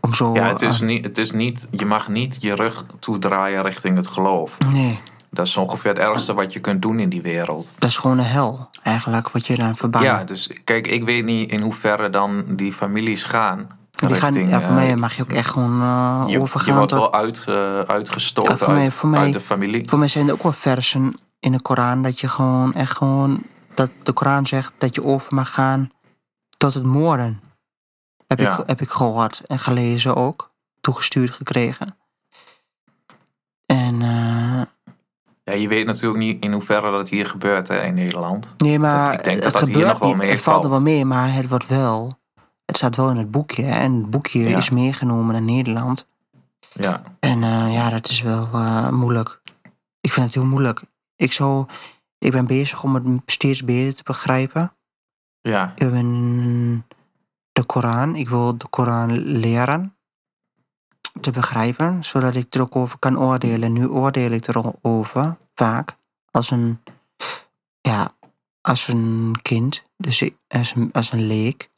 Om 0.00 0.14
zo. 0.14 0.34
Ja, 0.34 0.48
het 0.48 0.62
is, 0.62 0.80
eh, 0.80 0.86
niet, 0.86 1.04
het 1.04 1.18
is 1.18 1.32
niet, 1.32 1.68
je 1.70 1.86
mag 1.86 2.08
niet 2.08 2.36
je 2.40 2.54
rug 2.54 2.84
toedraaien 2.98 3.62
richting 3.62 3.96
het 3.96 4.06
geloof. 4.06 4.56
nee, 4.72 4.98
Dat 5.30 5.46
is 5.46 5.56
ongeveer 5.56 5.90
het 5.90 6.00
ergste 6.00 6.34
wat 6.34 6.52
je 6.52 6.60
kunt 6.60 6.82
doen 6.82 6.98
in 7.00 7.08
die 7.08 7.22
wereld. 7.22 7.72
dat 7.78 7.88
is 7.88 7.96
gewoon 7.96 8.18
een 8.18 8.24
hel, 8.24 8.70
eigenlijk, 8.82 9.28
wat 9.30 9.46
je 9.46 9.56
dan 9.56 9.76
verbannen. 9.76 10.10
Ja, 10.10 10.24
dus 10.24 10.50
kijk, 10.64 10.86
ik 10.86 11.04
weet 11.04 11.24
niet 11.24 11.50
in 11.52 11.60
hoeverre 11.60 12.10
dan 12.10 12.44
die 12.48 12.72
families 12.72 13.24
gaan. 13.24 13.56
die 13.90 14.08
gaan, 14.08 14.32
richting, 14.32 14.50
ja, 14.50 14.60
voor 14.60 14.68
eh, 14.70 14.74
mij 14.74 14.96
mag 14.96 15.16
je 15.16 15.22
ook 15.22 15.32
echt 15.32 15.50
gewoon 15.50 15.80
eh, 15.80 16.22
je, 16.26 16.30
je 16.32 16.40
overgaan 16.40 16.74
wordt 16.74 16.88
tot 16.88 16.98
wel 16.98 17.14
uit, 17.14 17.44
eh, 17.48 17.78
uitgestoten 17.78 18.52
Ja, 18.52 18.58
voor 18.58 18.72
mij- 18.74 18.82
uit, 18.84 19.02
mij- 19.02 19.20
uit 19.20 19.32
de 19.32 19.40
familie. 19.40 19.88
Voor 19.88 19.98
mij 19.98 20.08
zijn 20.08 20.26
er 20.26 20.32
ook 20.32 20.42
wel 20.42 20.52
versen 20.52 21.14
in 21.40 21.52
de 21.52 21.60
Koran 21.62 22.02
dat 22.02 22.20
je 22.20 22.28
gewoon 22.28 22.74
echt 22.74 22.96
gewoon. 22.96 23.42
dat 23.74 23.90
de 24.02 24.12
Koran 24.12 24.46
zegt 24.46 24.72
dat 24.78 24.94
je 24.94 25.04
over 25.04 25.34
mag 25.34 25.52
gaan 25.52 25.90
tot 26.56 26.74
het 26.74 26.84
moorden. 26.84 27.40
Heb, 28.28 28.38
Ja. 28.38 28.58
ik, 28.58 28.66
heb 28.66 28.80
ik 28.80 28.90
gehoord 28.90 29.40
en 29.46 29.58
gelezen 29.58 30.16
ook. 30.16 30.50
Toegestuurd 30.80 31.30
gekregen. 31.30 31.96
En. 33.66 34.02
eh, 34.02 34.60
Ja, 35.44 35.52
je 35.54 35.68
weet 35.68 35.86
natuurlijk 35.86 36.18
niet 36.20 36.44
in 36.44 36.52
hoeverre 36.52 36.90
dat 36.90 37.08
hier 37.08 37.26
gebeurt 37.26 37.68
hè, 37.68 37.82
in 37.82 37.94
Nederland. 37.94 38.54
nee, 38.58 38.78
maar 38.78 39.12
ik 39.12 39.24
denk 39.24 39.34
het 39.34 39.44
dat 39.44 39.52
dat 39.52 39.62
hier 39.62 39.70
gebeurt 39.74 39.88
nog 39.92 39.98
wel 39.98 40.14
niet. 40.16 40.30
Het 40.30 40.40
valt 40.40 40.64
er 40.64 40.70
wel 40.70 40.80
mee, 40.80 41.04
maar 41.04 41.32
het 41.34 41.48
wordt 41.48 41.66
wel. 41.66 42.18
Het 42.64 42.76
staat 42.76 42.96
wel 42.96 43.10
in 43.10 43.16
het 43.16 43.30
boekje. 43.30 43.64
En 43.66 43.94
het 43.94 44.10
boekje 44.10 44.48
Ja. 44.48 44.56
is 44.56 44.70
meegenomen 44.70 45.32
naar 45.32 45.42
Nederland. 45.42 46.08
Ja, 46.72 47.02
En 47.20 47.42
eh, 47.42 47.72
ja, 47.72 47.88
dat 47.90 48.08
is 48.08 48.20
wel 48.22 48.48
eh, 48.52 48.88
moeilijk. 48.88 49.40
Ik 50.00 50.12
vind 50.12 50.26
het 50.26 50.34
heel 50.34 50.44
moeilijk. 50.44 50.82
Ik, 51.16 51.32
zou, 51.32 51.66
ik 52.18 52.32
ben 52.32 52.46
bezig 52.46 52.82
om 52.82 52.94
het 52.94 53.04
steeds 53.26 53.64
beter 53.64 53.94
te 53.96 54.02
begrijpen. 54.02 54.72
ja, 55.40 55.72
Ik 55.76 55.90
ben 55.90 56.86
de 57.58 57.64
Koran. 57.66 58.16
Ik 58.16 58.28
wil 58.28 58.58
de 58.58 58.68
Koran 58.68 59.18
leren. 59.18 59.96
Te 61.20 61.30
begrijpen, 61.30 62.04
zodat 62.04 62.34
ik 62.36 62.54
er 62.54 62.60
ook 62.60 62.76
over 62.76 62.98
kan 62.98 63.18
oordelen. 63.18 63.72
Nu 63.72 63.86
oordeel 63.88 64.30
ik 64.30 64.46
erover, 64.46 65.36
vaak, 65.54 65.96
als 66.30 66.50
een, 66.50 66.80
ja, 67.80 68.12
als 68.60 68.88
een 68.88 69.36
kind. 69.42 69.84
Dus 69.96 70.22
ik- 70.22 70.36
als 70.48 70.74
een, 70.74 70.92
als 70.92 71.12
een 71.12 71.26
leek. 71.26 71.70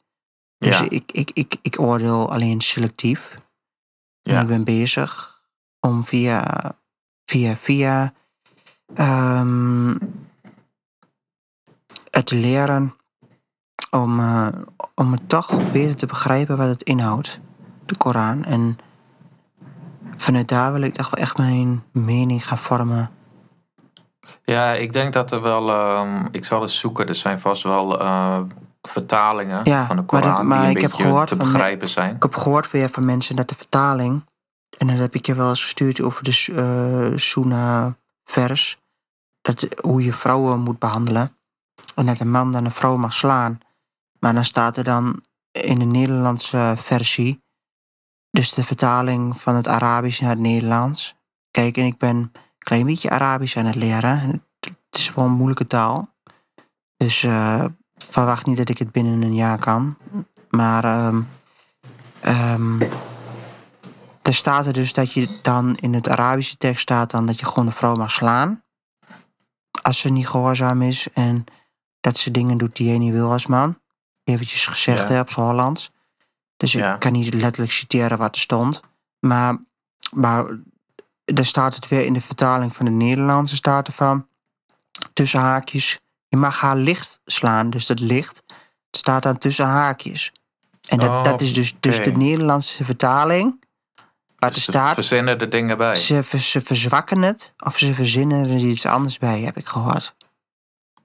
Dus 0.57 0.77
ja, 0.79 0.89
ik, 0.89 1.11
ik, 1.11 1.31
ik, 1.33 1.55
ik 1.61 1.79
oordeel 1.79 2.31
alleen 2.31 2.61
selectief. 2.61 3.37
En 4.23 4.33
ik 4.41 4.47
ben 4.47 4.63
bezig 4.63 5.41
om 5.79 6.03
via, 6.03 6.61
via, 7.25 7.55
via 7.55 8.13
ehm, 8.93 9.97
het 12.11 12.31
leren 12.31 12.95
om, 13.91 14.19
eh, 14.19 14.47
om 14.95 15.11
het 15.11 15.29
toch 15.29 15.71
beter 15.71 15.95
te 15.95 16.05
begrijpen 16.05 16.57
wat 16.57 16.67
het 16.67 16.83
inhoudt, 16.83 17.39
de 17.85 17.97
Koran. 17.97 18.43
En 18.45 18.77
vanuit 20.15 20.47
daar 20.47 20.73
wil 20.73 20.81
ik 20.81 20.93
toch 20.93 21.09
wel 21.09 21.23
echt 21.23 21.37
mijn 21.37 21.83
mening 21.91 22.47
gaan 22.47 22.57
vormen. 22.57 23.09
Ja, 24.43 24.71
ik 24.73 24.93
denk 24.93 25.13
dat 25.13 25.31
er 25.31 25.41
wel. 25.41 25.69
ehm, 25.71 26.27
ik 26.31 26.45
zal 26.45 26.61
eens 26.61 26.79
zoeken. 26.79 27.07
Er 27.07 27.15
zijn 27.15 27.39
vast 27.39 27.63
wel 27.63 27.99
eh, 27.99 28.39
vertalingen 28.81 29.61
Ja, 29.63 29.85
van 29.85 29.95
de 29.95 30.03
maar 30.07 30.21
dat- 30.21 30.29
Koran 30.31 30.47
maar 30.47 30.57
die 30.59 30.67
een 30.69 30.75
ik 30.75 30.81
heb 30.81 30.91
beetje 30.91 31.05
gehoord 31.07 31.27
te 31.27 31.35
van 31.35 31.45
begrijpen 31.51 31.87
zijn. 31.87 32.15
Ik 32.15 32.21
heb 32.23 32.35
gehoord 32.35 32.67
van 32.67 33.05
mensen 33.05 33.35
dat 33.35 33.49
de 33.49 33.55
vertaling, 33.55 34.23
en 34.77 34.87
dat 34.87 34.97
heb 34.97 35.15
ik 35.15 35.25
je 35.25 35.35
wel 35.35 35.49
eens 35.49 35.63
gestuurd 35.63 36.01
over 36.01 36.23
de 36.23 36.45
eh 36.55 37.17
Soena-vers, 37.17 38.79
dat 39.41 39.67
hoe 39.81 40.03
je 40.03 40.13
vrouwen 40.13 40.59
moet 40.59 40.79
behandelen. 40.79 41.35
En 41.95 42.05
dat 42.05 42.19
een 42.19 42.31
man 42.31 42.51
dan 42.51 42.65
een 42.65 42.71
vrouw 42.71 42.95
mag 42.97 43.13
slaan. 43.13 43.59
Maar 44.23 44.33
dan 44.33 44.45
staat 44.45 44.77
er 44.77 44.83
dan 44.83 45.23
in 45.51 45.79
de 45.79 45.85
Nederlandse 45.85 46.73
versie, 46.77 47.43
dus 48.29 48.53
de 48.53 48.63
vertaling 48.63 49.41
van 49.41 49.55
het 49.55 49.67
Arabisch 49.67 50.21
naar 50.21 50.29
het 50.29 50.39
Nederlands. 50.39 51.15
Kijk, 51.51 51.77
en 51.77 51.85
ik 51.85 51.97
ben 51.97 52.15
een 52.15 52.31
klein 52.57 52.85
beetje 52.85 53.09
Arabisch 53.09 53.57
aan 53.57 53.65
het 53.65 53.75
leren. 53.75 54.19
En 54.19 54.45
Het 54.59 54.99
is 54.99 55.13
wel 55.13 55.25
een 55.25 55.31
moeilijke 55.31 55.67
taal. 55.67 56.13
Dus 56.97 57.23
eh, 57.23 57.65
verwacht 57.97 58.45
niet 58.45 58.57
dat 58.57 58.69
ik 58.69 58.77
het 58.77 58.91
binnen 58.91 59.21
een 59.21 59.35
jaar 59.35 59.59
kan. 59.59 59.97
Maar 60.49 60.83
ehm, 60.83 62.81
er 64.21 64.33
staat 64.33 64.65
er 64.65 64.73
dus 64.73 64.93
dat 64.93 65.13
je 65.13 65.39
dan 65.41 65.75
in 65.75 65.93
het 65.93 66.09
Arabische 66.09 66.57
tekst 66.57 66.81
staat 66.81 67.11
dan 67.11 67.25
dat 67.25 67.39
je 67.39 67.45
gewoon 67.45 67.65
een 67.65 67.73
vrouw 67.73 67.95
mag 67.95 68.11
slaan. 68.11 68.63
Als 69.81 69.99
ze 69.99 70.09
niet 70.09 70.27
gehoorzaam 70.27 70.81
is 70.81 71.07
en 71.13 71.43
dat 71.99 72.17
ze 72.17 72.31
dingen 72.31 72.57
doet 72.57 72.75
die 72.75 72.91
je 72.91 72.97
niet 72.97 73.11
wil 73.11 73.31
als 73.31 73.47
man. 73.47 73.80
Eventjes 74.23 74.65
gezegd 74.67 74.99
Ja. 74.99 75.07
hè, 75.13 75.19
op 75.19 75.29
Hollands. 75.29 75.91
Dus 76.57 76.71
Ja. 76.71 76.93
ik 76.93 76.99
kan 76.99 77.11
niet 77.11 77.33
letterlijk 77.33 77.71
citeren 77.73 78.17
wat 78.17 78.35
er 78.35 78.41
stond. 78.41 78.81
Maar, 79.19 79.57
maar 80.11 80.45
daar 81.25 81.45
staat 81.45 81.75
het 81.75 81.87
weer 81.87 82.05
in 82.05 82.13
de 82.13 82.21
vertaling 82.21 82.75
van 82.75 82.85
de 82.85 82.91
Nederlandse 82.91 83.55
staat 83.55 83.87
ervan. 83.87 84.27
Tussen 85.13 85.39
haakjes. 85.39 85.99
Je 86.27 86.37
mag 86.37 86.59
haar 86.59 86.75
licht 86.75 87.19
slaan. 87.25 87.69
Dus 87.69 87.85
dat 87.85 87.99
licht 87.99 88.43
staat 88.91 89.23
dan 89.23 89.37
tussen 89.37 89.65
haakjes. 89.65 90.31
En 90.89 90.97
dat, 90.97 91.09
Oh, 91.09 91.23
dat 91.23 91.41
is 91.41 91.53
dus, 91.53 91.75
dus 91.79 92.03
de. 92.03 92.11
Nederlandse 92.11 92.83
vertaling 92.85 93.63
wat 94.35 94.49
er 94.49 94.55
Dus 94.55 94.63
ze 94.65 94.71
staat. 94.71 94.93
verzinnen 94.93 95.39
er 95.39 95.49
dingen 95.49 95.77
bij. 95.77 95.95
Ze, 95.95 96.21
ze 96.39 96.61
verzwakken 96.61 97.21
het 97.21 97.53
of 97.57 97.77
ze 97.77 97.93
verzinnen 97.93 98.49
er 98.49 98.57
iets 98.57 98.85
anders 98.85 99.17
bij, 99.17 99.39
heb 99.41 99.57
ik 99.57 99.67
gehoord. 99.67 100.15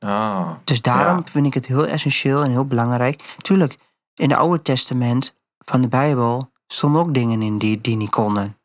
Oh, 0.00 0.50
Dus 0.64 0.82
daarom 0.82 1.16
Ja. 1.16 1.22
vind 1.24 1.46
ik 1.46 1.54
het 1.54 1.66
heel 1.66 1.86
essentieel 1.86 2.42
en 2.44 2.50
heel 2.50 2.66
belangrijk. 2.66 3.34
Tuurlijk, 3.38 3.76
in 4.14 4.30
het 4.30 4.38
Oude 4.38 4.62
Testament 4.62 5.34
van 5.58 5.80
de 5.80 5.88
Bijbel 5.88 6.50
stonden 6.66 7.00
ook 7.00 7.14
dingen 7.14 7.42
in 7.42 7.58
die, 7.58 7.80
die 7.80 7.96
niet 7.96 8.10
konden. 8.10 8.56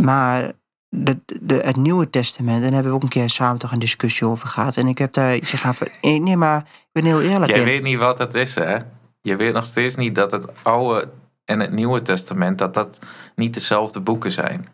Maar 0.00 0.52
de, 0.88 1.18
de, 1.40 1.54
het 1.54 1.76
Nieuwe 1.76 2.10
Testament, 2.10 2.56
en 2.56 2.62
daar 2.62 2.72
hebben 2.72 2.90
we 2.90 2.96
ook 2.96 3.02
een 3.02 3.08
keer 3.08 3.30
samen 3.30 3.58
toch 3.58 3.72
een 3.72 3.78
discussie 3.78 4.26
over 4.26 4.48
gehad. 4.48 4.76
En 4.76 4.86
ik 4.86 4.98
heb 4.98 5.12
daar 5.12 5.36
iets 5.36 5.52
gaan. 5.52 5.74
Nee, 6.00 6.36
maar 6.36 6.58
ik 6.58 6.88
ben 6.92 7.04
heel 7.04 7.20
eerlijk. 7.20 7.50
Jij 7.50 7.58
in. 7.60 7.64
weet 7.64 7.82
niet 7.82 7.98
wat 7.98 8.18
het 8.18 8.34
is, 8.34 8.54
hè? 8.54 8.76
Je 9.22 9.36
weet 9.36 9.52
nog 9.54 9.66
steeds 9.66 9.94
niet 9.96 10.14
dat 10.14 10.30
het 10.30 10.46
Oude 10.62 11.08
en 11.44 11.60
het 11.60 11.72
Nieuwe 11.72 12.02
Testament... 12.02 12.58
dat 12.58 12.74
dat 12.74 12.98
niet 13.34 13.54
dezelfde 13.54 14.00
boeken 14.00 14.32
zijn. 14.32 14.66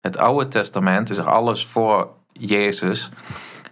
Het 0.00 0.18
Oude 0.18 0.48
Testament 0.48 1.10
is 1.10 1.18
alles 1.18 1.66
voor 1.66 2.08
Jezus... 2.32 3.10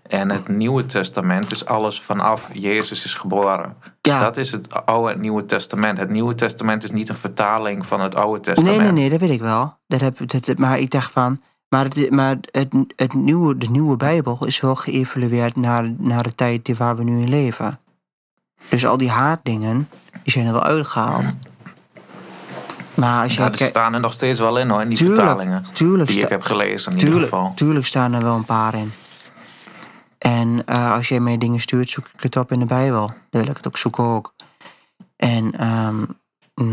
En 0.09 0.30
het 0.30 0.48
Nieuwe 0.48 0.86
Testament 0.86 1.51
is 1.51 1.64
alles 1.66 2.01
vanaf 2.01 2.48
Jezus 2.52 3.05
is 3.05 3.14
geboren. 3.14 3.76
ja. 4.02 4.20
Dat 4.20 4.36
is 4.36 4.51
het 4.52 4.86
Oude 4.86 5.12
en 5.12 5.20
Nieuwe 5.20 5.44
Testament. 5.44 5.98
Het 5.98 6.10
Nieuwe 6.10 6.35
Testament 6.35 6.85
is 6.85 6.90
niet 6.90 7.09
een 7.09 7.14
vertaling 7.14 7.86
van 7.86 8.01
het 8.01 8.14
Oude 8.14 8.40
Testament. 8.40 8.76
Nee, 8.76 8.86
nee, 8.93 9.01
nee, 9.01 9.10
dat 9.10 9.20
weet 9.20 9.30
ik 9.30 9.40
wel. 9.40 9.76
Dat 9.86 10.01
heb, 10.01 10.16
dat, 10.44 10.59
maar 10.59 10.78
ik 10.78 10.90
dacht 10.90 11.10
van. 11.12 11.40
Maar, 11.68 11.85
het, 11.85 12.10
maar 12.10 12.36
het, 12.51 12.68
het 12.97 13.14
nieuwe, 13.14 13.59
de 13.59 13.70
nieuwe 13.70 13.97
Bijbel 13.97 14.39
is 14.47 14.60
wel 14.60 14.74
geëvalueerd 14.74 15.56
naar, 15.56 15.93
naar 15.98 16.22
de 16.22 16.35
tijd 16.35 16.64
die 16.64 16.74
waar 16.74 16.97
we 16.97 17.05
nu 17.05 17.20
in 17.22 17.28
leven. 17.28 17.78
Dus 18.68 18.86
al 18.86 18.97
die 18.97 19.10
haatdingen, 19.10 19.89
die 20.22 20.32
zijn 20.32 20.47
er 20.47 20.52
wel 20.52 20.62
uitgehaald. 20.62 21.35
Maar 22.94 23.22
als 23.22 23.35
je 23.35 23.40
Ja, 23.40 23.51
er 23.51 23.56
staan 23.59 23.94
er 23.94 24.01
nog 24.01 24.12
steeds 24.12 24.39
wel 24.40 24.59
in 24.59 24.68
hoor, 24.68 24.80
in 24.82 24.89
die 24.89 24.98
Tuurlijk, 24.98 25.20
vertalingen. 25.20 25.64
tuurlijk, 25.72 26.10
Die 26.10 26.20
ik 26.22 26.28
heb 26.28 26.43
gelezen 26.43 26.93
in 26.93 26.98
ieder 26.98 27.20
geval. 27.20 27.52
tuurlijk 27.55 27.86
staan 27.86 28.12
er 28.12 28.22
wel 28.22 28.35
een 28.35 28.44
paar 28.44 28.74
in. 28.74 28.93
En 30.19 30.66
eh, 30.66 30.93
als 30.93 31.09
jij 31.09 31.20
mij 31.20 31.39
dingen 31.39 31.61
stuurt, 31.61 31.89
zoek 31.90 32.07
ik 32.15 32.20
het 32.23 32.36
op 32.36 32.53
in 32.53 32.59
de 32.59 32.66
Bijbel. 32.66 33.07
Dan 33.07 33.43
wil 33.43 33.51
ik 33.51 33.57
het 33.57 33.66
ook 33.66 33.77
zoeken 33.77 34.05
ook. 34.05 34.35
En, 35.16 35.53
ehm, 35.59 36.05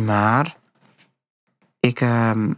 maar, 0.06 0.58
ik, 1.80 2.02
ehm, 2.02 2.54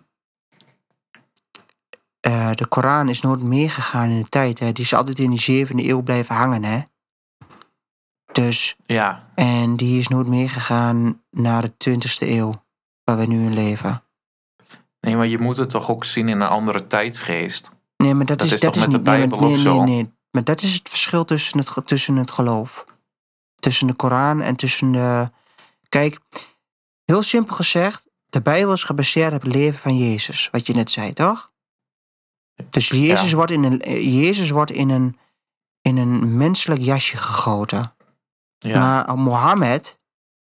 eh, 2.19 2.51
de 2.53 2.65
Koran 2.67 3.09
is 3.09 3.21
nooit 3.21 3.41
meegegaan 3.43 4.09
in 4.09 4.21
de 4.21 4.29
tijd. 4.29 4.59
Hè. 4.59 4.71
Die 4.71 4.83
is 4.83 4.93
altijd 4.93 5.19
in 5.19 5.29
die 5.29 5.39
zevende 5.41 5.87
eeuw 5.89 6.01
blijven 6.01 6.35
hangen, 6.35 6.63
hè. 6.63 6.81
Dus, 8.31 8.75
Ja, 8.85 9.29
en 9.35 9.75
die 9.77 9.99
is 9.99 10.07
nooit 10.07 10.27
meegegaan 10.27 11.21
naar 11.31 11.61
de 11.61 11.77
twintigste 11.77 12.29
eeuw, 12.31 12.63
waar 13.03 13.17
we 13.17 13.25
nu 13.25 13.43
in 13.45 13.53
leven. 13.53 14.01
nee, 14.99 15.15
maar 15.15 15.27
je 15.27 15.39
moet 15.39 15.57
het 15.57 15.69
toch 15.69 15.89
ook 15.89 16.05
zien 16.05 16.29
in 16.29 16.41
een 16.41 16.47
andere 16.47 16.87
tijdsgeest. 16.87 17.75
Nee, 17.97 18.13
maar 18.13 18.25
dat, 18.25 18.37
Dat 18.37 18.47
is, 18.47 18.53
is 18.53 18.59
dat 18.61 18.73
toch 18.73 18.83
is 18.83 18.87
met 18.89 18.95
niet. 18.97 19.05
de 19.05 19.11
nee, 19.11 19.27
maar- 19.27 19.37
Bijbel 19.39 19.49
nee, 19.49 19.85
nee, 19.85 19.95
nee. 20.03 20.15
Maar 20.31 20.43
dat 20.43 20.61
is 20.61 20.73
het 20.73 20.89
verschil 20.89 21.25
tussen 21.25 21.57
het, 21.59 21.81
tussen 21.85 22.15
het 22.15 22.31
geloof. 22.31 22.85
Tussen 23.59 23.87
de 23.87 23.95
Koran 23.95 24.41
en 24.41 24.55
tussen 24.55 24.91
de. 24.91 25.31
Kijk, 25.89 26.19
heel 27.05 27.21
simpel 27.21 27.55
gezegd, 27.55 28.07
de 28.25 28.41
Bijbel 28.41 28.73
is 28.73 28.83
gebaseerd 28.83 29.33
op 29.33 29.41
het 29.41 29.53
leven 29.53 29.79
van 29.79 29.97
Jezus, 29.97 30.49
wat 30.51 30.67
je 30.67 30.73
net 30.73 30.91
zei, 30.91 31.13
toch? 31.13 31.51
Dus 32.69 32.87
Jezus 32.87 33.29
Ja. 33.29 33.35
wordt 33.35 33.51
in 33.51 33.63
een, 33.63 33.77
Jezus 34.11 34.49
wordt 34.49 34.71
in 34.71 34.89
een, 34.89 35.17
in 35.81 35.97
een 35.97 36.37
menselijk 36.37 36.81
jasje 36.81 37.17
gegoten. 37.17 37.95
Ja, 38.57 38.79
Maar 38.79 39.17
Mohammed, 39.17 39.99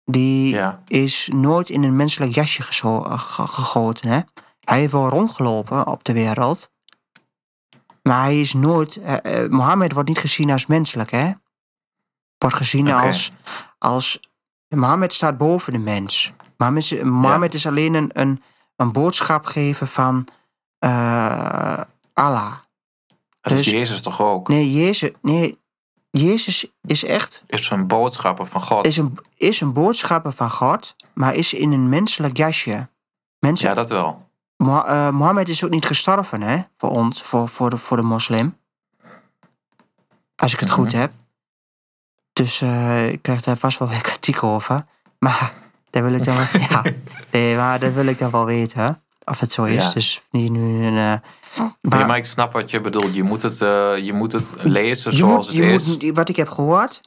die 0.04 0.50
ja. 0.54 0.82
is 0.86 1.28
nooit 1.32 1.70
in 1.70 1.82
een 1.82 1.96
menselijk 1.96 2.34
jasje 2.34 2.62
gegoten. 2.62 4.08
Hè? 4.10 4.20
Hij 4.60 4.78
heeft 4.78 4.92
wel 4.92 5.08
rondgelopen 5.08 5.86
op 5.86 6.04
de 6.04 6.12
wereld. 6.12 6.70
Maar 8.06 8.22
hij 8.22 8.40
is 8.40 8.52
nooit. 8.52 8.96
eh, 8.96 9.42
eh, 9.44 9.50
Mohammed 9.50 9.92
wordt 9.92 10.08
niet 10.08 10.18
gezien 10.18 10.50
als 10.50 10.66
menselijk, 10.66 11.10
hè? 11.10 11.30
Wordt 12.38 12.56
gezien 12.56 12.90
als, 12.92 13.32
als. 13.78 14.20
Mohammed 14.68 15.12
staat 15.12 15.36
boven 15.38 15.72
de 15.72 15.78
mens. 15.78 16.32
Mohammed, 16.56 16.82
is- 16.92 17.02
Mohammed 17.02 17.54
is 17.54 17.66
alleen 17.66 17.94
een, 17.94 18.10
een, 18.12 18.42
een 18.76 18.92
boodschap 18.92 19.44
geven 19.44 19.88
van 19.88 20.28
eh, 20.78 21.80
Allah. 22.12 22.52
Dat 23.40 23.52
is 23.52 23.64
dus- 23.64 23.72
Jezus 23.72 24.02
toch 24.02 24.20
ook? 24.20 24.48
Nee, 24.48 24.72
Jezus, 24.72 25.10
nee, 25.22 25.58
Jezus 26.10 26.66
is 26.82 27.04
echt 27.04 27.42
Is 27.46 27.70
een 27.70 27.86
boodschapper 27.86 28.46
van 28.46 28.60
God. 28.60 28.86
is 28.86 28.96
een, 28.96 29.18
is 29.36 29.60
een 29.60 29.72
boodschapper 29.72 30.32
van 30.32 30.50
God, 30.50 30.96
maar 31.14 31.34
is 31.34 31.54
in 31.54 31.72
een 31.72 31.88
menselijk 31.88 32.36
jasje. 32.36 32.88
Mensen, 33.38 33.68
Ja, 33.68 33.74
dat 33.74 33.88
wel. 33.88 34.25
Eh, 34.56 35.10
Mohammed 35.10 35.48
is 35.48 35.64
ook 35.64 35.70
niet 35.70 35.86
gestorven, 35.86 36.42
hè? 36.42 36.58
Voor 36.76 36.90
ons, 36.90 37.22
voor, 37.22 37.48
voor, 37.48 37.70
de, 37.70 37.76
voor 37.76 37.96
de 37.96 38.02
moslim. 38.02 38.56
Als 40.36 40.52
ik 40.52 40.60
het 40.60 40.70
goed 40.70 40.92
Mhm. 40.92 40.96
heb. 41.00 41.12
Dus 42.32 42.60
eh, 42.60 43.08
ik 43.08 43.22
krijg 43.22 43.42
daar 43.42 43.56
vast 43.56 43.78
wel 43.78 43.88
weer 43.88 44.00
kritiek 44.10 44.42
over. 44.42 44.84
Maar 45.18 45.52
dat 45.90 46.02
wil 46.02 46.12
ik 46.12 46.24
dan 46.24 46.36
wel, 46.36 46.46
ja, 46.70 46.82
nee, 47.30 47.56
maar 47.56 47.78
dat 47.80 47.92
wil 47.92 48.06
ik 48.06 48.18
dan 48.18 48.30
wel 48.30 48.44
weten. 48.44 49.02
Of 49.24 49.40
het 49.40 49.52
zo 49.52 49.64
is. 49.64 49.84
Ja. 49.84 49.92
Dus 49.92 50.22
niet 50.30 50.50
nu 50.50 50.84
een. 50.86 50.96
eh, 50.96 51.20
Nee, 51.80 52.04
maar 52.04 52.16
ik 52.16 52.24
snap 52.24 52.52
wat 52.52 52.70
je 52.70 52.80
bedoelt. 52.80 53.14
Je 53.14 53.22
moet 53.22 53.42
het, 53.42 53.58
je 54.04 54.10
moet 54.14 54.32
het 54.32 54.52
lezen 54.62 55.10
je 55.10 55.16
zoals 55.16 55.34
moet, 55.36 55.46
het 55.46 55.54
je 55.54 55.72
is. 55.72 55.86
moet, 55.86 56.16
wat 56.16 56.28
ik 56.28 56.36
heb 56.36 56.48
gehoord, 56.48 57.00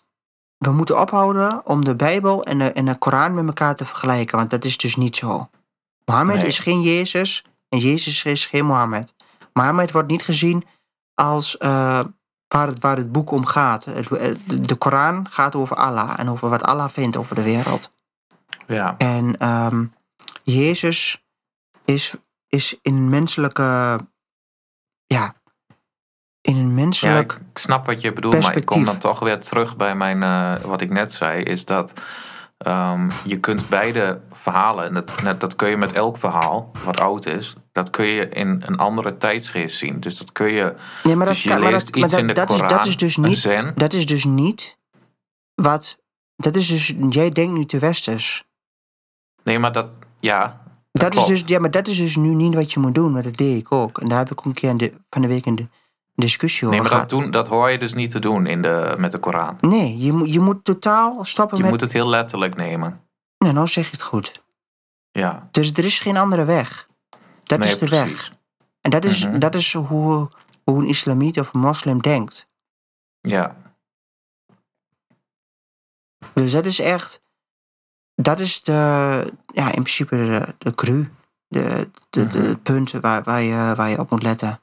we 0.58 0.72
moeten 0.72 1.00
ophouden 1.02 1.62
om 1.66 1.86
de 1.86 1.96
Bijbel 1.96 2.44
en 2.44 2.58
de, 2.58 2.72
en 2.72 2.86
de 2.86 2.98
Koran 2.98 3.34
met 3.34 3.46
elkaar 3.48 3.76
te 3.76 3.86
vergelijken, 3.86 4.38
want 4.38 4.50
dat 4.50 4.66
is 4.66 4.78
dus 4.78 4.96
niet 4.96 5.16
zo. 5.16 5.50
Mohammed 6.10 6.36
Nee. 6.36 6.46
is 6.46 6.60
geen 6.60 6.82
Jezus 6.82 7.44
en 7.70 7.80
Jezus 7.80 8.24
is 8.24 8.46
geen 8.46 8.66
Mohammed. 8.66 9.14
Mohammed 9.54 9.92
wordt 9.92 10.08
niet 10.08 10.24
gezien 10.24 10.66
als 11.14 11.58
eh, 11.58 12.00
waar, 12.48 12.68
het, 12.68 12.80
waar 12.80 12.98
het 12.98 13.12
boek 13.12 13.32
om 13.32 13.46
gaat. 13.46 13.84
De 14.66 14.76
Koran 14.78 15.30
gaat 15.30 15.56
over 15.56 15.76
Allah 15.76 16.14
en 16.20 16.30
over 16.30 16.50
wat 16.50 16.64
Allah 16.64 16.90
vindt 16.90 17.18
over 17.18 17.36
de 17.36 17.44
wereld. 17.44 17.92
Ja, 18.68 18.96
En 18.98 19.38
ehm, 19.38 19.86
Jezus 20.44 21.24
is, 21.86 22.16
is 22.48 22.80
in 22.82 23.10
menselijke. 23.10 24.00
Ja. 25.06 25.34
In 26.42 26.56
een 26.56 26.68
ja 26.68 26.74
menselijk. 26.74 27.40
ik 27.52 27.58
snap 27.58 27.86
wat 27.86 28.02
je 28.02 28.14
bedoelt, 28.14 28.42
maar 28.42 28.56
ik 28.56 28.66
kom 28.66 28.86
dan 28.86 28.98
toch 28.98 29.20
weer 29.20 29.40
terug 29.40 29.76
bij 29.78 29.96
mijn, 29.96 30.24
eh, 30.24 30.64
wat 30.64 30.82
ik 30.82 30.90
net 30.90 31.14
zei, 31.14 31.44
is 31.44 31.66
dat 31.66 31.94
ehm, 32.66 33.10
je 33.26 33.40
kunt 33.40 33.70
beide 33.70 34.22
verhalen, 34.32 34.86
en 34.86 34.94
dat, 34.94 35.40
dat 35.40 35.56
kun 35.56 35.70
je 35.70 35.78
met 35.78 35.92
elk 35.94 36.18
verhaal 36.18 36.72
wat 36.86 37.00
oud 37.00 37.26
is, 37.26 37.56
dat 37.72 37.90
kun 37.90 38.06
je 38.06 38.30
in 38.30 38.64
een 38.66 38.78
andere 38.78 39.18
tijdsgeest 39.18 39.78
zien. 39.78 40.00
Dus 40.00 40.18
dat 40.18 40.32
kun 40.32 40.48
je, 40.52 40.76
Nee, 41.04 41.16
maar 41.16 41.26
dat, 41.26 41.34
dus 41.36 41.44
je 41.44 41.50
kan- 41.50 41.62
maar 41.62 41.72
leest 41.72 41.86
dat, 41.86 41.96
maar 41.96 42.04
iets 42.04 42.12
dat, 42.12 42.22
in 42.22 42.28
de 42.28 42.34
dat 42.34 42.50
is, 42.50 42.56
Koran, 42.56 42.78
dat 42.78 42.86
is 42.86 42.98
dus 42.98 43.18
niet. 43.18 43.38
zen. 43.38 43.74
Dat 43.76 43.94
is 43.94 44.06
dus 44.06 44.24
niet 44.26 44.78
wat. 45.56 45.98
Dat 46.36 46.56
is 46.56 46.68
dus. 46.68 46.94
Jij 47.10 47.30
denkt 47.30 47.54
nu 47.54 47.66
te 47.66 47.80
westers. 47.80 48.44
Nee, 49.44 49.60
maar 49.60 49.72
dat, 49.72 50.00
ja, 50.20 50.62
Dat 50.92 51.16
is 51.16 51.26
dus, 51.26 51.44
ja, 51.46 51.60
maar 51.60 51.72
dat 51.72 51.88
is 51.88 51.98
dus 51.98 52.16
nu 52.16 52.34
niet 52.36 52.54
wat 52.56 52.74
je 52.74 52.80
moet 52.80 52.96
doen, 52.96 53.12
maar 53.12 53.24
dat 53.24 53.38
deed 53.38 53.60
ik 53.60 53.72
ook. 53.72 54.00
En 54.02 54.08
daar 54.10 54.18
heb 54.18 54.32
ik 54.32 54.46
een 54.46 54.54
keer 54.54 54.70
in 54.70 54.78
de, 54.78 54.94
van 55.10 55.22
de 55.22 55.28
week 55.28 55.46
een 55.46 55.56
de- 55.56 55.70
discussie 56.20 56.68
nee, 56.68 56.80
over 56.80 56.92
maar 56.92 57.00
dat, 57.00 57.10
doen, 57.10 57.32
dat 57.32 57.48
hoor 57.48 57.70
je 57.70 57.78
dus 57.78 57.94
niet 57.94 58.12
te 58.12 58.20
doen 58.20 58.46
in 58.46 58.62
de, 58.62 58.96
met 58.98 59.12
de 59.12 59.18
Koran. 59.20 59.58
Nee, 59.62 59.98
je, 59.98 60.12
moet- 60.12 60.34
je 60.34 60.40
moet 60.40 60.64
totaal 60.66 61.24
stoppen 61.26 61.58
Je 61.58 61.62
met. 61.64 61.72
moet 61.72 61.82
het 61.82 61.94
heel 61.94 62.10
letterlijk 62.10 62.56
nemen. 62.56 63.02
Nee, 63.38 63.52
nou 63.52 63.68
zeg 63.68 63.86
je 63.86 63.92
het 63.92 64.02
goed. 64.02 64.44
Ja, 65.12 65.48
Dus 65.52 65.72
er 65.72 65.86
is 65.86 66.00
geen 66.00 66.18
andere 66.18 66.46
weg. 66.46 66.88
Dat 67.44 67.60
Nee, 67.60 67.68
is 67.70 67.78
de 67.78 67.86
precies. 67.86 68.06
weg. 68.12 68.34
En 68.82 68.92
dat 68.92 69.06
is, 69.06 69.26
Mhm. 69.26 69.40
dat 69.40 69.56
is 69.56 69.74
hoe, 69.74 70.30
hoe 70.64 70.80
een 70.82 70.88
islamiet 70.88 71.40
of 71.40 71.54
een 71.54 71.60
moslim 71.60 72.02
denkt. 72.02 72.50
ja, 73.22 73.56
Dus 76.34 76.52
dat 76.52 76.66
is 76.66 76.80
echt. 76.80 77.22
Dat 78.16 78.40
is 78.40 78.64
de. 78.64 78.74
Ja, 79.48 79.66
in 79.66 79.72
principe 79.72 80.16
de, 80.16 80.56
de 80.58 80.76
cru. 80.76 81.10
De, 81.48 81.90
de, 82.10 82.24
Mhm. 82.24 82.38
het 82.38 82.64
punt 82.64 82.92
waar, 82.92 83.24
waar, 83.24 83.42
je, 83.42 83.74
waar 83.76 83.90
je 83.90 84.00
op 84.00 84.10
moet 84.12 84.24
letten. 84.24 84.62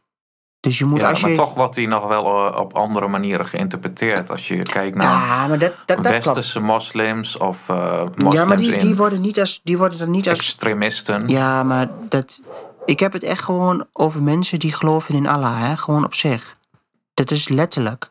Dus 0.61 0.79
je 0.79 0.85
moet 0.85 1.01
ja 1.01 1.09
als 1.09 1.21
maar 1.21 1.31
je. 1.31 1.37
toch 1.37 1.55
wordt 1.55 1.75
hij 1.77 1.87
nog 1.87 2.07
wel 2.07 2.25
eh, 2.53 2.61
op 2.61 2.75
andere 2.77 3.09
manieren 3.09 3.47
geïnterpreteerd. 3.47 4.31
Als 4.31 4.49
je 4.49 4.59
kijkt 4.63 4.97
naar 4.97 5.05
ja, 5.27 5.47
maar 5.47 5.59
dat, 5.59 5.61
dat, 5.61 5.87
dat 5.87 5.97
klopt. 5.97 6.09
westerse 6.25 6.61
moslims 6.61 7.37
of 7.37 7.69
eh 7.69 8.01
moslims 8.03 8.35
Ja, 8.35 8.45
maar 8.45 8.57
die, 8.57 8.77
die 8.77 8.97
worden 8.97 9.21
niet 9.21 9.41
als. 9.41 9.61
Die 9.65 9.79
worden 9.79 9.99
dan 9.99 10.11
niet 10.11 10.29
als. 10.29 10.39
extremisten. 10.39 11.29
Ja, 11.29 11.63
maar 11.63 11.89
dat. 12.09 12.41
Ik 12.85 13.01
heb 13.01 13.13
het 13.13 13.23
echt 13.23 13.41
gewoon 13.45 13.87
over 13.93 14.23
mensen 14.23 14.59
die 14.59 14.73
geloven 14.73 15.15
in 15.15 15.27
Allah, 15.27 15.61
hè? 15.61 15.77
Gewoon 15.77 16.05
op 16.05 16.15
zich. 16.15 16.57
Dat 17.15 17.31
is 17.31 17.49
letterlijk. 17.49 18.11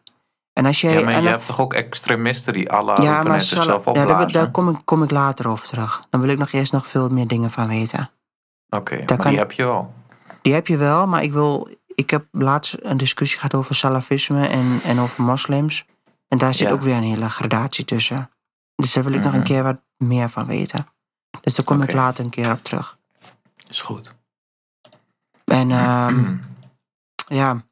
En 0.54 0.66
als 0.66 0.82
jij. 0.82 0.94
Ja, 1.00 1.04
maar 1.06 1.22
je 1.22 1.28
hebt 1.28 1.46
toch 1.46 1.60
ook 1.62 1.74
extremisten 1.74 2.54
die 2.54 2.70
Allah 2.72 2.98
ja, 3.04 3.24
maar 3.24 3.34
en 3.34 3.42
Salah- 3.42 3.64
zichzelf 3.66 3.86
ja, 3.96 4.06
daar, 4.06 4.32
daar 4.32 4.52
kom, 4.52 4.70
ik, 4.70 4.78
kom 4.86 5.04
ik 5.04 5.12
later 5.12 5.48
over 5.48 5.68
terug. 5.68 6.04
Dan 6.10 6.22
wil 6.22 6.30
ik 6.30 6.38
nog 6.38 6.52
eerst 6.52 6.72
nog 6.74 6.88
veel 6.88 7.10
meer 7.10 7.28
dingen 7.28 7.52
van 7.52 7.68
weten. 7.68 8.10
Oké, 8.70 8.96
maar 9.08 9.18
kan- 9.18 9.30
die 9.30 9.38
heb 9.38 9.52
je 9.52 9.64
wel. 9.64 9.94
Die 10.42 10.54
heb 10.54 10.68
je 10.68 10.78
wel, 10.78 11.08
maar 11.08 11.24
ik 11.24 11.34
wil. 11.34 11.68
Ik 11.96 12.10
heb 12.10 12.26
laatst 12.32 12.76
een 12.82 12.98
discussie 12.98 13.38
gehad 13.38 13.54
over 13.54 13.76
salafisme 13.76 14.48
en, 14.48 14.80
en 14.84 15.00
over 15.00 15.24
moslims. 15.24 15.86
En 16.28 16.38
daar 16.38 16.54
zit 16.54 16.68
Ja. 16.68 16.74
ook 16.74 16.82
weer 16.82 16.96
een 16.96 17.04
hele 17.04 17.30
gradatie 17.30 17.86
tussen. 17.86 18.30
Dus 18.76 18.94
daar 18.94 19.04
wil 19.04 19.14
ik 19.14 19.24
nog 19.24 19.34
een 19.34 19.38
Mhm. 19.40 19.48
keer 19.48 19.64
wat 19.64 19.82
meer 19.98 20.30
van 20.30 20.46
weten. 20.46 20.86
Dus 21.42 21.56
daar 21.56 21.66
kom 21.66 21.82
ik 21.82 21.94
later 21.94 22.24
een 22.24 22.30
keer 22.30 22.52
op 22.52 22.64
terug. 22.64 22.98
Is 23.70 23.82
goed. 23.82 24.16
En 25.46 25.72
ehm, 25.72 26.36
ja, 27.42 27.64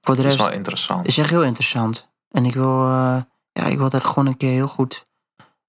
voor 0.00 0.16
de 0.16 0.22
Dat 0.22 0.24
is 0.24 0.24
rest 0.24 0.36
wel 0.38 0.50
interessant. 0.52 1.06
is 1.06 1.18
echt 1.18 1.30
heel 1.30 1.44
interessant. 1.44 2.08
En 2.30 2.44
ik 2.44 2.54
wil, 2.54 2.84
eh, 2.84 3.16
ja, 3.52 3.64
ik 3.64 3.78
wil 3.78 3.90
dat 3.90 4.04
gewoon 4.04 4.26
een 4.26 4.36
keer 4.36 4.52
heel 4.52 4.68
goed. 4.68 5.06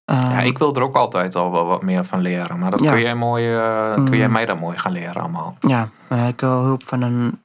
ehm, 0.04 0.30
Ja, 0.30 0.40
ik 0.40 0.58
wil 0.58 0.74
er 0.74 0.82
ook 0.82 0.94
altijd 0.94 1.34
al 1.34 1.50
wel 1.50 1.64
wat 1.64 1.82
meer 1.82 2.04
van 2.04 2.20
leren. 2.20 2.58
Maar 2.58 2.70
dat 2.70 2.80
Ja. 2.80 2.90
kun, 2.92 3.00
jij 3.00 3.14
mooi, 3.14 3.54
eh, 3.56 3.94
kun 3.94 4.16
jij 4.16 4.26
Mm. 4.26 4.32
mij 4.32 4.46
dan 4.46 4.58
mooi 4.58 4.78
gaan 4.78 4.92
leren 4.92 5.22
allemaal. 5.22 5.56
Ja, 5.60 5.88
maar 6.08 6.28
ik 6.28 6.40
wil 6.40 6.62
hulp 6.62 6.86
van 6.88 7.02
een, 7.02 7.39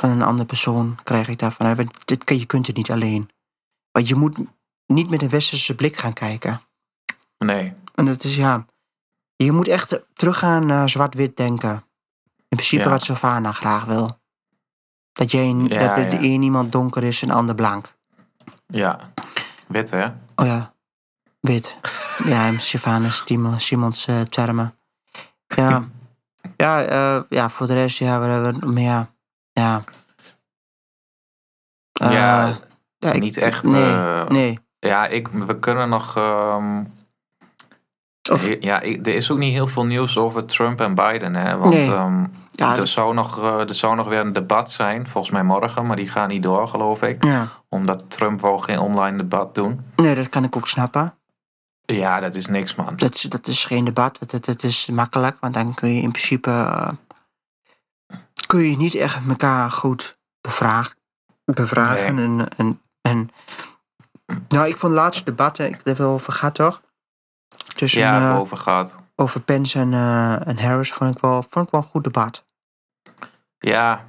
van 0.00 0.10
een 0.10 0.22
andere 0.22 0.46
persoon 0.46 0.98
krijg 1.02 1.28
ik 1.28 1.38
daarvan. 1.38 1.74
want 1.74 2.06
Dit, 2.06 2.22
je 2.38 2.46
kunt 2.46 2.66
het 2.66 2.76
niet 2.76 2.90
alleen. 2.90 3.30
Want 3.92 4.08
je 4.08 4.14
moet 4.14 4.38
niet 4.86 5.10
met 5.10 5.22
een 5.22 5.28
westerse 5.28 5.74
blik 5.74 5.96
gaan 5.96 6.12
kijken. 6.12 6.60
Nee, 7.38 7.72
En 7.94 8.06
dat 8.06 8.24
is 8.24 8.36
ja. 8.36 8.66
Je 9.36 9.52
moet 9.52 9.68
echt 9.68 10.00
teruggaan 10.12 10.66
naar 10.66 10.88
zwart-wit 10.88 11.36
denken. 11.36 11.84
In 12.48 12.56
principe 12.56 12.82
Ja. 12.82 12.88
wat 12.88 13.02
Savannah 13.02 13.54
graag 13.54 13.84
wil. 13.84 14.18
Dat, 15.12 15.30
je 15.30 15.46
Ja, 15.46 15.86
dat 15.86 15.96
de, 15.96 16.08
de 16.08 16.16
ja. 16.28 16.34
een 16.34 16.42
iemand 16.42 16.72
donker 16.72 17.02
is 17.04 17.22
en 17.22 17.28
de 17.28 17.34
ander 17.34 17.54
blank. 17.54 17.96
ja. 18.66 19.12
Wit 19.68 19.90
hè? 19.90 20.06
Oh 20.34 20.46
ja, 20.46 20.74
wit. 21.40 21.76
ja, 22.24 22.58
Savannah 22.58 23.10
Simon, 23.10 23.60
Simons 23.60 24.06
eh, 24.06 24.20
termen. 24.20 24.74
Ja, 25.46 25.88
ja, 26.56 26.82
eh, 26.82 27.22
ja, 27.28 27.50
voor 27.50 27.66
de 27.66 27.74
rest, 27.74 27.98
ja, 27.98 28.20
we 28.20 28.26
hebben 28.26 28.72
meer. 28.72 28.84
Ja. 28.90 29.10
Eh, 31.92 32.12
Ja, 32.12 32.58
ja, 32.98 33.12
ik- 33.12 33.20
niet 33.20 33.36
echt, 33.36 33.62
Nee, 33.62 33.82
eh, 33.92 34.26
nee. 34.28 34.58
Ja, 34.78 35.06
ik, 35.06 35.28
we 35.28 35.58
kunnen 35.58 35.88
nog... 35.88 36.16
ehm, 36.16 36.84
Of- 38.32 38.56
ja, 38.60 38.80
ik- 38.80 39.06
er 39.06 39.14
is 39.14 39.30
ook 39.30 39.38
niet 39.38 39.52
heel 39.52 39.66
veel 39.66 39.84
nieuws 39.84 40.16
over 40.18 40.44
Trump 40.44 40.80
en 40.80 40.94
Biden. 40.94 41.34
Hè? 41.34 41.56
Want 41.56 41.72
Nee. 41.74 41.92
ehm, 41.92 42.26
Ja, 42.50 42.76
er, 42.76 42.86
zou 42.86 43.14
nog, 43.14 43.38
eh, 43.38 43.60
er 43.60 43.74
zou 43.74 43.96
nog 43.96 44.08
weer 44.08 44.20
een 44.20 44.32
debat 44.32 44.70
zijn, 44.70 45.08
volgens 45.08 45.32
mij 45.32 45.42
morgen. 45.42 45.86
Maar 45.86 45.96
die 45.96 46.08
gaat 46.08 46.28
niet 46.28 46.42
door, 46.42 46.68
geloof 46.68 47.02
ik. 47.02 47.24
ja. 47.24 47.48
Omdat 47.68 48.10
Trump 48.10 48.40
wou 48.40 48.62
geen 48.62 48.78
online 48.78 49.16
debat 49.16 49.54
doen. 49.54 49.80
Nee, 49.96 50.14
dat 50.14 50.28
kan 50.28 50.44
ik 50.44 50.56
ook 50.56 50.68
snappen. 50.68 51.14
Ja, 51.84 52.20
dat 52.20 52.34
is 52.34 52.46
niks, 52.46 52.74
man. 52.74 52.96
Dat, 52.96 53.14
is- 53.14 53.22
dat 53.22 53.46
is 53.46 53.64
geen 53.64 53.84
debat. 53.84 54.18
Dat, 54.26 54.44
dat 54.44 54.62
is 54.62 54.88
makkelijk, 54.90 55.36
want 55.40 55.54
dan 55.54 55.74
kun 55.74 55.88
je 55.94 56.02
in 56.02 56.10
principe. 56.10 56.76
Kun 58.50 58.70
je 58.70 58.76
niet 58.76 58.94
echt 58.94 59.18
elkaar 59.28 59.70
goed 59.70 60.18
bevragen. 60.40 60.96
bevragen. 61.44 62.18
En, 62.18 62.48
en, 62.56 62.80
en. 63.00 63.30
Nou, 64.48 64.68
ik 64.68 64.76
vond 64.76 64.92
het 64.92 65.02
laatste 65.02 65.24
debat, 65.24 65.58
ik 65.58 65.68
heb 65.70 65.78
het 65.78 65.86
even 65.88 66.04
over 66.04 66.32
gehad 66.32 66.54
toch? 66.54 66.82
Tussen, 67.74 68.00
Ja, 68.00 68.30
eh, 68.32 68.38
over 68.38 68.56
gehad. 68.56 68.98
over 69.16 69.40
Pence 69.40 69.78
en, 69.78 69.92
eh, 69.94 70.46
en 70.48 70.58
Harris 70.58 70.92
vond 70.92 71.14
ik, 71.14 71.20
wel, 71.20 71.42
vond 71.42 71.66
ik 71.66 71.72
wel 71.72 71.80
een 71.80 71.86
goed 71.86 72.04
debat. 72.04 72.44
Ja. 73.58 74.08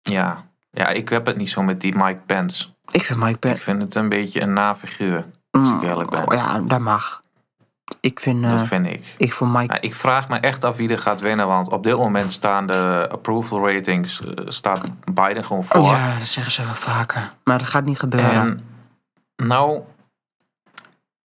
Ja. 0.00 0.46
Ja, 0.70 0.88
ik 0.88 1.08
heb 1.08 1.26
het 1.26 1.36
niet 1.36 1.50
zo 1.50 1.62
met 1.62 1.80
die 1.80 1.96
Mike 1.96 2.20
Pence. 2.26 2.68
Ik 2.90 3.02
vind 3.02 3.18
Mike 3.18 3.32
Ik 3.32 3.38
Pence. 3.40 3.58
vind 3.60 3.82
het 3.82 3.94
een 3.94 4.08
beetje 4.08 4.40
een 4.40 4.52
nafiguur. 4.52 5.30
als 5.50 5.68
ik 5.70 5.82
eerlijk 5.88 6.10
ben. 6.10 6.28
oh 6.28 6.34
ja, 6.34 6.58
dat 6.60 6.80
mag. 6.80 7.20
Ik 8.00 8.20
vind. 8.20 8.44
eh, 8.44 8.50
Dat 8.50 8.66
vind 8.66 8.86
ik. 8.86 9.14
ik 9.18 9.40
Mike. 9.40 9.76
Ik 9.80 9.94
vraag 9.94 10.28
me 10.28 10.38
echt 10.38 10.64
af 10.64 10.76
wie 10.76 10.88
er 10.90 10.98
gaat 10.98 11.20
winnen. 11.20 11.46
Want 11.46 11.72
op 11.72 11.82
dit 11.82 11.96
moment 11.96 12.32
staan 12.32 12.66
de 12.66 13.06
approval 13.10 13.70
ratings... 13.72 14.20
eh, 14.20 14.44
staat 14.48 14.80
Biden 15.12 15.44
gewoon 15.44 15.64
voor. 15.64 15.80
ja, 15.82 16.18
dat 16.18 16.26
zeggen 16.26 16.52
ze 16.52 16.64
wel 16.64 16.74
vaker. 16.74 17.30
Maar 17.44 17.58
dat 17.58 17.68
gaat 17.68 17.84
niet 17.84 17.98
gebeuren. 17.98 18.30
En 18.32 18.60
nou, 19.46 19.80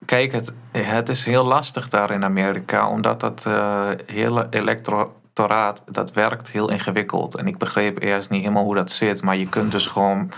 kijk, 0.05 0.31
het, 0.31 0.53
het 0.71 1.09
is 1.09 1.25
heel 1.25 1.43
lastig 1.45 1.89
daar 1.89 2.11
in 2.11 2.23
Amerika, 2.23 2.87
omdat 2.89 3.19
dat 3.19 3.45
eh, 3.45 3.87
hele 4.05 4.47
electoraat, 4.49 5.83
dat 5.85 6.11
werkt 6.13 6.49
heel 6.51 6.69
ingewikkeld. 6.71 7.35
En 7.35 7.47
ik 7.47 7.57
begreep 7.57 8.01
eerst 8.01 8.29
niet 8.29 8.41
helemaal 8.41 8.63
hoe 8.63 8.75
dat 8.75 8.91
zit, 8.91 9.21
maar 9.21 9.35
je 9.37 9.49
kunt 9.49 9.71
dus 9.71 9.87
gewoon 9.87 10.31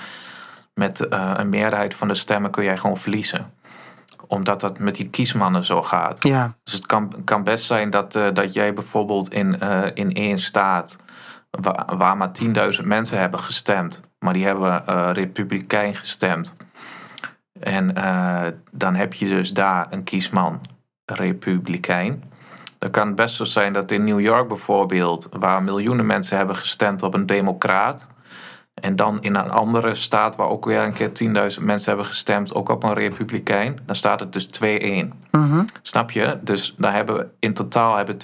met 0.73 0.99
eh, 1.07 1.31
een 1.33 1.49
meerderheid 1.49 1.95
van 1.95 2.07
de 2.07 2.15
stemmen 2.15 2.51
kun 2.51 2.63
jij 2.63 2.77
gewoon 2.77 2.97
verliezen. 2.97 3.53
Omdat 4.33 4.61
dat 4.61 4.79
met 4.79 4.95
die 4.95 5.09
kiesmannen 5.09 5.65
zo 5.65 5.81
gaat. 5.81 6.23
ja, 6.23 6.55
Dus 6.63 6.73
het 6.73 6.85
kan, 6.85 7.11
kan 7.23 7.43
best 7.43 7.65
zijn 7.65 7.89
dat, 7.89 8.15
eh, 8.15 8.27
dat 8.33 8.53
jij 8.53 8.73
bijvoorbeeld 8.73 9.33
in, 9.33 9.59
eh, 9.59 9.85
in 9.93 10.13
één 10.13 10.39
staat 10.39 10.95
waar, 11.49 11.97
waar 11.97 12.17
maar 12.17 12.31
10.000 12.31 12.87
mensen 12.87 13.19
hebben 13.19 13.39
gestemd, 13.39 14.01
maar 14.19 14.33
die 14.33 14.45
hebben 14.45 14.87
eh, 14.87 15.09
republikein 15.13 15.95
gestemd. 15.95 16.55
En 17.59 17.93
dan 18.71 18.95
heb 18.95 19.13
je 19.13 19.27
dus 19.27 19.53
daar 19.53 19.87
een 19.89 20.03
kiesman 20.03 20.61
republikein. 21.05 22.23
Dan 22.79 22.91
kan 22.91 23.07
het 23.07 23.15
best 23.15 23.35
zo 23.35 23.43
zijn 23.43 23.73
dat 23.73 23.91
in 23.91 24.03
New 24.03 24.19
York 24.19 24.47
bijvoorbeeld, 24.47 25.29
waar 25.31 25.63
miljoenen 25.63 26.05
mensen 26.05 26.37
hebben 26.37 26.55
gestemd 26.55 27.03
op 27.03 27.13
een 27.13 27.25
democraat, 27.25 28.07
en 28.81 28.95
dan 28.95 29.21
in 29.21 29.35
een 29.35 29.49
andere 29.49 29.95
staat 29.95 30.35
waar 30.35 30.47
ook 30.47 30.65
weer 30.65 30.79
een 30.81 30.93
keer 30.93 31.09
10.000 31.57 31.63
mensen 31.63 31.87
hebben 31.87 32.05
gestemd, 32.05 32.53
ook 32.55 32.69
op 32.69 32.83
een 32.83 32.93
republikein, 32.93 33.79
dan 33.85 33.95
staat 33.95 34.19
het 34.19 34.33
dus 34.33 34.49
2-1. 34.61 35.07
mhm. 35.31 35.63
Snap 35.81 36.11
je? 36.11 36.37
Dus 36.41 36.73
daar 36.77 36.93
hebben 36.93 37.31
in 37.39 37.53
totaal 37.53 37.95
hebben 37.95 38.17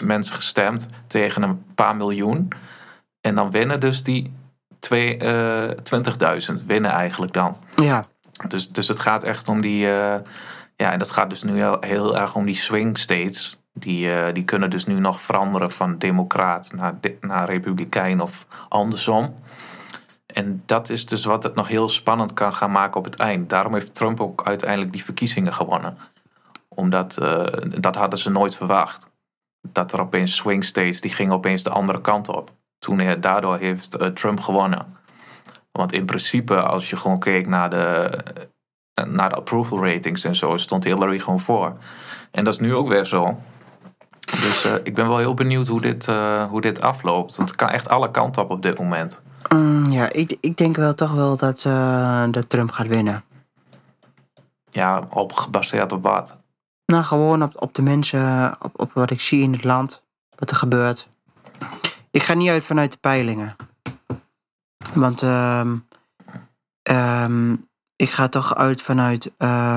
20.000 0.00 0.04
mensen 0.06 0.34
gestemd 0.34 0.86
tegen 1.06 1.42
een 1.42 1.62
paar 1.74 1.96
miljoen. 1.96 2.48
En 3.20 3.34
dan 3.34 3.50
winnen 3.50 3.80
dus 3.80 4.02
die 4.02 4.32
twee, 4.78 5.16
eh 5.16 5.70
20.000 6.58 6.64
winnen 6.66 6.90
eigenlijk 6.90 7.32
dan. 7.32 7.56
ja. 7.70 8.04
Dus, 8.48 8.68
dus 8.70 8.88
het 8.88 9.00
gaat 9.00 9.24
echt 9.24 9.48
om 9.48 9.60
die. 9.60 9.86
eh, 9.90 10.14
ja, 10.76 10.92
en 10.92 10.98
dat 10.98 11.10
gaat 11.10 11.30
dus 11.30 11.42
nu 11.42 11.56
heel, 11.56 11.76
heel 11.80 12.18
erg 12.18 12.34
om 12.34 12.44
die 12.44 12.54
swing 12.54 12.98
states. 12.98 13.58
Die, 13.72 14.12
eh, 14.12 14.34
die 14.34 14.44
kunnen 14.44 14.70
dus 14.70 14.86
nu 14.86 14.94
nog 15.00 15.20
veranderen 15.20 15.70
van 15.70 15.98
democraat 15.98 16.72
naar, 16.74 16.94
de- 17.00 17.16
naar 17.20 17.46
republikein 17.48 18.20
of 18.20 18.46
andersom. 18.68 19.34
En 20.34 20.62
dat 20.66 20.90
is 20.90 21.06
dus 21.06 21.24
wat 21.24 21.42
het 21.42 21.54
nog 21.54 21.68
heel 21.68 21.88
spannend 21.88 22.32
kan 22.32 22.54
gaan 22.54 22.70
maken 22.70 22.98
op 22.98 23.04
het 23.04 23.16
eind. 23.16 23.50
Daarom 23.50 23.72
heeft 23.72 23.94
Trump 23.94 24.20
ook 24.20 24.46
uiteindelijk 24.46 24.92
die 24.92 25.04
verkiezingen 25.04 25.54
gewonnen. 25.54 25.98
Omdat 26.68 27.16
eh, 27.16 27.46
dat 27.80 27.94
hadden 27.94 28.18
ze 28.18 28.30
nooit 28.30 28.54
verwacht. 28.54 29.06
Dat 29.68 29.92
er 29.92 30.00
opeens 30.00 30.36
swing 30.36 30.64
states, 30.64 31.00
die 31.00 31.10
gingen 31.10 31.34
opeens 31.34 31.62
de 31.62 31.70
andere 31.70 32.00
kant 32.00 32.28
op. 32.28 32.50
Toen 32.78 32.98
hij, 32.98 33.20
daardoor 33.20 33.58
heeft 33.58 33.94
eh, 33.94 34.06
Trump 34.06 34.40
gewonnen. 34.40 34.96
Want 35.72 35.92
in 35.92 36.04
principe, 36.04 36.62
als 36.62 36.90
je 36.90 36.96
gewoon 36.96 37.18
keek 37.18 37.46
naar 37.46 37.70
de, 37.70 38.18
naar 39.06 39.28
de 39.28 39.36
approval 39.36 39.84
ratings 39.86 40.24
en 40.24 40.36
zo, 40.36 40.56
stond 40.56 40.84
Hillary 40.84 41.18
gewoon 41.18 41.40
voor. 41.40 41.76
En 42.30 42.44
dat 42.44 42.54
is 42.54 42.60
nu 42.60 42.74
ook 42.74 42.88
weer 42.88 43.04
zo. 43.04 43.38
Dus 44.30 44.64
eh, 44.64 44.72
ik 44.82 44.94
ben 44.94 45.08
wel 45.08 45.18
heel 45.18 45.34
benieuwd 45.34 45.66
hoe 45.66 45.80
dit, 45.80 46.08
eh, 46.08 46.44
hoe 46.44 46.60
dit 46.60 46.80
afloopt. 46.80 47.36
Want 47.36 47.48
het 47.48 47.58
kan 47.58 47.68
echt 47.68 47.88
alle 47.88 48.10
kanten 48.10 48.42
op 48.42 48.50
op 48.50 48.62
dit 48.62 48.78
moment. 48.78 49.22
Mm, 49.48 49.84
ja, 49.84 50.12
ik, 50.12 50.36
ik 50.40 50.56
denk 50.56 50.76
wel 50.76 50.94
toch 50.94 51.12
wel 51.12 51.36
dat, 51.36 51.64
eh, 51.64 52.24
dat 52.30 52.48
Trump 52.48 52.70
gaat 52.70 52.86
winnen. 52.86 53.24
Ja, 54.70 55.06
op, 55.10 55.32
gebaseerd 55.32 55.92
op 55.92 56.02
wat? 56.02 56.38
Nou, 56.86 57.04
gewoon 57.04 57.42
op, 57.42 57.62
op 57.62 57.74
de 57.74 57.82
mensen, 57.82 58.56
op, 58.60 58.80
op 58.80 58.92
wat 58.92 59.10
ik 59.10 59.20
zie 59.20 59.42
in 59.42 59.52
het 59.52 59.64
land, 59.64 60.04
wat 60.36 60.50
er 60.50 60.56
gebeurt. 60.56 61.08
Ik 62.10 62.22
ga 62.22 62.34
niet 62.34 62.48
uit 62.48 62.64
vanuit 62.64 62.92
de 62.92 62.98
peilingen. 62.98 63.56
Want 64.94 65.22
ehm, 65.22 65.76
ehm, 66.82 67.52
ik 67.96 68.10
ga 68.10 68.28
toch 68.28 68.54
uit 68.54 68.82
vanuit 68.82 69.32
eh, 69.36 69.76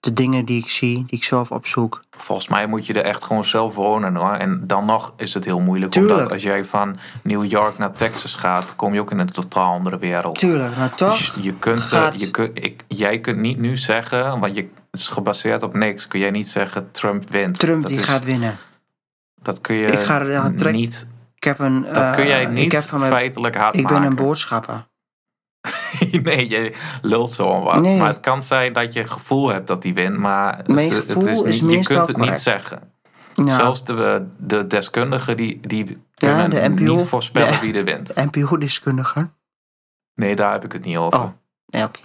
de 0.00 0.12
dingen 0.12 0.44
die 0.44 0.62
ik 0.62 0.68
zie, 0.70 0.94
die 0.94 1.18
ik 1.18 1.24
zelf 1.24 1.50
opzoek. 1.50 2.04
Volgens 2.10 2.48
mij 2.48 2.66
moet 2.66 2.86
je 2.86 2.92
er 2.92 3.04
echt 3.04 3.24
gewoon 3.24 3.44
zelf 3.44 3.74
wonen 3.74 4.14
hoor. 4.16 4.32
En 4.32 4.62
dan 4.66 4.84
nog 4.84 5.12
is 5.16 5.34
het 5.34 5.44
heel 5.44 5.60
moeilijk. 5.60 5.92
Tuurlijk. 5.92 6.14
Omdat 6.16 6.32
als 6.32 6.42
jij 6.42 6.64
van 6.64 6.98
New 7.22 7.44
York 7.44 7.78
naar 7.78 7.92
Texas 7.92 8.34
gaat, 8.34 8.76
kom 8.76 8.94
je 8.94 9.00
ook 9.00 9.10
in 9.10 9.18
een 9.18 9.32
totaal 9.32 9.72
andere 9.72 9.98
wereld. 9.98 10.38
Tuurlijk, 10.38 10.76
maar 10.76 10.94
toch 10.94 11.16
Dus 11.16 11.34
je 11.40 11.52
kunt, 11.54 11.80
gaat- 11.80 12.20
je 12.20 12.30
kunt, 12.30 12.64
ik, 12.64 12.84
jij 12.88 13.20
kunt 13.20 13.38
niet 13.38 13.58
nu 13.58 13.76
zeggen, 13.76 14.40
want 14.40 14.54
je, 14.54 14.60
het 14.90 15.00
is 15.00 15.08
gebaseerd 15.08 15.62
op 15.62 15.74
niks, 15.74 16.08
kun 16.08 16.20
jij 16.20 16.30
niet 16.30 16.48
zeggen 16.48 16.90
Trump 16.90 17.30
wint. 17.30 17.58
Trump 17.58 17.82
dat 17.82 17.90
die 17.90 18.00
is- 18.00 18.04
gaat 18.06 18.24
winnen. 18.24 18.56
Dat 19.42 19.60
kun 19.60 19.74
je 19.76 19.86
Ik 19.86 19.98
ga 19.98 20.20
er- 20.20 20.30
ja, 20.30 20.52
trek- 20.56 20.72
niet. 20.74 21.08
Ik 21.34 21.44
heb 21.44 21.58
een. 21.58 21.86
Dat 21.92 22.10
kun 22.14 22.26
jij 22.26 22.42
eh, 22.44 22.50
niet 22.50 22.64
ik 22.64 22.72
heb 22.72 22.82
van 22.82 22.98
mijn, 22.98 23.12
feitelijk 23.12 23.56
hard 23.56 23.76
Ik 23.76 23.82
ben 23.86 23.92
maken. 23.92 24.08
een 24.10 24.16
boodschapper. 24.16 24.86
nee, 26.22 26.48
je 26.48 26.74
lult 27.02 27.30
zo 27.30 27.46
om 27.46 27.62
wat. 27.62 27.80
Nee. 27.80 27.98
Maar 27.98 28.08
het 28.08 28.20
kan 28.20 28.42
zijn 28.42 28.72
dat 28.72 28.92
je 28.92 29.08
gevoel 29.08 29.48
hebt 29.48 29.66
dat 29.66 29.82
hij 29.82 29.94
wint, 29.94 30.16
maar 30.16 30.56
het, 30.56 30.68
is 30.68 31.42
is 31.42 31.44
niet, 31.44 31.58
je 31.58 31.64
meestal 31.64 32.04
kunt 32.04 32.16
het 32.16 32.28
niet 32.28 32.38
zeggen. 32.38 32.92
Ja, 33.34 33.54
Zelfs 33.54 33.84
de, 33.84 34.26
de 34.36 34.66
deskundigen 34.66 35.36
die, 35.36 35.60
die 35.60 36.02
kunnen 36.14 36.50
de 36.50 36.68
NPO 36.68 36.82
niet 36.94 37.06
voorspellen 37.06 37.52
Ja. 37.52 37.60
wie 37.60 37.74
er 37.74 37.84
wint. 37.84 38.14
NPO-deskundige. 38.14 39.28
Nee, 40.14 40.36
daar 40.36 40.52
heb 40.52 40.64
ik 40.64 40.72
het 40.72 40.84
niet 40.84 40.96
over. 40.96 41.18
Oh. 41.18 41.28
Nee, 41.66 41.82
oké. 41.84 42.00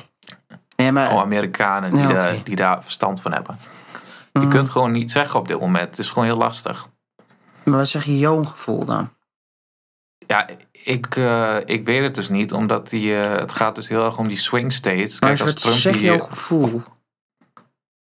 Nee, 0.76 0.92
maar. 0.92 1.12
Oh, 1.12 1.20
Amerikanen 1.20 1.92
die, 1.92 2.08
Ja, 2.08 2.32
die 2.44 2.56
daar 2.56 2.84
verstand 2.84 3.22
van 3.22 3.32
hebben. 3.32 3.58
Je 4.32 4.40
mm, 4.40 4.50
kunt 4.50 4.70
gewoon 4.70 4.92
niet 4.92 5.12
zeggen 5.12 5.40
op 5.40 5.48
dit 5.48 5.60
moment. 5.60 5.90
Het 5.90 6.00
is 6.00 6.08
gewoon 6.10 6.26
heel 6.26 6.38
lastig. 6.38 6.90
Maar 7.64 7.78
wat 7.78 7.88
zeg 7.88 8.04
je 8.06 8.20
jouw 8.20 8.44
gevoel 8.44 8.86
dan? 8.86 9.10
Ja, 10.28 10.48
ik, 10.86 11.16
eh, 11.16 11.58
ik 11.66 11.86
weet 11.86 12.02
het 12.02 12.16
dus 12.16 12.30
niet, 12.30 12.54
omdat 12.54 12.90
die, 12.90 13.22
eh, 13.22 13.40
het 13.40 13.52
gaat 13.52 13.76
dus 13.76 13.88
heel 13.88 14.06
erg 14.06 14.18
om 14.18 14.28
die 14.28 14.38
swing 14.38 14.74
states. 14.74 15.20
Maar 15.20 15.30
Kijk, 15.30 15.42
als 15.42 15.50
wat 15.50 15.62
Trump 15.62 15.78
zeg 15.78 15.94
die, 15.94 16.04
jouw 16.04 16.20
gevoel? 16.20 16.82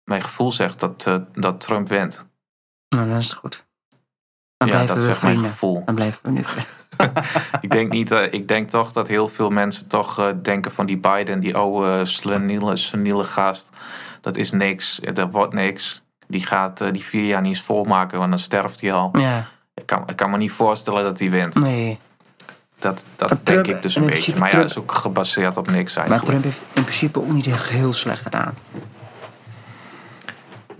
mijn 0.04 0.22
gevoel 0.22 0.52
zegt 0.52 0.80
dat, 0.80 1.08
eh, 1.08 1.16
dat 1.34 1.62
Trump 1.62 1.90
wint. 1.90 2.28
Nou, 2.90 3.10
dan 3.10 3.18
is 3.18 3.34
goed. 3.34 3.66
Dan 4.58 4.68
Ja, 4.68 4.86
dat 4.86 5.08
echt 5.08 5.22
mijn 5.22 5.38
gevoel. 5.38 5.86
Dan 5.86 5.96
blijven 5.96 6.20
we 6.24 6.32
nu 6.32 6.44
ik, 7.62 7.72
denk 7.72 7.92
niet, 7.92 8.12
ik 8.12 8.48
denk 8.48 8.70
toch 8.70 8.92
dat 8.92 9.08
heel 9.08 9.28
veel 9.28 9.50
mensen 9.50 9.88
toch 9.88 10.34
denken 10.42 10.72
van 10.72 10.86
die 10.86 10.98
Biden, 10.98 11.40
die 11.40 11.56
oude 11.56 12.06
sleniele, 12.06 12.76
seniele 12.76 13.24
gast. 13.24 13.72
Dat 14.22 14.38
is 14.38 14.52
niks, 14.52 15.00
dat 15.14 15.32
wordt 15.32 15.54
niks. 15.54 16.04
Die 16.28 16.46
gaat 16.46 16.94
die 16.94 17.04
vier 17.04 17.26
jaar 17.26 17.42
niet 17.42 17.56
eens 17.56 17.62
volmaken, 17.62 18.18
want 18.18 18.30
dan 18.30 18.40
sterft 18.40 18.82
hij 18.82 18.94
al. 18.94 19.10
Ja, 19.18 19.48
Ik 19.74 19.86
kan, 19.86 20.04
ik 20.10 20.16
kan 20.16 20.30
me 20.30 20.38
niet 20.38 20.52
voorstellen 20.52 21.04
dat 21.04 21.20
hij 21.20 21.30
wint. 21.30 21.56
nee. 21.56 22.00
Dat, 22.84 23.06
dat 23.16 23.30
Maar 23.30 23.40
denk 23.44 23.64
Trump- 23.64 23.78
ik 23.78 23.82
dus 23.82 23.96
een 23.96 24.06
beetje. 24.06 24.36
Maar 24.36 24.52
ja, 24.52 24.58
dat 24.62 24.70
is 24.70 24.78
ook 24.78 24.92
gebaseerd 24.92 25.58
op 25.58 25.72
niks 25.72 25.96
Maar 25.96 26.06
eigenlijk. 26.06 26.30
Trump 26.30 26.44
heeft 26.44 26.60
in 26.74 26.84
principe 26.84 27.20
ook 27.20 27.32
niet 27.32 27.48
echt 27.48 27.68
heel 27.70 27.94
slecht 27.94 28.22
gedaan. 28.22 28.54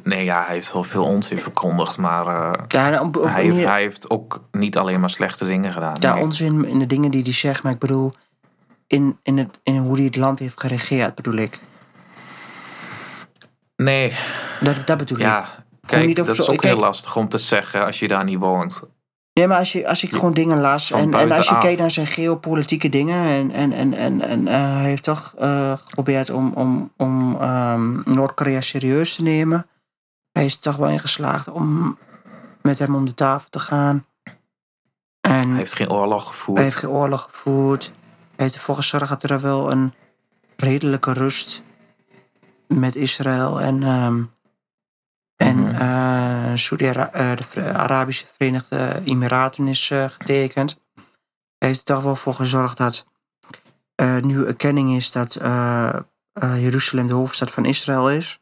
Nee, 0.04 0.24
ja, 0.24 0.44
hij 0.46 0.54
heeft 0.56 0.74
wel 0.74 0.84
veel 0.84 1.04
onzin 1.04 1.38
verkondigd. 1.38 1.98
Maar 1.98 2.28
eh, 2.28 2.64
Ja, 2.68 3.02
op, 3.02 3.18
op 3.18 3.24
hij, 3.24 3.34
heeft, 3.42 3.54
manier- 3.54 3.70
hij 3.70 3.82
heeft 3.82 4.10
ook 4.10 4.42
niet 4.52 4.78
alleen 4.78 5.00
maar 5.00 5.10
slechte 5.10 5.46
dingen 5.46 5.74
gedaan. 5.74 5.96
ja 6.00 6.14
nee. 6.14 6.24
onzin 6.24 6.66
in 6.66 6.80
de 6.80 6.86
dingen 6.86 7.12
die 7.12 7.24
hij 7.24 7.32
zegt, 7.34 7.64
maar 7.64 7.72
ik 7.72 7.80
bedoel, 7.80 8.12
in, 8.88 9.18
in, 9.24 9.38
het, 9.38 9.50
in 9.64 9.78
hoe 9.78 9.96
hij 9.96 10.06
het 10.06 10.16
land 10.16 10.40
heeft 10.40 10.60
geregeerd, 10.60 11.16
bedoel 11.16 11.36
ik. 11.36 11.60
nee, 13.76 14.14
Dat, 14.62 14.76
dat 14.88 14.98
bedoel 14.98 15.18
ik. 15.18 15.24
ja. 15.24 15.50
Kijk, 15.86 16.06
niet 16.06 16.22
of 16.22 16.28
dat 16.28 16.36
is 16.36 16.42
ook 16.42 16.48
kijk- 16.58 16.74
heel 16.74 16.82
lastig 16.84 17.16
om 17.16 17.30
te 17.30 17.38
zeggen 17.38 17.86
als 17.86 18.00
je 18.00 18.08
daar 18.08 18.24
niet 18.24 18.40
woont. 18.40 18.84
Nee, 19.34 19.48
maar 19.48 19.58
als, 19.58 19.72
je, 19.72 19.88
als 19.88 20.04
ik 20.04 20.14
gewoon 20.14 20.34
dingen 20.34 20.62
las 20.62 20.92
en, 20.92 21.14
en 21.14 21.32
als 21.32 21.50
je 21.50 21.58
kijkt 21.58 21.80
naar 21.80 21.92
zijn 21.92 22.08
geopolitieke 22.08 22.90
dingen 22.90 23.26
en, 23.26 23.52
en, 23.52 23.74
en, 23.74 23.94
en, 23.94 24.22
en 24.22 24.48
eh, 24.48 24.76
hij 24.76 24.84
heeft 24.84 25.04
toch 25.04 25.34
eh, 25.38 25.78
geprobeerd 25.78 26.30
om, 26.30 26.54
om, 26.54 26.92
om 26.98 27.38
ehm, 27.42 28.14
Noord-Korea 28.14 28.62
serieus 28.62 29.16
te 29.16 29.24
nemen. 29.24 29.68
Hij 30.32 30.46
is 30.46 30.56
er 30.56 30.62
toch 30.62 30.76
wel 30.76 30.90
in 30.90 31.00
geslaagd 31.00 31.52
om 31.52 31.98
met 32.62 32.80
hem 32.80 32.96
om 32.96 33.06
de 33.06 33.14
tafel 33.14 33.50
te 33.50 33.60
gaan. 33.60 34.06
En 35.22 35.48
Hij 35.50 35.58
heeft 35.58 35.74
geen 35.74 35.92
oorlog 35.92 36.28
gevoerd. 36.28 36.58
hij 36.58 36.68
heeft 36.68 36.80
geen 36.80 36.90
oorlog 36.90 37.22
gevoerd. 37.22 37.86
Hij 38.36 38.46
heeft 38.46 38.54
ervoor 38.54 38.76
gezorgd 38.76 39.10
dat 39.10 39.24
er 39.24 39.42
wel 39.42 39.72
een 39.72 39.94
redelijke 40.56 41.14
rust 41.14 41.64
met 42.68 42.96
Israël 42.96 43.62
en, 43.62 43.84
ehm 43.84 44.24
en 45.36 45.58
Mhm. 45.60 45.76
eh, 45.76 46.54
eh, 46.54 47.38
de 47.54 47.74
Arabische 47.74 48.26
Verenigde 48.38 49.02
Emiraten 49.06 49.68
is 49.68 49.90
eh, 49.92 50.06
getekend. 50.10 50.80
Heeft 51.58 51.80
er 51.80 51.84
toch 51.96 52.04
wel 52.04 52.16
voor 52.16 52.34
gezorgd 52.34 52.78
dat 52.78 53.06
nu 54.22 54.46
erkenning 54.46 54.90
is 54.96 55.12
dat 55.12 55.38
Jeruzalem 56.58 57.08
de 57.08 57.14
hoofdstad 57.14 57.52
van 57.52 57.66
Israël 57.66 58.12
is. 58.12 58.40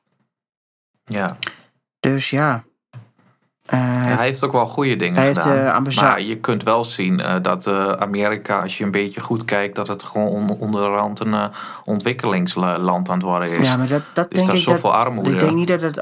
Ja. 1.04 1.38
Dus 2.00 2.30
ja. 2.30 2.64
Hij 3.66 3.80
Ja, 3.80 3.86
heeft- 4.02 4.16
hij 4.18 4.28
heeft 4.28 4.44
ook 4.44 4.52
wel 4.52 4.66
goede 4.66 4.96
dingen 4.96 5.22
heeft 5.22 5.38
gedaan. 5.40 5.84
Maar 5.96 6.22
je 6.22 6.40
kunt 6.40 6.64
wel 6.64 6.84
zien 6.84 7.22
dat 7.42 7.68
Amerika, 7.98 8.62
als 8.62 8.78
je 8.78 8.84
een 8.84 8.92
beetje 8.92 9.22
goed 9.22 9.46
kijkt, 9.46 9.76
dat 9.76 9.88
het 9.88 10.04
gewoon 10.04 10.28
on- 10.28 10.58
onderhand 10.60 11.20
een 11.20 11.52
ontwikkelingsland 11.86 13.10
aan 13.10 13.16
het 13.16 13.22
worden 13.24 13.50
is. 13.58 13.66
ja, 13.66 13.78
maar 13.78 13.88
dat, 13.88 14.02
dat 14.14 14.26
is 14.30 14.38
denk 14.38 14.48
ik 14.52 14.54
dat, 14.66 14.74
zoveel 14.74 14.94
armoede. 14.94 15.32
Ik 15.32 15.40
denk 15.40 15.52
niet 15.52 15.68
dat 15.68 15.82
het 15.82 15.98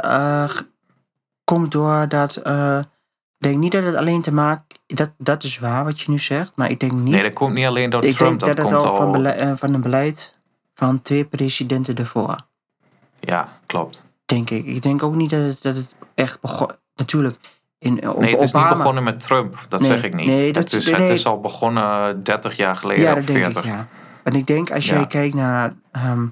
komt 1.50 1.72
door 1.72 2.08
dat. 2.08 2.36
eh, 2.36 2.80
ik 3.38 3.48
denk 3.48 3.58
niet 3.58 3.72
dat 3.72 3.84
het 3.84 3.96
alleen 3.96 4.22
te 4.22 4.34
maken. 4.34 4.66
Dat, 4.86 5.12
dat 5.18 5.44
is 5.44 5.60
waar 5.60 5.84
wat 5.84 6.02
je 6.02 6.12
nu 6.12 6.18
zegt, 6.20 6.52
maar 6.56 6.70
ik 6.70 6.80
denk 6.80 6.92
niet. 6.92 7.14
Nee, 7.14 7.24
dat 7.24 7.34
komt 7.34 7.54
niet 7.54 7.66
alleen 7.66 7.90
door 7.90 8.04
ik 8.06 8.14
Trump. 8.16 8.40
denk 8.40 8.56
dat, 8.56 8.70
dat 8.70 8.72
het 8.82 8.90
al 8.90 9.00
al. 9.00 9.14
van, 9.14 9.26
eh, 9.26 9.52
van 9.56 9.74
een 9.74 9.82
beleid 9.82 10.36
van 10.74 11.02
twee 11.02 11.26
presidenten 11.26 11.96
ervoor. 11.96 12.36
Ja, 13.20 13.48
klopt. 13.66 14.06
Denk 14.26 14.50
ik. 14.50 14.66
Ik 14.66 14.82
denk 14.82 15.04
ook 15.04 15.16
niet 15.16 15.30
dat 15.30 15.40
het, 15.42 15.62
dat 15.62 15.76
het 15.76 15.96
echt 16.16 16.42
begon. 16.42 16.70
Natuurlijk. 16.96 17.36
In, 17.80 18.10
op 18.10 18.20
Nee, 18.20 18.32
het 18.32 18.42
is 18.42 18.50
Obama, 18.54 18.68
niet 18.70 18.78
begonnen 18.78 19.04
met 19.04 19.20
Trump. 19.20 19.66
Dat 19.70 19.80
Nee, 19.80 19.90
zeg 19.90 20.04
ik 20.04 20.14
niet. 20.14 20.26
nee, 20.28 20.54
dat- 20.54 20.64
het, 20.64 20.74
is, 20.74 20.86
nee, 20.86 20.96
het 21.02 21.10
is 21.10 21.26
al 21.26 21.40
begonnen 21.40 22.24
30 22.24 22.56
jaar 22.58 22.76
geleden 22.76 23.04
Ja, 23.04 23.10
of 23.10 23.16
dat 23.18 23.26
denk 23.26 23.38
40. 23.44 23.64
ik, 23.64 23.70
ja. 23.72 23.88
En 24.24 24.34
ik 24.34 24.48
denk 24.48 24.72
als 24.72 24.86
Ja. 24.88 24.94
jij 24.96 25.08
kijkt 25.08 25.36
naar 25.36 25.74
ehm, 25.92 26.28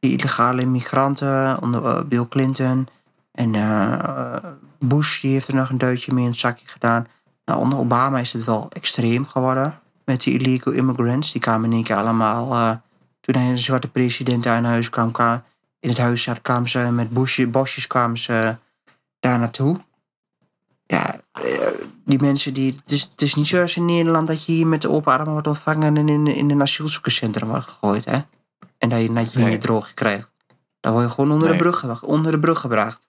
die 0.00 0.16
illegale 0.16 0.66
migranten 0.66 1.62
onder 1.62 1.84
eh, 1.84 2.02
Bill 2.04 2.26
Clinton 2.28 2.88
en 3.32 3.54
eh, 3.54 4.36
Bush, 4.78 5.20
die 5.20 5.32
heeft 5.32 5.48
er 5.48 5.54
nog 5.54 5.70
een 5.70 5.78
duitje 5.78 6.12
mee 6.14 6.24
in 6.24 6.30
het 6.30 6.38
zakje 6.38 6.66
gedaan. 6.66 7.06
Nou, 7.44 7.60
onder 7.60 7.78
Obama 7.78 8.18
is 8.18 8.32
het 8.32 8.44
wel 8.44 8.66
extreem 8.70 9.26
geworden 9.26 9.80
met 10.04 10.22
die 10.22 10.38
illegal 10.38 10.72
immigrants. 10.72 11.32
Die 11.32 11.40
kwamen 11.40 11.68
in 11.70 11.72
één 11.76 11.84
keer 11.84 11.96
allemaal, 11.96 12.52
eh, 12.54 12.76
toen 13.20 13.42
hij 13.42 13.50
een 13.50 13.58
zwarte 13.58 13.88
president 13.88 14.42
daar 14.44 14.56
in 14.56 14.64
huis 14.64 14.90
kwam, 14.90 15.10
kwa- 15.12 15.44
in 15.80 15.88
het 15.88 15.98
huis 15.98 16.22
zat, 16.22 16.42
kwamen 16.42 16.68
ze 16.68 16.78
met 16.78 17.10
busje, 17.10 17.46
bosjes 17.46 17.86
kwamen 17.86 18.18
ze 18.18 18.56
daar 19.20 19.38
naartoe. 19.38 19.76
Ja, 20.86 21.20
eh, 21.32 21.66
die 22.04 22.20
mensen 22.20 22.54
die. 22.54 22.72
Het 22.82 22.92
is, 22.92 23.02
het 23.02 23.22
is 23.22 23.34
niet 23.34 23.46
zoals 23.46 23.76
in 23.76 23.84
Nederland 23.84 24.26
dat 24.26 24.44
je 24.44 24.52
hier 24.52 24.66
met 24.66 24.82
de 24.82 24.90
open 24.90 25.12
armen 25.12 25.32
wordt 25.32 25.46
ontvangen 25.46 25.96
en 25.96 26.08
in, 26.08 26.26
in 26.26 26.50
een 26.50 26.62
asielzoekerscentrum 26.62 27.48
wordt 27.48 27.64
gegooid, 27.68 28.04
hè? 28.04 28.18
En 28.78 28.88
dat 28.88 29.00
je 29.00 29.10
net 29.10 29.32
je 29.32 29.38
in 29.38 29.44
Nee. 29.44 29.52
je 29.54 29.58
droogje 29.58 29.94
krijgt. 29.94 30.30
Dan 30.80 30.92
word 30.92 31.04
je 31.04 31.10
gewoon 31.10 31.30
onder, 31.32 31.48
Nee. 31.48 31.58
de, 31.58 31.62
brug, 31.62 32.02
onder 32.02 32.32
de 32.32 32.38
brug 32.38 32.60
gebracht. 32.60 33.08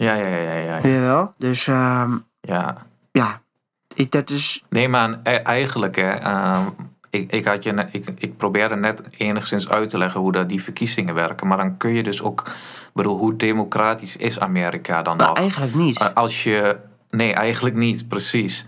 Ja, 0.00 0.14
ja, 0.14 0.26
ja, 0.26 0.38
ja. 0.38 0.58
ja. 0.58 0.80
Weet 0.80 0.92
je 0.92 1.00
wel? 1.00 1.34
Dus 1.38 1.66
ehm, 1.66 2.16
ja. 2.40 2.86
ja, 3.12 3.42
ik, 3.94 4.10
dat 4.10 4.30
is. 4.30 4.62
Nee, 4.68 4.88
maar 4.88 5.20
e- 5.22 5.30
eigenlijk, 5.34 5.96
hè, 5.96 6.10
ehm, 6.10 6.66
ik, 7.10 7.32
ik, 7.32 7.44
had 7.44 7.62
je, 7.62 7.86
ik, 7.92 8.12
ik 8.18 8.36
probeerde 8.36 8.76
net 8.76 9.02
enigszins 9.16 9.68
uit 9.68 9.88
te 9.88 9.98
leggen 9.98 10.20
hoe 10.20 10.32
dat 10.32 10.48
die 10.48 10.62
verkiezingen 10.62 11.14
werken. 11.14 11.46
Maar 11.46 11.56
dan 11.56 11.76
kun 11.76 11.92
je 11.92 12.02
dus 12.02 12.22
ook, 12.22 12.42
bedoel, 12.94 13.18
hoe 13.18 13.36
democratisch 13.36 14.16
is 14.16 14.40
Amerika 14.40 15.02
dan 15.02 15.16
Maar 15.16 15.26
nog? 15.26 15.36
eigenlijk 15.36 15.74
niet. 15.74 16.00
Eh, 16.00 16.14
Als 16.14 16.42
je, 16.42 16.76
nee, 17.10 17.32
eigenlijk 17.34 17.76
niet, 17.76 18.08
precies. 18.08 18.66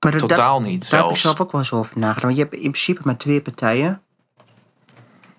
maar 0.00 0.10
dat, 0.12 0.20
Totaal 0.20 0.58
dat, 0.60 0.68
niet 0.68 0.90
Daar 0.90 1.00
heb 1.02 1.10
ik 1.10 1.16
zelf 1.16 1.40
ook 1.40 1.52
wel 1.52 1.60
eens 1.60 1.72
over 1.72 1.98
nagedacht. 1.98 2.22
Want 2.24 2.36
je 2.36 2.42
hebt 2.42 2.54
in 2.54 2.60
principe 2.60 3.00
maar 3.04 3.16
twee 3.16 3.42
partijen. 3.42 4.02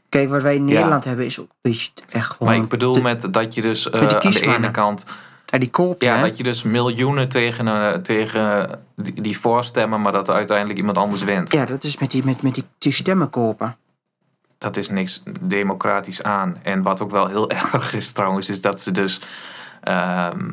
Kijk, 0.09 0.29
wat 0.29 0.41
wij 0.41 0.55
in 0.55 0.65
Nederland 0.65 1.03
hebben 1.03 1.25
is 1.25 1.39
ook 1.39 1.49
een 1.49 1.71
beetje 1.71 1.91
echt 2.09 2.31
gewoon. 2.31 2.53
Maar 2.53 2.61
ik 2.63 2.69
bedoel 2.69 2.93
de- 2.93 3.01
met 3.01 3.27
dat 3.33 3.53
je 3.53 3.61
dus 3.61 3.89
eh, 3.89 4.01
aan 4.01 4.31
de 4.31 4.41
ene 4.41 4.71
kant... 4.71 5.05
ja, 5.51 5.57
die 5.57 5.69
koop, 5.69 6.01
Ja, 6.01 6.15
hè? 6.15 6.21
dat 6.21 6.37
je 6.37 6.43
dus 6.43 6.63
miljoenen 6.63 7.29
tegen, 7.29 7.67
eh, 7.67 7.93
tegen 7.93 8.69
die, 8.95 9.21
die 9.21 9.39
voorstemmen, 9.39 10.01
maar 10.01 10.11
dat 10.11 10.27
er 10.27 10.33
uiteindelijk 10.33 10.79
iemand 10.79 10.97
anders 10.97 11.23
wint. 11.23 11.53
Ja, 11.53 11.65
dat 11.65 11.83
is 11.83 11.97
met 11.97 12.11
die, 12.11 12.25
met, 12.25 12.41
met 12.41 12.55
die, 12.55 12.63
die 12.77 12.91
stemmen 12.91 13.29
kopen. 13.29 13.75
Dat 14.57 14.77
is 14.77 14.89
niks 14.89 15.23
democratisch 15.41 16.23
aan. 16.23 16.57
En 16.61 16.81
wat 16.81 17.01
ook 17.01 17.11
wel 17.11 17.27
heel 17.27 17.49
erg 17.73 17.93
is 17.93 18.11
trouwens, 18.11 18.49
is 18.49 18.61
dat 18.61 18.81
ze 18.81 18.91
dus 18.91 19.21
ehm, 19.83 20.49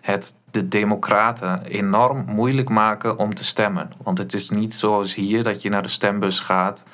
het 0.00 0.34
de 0.50 0.68
democraten 0.68 1.64
enorm 1.64 2.24
moeilijk 2.26 2.68
maken 2.68 3.18
om 3.18 3.34
te 3.34 3.44
stemmen. 3.44 3.90
Want 4.02 4.18
het 4.18 4.34
is 4.34 4.50
niet 4.50 4.74
zoals 4.74 5.14
hier 5.14 5.42
dat 5.42 5.62
je 5.62 5.68
naar 5.68 5.82
de 5.82 5.88
stembus 5.88 6.40
gaat 6.40 6.84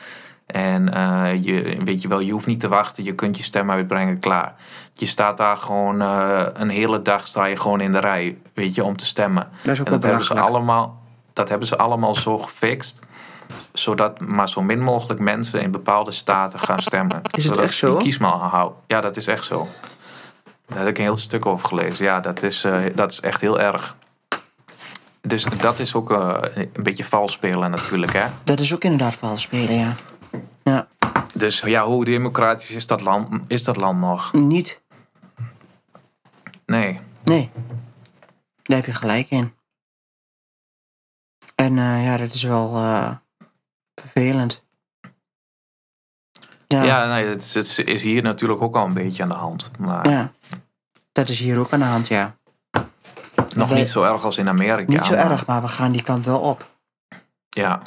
en 0.46 0.94
eh, 0.94 1.42
je, 1.42 1.76
weet 1.84 2.02
je 2.02 2.08
wel, 2.08 2.20
je 2.20 2.32
hoeft 2.32 2.46
niet 2.46 2.60
te 2.60 2.68
wachten, 2.68 3.04
je 3.04 3.14
kunt 3.14 3.36
je 3.36 3.42
stem 3.42 3.70
uitbrengen, 3.70 4.18
klaar. 4.18 4.54
Je 4.94 5.06
staat 5.06 5.36
daar 5.36 5.56
gewoon 5.56 6.02
eh, 6.02 6.46
een 6.52 6.68
hele 6.68 7.02
dag 7.02 7.26
sta 7.26 7.44
je 7.44 7.56
gewoon 7.56 7.80
in 7.80 7.92
de 7.92 7.98
rij, 7.98 8.38
weet 8.54 8.74
je, 8.74 8.84
om 8.84 8.96
te 8.96 9.06
stemmen. 9.06 9.48
Dat 9.62 9.72
is 9.72 9.80
ook 9.80 9.86
En 9.86 9.92
dat 9.92 10.02
hebben, 10.02 10.24
ze 10.24 10.40
allemaal, 10.40 11.02
dat 11.32 11.48
hebben 11.48 11.68
ze 11.68 11.76
allemaal 11.76 12.14
zo 12.14 12.38
gefixt. 12.38 13.00
Zodat 13.72 14.20
maar 14.20 14.48
zo 14.48 14.62
min 14.62 14.80
mogelijk 14.80 15.20
mensen 15.20 15.60
in 15.62 15.70
bepaalde 15.70 16.10
staten 16.10 16.60
gaan 16.60 16.78
stemmen. 16.78 17.22
Is 17.36 17.44
het 17.44 17.56
echt 17.56 17.74
zo? 17.74 17.96
Kiesmaal. 17.96 18.82
Ja, 18.86 19.00
dat 19.00 19.16
is 19.16 19.26
echt 19.26 19.44
zo. 19.44 19.68
Daar 20.66 20.78
heb 20.78 20.88
ik 20.88 20.98
een 20.98 21.04
heel 21.04 21.16
stuk 21.16 21.46
over 21.46 21.68
gelezen. 21.68 22.04
Ja, 22.04 22.20
dat 22.20 22.42
is, 22.42 22.64
eh, 22.64 22.78
dat 22.94 23.12
is 23.12 23.20
echt 23.20 23.40
heel 23.40 23.60
erg. 23.60 23.96
Dus 25.20 25.44
dat 25.44 25.78
is 25.78 25.94
ook 25.94 26.10
een 26.10 26.82
beetje 26.82 27.04
vals 27.04 27.32
spelen 27.32 27.70
natuurlijk. 27.70 28.12
Hè? 28.12 28.24
Dat 28.44 28.60
is 28.60 28.74
ook 28.74 28.84
inderdaad 28.84 29.14
vals 29.14 29.42
spelen, 29.42 29.74
ja. 29.74 29.94
Ja, 31.36 31.42
Dus 31.42 31.60
ja, 31.60 31.84
hoe 31.84 32.04
democratisch 32.04 32.70
is 32.70 32.86
dat 32.86 33.00
land, 33.00 33.40
is 33.48 33.64
dat 33.64 33.76
land 33.76 34.00
nog? 34.00 34.32
niet. 34.32 34.82
Nee. 36.66 37.00
Nee. 37.24 37.50
Daar 38.62 38.76
heb 38.76 38.86
je 38.86 38.94
gelijk 38.94 39.30
in. 39.30 39.54
En 41.54 41.78
eh, 41.78 42.04
ja, 42.04 42.16
dat 42.16 42.32
is 42.34 42.42
wel 42.42 42.76
eh, 42.76 43.10
vervelend. 43.94 44.64
Ja, 46.66 46.82
ja. 46.82 46.84
Ja, 46.84 47.06
nee, 47.06 47.26
het 47.26 47.42
is, 47.42 47.76
het 47.76 47.86
is 47.88 48.02
hier 48.02 48.22
natuurlijk 48.22 48.62
ook 48.62 48.76
al 48.76 48.84
een 48.86 48.92
beetje 48.94 49.22
aan 49.22 49.28
de 49.28 49.34
hand. 49.34 49.70
Maar 49.78 50.32
dat 51.12 51.28
is 51.28 51.38
hier 51.40 51.58
ook 51.58 51.72
aan 51.72 51.78
de 51.78 51.84
hand, 51.84 52.08
ja. 52.08 52.36
nog 53.54 53.68
wij- 53.68 53.78
niet 53.78 53.88
zo 53.88 54.02
erg 54.02 54.24
als 54.24 54.38
in 54.38 54.48
Amerika. 54.48 54.92
Niet 54.92 55.06
zo 55.06 55.14
maar- 55.16 55.30
erg, 55.30 55.46
maar 55.46 55.62
we 55.62 55.68
gaan 55.68 55.92
die 55.92 56.02
kant 56.02 56.24
wel 56.24 56.40
op. 56.40 56.76
Ja. 57.48 57.82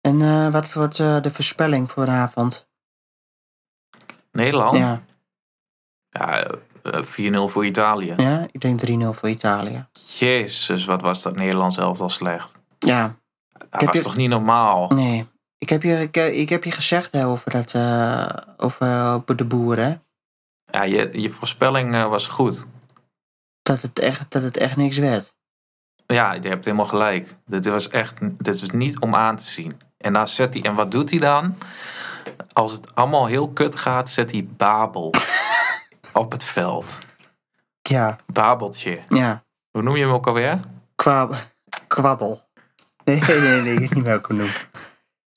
En 0.00 0.20
eh, 0.22 0.48
wat 0.52 0.72
wordt 0.72 0.96
de 0.96 1.30
voorspelling 1.32 1.90
voor 1.90 2.04
vanavond? 2.04 2.68
Nederland? 4.32 4.76
Ja, 4.76 5.02
Ja, 6.10 6.42
eh, 6.82 7.02
4-0 7.02 7.48
voor 7.48 7.66
Italië. 7.66 8.14
ja, 8.16 8.46
ik 8.50 8.60
denk 8.60 8.80
3-0 8.80 9.12
voor 9.12 9.28
Italië. 9.28 9.86
Jezus, 10.18 10.84
wat 10.84 11.00
was 11.00 11.22
dat 11.22 11.36
Nederland 11.36 11.74
zelf 11.74 12.00
al 12.00 12.08
slecht. 12.08 12.50
Ja, 12.78 13.14
Dat 13.70 13.82
was 13.84 13.94
je- 13.94 14.02
toch 14.02 14.16
niet 14.16 14.28
normaal? 14.28 14.88
nee. 14.88 15.26
Ik 15.58 15.68
heb 15.68 15.82
je, 15.82 16.00
ik, 16.00 16.16
ik 16.16 16.48
heb 16.48 16.64
je 16.64 16.70
gezegd 16.70 17.12
hè, 17.12 17.26
over, 17.26 17.50
dat, 17.50 17.74
eh, 17.74 18.28
over, 18.56 19.12
over 19.12 19.36
de 19.36 19.44
boeren? 19.44 20.02
Ja, 20.70 20.82
je, 20.82 21.08
je 21.20 21.30
voorspelling 21.30 21.94
eh, 21.94 22.08
was 22.08 22.26
goed. 22.26 22.66
Dat 23.62 23.80
het, 23.80 23.98
echt, 23.98 24.30
dat 24.32 24.42
het 24.42 24.56
echt 24.56 24.76
niks 24.76 24.98
werd. 24.98 25.34
Ja, 26.06 26.32
je 26.32 26.48
hebt 26.48 26.64
helemaal 26.64 26.86
gelijk. 26.86 27.34
Dit 27.46 27.66
was 27.66 27.88
echt 27.88 28.18
dit 28.44 28.60
was 28.60 28.70
niet 28.70 28.98
om 29.00 29.14
aan 29.14 29.36
te 29.36 29.44
zien. 29.44 29.80
En 29.96 30.12
dan 30.12 30.28
zet 30.28 30.54
hij, 30.54 30.62
en 30.62 30.74
wat 30.74 30.90
doet 30.90 31.10
hij 31.10 31.18
dan? 31.18 31.56
Als 32.52 32.72
het 32.72 32.94
allemaal 32.94 33.26
heel 33.26 33.48
kut 33.48 33.76
gaat, 33.76 34.10
zet 34.10 34.30
hij 34.30 34.44
Babel 34.46 35.14
op 36.12 36.32
het 36.32 36.44
veld. 36.44 36.98
Ja, 37.82 38.18
Babeltje. 38.26 38.98
ja. 39.08 39.44
Hoe 39.70 39.82
noem 39.82 39.96
je 39.96 40.04
hem 40.04 40.12
ook 40.12 40.26
alweer? 40.26 40.58
Kwab 40.94 41.34
kwabbel. 41.86 42.48
Nee, 43.04 43.20
nee, 43.20 43.60
nee, 43.60 43.72
ik 43.72 43.78
weet 43.78 43.94
niet 43.94 44.04
welke 44.04 44.32
noem. 44.32 44.50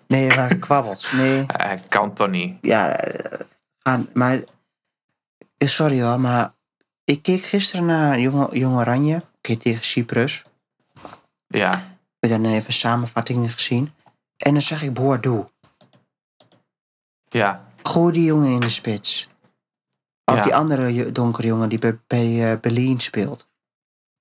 Nee, 0.07 0.35
maar 0.35 0.55
kwabbels. 0.55 1.11
Nee, 1.11 1.43
Hij 1.47 1.79
kan 1.89 2.13
toch 2.13 2.29
niet. 2.29 2.57
ja. 2.61 2.89
eh, 2.95 3.39
Gaan, 3.79 4.09
maar. 4.13 4.43
eh, 5.57 5.67
Sorry 5.67 6.01
hoor, 6.01 6.19
maar. 6.19 6.53
Ik 7.03 7.21
keek 7.23 7.43
gisteren 7.43 7.85
naar 7.85 8.19
Jong, 8.19 8.47
Jong 8.55 8.75
Oranje. 8.77 9.21
Oké, 9.37 9.55
tegen 9.57 9.83
Cyprus. 9.83 10.43
Ja, 11.47 11.71
We 12.19 12.27
hebben 12.27 12.43
dan 12.43 12.53
even 12.59 12.73
samenvattingen 12.73 13.49
gezien. 13.49 13.93
En 14.37 14.51
dan 14.51 14.61
zag 14.61 14.81
ik 14.83 14.93
Boadu. 14.93 15.43
Ja, 17.33 17.71
Gooi 17.83 18.13
die 18.13 18.23
jongen 18.23 18.49
in 18.53 18.59
de 18.59 18.69
spits. 18.69 19.29
Of 20.25 20.35
Ja. 20.35 20.41
die 20.43 20.55
andere 20.55 21.11
donkere 21.11 21.47
jongen 21.47 21.69
die 21.69 21.79
bij, 21.79 21.99
bij 22.07 22.51
eh, 22.51 22.59
Berlin 22.59 22.99
speelt. 22.99 23.49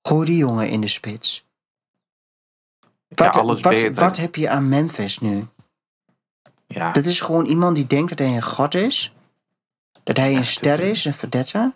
Gooi 0.02 0.26
die 0.26 0.36
jongen 0.36 0.68
in 0.68 0.80
de 0.80 0.88
spits. 0.88 1.46
ja 3.08 3.24
Wat, 3.26 3.36
alles 3.36 3.60
wat, 3.60 3.74
beter. 3.74 3.94
wat 4.04 4.16
heb 4.16 4.34
je 4.34 4.48
aan 4.48 4.68
Memphis 4.68 5.18
nu? 5.18 5.46
ja. 6.66 6.92
Dat 6.92 7.04
is 7.04 7.20
gewoon 7.20 7.44
iemand 7.46 7.76
die 7.76 7.86
denkt 7.86 8.08
dat 8.08 8.18
hij 8.18 8.36
een 8.36 8.42
god 8.42 8.74
is. 8.74 9.14
Dat 10.02 10.16
hij 10.16 10.36
een 10.36 10.44
ster 10.44 10.80
is- 10.80 10.90
is, 10.90 11.04
een 11.04 11.14
verdette. 11.14 11.74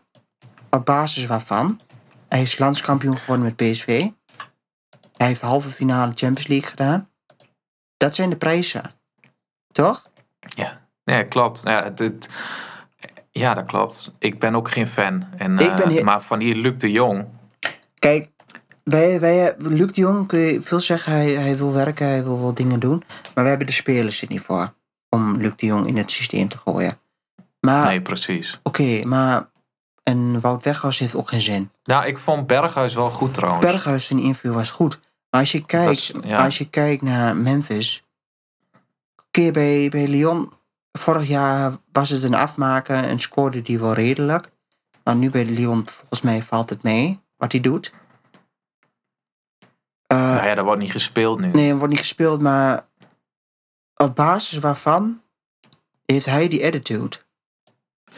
Op 0.70 0.84
basis 0.84 1.26
waarvan? 1.26 1.80
Hij 2.28 2.42
is 2.42 2.58
landskampioen 2.58 3.18
geworden 3.18 3.44
met 3.44 3.56
PSV. 3.56 3.86
Hij 5.16 5.26
heeft 5.26 5.40
halve 5.40 5.70
finale 5.70 6.12
Champions 6.14 6.46
League 6.46 6.68
gedaan. 6.68 7.10
Dat 7.96 8.14
zijn 8.14 8.30
de 8.30 8.36
prijzen. 8.36 8.94
Toch? 9.72 10.10
Ja, 10.40 10.85
nee, 11.06 11.24
klopt. 11.24 11.60
Ja, 11.64 11.92
ja, 13.30 13.54
dat 13.54 13.66
klopt. 13.66 14.12
Ik 14.18 14.38
ben 14.38 14.54
ook 14.56 14.70
geen 14.70 14.88
fan. 14.88 15.24
En, 15.36 15.58
Ik 15.58 15.68
eh, 15.70 15.76
ben 15.76 15.90
he- 15.94 16.02
Maar 16.02 16.22
van 16.22 16.38
die 16.38 16.54
Luc 16.56 16.72
de 16.76 16.90
Jong. 16.92 17.26
Kijk, 17.98 18.30
wij, 18.84 19.20
wij, 19.20 19.54
Luc 19.58 19.92
de 19.92 20.00
Jong 20.00 20.26
kun 20.26 20.38
je 20.38 20.62
veel 20.62 20.80
zeggen. 20.80 21.12
Hij, 21.12 21.30
hij 21.30 21.56
wil 21.56 21.72
werken, 21.72 22.06
hij 22.06 22.24
wil 22.24 22.40
wel 22.40 22.54
dingen 22.54 22.80
doen. 22.80 23.02
Maar 23.34 23.42
we 23.44 23.48
hebben 23.50 23.66
de 23.66 23.72
spelers 23.72 24.22
er 24.22 24.28
niet 24.28 24.40
voor. 24.40 24.74
Om 25.08 25.36
Luc 25.36 25.52
de 25.56 25.66
Jong 25.66 25.86
in 25.86 25.96
het 25.96 26.10
systeem 26.10 26.48
te 26.48 26.58
gooien. 26.58 26.98
Maar, 27.60 27.86
Nee, 27.86 28.02
precies. 28.02 28.60
oké, 28.62 29.00
maar... 29.06 29.48
En 30.02 30.40
Wout 30.40 30.64
Weghorst 30.64 30.98
heeft 31.00 31.14
ook 31.14 31.28
geen 31.28 31.40
zin. 31.40 31.70
Nou, 31.84 32.06
ik 32.06 32.18
vond 32.18 32.46
Berghuis 32.46 32.94
wel 32.94 33.10
goed 33.10 33.34
trouwens. 33.34 33.66
Berghuis 33.66 34.10
in 34.10 34.18
interview 34.18 34.54
was 34.54 34.70
goed. 34.70 35.00
Maar 35.30 35.40
als 35.40 35.52
je 35.52 35.64
kijkt, 35.64 36.12
Dat 36.14 36.22
is- 36.24 36.28
ja. 36.30 36.44
als 36.44 36.58
je 36.58 36.68
kijkt 36.70 37.02
naar 37.02 37.36
Memphis. 37.36 38.04
Keer 39.30 39.52
bij, 39.52 39.88
bij 39.88 40.06
Lyon. 40.08 40.52
Vorig 40.96 41.28
jaar 41.28 41.72
was 41.92 42.10
het 42.10 42.22
een 42.22 42.34
afmaken 42.34 43.04
en 43.04 43.18
scoorde 43.18 43.62
die 43.62 43.78
wel 43.78 43.92
redelijk. 43.92 44.50
Maar 45.04 45.16
nu 45.16 45.30
bij 45.30 45.44
Lyon, 45.44 45.88
volgens 45.88 46.20
mij 46.22 46.42
valt 46.42 46.70
het 46.70 46.82
mee 46.82 47.20
wat 47.36 47.52
hij 47.52 47.60
doet. 47.60 47.94
Nou 50.08 50.46
ja, 50.46 50.54
dat 50.54 50.64
wordt 50.64 50.80
niet 50.80 50.90
gespeeld 50.90 51.40
nu. 51.40 51.50
Nee, 51.50 51.68
er 51.70 51.76
wordt 51.76 51.90
niet 51.92 52.02
gespeeld, 52.02 52.40
maar 52.40 52.86
op 53.96 54.14
basis 54.14 54.58
waarvan 54.58 55.22
heeft 56.06 56.26
hij 56.26 56.48
die 56.48 56.66
attitude? 56.66 57.16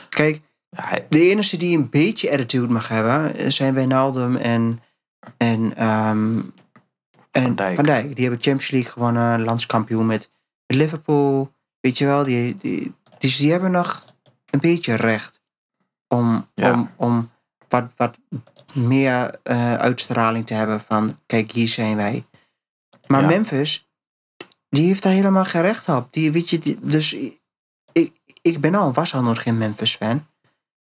Kijk, 0.08 0.40
hij- 0.76 1.06
de 1.08 1.20
enige 1.20 1.56
die 1.56 1.76
een 1.78 1.90
beetje 1.90 2.30
attitude 2.32 2.72
mag 2.72 2.88
hebben 2.88 3.52
zijn 3.52 3.74
Wijnaldum 3.74 4.36
en, 4.36 4.80
en, 5.36 5.76
ehm, 5.76 6.38
en 7.30 7.42
Van 7.42 7.54
Dijk. 7.54 7.74
Van 7.76 7.84
Dijk. 7.84 8.14
Die 8.16 8.24
hebben 8.24 8.42
Champions 8.42 8.70
League 8.70 8.90
gewonnen, 8.92 9.42
landskampioen 9.44 10.06
met 10.06 10.30
Liverpool. 10.66 11.52
Weet 11.80 11.98
je 11.98 12.04
wel, 12.06 12.24
die, 12.24 12.54
die, 12.54 12.94
dus 13.18 13.36
die 13.36 13.50
hebben 13.50 13.70
nog 13.70 14.04
een 14.50 14.60
beetje 14.60 14.94
recht 14.94 15.42
om, 16.08 16.48
Ja. 16.54 16.72
om, 16.72 16.90
om 16.96 17.30
wat, 17.68 17.90
wat 17.96 18.18
meer 18.74 19.38
eh, 19.42 19.74
uitstraling 19.74 20.46
te 20.46 20.54
hebben 20.54 20.80
van 20.80 21.18
kijk, 21.26 21.52
hier 21.52 21.68
zijn 21.68 21.96
wij. 21.96 22.24
Maar 23.06 23.20
Ja. 23.20 23.26
Memphis, 23.26 23.88
die 24.68 24.86
heeft 24.86 25.02
daar 25.02 25.12
helemaal 25.12 25.44
geen 25.44 25.62
recht 25.62 25.88
op. 25.88 26.12
Die, 26.12 26.32
weet 26.32 26.50
je, 26.50 26.58
die- 26.58 26.78
dus 26.80 27.12
ik, 27.92 28.12
ik 28.42 28.60
ben 28.60 28.74
al, 28.74 28.92
was 28.92 29.14
al 29.14 29.22
nooit 29.22 29.38
geen 29.38 29.58
Memphis 29.58 29.96
fan. 29.96 30.26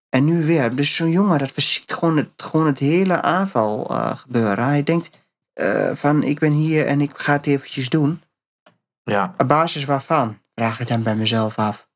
En 0.08 0.24
nu 0.24 0.44
weer. 0.44 0.76
Dus 0.76 0.94
zo'n 0.94 1.10
jongen, 1.10 1.38
dat 1.38 1.50
verziekt 1.52 1.92
gewoon 1.92 2.16
het, 2.16 2.28
gewoon 2.36 2.66
het 2.66 2.78
hele 2.78 3.22
aanval 3.22 3.86
eh, 3.90 4.16
gebeuren. 4.16 4.64
Hij 4.64 4.82
denkt 4.82 5.10
eh, 5.52 5.94
van 5.94 6.22
ik 6.22 6.38
ben 6.38 6.52
hier 6.52 6.86
en 6.86 7.00
ik 7.00 7.18
ga 7.18 7.32
het 7.32 7.46
eventjes 7.46 7.88
doen. 7.88 8.22
ja, 9.02 9.34
Op 9.38 9.48
basis 9.48 9.84
waarvan? 9.84 10.38
Vraag 10.56 10.80
ik 10.80 10.86
dan 10.88 11.02
bij 11.02 11.14
mezelf 11.14 11.56
af. 11.58 11.88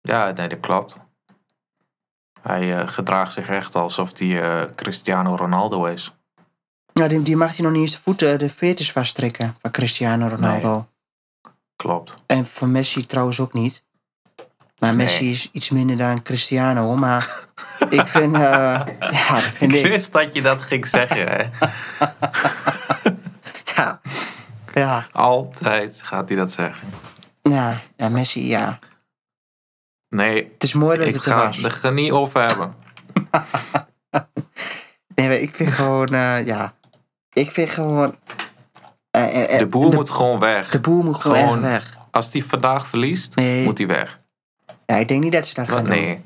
ja, 0.00 0.30
nee, 0.30 0.48
dat 0.48 0.60
klopt. 0.60 1.04
Hij 2.42 2.78
eh, 2.78 2.88
gedraagt 2.88 3.32
zich 3.32 3.48
echt 3.48 3.74
alsof 3.74 4.18
hij 4.18 4.42
eh, 4.42 4.70
Cristiano 4.74 5.34
Ronaldo 5.36 5.84
is. 5.84 6.14
Nou, 6.92 7.08
die, 7.08 7.22
die 7.22 7.36
mag 7.36 7.56
hij 7.56 7.64
nog 7.64 7.72
niet 7.72 7.80
eens 7.82 7.92
de 7.92 7.98
voeten, 8.02 8.38
de 8.38 8.48
veertjes 8.48 8.92
vasttrekken 8.92 9.56
van 9.60 9.70
Cristiano 9.70 10.28
Ronaldo. 10.28 10.88
Klopt. 11.76 12.14
En 12.26 12.46
van 12.46 12.70
Messi 12.72 13.06
trouwens 13.06 13.40
ook 13.40 13.52
niet. 13.52 13.84
Maar 14.78 14.94
Nee. 14.94 15.06
Messi 15.06 15.30
is 15.30 15.50
iets 15.52 15.70
minder 15.70 15.96
dan 15.96 16.22
Cristiano. 16.22 16.94
Maar 16.96 17.44
ik 17.90 18.06
vind, 18.06 18.34
eh, 18.34 18.40
ja, 18.98 19.34
dat 19.34 19.42
vind 19.42 19.72
Ik 19.74 19.84
ik. 19.84 19.86
wist 19.86 20.12
dat 20.12 20.34
je 20.34 20.42
dat 20.42 20.62
ging 20.62 20.86
zeggen, 20.86 21.28
hè. 21.28 21.44
Ja, 23.74 24.00
ja, 24.74 25.06
Altijd 25.12 26.02
gaat 26.02 26.28
hij 26.28 26.36
dat 26.38 26.52
zeggen. 26.52 26.88
Ja, 27.42 27.76
ja, 27.96 28.08
Messi, 28.08 28.46
ja. 28.48 28.78
Nee, 30.08 30.50
Het 30.52 30.62
is 30.62 30.74
mooi 30.74 30.98
dat 30.98 31.06
ik 31.06 31.14
het 31.14 31.24
er 31.26 31.32
ga 31.32 31.46
was. 31.46 31.56
het 31.56 31.82
er 31.82 31.92
niet 31.92 32.10
over 32.12 32.40
hebben. 32.46 32.74
Nee, 35.14 35.28
maar 35.28 35.38
ik 35.38 35.54
vind 35.54 35.70
gewoon, 35.70 36.06
eh, 36.08 36.46
ja. 36.46 36.74
Ik 37.32 37.50
vind 37.50 37.70
gewoon. 37.70 38.16
eh, 39.10 39.52
eh, 39.52 39.58
De 39.58 39.66
boer 39.66 39.90
de, 39.90 39.96
moet 39.96 40.10
gewoon 40.10 40.38
weg. 40.38 40.70
de 40.70 40.80
boer 40.80 41.04
moet 41.04 41.20
gewoon, 41.20 41.60
weg. 41.60 41.98
Als 42.10 42.32
hij 42.32 42.42
vandaag 42.42 42.88
verliest, 42.88 43.34
Nee. 43.36 43.64
moet 43.64 43.78
hij 43.78 43.86
weg. 43.86 44.20
Ja, 44.86 44.96
ik 44.96 45.08
denk 45.08 45.22
niet 45.22 45.32
dat 45.32 45.46
ze 45.46 45.54
dat 45.54 45.68
gaan 45.68 45.84
doen. 45.84 45.94
Nee, 45.94 46.22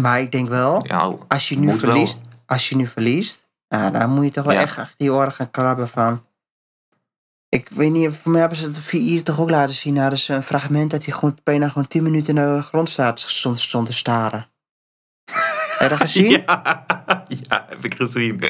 Maar 0.00 0.20
ik 0.20 0.32
denk 0.32 0.48
wel, 0.48 0.84
ja, 0.86 1.12
als 1.28 1.48
je 1.48 1.58
nu 1.58 1.66
wel. 1.66 1.76
verliest, 1.78 2.20
als 2.46 2.68
je 2.68 2.76
nu 2.76 2.86
verliest, 2.86 3.48
dan 3.68 4.10
moet 4.10 4.24
je 4.24 4.30
toch 4.30 4.44
wel 4.44 4.54
Ja. 4.54 4.60
echt 4.60 4.78
achter 4.78 4.94
die 4.98 5.12
oren 5.12 5.32
gaan 5.32 5.50
krabben 5.50 5.88
van. 5.88 6.24
Ik 7.54 7.68
weet 7.68 7.90
niet, 7.92 8.16
voor 8.22 8.30
mij 8.30 8.40
hebben 8.40 8.58
ze 8.58 8.64
het 8.66 8.78
VI 8.78 9.22
toch 9.22 9.40
ook 9.40 9.50
laten 9.50 9.74
zien. 9.74 9.96
Hadden 9.96 10.18
ze 10.18 10.34
een 10.34 10.42
fragment 10.42 10.90
dat 10.90 11.04
hij 11.04 11.14
gewoon 11.14 11.38
bijna 11.42 11.68
gewoon 11.68 11.86
10 11.88 12.02
minuten 12.02 12.34
naar 12.34 12.56
de 12.56 12.62
grond 12.62 12.88
staat, 12.88 13.20
stond, 13.20 13.58
stond 13.58 13.86
te 13.86 13.92
staren. 13.92 14.46
Heb 15.24 15.80
je 15.80 15.88
dat 15.88 16.00
gezien? 16.00 16.30
Ja, 16.46 16.84
ja, 17.28 17.66
heb 17.68 17.84
ik 17.84 17.94
gezien. 17.94 18.42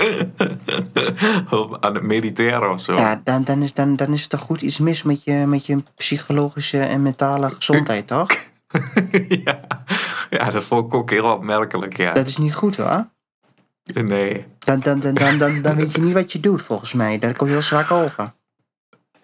Op- 1.50 1.76
Aan 1.84 1.94
het 1.94 2.02
mediteren 2.02 2.70
of 2.70 2.80
zo. 2.80 2.94
Ja, 2.94 3.20
dan, 3.24 3.44
dan, 3.44 3.62
is, 3.62 3.72
dan, 3.74 3.96
dan 3.96 4.12
is 4.12 4.22
er 4.22 4.28
toch 4.28 4.40
goed 4.40 4.62
iets 4.62 4.78
mis 4.78 5.02
met 5.02 5.24
je, 5.24 5.32
met 5.32 5.66
je 5.66 5.82
psychologische 5.94 6.80
en 6.80 7.02
mentale 7.02 7.50
gezondheid, 7.50 8.06
toch? 8.06 8.28
ja. 9.44 9.60
ja, 10.30 10.50
dat 10.50 10.64
vond 10.64 10.86
ik 10.86 10.94
ook 10.94 11.10
heel 11.10 11.32
opmerkelijk, 11.32 11.96
ja. 11.96 12.12
Dat 12.12 12.26
is 12.26 12.36
niet 12.36 12.54
goed 12.54 12.76
hoor. 12.76 13.08
Nee. 13.84 14.46
Dan, 14.58 14.80
dan, 14.80 15.00
dan, 15.00 15.14
dan, 15.14 15.38
dan, 15.38 15.62
dan 15.62 15.76
weet 15.76 15.92
je 15.94 16.00
niet 16.00 16.14
wat 16.14 16.32
je 16.32 16.40
doet, 16.40 16.62
volgens 16.62 16.94
mij. 16.94 17.18
Daar 17.18 17.36
komt 17.36 17.50
heel 17.50 17.62
zwak 17.62 17.90
over. 17.90 18.32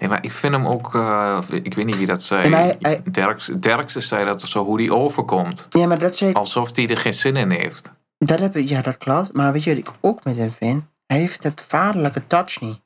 Nee, 0.01 0.09
maar 0.09 0.25
ik 0.25 0.33
vind 0.33 0.53
hem 0.53 0.67
ook... 0.67 0.95
eh, 0.95 1.41
ik 1.51 1.75
weet 1.75 1.85
niet 1.85 1.97
wie 1.97 2.07
dat 2.07 2.23
zei. 2.23 2.55
Hij- 2.55 2.77
hij- 2.81 3.03
Derks, 3.11 3.51
Derksen 3.61 4.03
zei 4.03 4.25
dat 4.25 4.41
zo, 4.41 4.65
hoe 4.65 4.79
die 4.79 4.95
overkomt. 4.95 5.67
Ja, 5.71 5.87
maar 5.87 5.99
dat 5.99 6.17
zei 6.17 6.31
ik. 6.31 6.37
Alsof 6.37 6.77
hij 6.77 6.89
er 6.89 6.99
geen 6.99 7.15
zin 7.15 7.37
in 7.37 7.51
heeft. 7.51 7.91
Dat 8.19 8.41
heb 8.41 8.57
ik, 8.57 8.69
ja, 8.69 8.83
dat 8.83 8.99
klopt. 8.99 9.37
Maar 9.37 9.53
weet 9.53 9.65
je 9.65 9.71
wat 9.71 9.79
ik 9.79 9.91
ook 10.01 10.25
met 10.25 10.37
hem 10.37 10.51
vind? 10.51 10.85
Hij 11.07 11.19
heeft 11.19 11.43
het 11.43 11.65
vaderlijke 11.69 12.27
touch 12.27 12.61
niet. 12.61 12.81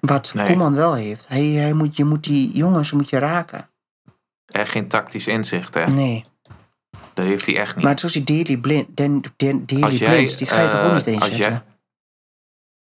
Wat 0.00 0.34
Nee. 0.34 0.46
Koeman 0.46 0.74
wel 0.74 0.94
heeft. 0.94 1.28
Hij, 1.28 1.44
hij 1.44 1.72
moet, 1.72 1.96
je 1.96 2.04
moet 2.04 2.24
die 2.24 2.52
jongens 2.52 2.92
moet 2.92 3.08
je 3.10 3.18
raken. 3.18 3.68
Echt 4.46 4.70
geen 4.70 4.88
tactisch 4.88 5.26
inzicht, 5.26 5.74
hè. 5.74 5.86
Nee. 5.86 6.24
Dat 7.14 7.24
heeft 7.24 7.46
hij 7.46 7.56
echt 7.56 7.76
niet. 7.76 7.84
Maar 7.84 7.98
zoals 7.98 8.14
die 8.14 8.24
Daily 8.24 8.56
Blind, 8.60 8.96
den, 8.96 9.22
den, 9.36 9.66
Daily 9.66 9.96
jij, 9.96 10.08
Blind 10.16 10.38
die 10.38 10.46
ga 10.46 10.60
je 10.62 10.68
toch 10.68 10.80
ook 10.82 10.88
eh, 10.88 10.94
niet 10.94 11.06
inzetten? 11.06 11.38
jij- 11.38 11.62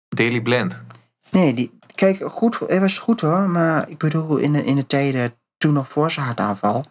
Daily 0.08 0.42
Blind. 0.42 0.82
Nee, 1.30 1.54
die, 1.54 1.78
kijk, 2.02 2.32
goed, 2.32 2.60
hij 2.60 2.80
was 2.80 2.98
goed 2.98 3.22
hoor. 3.22 3.50
Maar 3.50 3.90
ik 3.90 3.98
bedoel, 3.98 4.38
in 4.38 4.54
de, 4.54 4.64
in 4.64 4.76
de 4.76 4.88
tijden 4.88 5.34
toen 5.58 5.74
nog 5.74 5.88
voor 5.88 6.12
zijn 6.12 6.26
hartaanval. 6.26 6.84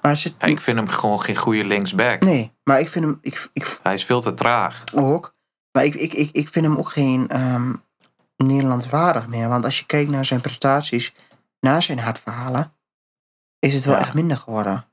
Maar 0.00 0.20
Ja, 0.38 0.46
ik 0.46 0.60
vind 0.60 0.76
hem 0.76 0.88
gewoon 0.88 1.20
geen 1.20 1.36
goede 1.36 1.64
linksback. 1.64 2.20
Nee, 2.22 2.52
maar 2.64 2.80
ik 2.80 2.88
vind 2.88 3.04
hem 3.04 3.18
ik, 3.20 3.48
ik, 3.52 3.78
Hij 3.82 3.94
is 3.94 4.04
veel 4.04 4.20
te 4.20 4.34
traag. 4.34 4.82
ook. 4.94 5.34
Maar 5.72 5.84
ik, 5.84 5.94
ik, 5.94 6.12
ik, 6.12 6.30
ik 6.32 6.48
vind 6.48 6.66
hem 6.66 6.76
ook 6.76 6.90
geen 6.90 7.28
ehm 7.28 7.72
Nederlands 8.36 8.88
waardig 8.88 9.26
meer. 9.26 9.48
Want 9.48 9.64
als 9.64 9.78
je 9.78 9.86
kijkt 9.86 10.10
naar 10.10 10.24
zijn 10.24 10.40
prestaties 10.40 11.14
na 11.60 11.80
zijn 11.80 11.98
hartverhalen, 11.98 12.72
is 13.58 13.74
het 13.74 13.84
wel 13.84 13.94
Ja. 13.94 14.00
echt 14.00 14.14
minder 14.14 14.36
geworden. 14.36 14.84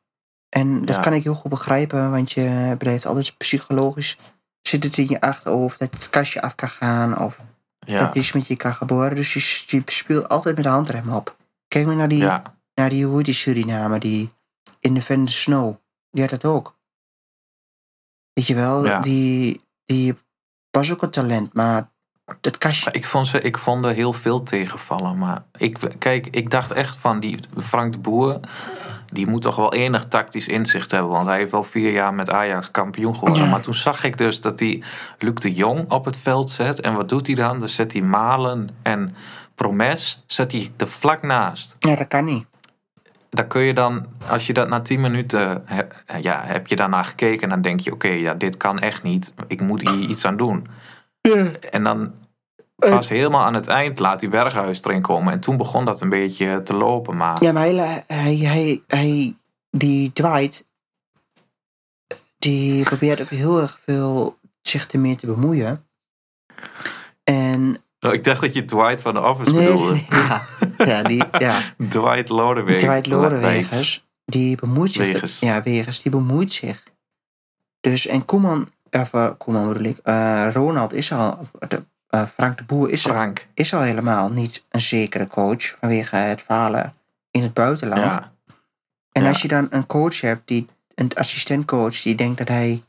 En 0.49 0.85
dat 0.85 0.95
Ja. 0.95 1.01
kan 1.01 1.13
ik 1.13 1.23
heel 1.23 1.35
goed 1.35 1.49
begrijpen, 1.49 2.11
want 2.11 2.31
je 2.31 2.75
blijft 2.77 3.05
altijd 3.05 3.37
psychologisch. 3.37 4.17
Zit 4.61 4.83
het 4.83 4.97
in 4.97 5.09
je 5.09 5.21
achterhoofd 5.21 5.79
dat 5.79 5.91
het 5.91 6.09
kastje 6.09 6.41
af 6.41 6.55
kan 6.55 6.69
gaan? 6.69 7.17
Of 7.19 7.39
Ja. 7.85 7.99
Dat 7.99 8.15
is 8.15 8.31
met 8.31 8.47
je 8.47 8.55
kan 8.55 8.73
geboren. 8.73 9.15
Dus 9.15 9.33
je, 9.33 9.77
je 9.77 9.81
speelt 9.85 10.29
altijd 10.29 10.55
met 10.55 10.63
de 10.63 10.69
handrem 10.69 11.09
op. 11.13 11.37
Kijk 11.67 11.85
maar 11.85 11.95
naar 11.95 12.07
die, 12.07 12.17
Ja. 12.19 12.57
naar 12.73 12.89
die, 12.89 13.05
hoe 13.05 13.15
heet 13.17 13.25
die 13.25 13.33
Suriname, 13.33 13.99
die 13.99 14.29
Independent 14.79 15.31
Snow. 15.31 15.75
Die 16.11 16.21
had 16.21 16.29
dat 16.41 16.45
ook. 16.45 16.77
Weet 18.33 18.47
je 18.47 18.55
wel, 18.55 18.85
Ja. 18.85 18.99
die, 18.99 19.61
die 19.85 20.13
was 20.71 20.91
ook 20.91 21.01
een 21.01 21.09
talent, 21.09 21.53
maar 21.53 21.91
kastje... 22.57 22.91
Ik 22.91 23.05
vond, 23.05 23.27
ze, 23.27 23.39
ik 23.39 23.57
vond 23.57 23.85
er 23.85 23.93
heel 23.93 24.13
veel 24.13 24.43
tegenvallen. 24.43 25.17
Maar 25.17 25.43
ik, 25.57 25.77
kijk, 25.99 26.27
ik 26.27 26.49
dacht 26.49 26.71
echt 26.71 26.95
van 26.95 27.19
die 27.19 27.39
Frank 27.57 27.91
de 27.91 27.97
Boer. 27.97 28.39
Die 29.05 29.27
moet 29.27 29.41
toch 29.41 29.55
wel 29.55 29.73
enig 29.73 30.07
tactisch 30.07 30.47
inzicht 30.47 30.91
hebben. 30.91 31.11
Want 31.11 31.29
hij 31.29 31.37
heeft 31.37 31.51
wel 31.51 31.63
vier 31.63 31.91
jaar 31.91 32.13
met 32.13 32.29
Ajax 32.29 32.71
kampioen 32.71 33.15
geworden. 33.15 33.43
Ja. 33.43 33.49
Maar 33.49 33.61
toen 33.61 33.73
zag 33.73 34.03
ik 34.03 34.17
dus 34.17 34.41
dat 34.41 34.59
hij 34.59 34.83
Luc 35.19 35.33
de 35.33 35.53
Jong 35.53 35.91
op 35.91 36.05
het 36.05 36.17
veld 36.17 36.49
zet. 36.49 36.79
En 36.79 36.93
wat 36.93 37.09
doet 37.09 37.27
hij 37.27 37.35
dan? 37.35 37.59
Dan 37.59 37.69
zet 37.69 37.93
hij 37.93 38.01
Malen 38.01 38.69
en 38.81 39.15
Promes 39.55 40.23
zet 40.27 40.51
hij 40.51 40.71
er 40.77 40.87
vlak 40.87 41.21
naast. 41.21 41.75
Ja, 41.79 41.95
dat 41.95 42.07
kan 42.07 42.25
niet. 42.25 42.45
Dan 43.29 43.47
kun 43.47 43.61
je 43.61 43.73
dan, 43.73 44.05
als 44.29 44.47
je 44.47 44.53
dat 44.53 44.69
na 44.69 44.81
10 44.81 45.01
minuten, 45.01 45.65
ja, 46.21 46.43
heb 46.45 46.67
je 46.67 46.75
daarna 46.75 47.03
gekeken, 47.03 47.49
dan 47.49 47.61
denk 47.61 47.79
je, 47.79 47.91
oké, 47.91 48.07
ja, 48.07 48.33
dit 48.33 48.57
kan 48.57 48.79
echt 48.79 49.03
niet. 49.03 49.33
Ik 49.47 49.61
moet 49.61 49.89
hier 49.89 50.09
iets 50.09 50.25
aan 50.25 50.37
doen. 50.37 50.67
En 51.69 51.83
dan 51.83 52.13
pas 52.75 53.09
helemaal 53.09 53.45
aan 53.45 53.53
het 53.53 53.67
eind 53.67 53.99
laat 53.99 54.19
die 54.19 54.29
Berghuis 54.29 54.83
erin 54.83 55.01
komen. 55.01 55.33
En 55.33 55.39
toen 55.39 55.57
begon 55.57 55.85
dat 55.85 56.01
een 56.01 56.09
beetje 56.09 56.63
te 56.63 56.73
lopen. 56.73 57.17
Maar 57.17 57.43
Ja, 57.43 57.51
maar 57.51 57.63
hij, 57.63 58.03
hij, 58.07 58.35
hij, 58.35 58.81
hij 58.87 59.35
die 59.69 60.13
Dwight, 60.13 60.67
die 62.37 62.83
probeert 62.83 63.21
ook 63.21 63.29
heel 63.29 63.61
erg 63.61 63.79
veel 63.79 64.37
zich 64.61 64.87
ermee 64.87 65.15
te 65.15 65.25
bemoeien. 65.25 65.87
En 67.23 67.77
Oh, 67.99 68.13
ik 68.13 68.23
dacht 68.23 68.41
dat 68.41 68.53
je 68.53 68.65
Dwight 68.65 69.01
van 69.01 69.13
de 69.13 69.21
Office 69.21 69.51
nee, 69.51 69.67
bedoelde. 69.67 69.93
nee, 69.93 70.05
ja, 70.09 70.47
ja, 70.85 71.01
die, 71.03 71.23
ja, 71.39 71.61
Dwight 71.89 72.29
Lodewijk. 72.29 72.79
Dwight 72.79 73.07
Lodewegers, 73.07 74.05
die 74.25 74.55
bemoeit 74.55 74.91
zich. 74.91 75.39
Ja, 75.39 75.63
Wegers, 75.63 76.01
die 76.01 76.11
bemoeit 76.11 76.53
zich. 76.53 76.83
Dus, 77.79 78.07
en 78.07 78.25
Koeman, 78.25 78.67
uh, 78.95 79.29
Koeman 79.37 79.67
bedoel 79.67 79.83
ik, 79.83 79.99
Ronald 80.53 80.93
is 80.93 81.11
al, 81.11 81.47
de, 81.67 81.83
eh, 82.07 82.25
Frank 82.27 82.57
de 82.57 82.63
Boer 82.63 82.89
is, 82.89 83.01
Frank. 83.01 83.47
is 83.53 83.73
al 83.73 83.81
helemaal 83.81 84.29
niet 84.31 84.65
een 84.69 84.81
zekere 84.81 85.27
coach 85.27 85.63
vanwege 85.79 86.15
het 86.15 86.41
falen 86.41 86.93
in 87.31 87.41
het 87.43 87.53
buitenland. 87.53 88.11
Ja, 88.13 88.31
En 89.11 89.21
Ja. 89.23 89.27
als 89.29 89.41
je 89.41 89.47
dan 89.47 89.67
een 89.69 89.85
coach 89.85 90.21
hebt, 90.21 90.47
die, 90.47 90.67
een 90.95 91.11
assistentcoach, 91.15 92.01
die 92.01 92.15
denkt 92.15 92.37
dat 92.37 92.47
hij 92.47 92.83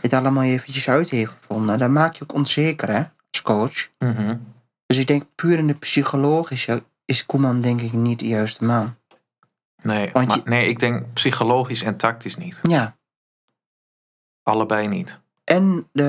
het 0.00 0.12
allemaal 0.12 0.42
eventjes 0.42 0.88
uit 0.88 1.10
heeft 1.10 1.32
gevonden, 1.40 1.78
dan 1.78 1.92
maak 1.92 2.14
je 2.14 2.22
ook 2.22 2.32
onzeker 2.34 2.88
hè, 2.90 3.02
als 3.30 3.42
coach. 3.42 3.88
mhm. 3.98 4.36
Dus 4.86 4.98
ik 4.98 5.06
denk 5.06 5.22
puur 5.34 5.58
in 5.58 5.66
de 5.66 5.74
psychologische 5.74 6.82
is 7.04 7.26
Koeman 7.26 7.60
denk 7.60 7.80
ik 7.80 7.92
niet 7.92 8.18
de 8.18 8.26
juiste 8.26 8.64
man. 8.64 8.96
nee, 9.82 10.10
Want 10.12 10.28
maar, 10.28 10.36
je- 10.36 10.42
nee, 10.44 10.68
ik 10.68 10.78
denk 10.78 11.12
psychologisch 11.12 11.82
en 11.82 11.96
tactisch 11.96 12.36
niet. 12.36 12.60
Ja. 12.62 12.96
Allebei 14.42 14.88
niet. 14.88 15.18
En 15.50 15.88
de, 15.92 16.02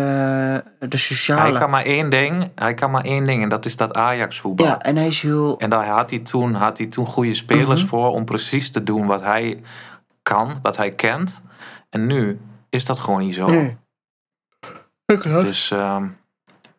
de 0.79 0.87
Hij 0.89 0.99
sociale. 0.99 1.59
kan 1.59 1.69
maar 1.69 1.83
één 1.85 2.09
ding, 2.09 2.51
hij 2.55 2.73
kan 2.73 2.91
maar 2.91 3.03
één 3.03 3.25
ding 3.25 3.43
en 3.43 3.49
dat 3.49 3.65
is 3.65 3.75
dat 3.77 3.93
Ajax 3.93 4.39
voetbal. 4.39 4.65
Ja, 4.67 4.79
en 4.81 4.95
hij 4.95 5.07
is 5.07 5.21
heel. 5.21 5.59
En 5.59 5.69
daar 5.69 5.85
had 5.87 6.09
hij 6.09 6.19
toen, 6.19 6.53
had 6.53 6.77
hij 6.77 6.87
toen 6.87 7.05
goede 7.05 7.33
spelers 7.33 7.79
Mhm. 7.81 7.89
voor 7.89 8.11
om 8.11 8.25
precies 8.25 8.71
te 8.71 8.83
doen 8.83 9.07
wat 9.07 9.23
hij 9.23 9.61
kan, 10.21 10.51
wat 10.61 10.77
hij 10.77 10.91
kent. 10.91 11.41
En 11.89 12.07
nu 12.07 12.39
is 12.69 12.85
dat 12.85 12.99
gewoon 12.99 13.19
niet 13.19 13.33
zo. 13.35 13.45
Nee. 13.47 13.77
Dus 15.23 15.71
ehm, 15.71 16.05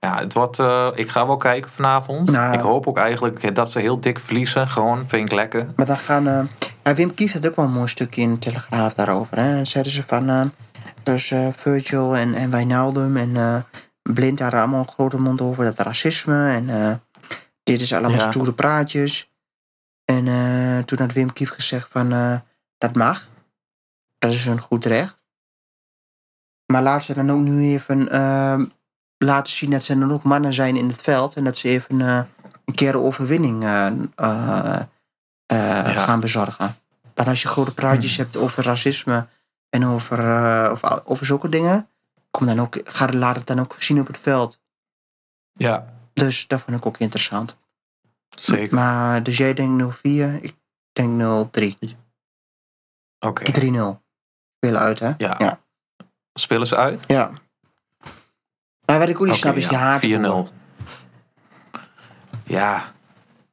ja, 0.00 0.18
het 0.18 0.32
wordt, 0.32 0.58
eh, 0.58 0.88
ik 0.94 1.08
ga 1.08 1.26
wel 1.26 1.36
kijken 1.36 1.70
vanavond. 1.70 2.30
Nou. 2.30 2.54
Ik 2.54 2.60
hoop 2.60 2.86
ook 2.86 2.98
eigenlijk 2.98 3.54
dat 3.54 3.70
ze 3.70 3.78
heel 3.78 4.00
dik 4.00 4.18
verliezen. 4.18 4.68
Gewoon, 4.68 5.04
vind 5.08 5.28
ik 5.28 5.34
lekker. 5.34 5.66
Maar 5.76 5.86
dan 5.86 5.98
gaan. 5.98 6.28
eh, 6.28 6.40
Wim 6.82 7.14
Kief 7.14 7.32
had 7.32 7.46
ook 7.48 7.56
wel 7.56 7.64
een 7.64 7.72
mooi 7.72 7.88
stukje 7.88 8.20
in 8.22 8.30
de 8.32 8.38
Telegraaf 8.38 8.94
daarover. 8.94 9.36
Hè. 9.38 9.54
Dan 9.54 9.66
zeiden 9.66 9.92
ze 9.92 10.02
van. 10.02 10.28
eh, 10.28 10.44
dus 11.02 11.30
eh, 11.30 11.48
Virgil 11.52 12.16
en, 12.16 12.34
en 12.34 12.50
Wijnaldum 12.50 13.16
en 13.16 13.36
eh, 13.36 13.56
Blind 14.02 14.38
hadden 14.40 14.60
allemaal 14.60 14.80
een 14.80 14.88
grote 14.88 15.16
mond 15.16 15.40
over 15.40 15.64
dat 15.64 15.78
racisme. 15.78 16.50
En 16.52 17.00
dit 17.62 17.80
is 17.80 17.92
allemaal 17.92 18.10
Ja. 18.10 18.30
stoere 18.30 18.52
praatjes. 18.52 19.30
En 20.04 20.24
toen 20.84 20.98
had 20.98 21.12
Wim 21.12 21.32
Kief 21.32 21.50
gezegd 21.50 21.88
van. 21.90 22.08
dat 22.78 22.94
mag. 22.94 23.28
Dat 24.18 24.32
is 24.32 24.44
hun 24.44 24.60
goed 24.60 24.84
recht. 24.84 25.24
Maar 26.72 26.82
laat 26.82 27.02
ze 27.02 27.14
dan 27.14 27.30
ook 27.32 27.40
nu 27.40 27.62
even 27.72 28.08
laten 29.18 29.52
zien 29.52 29.70
dat 29.70 29.82
ze 29.82 29.98
dan 29.98 30.12
ook 30.12 30.22
mannen 30.22 30.52
zijn 30.52 30.76
in 30.76 30.88
het 30.88 31.02
veld. 31.02 31.34
En 31.34 31.44
dat 31.44 31.58
ze 31.58 31.68
even 31.68 32.00
een 32.00 32.74
keer 32.74 32.98
overwinning 33.02 33.64
eh, 35.52 35.78
eh, 35.78 36.02
gaan 36.02 36.20
bezorgen. 36.20 36.76
Maar 37.14 37.26
als 37.26 37.42
je 37.42 37.48
grote 37.48 37.74
praatjes 37.74 38.16
hebt 38.16 38.36
over 38.36 38.64
racisme 38.64 39.26
en 39.70 39.86
over, 39.86 40.18
eh, 40.18 40.70
of, 40.72 41.04
over 41.04 41.26
zulke 41.26 41.48
dingen, 41.48 41.88
kom 42.30 42.46
dan 42.46 42.60
ook, 42.60 42.80
ga, 42.84 43.08
laat 43.12 43.36
het 43.36 43.46
dan 43.46 43.60
ook 43.60 43.76
zien 43.78 44.00
op 44.00 44.06
het 44.06 44.18
veld. 44.18 44.60
Ja, 45.52 45.86
Dus 46.12 46.46
dat 46.46 46.60
vond 46.60 46.76
ik 46.76 46.86
ook 46.86 46.98
interessant. 46.98 47.56
zeker. 48.28 48.74
Maar 48.74 49.22
dus 49.22 49.36
jij 49.36 49.54
denkt 49.54 49.82
0-4, 49.82 50.42
ik 50.42 50.54
denk 50.92 51.20
0-3. 51.20 51.76
3-0. 51.78 51.96
Oké. 53.18 53.44
Spelen 54.56 54.80
uit, 54.80 54.98
hè? 54.98 55.12
Ja. 55.16 55.34
Ja. 55.38 55.60
Spelen 56.34 56.66
ze 56.66 56.76
uit? 56.76 57.04
Ja. 57.06 57.30
Maar 58.84 58.98
wat 58.98 59.08
ik 59.08 59.20
ook 59.20 59.26
niet 59.26 59.36
snap 59.36 59.52
Oké, 59.52 59.60
is 59.60 59.68
ja, 59.68 59.78
haat. 59.78 60.02
4-0. 60.02 60.52
Ja, 62.44 62.91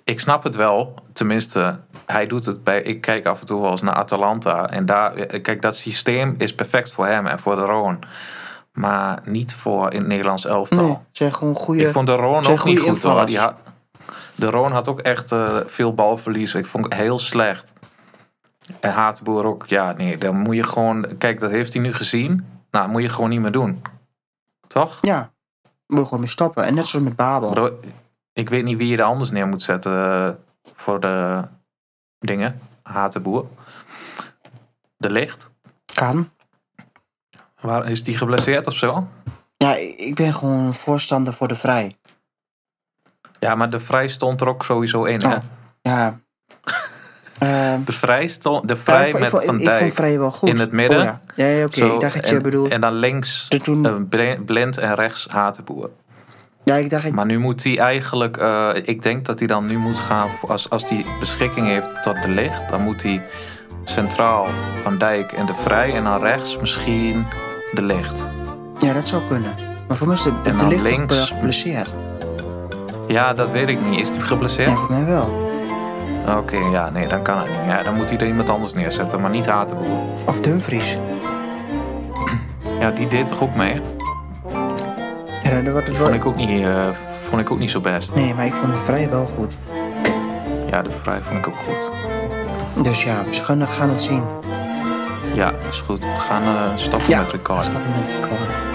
ik 0.10 0.20
snap 0.20 0.44
het 0.44 0.56
wel. 0.56 0.94
Tenminste, 1.14 1.80
hij 2.06 2.28
doet 2.28 2.46
het 2.46 2.64
bij. 2.64 2.82
Ik 2.82 3.02
kijk 3.02 3.26
af 3.26 3.40
en 3.40 3.46
toe 3.46 3.62
wel 3.62 3.72
eens 3.72 3.82
naar 3.82 3.94
Atalanta. 3.94 4.70
En 4.70 4.86
daar, 4.86 5.12
kijk, 5.26 5.62
dat 5.62 5.76
systeem 5.76 6.36
is 6.38 6.56
perfect 6.56 6.92
voor 6.92 7.06
hem 7.06 7.28
en 7.28 7.40
voor 7.40 7.56
de 7.56 7.62
Roon. 7.62 8.00
Maar 8.74 9.20
niet 9.24 9.54
voor 9.54 9.92
in 9.92 10.00
het 10.00 10.08
Nederlands 10.08 10.46
elftal. 10.46 10.88
Nee, 10.88 10.98
zijn 11.12 11.34
gewoon 11.34 11.56
goede. 11.56 11.82
Ik 11.82 11.92
vond 11.92 12.08
de 12.08 12.16
Roon 12.16 12.46
ook 12.48 12.66
niet 12.66 12.80
goed 12.80 13.04
hoor. 13.04 13.26
Die 13.26 13.38
had, 13.38 13.56
de 14.36 14.50
Roon 14.50 14.72
had 14.72 14.88
ook 14.88 15.00
echt 15.00 15.32
eh, 15.32 15.58
veel 15.66 15.94
balverlies. 15.94 16.54
Ik 16.54 16.66
vond 16.66 16.84
het 16.84 16.94
heel 16.94 17.20
slecht. 17.20 17.74
En 18.80 18.92
Hatenboer 18.92 19.46
ook. 19.46 19.68
Ja, 19.68 19.94
nee, 19.98 20.18
dan 20.18 20.38
moet 20.38 20.56
je 20.56 20.64
gewoon. 20.64 21.18
Kijk, 21.18 21.40
dat 21.40 21.52
heeft 21.52 21.74
hij 21.74 21.82
nu 21.82 21.94
gezien. 21.94 22.46
Nou, 22.72 22.90
moet 22.90 23.02
je 23.02 23.10
gewoon 23.10 23.30
niet 23.30 23.42
meer 23.42 23.52
doen. 23.52 23.82
Toch? 24.68 24.98
Ja, 25.02 25.32
moet 25.88 26.00
je 26.00 26.06
gewoon 26.06 26.20
mee 26.20 26.30
stoppen. 26.30 26.66
En 26.66 26.74
net 26.74 26.88
zoals 26.88 27.06
met 27.06 27.16
Babel. 27.16 27.50
Bro, 27.50 27.80
ik 28.34 28.50
weet 28.50 28.64
niet 28.64 28.78
wie 28.78 28.88
je 28.88 28.98
er 28.98 29.04
anders 29.04 29.32
neer 29.32 29.48
moet 29.48 29.62
zetten 29.62 29.92
eh, 29.94 30.30
voor 30.76 31.00
de 31.00 31.42
dingen. 32.20 32.60
Hatenboer. 32.84 33.46
De 34.98 35.10
licht. 35.12 35.52
Kan. 35.94 36.30
Waar, 37.62 37.90
is 37.90 38.04
die 38.04 38.18
geblesseerd 38.18 38.68
of 38.68 38.74
zo? 38.76 39.08
Ja, 39.58 39.76
ik 39.98 40.16
ben 40.16 40.34
gewoon 40.34 40.74
voorstander 40.74 41.34
voor 41.34 41.48
de 41.48 41.56
vrij. 41.56 41.92
Ja, 43.40 43.56
maar 43.56 43.70
de 43.70 43.80
vrij 43.80 44.08
stond 44.08 44.42
er 44.42 44.48
ook 44.48 44.64
sowieso 44.64 45.04
in. 45.04 45.20
Hè? 45.22 45.36
Oh. 45.36 45.42
Ja. 45.82 46.20
Ehm, 47.40 47.84
De 47.84 47.92
vrij 47.94 48.28
stond. 48.28 48.68
De 48.68 48.76
vrij 48.76 49.12
met 49.14 49.30
vond- 49.30 49.32
Van 49.32 49.40
ik, 49.40 49.42
ik 49.42 49.46
vond 49.48 49.80
Dijk. 49.80 49.94
vrij 49.94 50.20
wel 50.20 50.32
goed. 50.32 50.50
in 50.50 50.60
het 50.60 50.72
midden. 50.72 51.02
Oh, 51.02 51.14
ja, 51.36 51.64
oké. 51.64 51.80
Zo, 51.80 51.94
Ik 51.96 52.00
dacht 52.02 52.16
dat 52.16 52.30
je 52.30 52.36
en, 52.36 52.42
bedoelt. 52.42 52.72
En 52.72 52.82
dan 52.82 52.94
links 52.94 53.46
de 53.50 53.60
toen, 53.60 54.10
eh, 54.12 54.40
blind 54.46 54.78
en 54.78 54.96
rechts 54.96 55.28
Hatenboer. 55.30 55.90
Ja, 56.70 56.76
ik 56.76 56.90
dacht. 56.90 57.12
Maar 57.12 57.26
nu 57.26 57.40
moet 57.40 57.64
hij 57.64 57.78
eigenlijk, 57.80 58.38
eh, 58.38 58.70
ik 58.84 59.04
denk 59.04 59.26
dat 59.26 59.40
hij 59.40 59.48
dan 59.48 59.66
nu 59.66 59.78
moet 59.78 60.00
gaan, 60.00 60.28
als, 60.48 60.70
als 60.70 60.90
hij 60.90 61.06
beschikking 61.20 61.68
heeft 61.68 62.04
tot 62.04 62.22
de 62.22 62.30
licht, 62.30 62.70
dan 62.70 62.82
moet 62.82 63.04
hij 63.04 63.22
centraal 63.84 64.48
Van 64.84 64.98
Dijk 64.98 65.32
en 65.32 65.46
de 65.46 65.54
Vrij 65.54 65.96
en 65.96 66.04
dan 66.04 66.22
rechts 66.22 66.58
misschien 66.58 67.26
de 67.74 67.82
licht. 67.82 68.26
Ja, 68.78 68.94
dat 68.94 69.08
zou 69.08 69.22
kunnen. 69.28 69.56
Maar 69.88 69.98
voor 69.98 70.08
mij 70.08 70.16
is 70.16 70.24
de, 70.24 70.68
licht 70.68 70.82
links- 70.82 71.30
geblesseerd. 71.30 71.94
Ja, 73.08 73.34
dat 73.34 73.52
weet 73.52 73.70
ik 73.70 73.86
niet. 73.86 74.00
Is 74.00 74.10
hij 74.10 74.20
geblesseerd? 74.20 74.70
Ja, 74.70 74.76
voor 74.76 74.92
mij 74.92 75.06
wel. 75.06 75.48
Oké, 76.38 76.58
ja, 76.58 76.90
nee, 76.90 77.08
dan 77.08 77.22
kan 77.22 77.38
het 77.38 77.48
niet. 77.48 77.58
Ja, 77.68 77.84
dan 77.84 77.96
moet 77.96 78.10
hij 78.10 78.18
er 78.18 78.28
iemand 78.28 78.50
anders 78.50 78.74
neerzetten, 78.74 79.22
maar 79.22 79.30
niet 79.30 79.46
Hatenboer. 79.46 80.04
Of 80.26 80.40
Dumfries. 80.40 80.98
Ja, 82.80 82.92
die 82.92 83.08
deed 83.08 83.28
toch 83.28 83.42
ook 83.42 83.56
mee? 83.56 83.82
Ja, 85.50 85.72
wordt 85.72 85.88
het 85.88 85.98
Vond 85.98 86.14
ik 86.14 86.26
ook 86.26 86.36
niet, 86.36 86.64
eh, 86.64 86.88
vond 87.20 87.42
ik 87.42 87.52
ook 87.52 87.60
niet 87.60 87.72
zo 87.72 87.80
best. 87.80 88.16
Nee, 88.16 88.34
maar 88.36 88.46
ik 88.46 88.54
vond 88.54 88.74
de 88.74 88.80
vrij 88.80 89.10
wel 89.10 89.26
goed. 89.38 89.58
Ja, 90.70 90.82
de 90.82 90.92
Vrij 90.92 91.20
vond 91.22 91.38
ik 91.40 91.48
ook 91.48 91.58
goed. 91.68 91.92
Dus 92.84 93.04
ja, 93.04 93.24
we 93.24 93.34
gaan, 93.34 93.68
gaan 93.68 93.90
het 93.90 94.02
zien. 94.02 94.24
Ja, 95.34 95.52
is 95.70 95.80
goed. 95.80 96.04
We 96.04 96.16
gaan 96.18 96.44
eh 96.44 96.72
stoppen 96.76 97.10
Ja, 97.10 97.20
met 97.20 97.32
recorden. 97.32 97.64
stappen 97.64 97.92
met 98.02 98.12
elkaar. 98.12 98.69